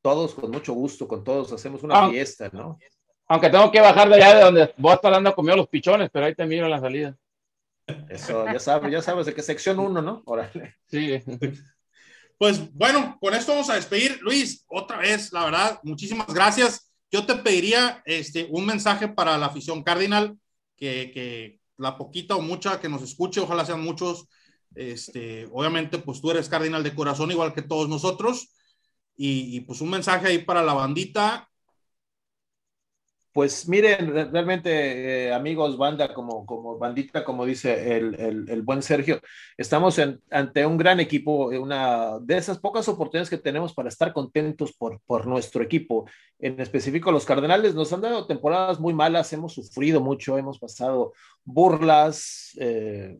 todos 0.00 0.34
con 0.34 0.52
mucho 0.52 0.74
gusto, 0.74 1.08
con 1.08 1.24
todos, 1.24 1.52
hacemos 1.52 1.82
una 1.82 2.04
ah. 2.04 2.08
fiesta, 2.08 2.48
¿no? 2.52 2.78
Aunque 3.26 3.50
tengo 3.50 3.72
que 3.72 3.80
bajar 3.80 4.08
de 4.08 4.14
allá 4.16 4.34
de 4.36 4.44
donde 4.44 4.74
vos 4.76 4.94
estás 4.94 5.10
dando 5.10 5.34
comido 5.34 5.56
los 5.56 5.68
pichones, 5.68 6.08
pero 6.12 6.26
ahí 6.26 6.34
te 6.36 6.46
miro 6.46 6.66
en 6.66 6.70
la 6.70 6.80
salida. 6.80 7.16
Eso, 8.08 8.46
ya 8.46 8.60
sabes, 8.60 8.92
ya 8.92 9.02
sabes 9.02 9.26
de 9.26 9.34
qué 9.34 9.42
sección 9.42 9.80
uno, 9.80 10.00
¿no? 10.00 10.22
Órale. 10.26 10.76
Sí. 10.86 11.20
Pues 12.38 12.72
bueno, 12.72 13.16
con 13.20 13.34
esto 13.34 13.52
vamos 13.52 13.70
a 13.70 13.74
despedir. 13.74 14.18
Luis, 14.22 14.64
otra 14.68 14.98
vez, 14.98 15.32
la 15.32 15.44
verdad, 15.44 15.80
muchísimas 15.82 16.26
gracias. 16.26 16.92
Yo 17.10 17.24
te 17.26 17.36
pediría 17.36 18.02
este, 18.04 18.48
un 18.50 18.66
mensaje 18.66 19.08
para 19.08 19.38
la 19.38 19.46
afición 19.46 19.82
Cardinal, 19.82 20.36
que, 20.76 21.10
que 21.12 21.60
la 21.76 21.96
poquita 21.96 22.36
o 22.36 22.40
mucha 22.40 22.80
que 22.80 22.88
nos 22.88 23.02
escuche, 23.02 23.40
ojalá 23.40 23.64
sean 23.64 23.82
muchos. 23.82 24.26
Este, 24.74 25.46
obviamente, 25.52 25.98
pues 25.98 26.20
tú 26.20 26.30
eres 26.30 26.48
Cardinal 26.48 26.82
de 26.82 26.94
corazón, 26.94 27.30
igual 27.30 27.54
que 27.54 27.62
todos 27.62 27.88
nosotros. 27.88 28.52
Y, 29.16 29.56
y 29.56 29.60
pues 29.60 29.80
un 29.80 29.90
mensaje 29.90 30.26
ahí 30.26 30.38
para 30.38 30.62
la 30.62 30.74
bandita 30.74 31.48
Pues 33.34 33.68
miren, 33.68 34.30
realmente, 34.32 35.26
eh, 35.26 35.34
amigos, 35.34 35.76
banda, 35.76 36.14
como, 36.14 36.46
como 36.46 36.78
bandita, 36.78 37.24
como 37.24 37.44
dice 37.44 37.96
el, 37.96 38.14
el, 38.48 38.62
buen 38.62 38.80
Sergio, 38.80 39.20
estamos 39.56 40.00
ante 40.30 40.64
un 40.64 40.76
gran 40.76 41.00
equipo, 41.00 41.46
una 41.48 42.20
de 42.20 42.36
esas 42.36 42.60
pocas 42.60 42.88
oportunidades 42.88 43.30
que 43.30 43.38
tenemos 43.38 43.74
para 43.74 43.88
estar 43.88 44.12
contentos 44.12 44.72
por, 44.74 45.00
por 45.00 45.26
nuestro 45.26 45.64
equipo. 45.64 46.08
En 46.38 46.60
específico, 46.60 47.10
los 47.10 47.24
Cardenales 47.24 47.74
nos 47.74 47.92
han 47.92 48.02
dado 48.02 48.28
temporadas 48.28 48.78
muy 48.78 48.94
malas, 48.94 49.32
hemos 49.32 49.52
sufrido 49.52 50.00
mucho, 50.00 50.38
hemos 50.38 50.60
pasado 50.60 51.12
burlas, 51.42 52.56
eh, 52.60 53.18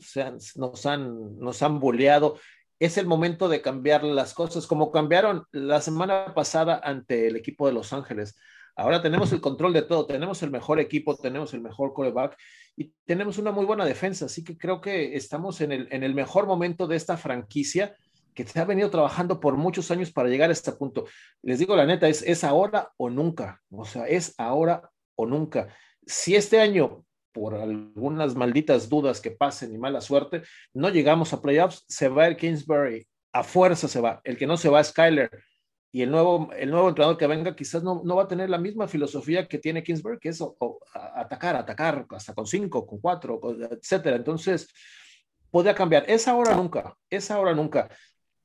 nos, 0.55 0.87
han, 0.87 1.39
nos 1.41 1.61
han 1.61 1.81
boleado. 1.81 2.39
Es 2.79 2.99
el 2.99 3.07
momento 3.07 3.49
de 3.49 3.61
cambiar 3.61 4.05
las 4.05 4.33
cosas, 4.33 4.69
como 4.69 4.93
cambiaron 4.93 5.45
la 5.51 5.81
semana 5.81 6.35
pasada 6.37 6.81
ante 6.85 7.27
el 7.27 7.35
equipo 7.35 7.67
de 7.67 7.73
Los 7.73 7.93
Ángeles 7.93 8.37
Ahora 8.77 9.01
tenemos 9.01 9.33
el 9.33 9.41
control 9.41 9.73
de 9.73 9.83
todo, 9.83 10.07
tenemos 10.07 10.43
el 10.43 10.51
mejor 10.51 10.81
equipo, 10.81 11.17
tenemos 11.17 11.55
el 11.55 11.61
mejor 11.61 11.93
coreback 11.93 12.37
y 12.77 12.93
tenemos 13.05 13.39
una 13.39 13.53
muy 13.53 13.65
buena 13.65 13.85
defensa. 13.85 14.27
Así 14.27 14.43
que 14.43 14.59
creo 14.59 14.81
que 14.81 15.15
estamos 15.15 15.61
en 15.61 15.73
el, 15.73 15.89
en 15.93 16.03
el 16.03 16.15
mejor 16.15 16.47
momento 16.47 16.87
de 16.87 16.97
esta 16.97 17.17
franquicia 17.17 17.95
que 18.35 18.45
se 18.45 18.59
ha 18.59 18.65
venido 18.65 18.91
trabajando 18.91 19.39
por 19.39 19.57
muchos 19.57 19.91
años 19.93 20.11
para 20.11 20.29
llegar 20.29 20.51
a 20.51 20.53
este 20.53 20.73
punto. 20.73 21.07
Les 21.43 21.61
digo 21.61 21.77
la 21.77 21.87
neta, 21.87 22.09
es, 22.09 22.23
es 22.23 22.43
ahora 22.43 22.93
o 22.97 23.09
nunca. 23.09 23.61
O 23.71 23.85
sea, 23.85 24.07
es 24.07 24.35
ahora 24.39 24.91
o 25.15 25.25
nunca. 25.25 25.69
Si 26.05 26.35
este 26.35 26.61
año, 26.61 27.05
por 27.33 27.55
algunas 27.55 28.35
malditas 28.35 28.89
dudas 28.89 29.21
que 29.21 29.31
pasen 29.31 29.73
y 29.73 29.79
mala 29.79 30.01
suerte, 30.01 30.43
no 30.73 30.89
llegamos 30.89 31.33
a 31.33 31.41
playoffs, 31.41 31.85
se 31.89 32.09
va 32.09 32.27
el 32.27 32.37
Kingsbury. 32.37 33.07
A 33.33 33.45
fuerza 33.45 33.87
se 33.87 34.01
va. 34.01 34.21
El 34.25 34.37
que 34.37 34.47
no 34.47 34.57
se 34.57 34.69
va 34.69 34.81
es 34.81 34.89
Skyler 34.89 35.31
y 35.95 36.03
el 36.03 36.11
nuevo, 36.11 36.51
el 36.59 36.73
nuevo 36.73 36.89
entrenador 36.89 37.17
que 37.17 37.29
venga 37.29 37.55
quizás 37.55 37.85
no, 37.85 38.03
no 38.05 38.17
va 38.17 38.25
a 38.25 38.27
tener 38.27 38.51
la 38.51 38.59
misma 38.59 38.89
filosofía 38.89 39.47
que 39.47 39.59
tiene 39.59 39.85
Kingsbury, 39.85 40.19
que 40.19 40.31
es 40.31 40.43
atacar, 41.15 41.55
atacar, 41.55 42.05
hasta 42.11 42.35
con 42.35 42.49
cinco, 42.49 42.85
con 42.85 42.99
cuatro, 42.99 43.41
etcétera. 43.71 44.17
Entonces, 44.17 44.67
podría 45.53 45.73
cambiar. 45.73 46.05
Es 46.09 46.27
ahora 46.27 46.57
nunca, 46.57 46.97
es 47.09 47.31
ahora 47.31 47.55
nunca. 47.55 47.89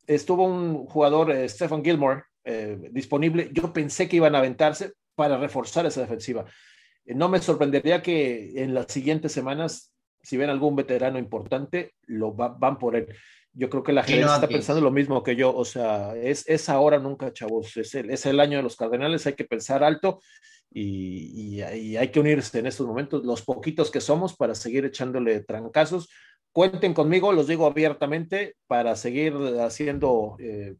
Estuvo 0.05 0.45
un 0.45 0.85
jugador, 0.85 1.31
eh, 1.31 1.49
Stephen 1.49 1.83
Gilmore, 1.83 2.21
eh, 2.43 2.77
disponible. 2.91 3.49
Yo 3.51 3.73
pensé 3.73 4.07
que 4.07 4.17
iban 4.17 4.35
a 4.35 4.37
aventarse 4.37 4.93
para 5.15 5.35
reforzar 5.35 5.87
esa 5.87 6.01
defensiva. 6.01 6.45
Eh, 7.03 7.15
no 7.15 7.29
me 7.29 7.41
sorprendería 7.41 8.03
que 8.03 8.61
en 8.61 8.75
las 8.75 8.93
siguientes 8.93 9.31
semanas, 9.31 9.91
si 10.21 10.37
ven 10.37 10.51
algún 10.51 10.75
veterano 10.75 11.17
importante, 11.17 11.95
lo 12.05 12.31
van 12.31 12.77
por 12.77 12.95
él 12.95 13.07
yo 13.53 13.69
creo 13.69 13.83
que 13.83 13.93
la 13.93 14.03
gente 14.03 14.25
está 14.25 14.47
pensando 14.47 14.81
lo 14.81 14.91
mismo 14.91 15.23
que 15.23 15.35
yo, 15.35 15.55
o 15.55 15.65
sea, 15.65 16.15
es, 16.15 16.47
es 16.47 16.69
ahora 16.69 16.99
nunca, 16.99 17.33
chavos, 17.33 17.75
es 17.77 17.95
el, 17.95 18.09
es 18.09 18.25
el 18.25 18.39
año 18.39 18.57
de 18.57 18.63
los 18.63 18.75
Cardenales, 18.75 19.25
hay 19.27 19.33
que 19.33 19.45
pensar 19.45 19.83
alto 19.83 20.19
y, 20.71 21.57
y, 21.57 21.61
hay 21.97 22.07
que 22.09 22.19
unirse 22.19 22.59
en 22.59 22.67
estos 22.67 22.85
momentos, 22.85 23.25
los 23.25 23.41
poquitos 23.41 23.89
que 23.89 24.01
somos, 24.01 24.35
para 24.35 24.53
seguir 24.55 24.85
echándole 24.85 25.41
trancazos. 25.41 26.09
Cuenten 26.51 26.93
conmigo, 26.93 27.31
los 27.33 27.47
digo 27.47 27.65
abiertamente, 27.65 28.55
para 28.67 28.95
seguir 28.95 29.33
haciendo 29.59 30.35
eh, 30.39 30.75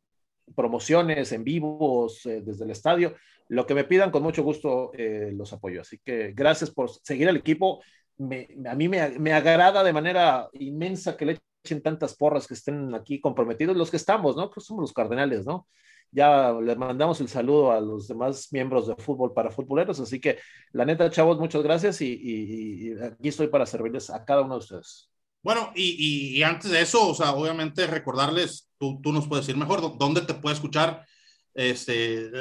promociones 0.55 1.31
en 1.31 1.43
vivos 1.43 2.25
eh, 2.25 2.41
desde 2.43 2.65
el 2.65 2.71
estadio. 2.71 3.15
Lo 3.47 3.65
que 3.65 3.73
me 3.73 3.83
pidan, 3.83 4.11
con 4.11 4.23
mucho 4.23 4.43
gusto 4.43 4.91
eh, 4.93 5.31
los 5.33 5.53
apoyo. 5.53 5.81
Así 5.81 5.99
que 6.03 6.33
gracias 6.33 6.69
por 6.69 6.89
seguir 6.89 7.29
al 7.29 7.37
equipo. 7.37 7.81
Me, 8.17 8.47
a 8.65 8.75
mí 8.75 8.87
me, 8.87 9.17
me, 9.17 9.33
agrada 9.33 9.83
de 9.83 9.93
manera 9.93 10.49
inmensa 10.53 11.15
que 11.17 11.25
le 11.25 11.37
echen 11.63 11.81
tantas 11.81 12.15
porras 12.15 12.47
que 12.47 12.53
estén 12.53 12.93
aquí 12.95 13.19
comprometidos, 13.19 13.75
los 13.75 13.91
que 13.91 13.97
estamos, 13.97 14.35
¿no? 14.35 14.49
Pues 14.49 14.65
somos 14.65 14.81
los 14.81 14.93
cardenales, 14.93 15.45
¿no? 15.45 15.67
Ya 16.11 16.53
les 16.53 16.75
mandamos 16.77 17.21
el 17.21 17.29
saludo 17.29 17.71
a 17.71 17.79
los 17.79 18.07
demás 18.07 18.51
miembros 18.51 18.87
de 18.87 18.95
Fútbol 18.95 19.33
para 19.33 19.51
Futboleros, 19.51 19.99
así 19.99 20.19
que 20.19 20.39
la 20.71 20.85
neta, 20.85 21.09
chavos, 21.11 21.37
muchas 21.37 21.61
gracias 21.61 22.01
y, 22.01 22.93
aquí 23.01 23.29
estoy 23.29 23.47
para 23.47 23.65
servirles 23.65 24.09
a 24.09 24.25
cada 24.25 24.41
uno 24.41 24.55
de 24.55 24.59
ustedes. 24.59 25.09
Bueno, 25.43 25.71
y, 25.75 26.41
antes 26.41 26.71
de 26.71 26.81
eso, 26.81 27.09
o 27.09 27.13
sea, 27.13 27.31
obviamente 27.33 27.85
recordarles, 27.87 28.69
tú, 28.77 28.99
tú 29.01 29.13
nos 29.13 29.27
puedes 29.27 29.45
decir 29.45 29.59
mejor, 29.59 29.97
¿dónde 29.97 30.21
te 30.21 30.33
puede 30.33 30.55
escuchar 30.55 31.05
este, 31.53 32.31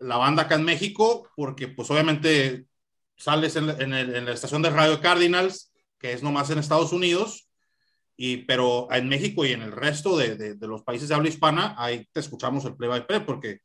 la 0.00 0.18
banda 0.18 0.42
acá 0.42 0.56
en 0.56 0.64
México? 0.64 1.28
Porque 1.34 1.68
pues 1.68 1.90
obviamente 1.90 2.66
sales 3.16 3.56
en, 3.56 3.70
en 3.70 4.24
la 4.24 4.32
estación 4.32 4.62
de 4.62 4.70
Radio 4.70 5.00
Cardinals, 5.00 5.72
que 5.98 6.12
es 6.12 6.22
nomás 6.22 6.50
en 6.50 6.58
Estados 6.58 6.92
Unidos, 6.92 7.47
y, 8.20 8.38
pero 8.38 8.88
en 8.90 9.08
México 9.08 9.46
y 9.46 9.52
en 9.52 9.62
el 9.62 9.70
resto 9.70 10.16
de, 10.16 10.34
de, 10.36 10.66
los 10.66 10.82
países 10.82 11.08
de 11.08 11.14
habla 11.14 11.28
hispana, 11.28 11.76
ahí 11.78 12.04
te 12.12 12.18
escuchamos 12.18 12.64
el 12.64 12.74
play 12.74 12.90
by 12.90 13.06
play, 13.06 13.20
porque 13.20 13.60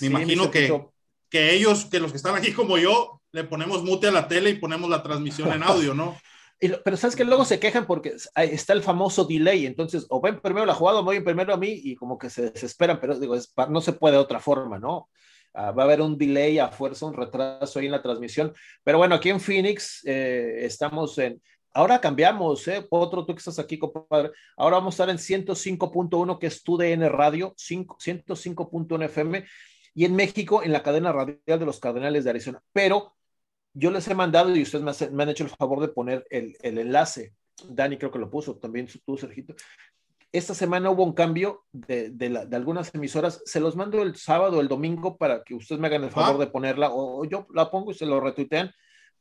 me 0.00 0.06
imagino 0.06 0.50
que, 0.50 0.84
que 1.28 1.54
ellos, 1.54 1.84
que 1.84 2.00
los 2.00 2.10
que 2.10 2.16
están 2.16 2.34
aquí 2.34 2.52
como 2.52 2.78
yo, 2.78 3.20
le 3.30 3.44
ponemos 3.44 3.84
mute 3.84 4.08
a 4.08 4.12
la 4.12 4.26
tele 4.26 4.50
y 4.50 4.54
ponemos 4.54 4.88
la 4.88 5.02
transmisión 5.02 5.52
en 5.52 5.62
audio, 5.62 5.92
¿no? 5.92 6.16
pero 6.84 6.96
sabes 6.96 7.14
que 7.14 7.26
luego 7.26 7.44
se 7.44 7.60
quejan 7.60 7.86
porque 7.86 8.14
está 8.36 8.72
el 8.72 8.82
famoso 8.82 9.26
delay, 9.26 9.66
entonces 9.66 10.06
o 10.08 10.18
ven 10.18 10.40
primero 10.40 10.64
la 10.64 10.74
jugada 10.74 11.00
o 11.00 11.04
ven 11.04 11.22
primero 11.22 11.52
a 11.52 11.58
mí 11.58 11.68
y 11.84 11.94
como 11.94 12.16
que 12.16 12.30
se 12.30 12.52
desesperan, 12.52 12.98
pero 12.98 13.18
digo, 13.18 13.36
no 13.68 13.80
se 13.82 13.92
puede 13.92 14.14
de 14.14 14.22
otra 14.22 14.40
forma, 14.40 14.78
¿no? 14.78 15.10
Ah, 15.52 15.70
va 15.70 15.84
a 15.84 15.86
haber 15.86 16.00
un 16.00 16.18
delay 16.18 16.58
a 16.58 16.68
fuerza, 16.68 17.06
un 17.06 17.14
retraso 17.14 17.78
ahí 17.78 17.86
en 17.86 17.92
la 17.92 18.02
transmisión. 18.02 18.52
Pero 18.82 18.98
bueno, 18.98 19.14
aquí 19.14 19.30
en 19.30 19.38
Phoenix 19.38 20.00
eh, 20.04 20.64
estamos 20.64 21.16
en, 21.18 21.40
Ahora 21.76 22.00
cambiamos, 22.00 22.68
¿eh? 22.68 22.86
Otro, 22.88 23.26
tú 23.26 23.34
que 23.34 23.40
estás 23.40 23.58
aquí, 23.58 23.78
compadre. 23.78 24.30
Ahora 24.56 24.76
vamos 24.76 24.94
a 24.94 25.02
estar 25.02 25.10
en 25.10 25.18
105.1, 25.18 26.38
que 26.38 26.46
es 26.46 26.62
tu 26.62 26.76
DN 26.76 27.08
Radio, 27.08 27.52
105.1 27.56 29.04
FM, 29.04 29.44
y 29.92 30.04
en 30.04 30.14
México, 30.14 30.62
en 30.62 30.70
la 30.70 30.84
cadena 30.84 31.12
radial 31.12 31.58
de 31.58 31.66
los 31.66 31.80
Cardenales 31.80 32.22
de 32.22 32.30
Arizona. 32.30 32.62
Pero 32.72 33.16
yo 33.72 33.90
les 33.90 34.06
he 34.06 34.14
mandado 34.14 34.54
y 34.54 34.62
ustedes 34.62 35.10
me, 35.12 35.22
han 35.24 35.28
hecho 35.28 35.42
el 35.42 35.50
favor 35.50 35.80
de 35.80 35.88
poner 35.88 36.24
el, 36.30 36.56
enlace. 36.62 37.34
Dani 37.68 37.98
creo 37.98 38.12
que 38.12 38.20
lo 38.20 38.30
puso, 38.30 38.56
también 38.56 38.88
tú, 39.04 39.16
Sergito. 39.16 39.56
Esta 40.30 40.54
semana 40.54 40.90
hubo 40.90 41.02
un 41.02 41.12
cambio 41.12 41.64
de, 41.72 42.10
de, 42.10 42.56
algunas 42.56 42.94
emisoras. 42.94 43.42
Se 43.46 43.58
los 43.58 43.74
mando 43.74 44.00
el 44.00 44.14
sábado, 44.14 44.60
el 44.60 44.68
domingo, 44.68 45.16
para 45.16 45.42
que 45.42 45.56
ustedes 45.56 45.80
me 45.80 45.88
hagan 45.88 46.04
el 46.04 46.10
favor 46.12 46.38
de 46.38 46.46
ponerla, 46.46 46.90
o, 46.92 47.24
yo 47.24 47.48
la 47.52 47.68
pongo 47.68 47.90
y 47.90 47.94
se 47.94 48.06
lo 48.06 48.20
retuitean 48.20 48.72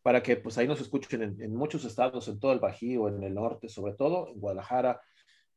para 0.04 0.22
que 0.22 0.36
pues 0.36 0.58
ahí 0.58 0.68
nos 0.68 0.82
escuchen 0.82 1.38
en, 1.40 1.56
muchos 1.56 1.86
estados, 1.86 2.28
en 2.28 2.38
todo 2.38 2.52
el 2.52 2.60
Bajío, 2.60 3.08
en 3.08 3.24
el 3.24 3.34
norte, 3.34 3.70
sobre 3.70 3.94
todo, 3.94 4.28
en 4.28 4.40
Guadalajara. 4.40 5.02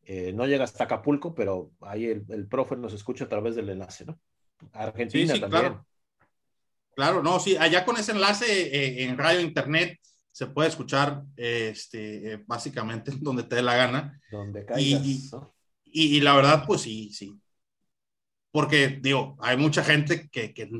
Eh, 0.04 0.32
no 0.32 0.46
llega 0.46 0.62
hasta 0.62 0.84
Acapulco, 0.84 1.34
pero 1.34 1.72
ahí 1.80 2.06
el, 2.06 2.24
el, 2.28 2.46
profe 2.46 2.76
nos 2.76 2.92
escucha 2.92 3.24
a 3.24 3.28
través 3.28 3.56
del 3.56 3.68
enlace, 3.68 4.04
¿no? 4.04 4.18
Argentina 4.72 5.32
también. 5.32 5.50
Claro. 5.50 5.86
claro. 6.94 7.22
no, 7.24 7.40
sí, 7.40 7.56
allá 7.56 7.84
con 7.84 7.96
ese 7.96 8.12
enlace 8.12 8.46
eh, 8.46 9.04
en 9.04 9.18
radio 9.18 9.40
internet 9.40 9.98
se 10.30 10.46
puede 10.46 10.68
escuchar 10.68 11.24
este, 11.34 12.34
eh, 12.34 12.44
básicamente 12.46 13.10
donde 13.18 13.42
te 13.42 13.56
dé 13.56 13.62
la 13.62 13.74
gana. 13.74 14.20
Donde 14.30 14.64
caigas, 14.64 15.02
y, 15.86 16.18
y, 16.18 16.20
la 16.20 16.36
verdad, 16.36 16.64
pues 16.66 16.82
sí, 16.82 17.10
sí. 17.12 17.34
Porque, 18.52 18.98
digo, 19.00 19.36
hay 19.40 19.56
mucha 19.56 19.82
gente 19.82 20.28
que, 20.28 20.54
que 20.54 20.70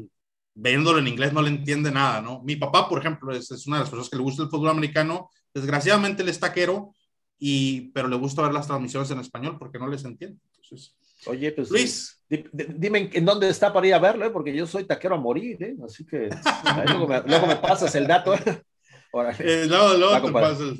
viéndolo 0.56 0.98
en 0.98 1.06
inglés 1.06 1.32
no 1.32 1.42
le 1.42 1.50
entiende 1.50 1.90
nada, 1.92 2.20
¿no? 2.20 2.42
Mi 2.42 2.56
papá, 2.56 2.88
por 2.88 2.98
ejemplo, 2.98 3.32
es, 3.32 3.50
es, 3.50 3.66
una 3.66 3.76
de 3.76 3.82
las 3.82 3.90
personas 3.90 4.10
que 4.10 4.16
le 4.16 4.22
gusta 4.22 4.42
el 4.42 4.48
fútbol 4.48 4.70
americano. 4.70 5.30
Desgraciadamente 5.54 6.22
él 6.22 6.28
es 6.30 6.40
taquero, 6.40 6.94
y, 7.38 7.90
pero 7.92 8.08
le 8.08 8.16
gusta 8.16 8.42
ver 8.42 8.52
las 8.52 8.66
transmisiones 8.66 9.10
en 9.10 9.20
español 9.20 9.58
porque 9.58 9.78
no 9.78 9.86
les 9.86 10.04
entiende. 10.04 10.38
Entonces, 10.50 10.96
Oye, 11.26 11.52
pues 11.52 11.70
Luis, 11.70 12.22
dime 12.28 13.10
en 13.12 13.24
dónde 13.24 13.48
está 13.48 13.72
para 13.72 13.86
ir 13.86 13.94
a 13.94 13.98
verlo, 13.98 14.26
¿eh? 14.26 14.30
porque 14.30 14.54
yo 14.54 14.66
soy 14.66 14.84
taquero 14.84 15.16
a 15.16 15.20
morir, 15.20 15.62
¿eh? 15.62 15.76
así 15.84 16.06
que 16.06 16.28
luego, 16.86 17.06
me, 17.08 17.22
luego, 17.22 17.46
me, 17.46 17.56
pasas 17.56 17.94
el 17.94 18.06
dato. 18.06 18.34
¿eh? 18.34 19.66
luego, 19.68 19.94
luego 19.94 20.26
te 20.26 20.32
pasas. 20.32 20.74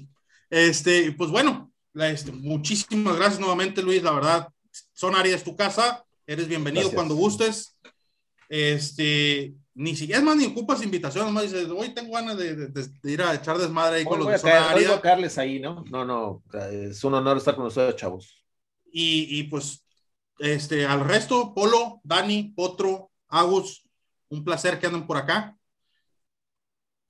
Este, 0.48 1.12
pues 1.12 1.31
bueno, 1.31 1.73
este, 1.94 2.32
muchísimas 2.32 3.16
gracias 3.16 3.40
nuevamente, 3.40 3.82
Luis. 3.82 4.03
La 4.03 4.12
verdad, 4.12 4.48
Son 4.93 5.15
Arias, 5.15 5.43
tu 5.43 5.57
casa. 5.57 6.05
Eres 6.27 6.48
bienvenido 6.48 6.90
cuando 6.93 7.15
gustes. 7.15 7.77
Este, 8.48 9.55
ni 9.77 9.94
siquiera 9.94 10.20
es 10.20 10.24
más 10.24 10.36
ni 10.36 10.47
ocupas 10.47 10.82
invitación, 10.82 11.35
más 11.35 11.43
dices, 11.43 11.69
hoy 11.69 11.90
tengo 11.90 12.15
ganas 12.15 12.39
de, 12.39 12.73
ir 13.05 13.20
a 13.20 13.35
echar 13.35 13.59
desmadre 13.59 13.98
ahí 13.98 14.05
con 14.07 14.19
los 14.19 14.28
de 14.28 14.39
zona 14.39 14.70
área. 14.70 14.89
Voy 14.89 14.97
a 14.97 15.01
Carles 15.03 15.36
ahí, 15.36 15.61
¿no? 15.61 15.85
No, 15.90 16.03
no, 16.03 16.43
es 16.70 17.05
un 17.05 17.12
honor 17.12 17.36
estar 17.36 17.55
con 17.55 17.66
ustedes, 17.66 17.94
chavos. 17.94 18.43
Y, 18.90 19.39
y, 19.39 19.43
pues, 19.44 19.85
este, 20.39 20.86
al 20.86 21.01
resto, 21.01 21.53
Polo, 21.53 22.01
Dani, 22.05 22.55
Potro, 22.57 23.11
Agus, 23.28 23.86
un 24.31 24.43
placer 24.43 24.78
que 24.81 24.86
anden 24.86 25.07
por 25.07 25.19
acá. 25.19 25.55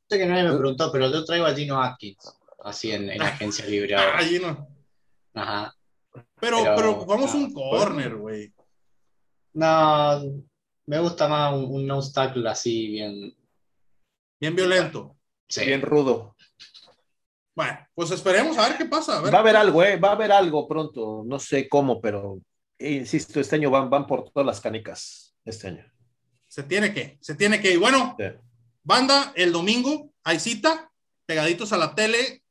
Sé 0.08 0.18
que 0.18 0.26
nadie 0.26 0.50
me 0.50 0.56
preguntó, 0.56 0.90
pero 0.90 1.08
yo 1.08 1.24
traigo 1.24 1.46
a 1.46 1.54
Gino 1.54 1.80
Atkins, 1.80 2.36
así 2.64 2.90
en, 2.90 3.08
en 3.10 3.22
Agencia 3.22 3.64
Libre 3.66 3.94
ahora. 3.94 4.18
Gino. 4.24 4.66
Ajá. 5.34 5.72
Pero, 6.40 6.64
pero, 6.74 7.06
vamos 7.06 7.32
un 7.32 7.52
corner, 7.52 8.16
güey. 8.16 8.52
No, 9.52 10.20
me 10.86 10.98
gusta 10.98 11.28
más 11.28 11.54
un, 11.54 11.64
un 11.64 11.90
obstáculo 11.90 12.48
así, 12.48 12.88
bien. 12.88 13.36
Bien 14.40 14.54
violento. 14.54 15.16
Sí. 15.48 15.64
Bien 15.64 15.82
rudo. 15.82 16.36
Bueno, 17.54 17.78
pues 17.94 18.10
esperemos 18.10 18.58
a 18.58 18.68
ver 18.68 18.76
qué 18.76 18.84
pasa. 18.84 19.20
Va 19.20 19.30
a 19.30 19.40
haber 19.40 19.56
algo, 19.56 19.82
¿eh? 19.82 19.96
Va 19.96 20.10
a 20.10 20.12
haber 20.12 20.30
algo 20.30 20.68
pronto. 20.68 21.22
No 21.24 21.38
sé 21.38 21.68
cómo, 21.68 22.00
pero 22.00 22.38
insisto, 22.78 23.40
este 23.40 23.56
año 23.56 23.70
van, 23.70 23.88
van 23.88 24.06
por 24.06 24.30
todas 24.30 24.46
las 24.46 24.60
canicas. 24.60 25.34
Este 25.44 25.68
año. 25.68 25.84
Se 26.48 26.62
tiene 26.62 26.92
que, 26.92 27.18
se 27.20 27.34
tiene 27.34 27.60
que. 27.60 27.72
Y 27.72 27.76
bueno, 27.76 28.16
Banda, 28.82 29.32
el 29.34 29.52
domingo 29.52 30.10
hay 30.22 30.38
cita, 30.38 30.90
pegaditos 31.24 31.72
a 31.72 31.76
la 31.76 31.94
tele, 31.94 32.42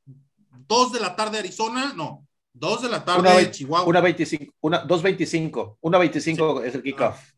2 0.68 0.94
de 0.94 1.00
la 1.00 1.16
tarde 1.16 1.40
Arizona, 1.40 1.94
no, 1.96 2.28
2 2.54 2.82
de 2.84 2.90
la 2.90 3.06
tarde 3.06 3.22
una, 3.22 3.52
Chihuahua. 3.52 3.88
Una 3.88 4.02
25, 4.02 4.54
una 4.62 4.88
2.25, 4.88 5.78
una 5.82 5.98
25 5.98 6.64
es 6.64 6.76
el 6.76 6.84
kickoff. 6.84 7.35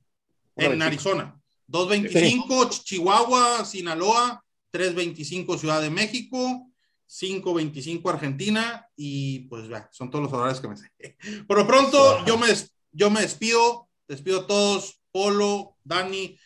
En 0.58 0.82
Arizona. 0.82 1.40
2.25 1.70 2.72
sí. 2.72 2.84
Chihuahua, 2.84 3.66
Sinaloa, 3.66 4.44
3.25 4.72 5.58
Ciudad 5.58 5.82
de 5.82 5.90
México, 5.90 6.72
5.25 7.10 8.10
Argentina 8.10 8.88
y 8.96 9.40
pues 9.48 9.68
ya, 9.68 9.90
son 9.92 10.10
todos 10.10 10.26
los 10.26 10.34
horarios 10.34 10.62
que 10.62 10.68
me 10.68 10.78
sé. 10.78 10.92
Por 11.48 11.58
lo 11.58 11.68
pronto, 11.68 12.26
yo 12.26 12.38
me, 12.38 12.48
yo 12.92 13.10
me 13.10 13.22
despido, 13.22 13.90
despido 14.08 14.42
a 14.42 14.48
todos, 14.48 15.02
Polo, 15.12 15.78
Dani, 15.84 16.38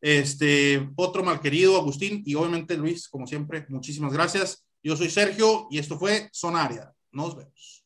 este, 0.00 0.88
otro 0.96 1.22
malquerido, 1.22 1.76
Agustín 1.76 2.22
y 2.24 2.34
obviamente 2.34 2.76
Luis, 2.76 3.08
como 3.08 3.26
siempre, 3.26 3.66
muchísimas 3.68 4.12
gracias. 4.12 4.64
Yo 4.82 4.96
soy 4.96 5.10
Sergio 5.10 5.66
y 5.70 5.78
esto 5.78 5.98
fue 5.98 6.30
Zona 6.32 6.94
Nos 7.12 7.36
vemos. 7.36 7.79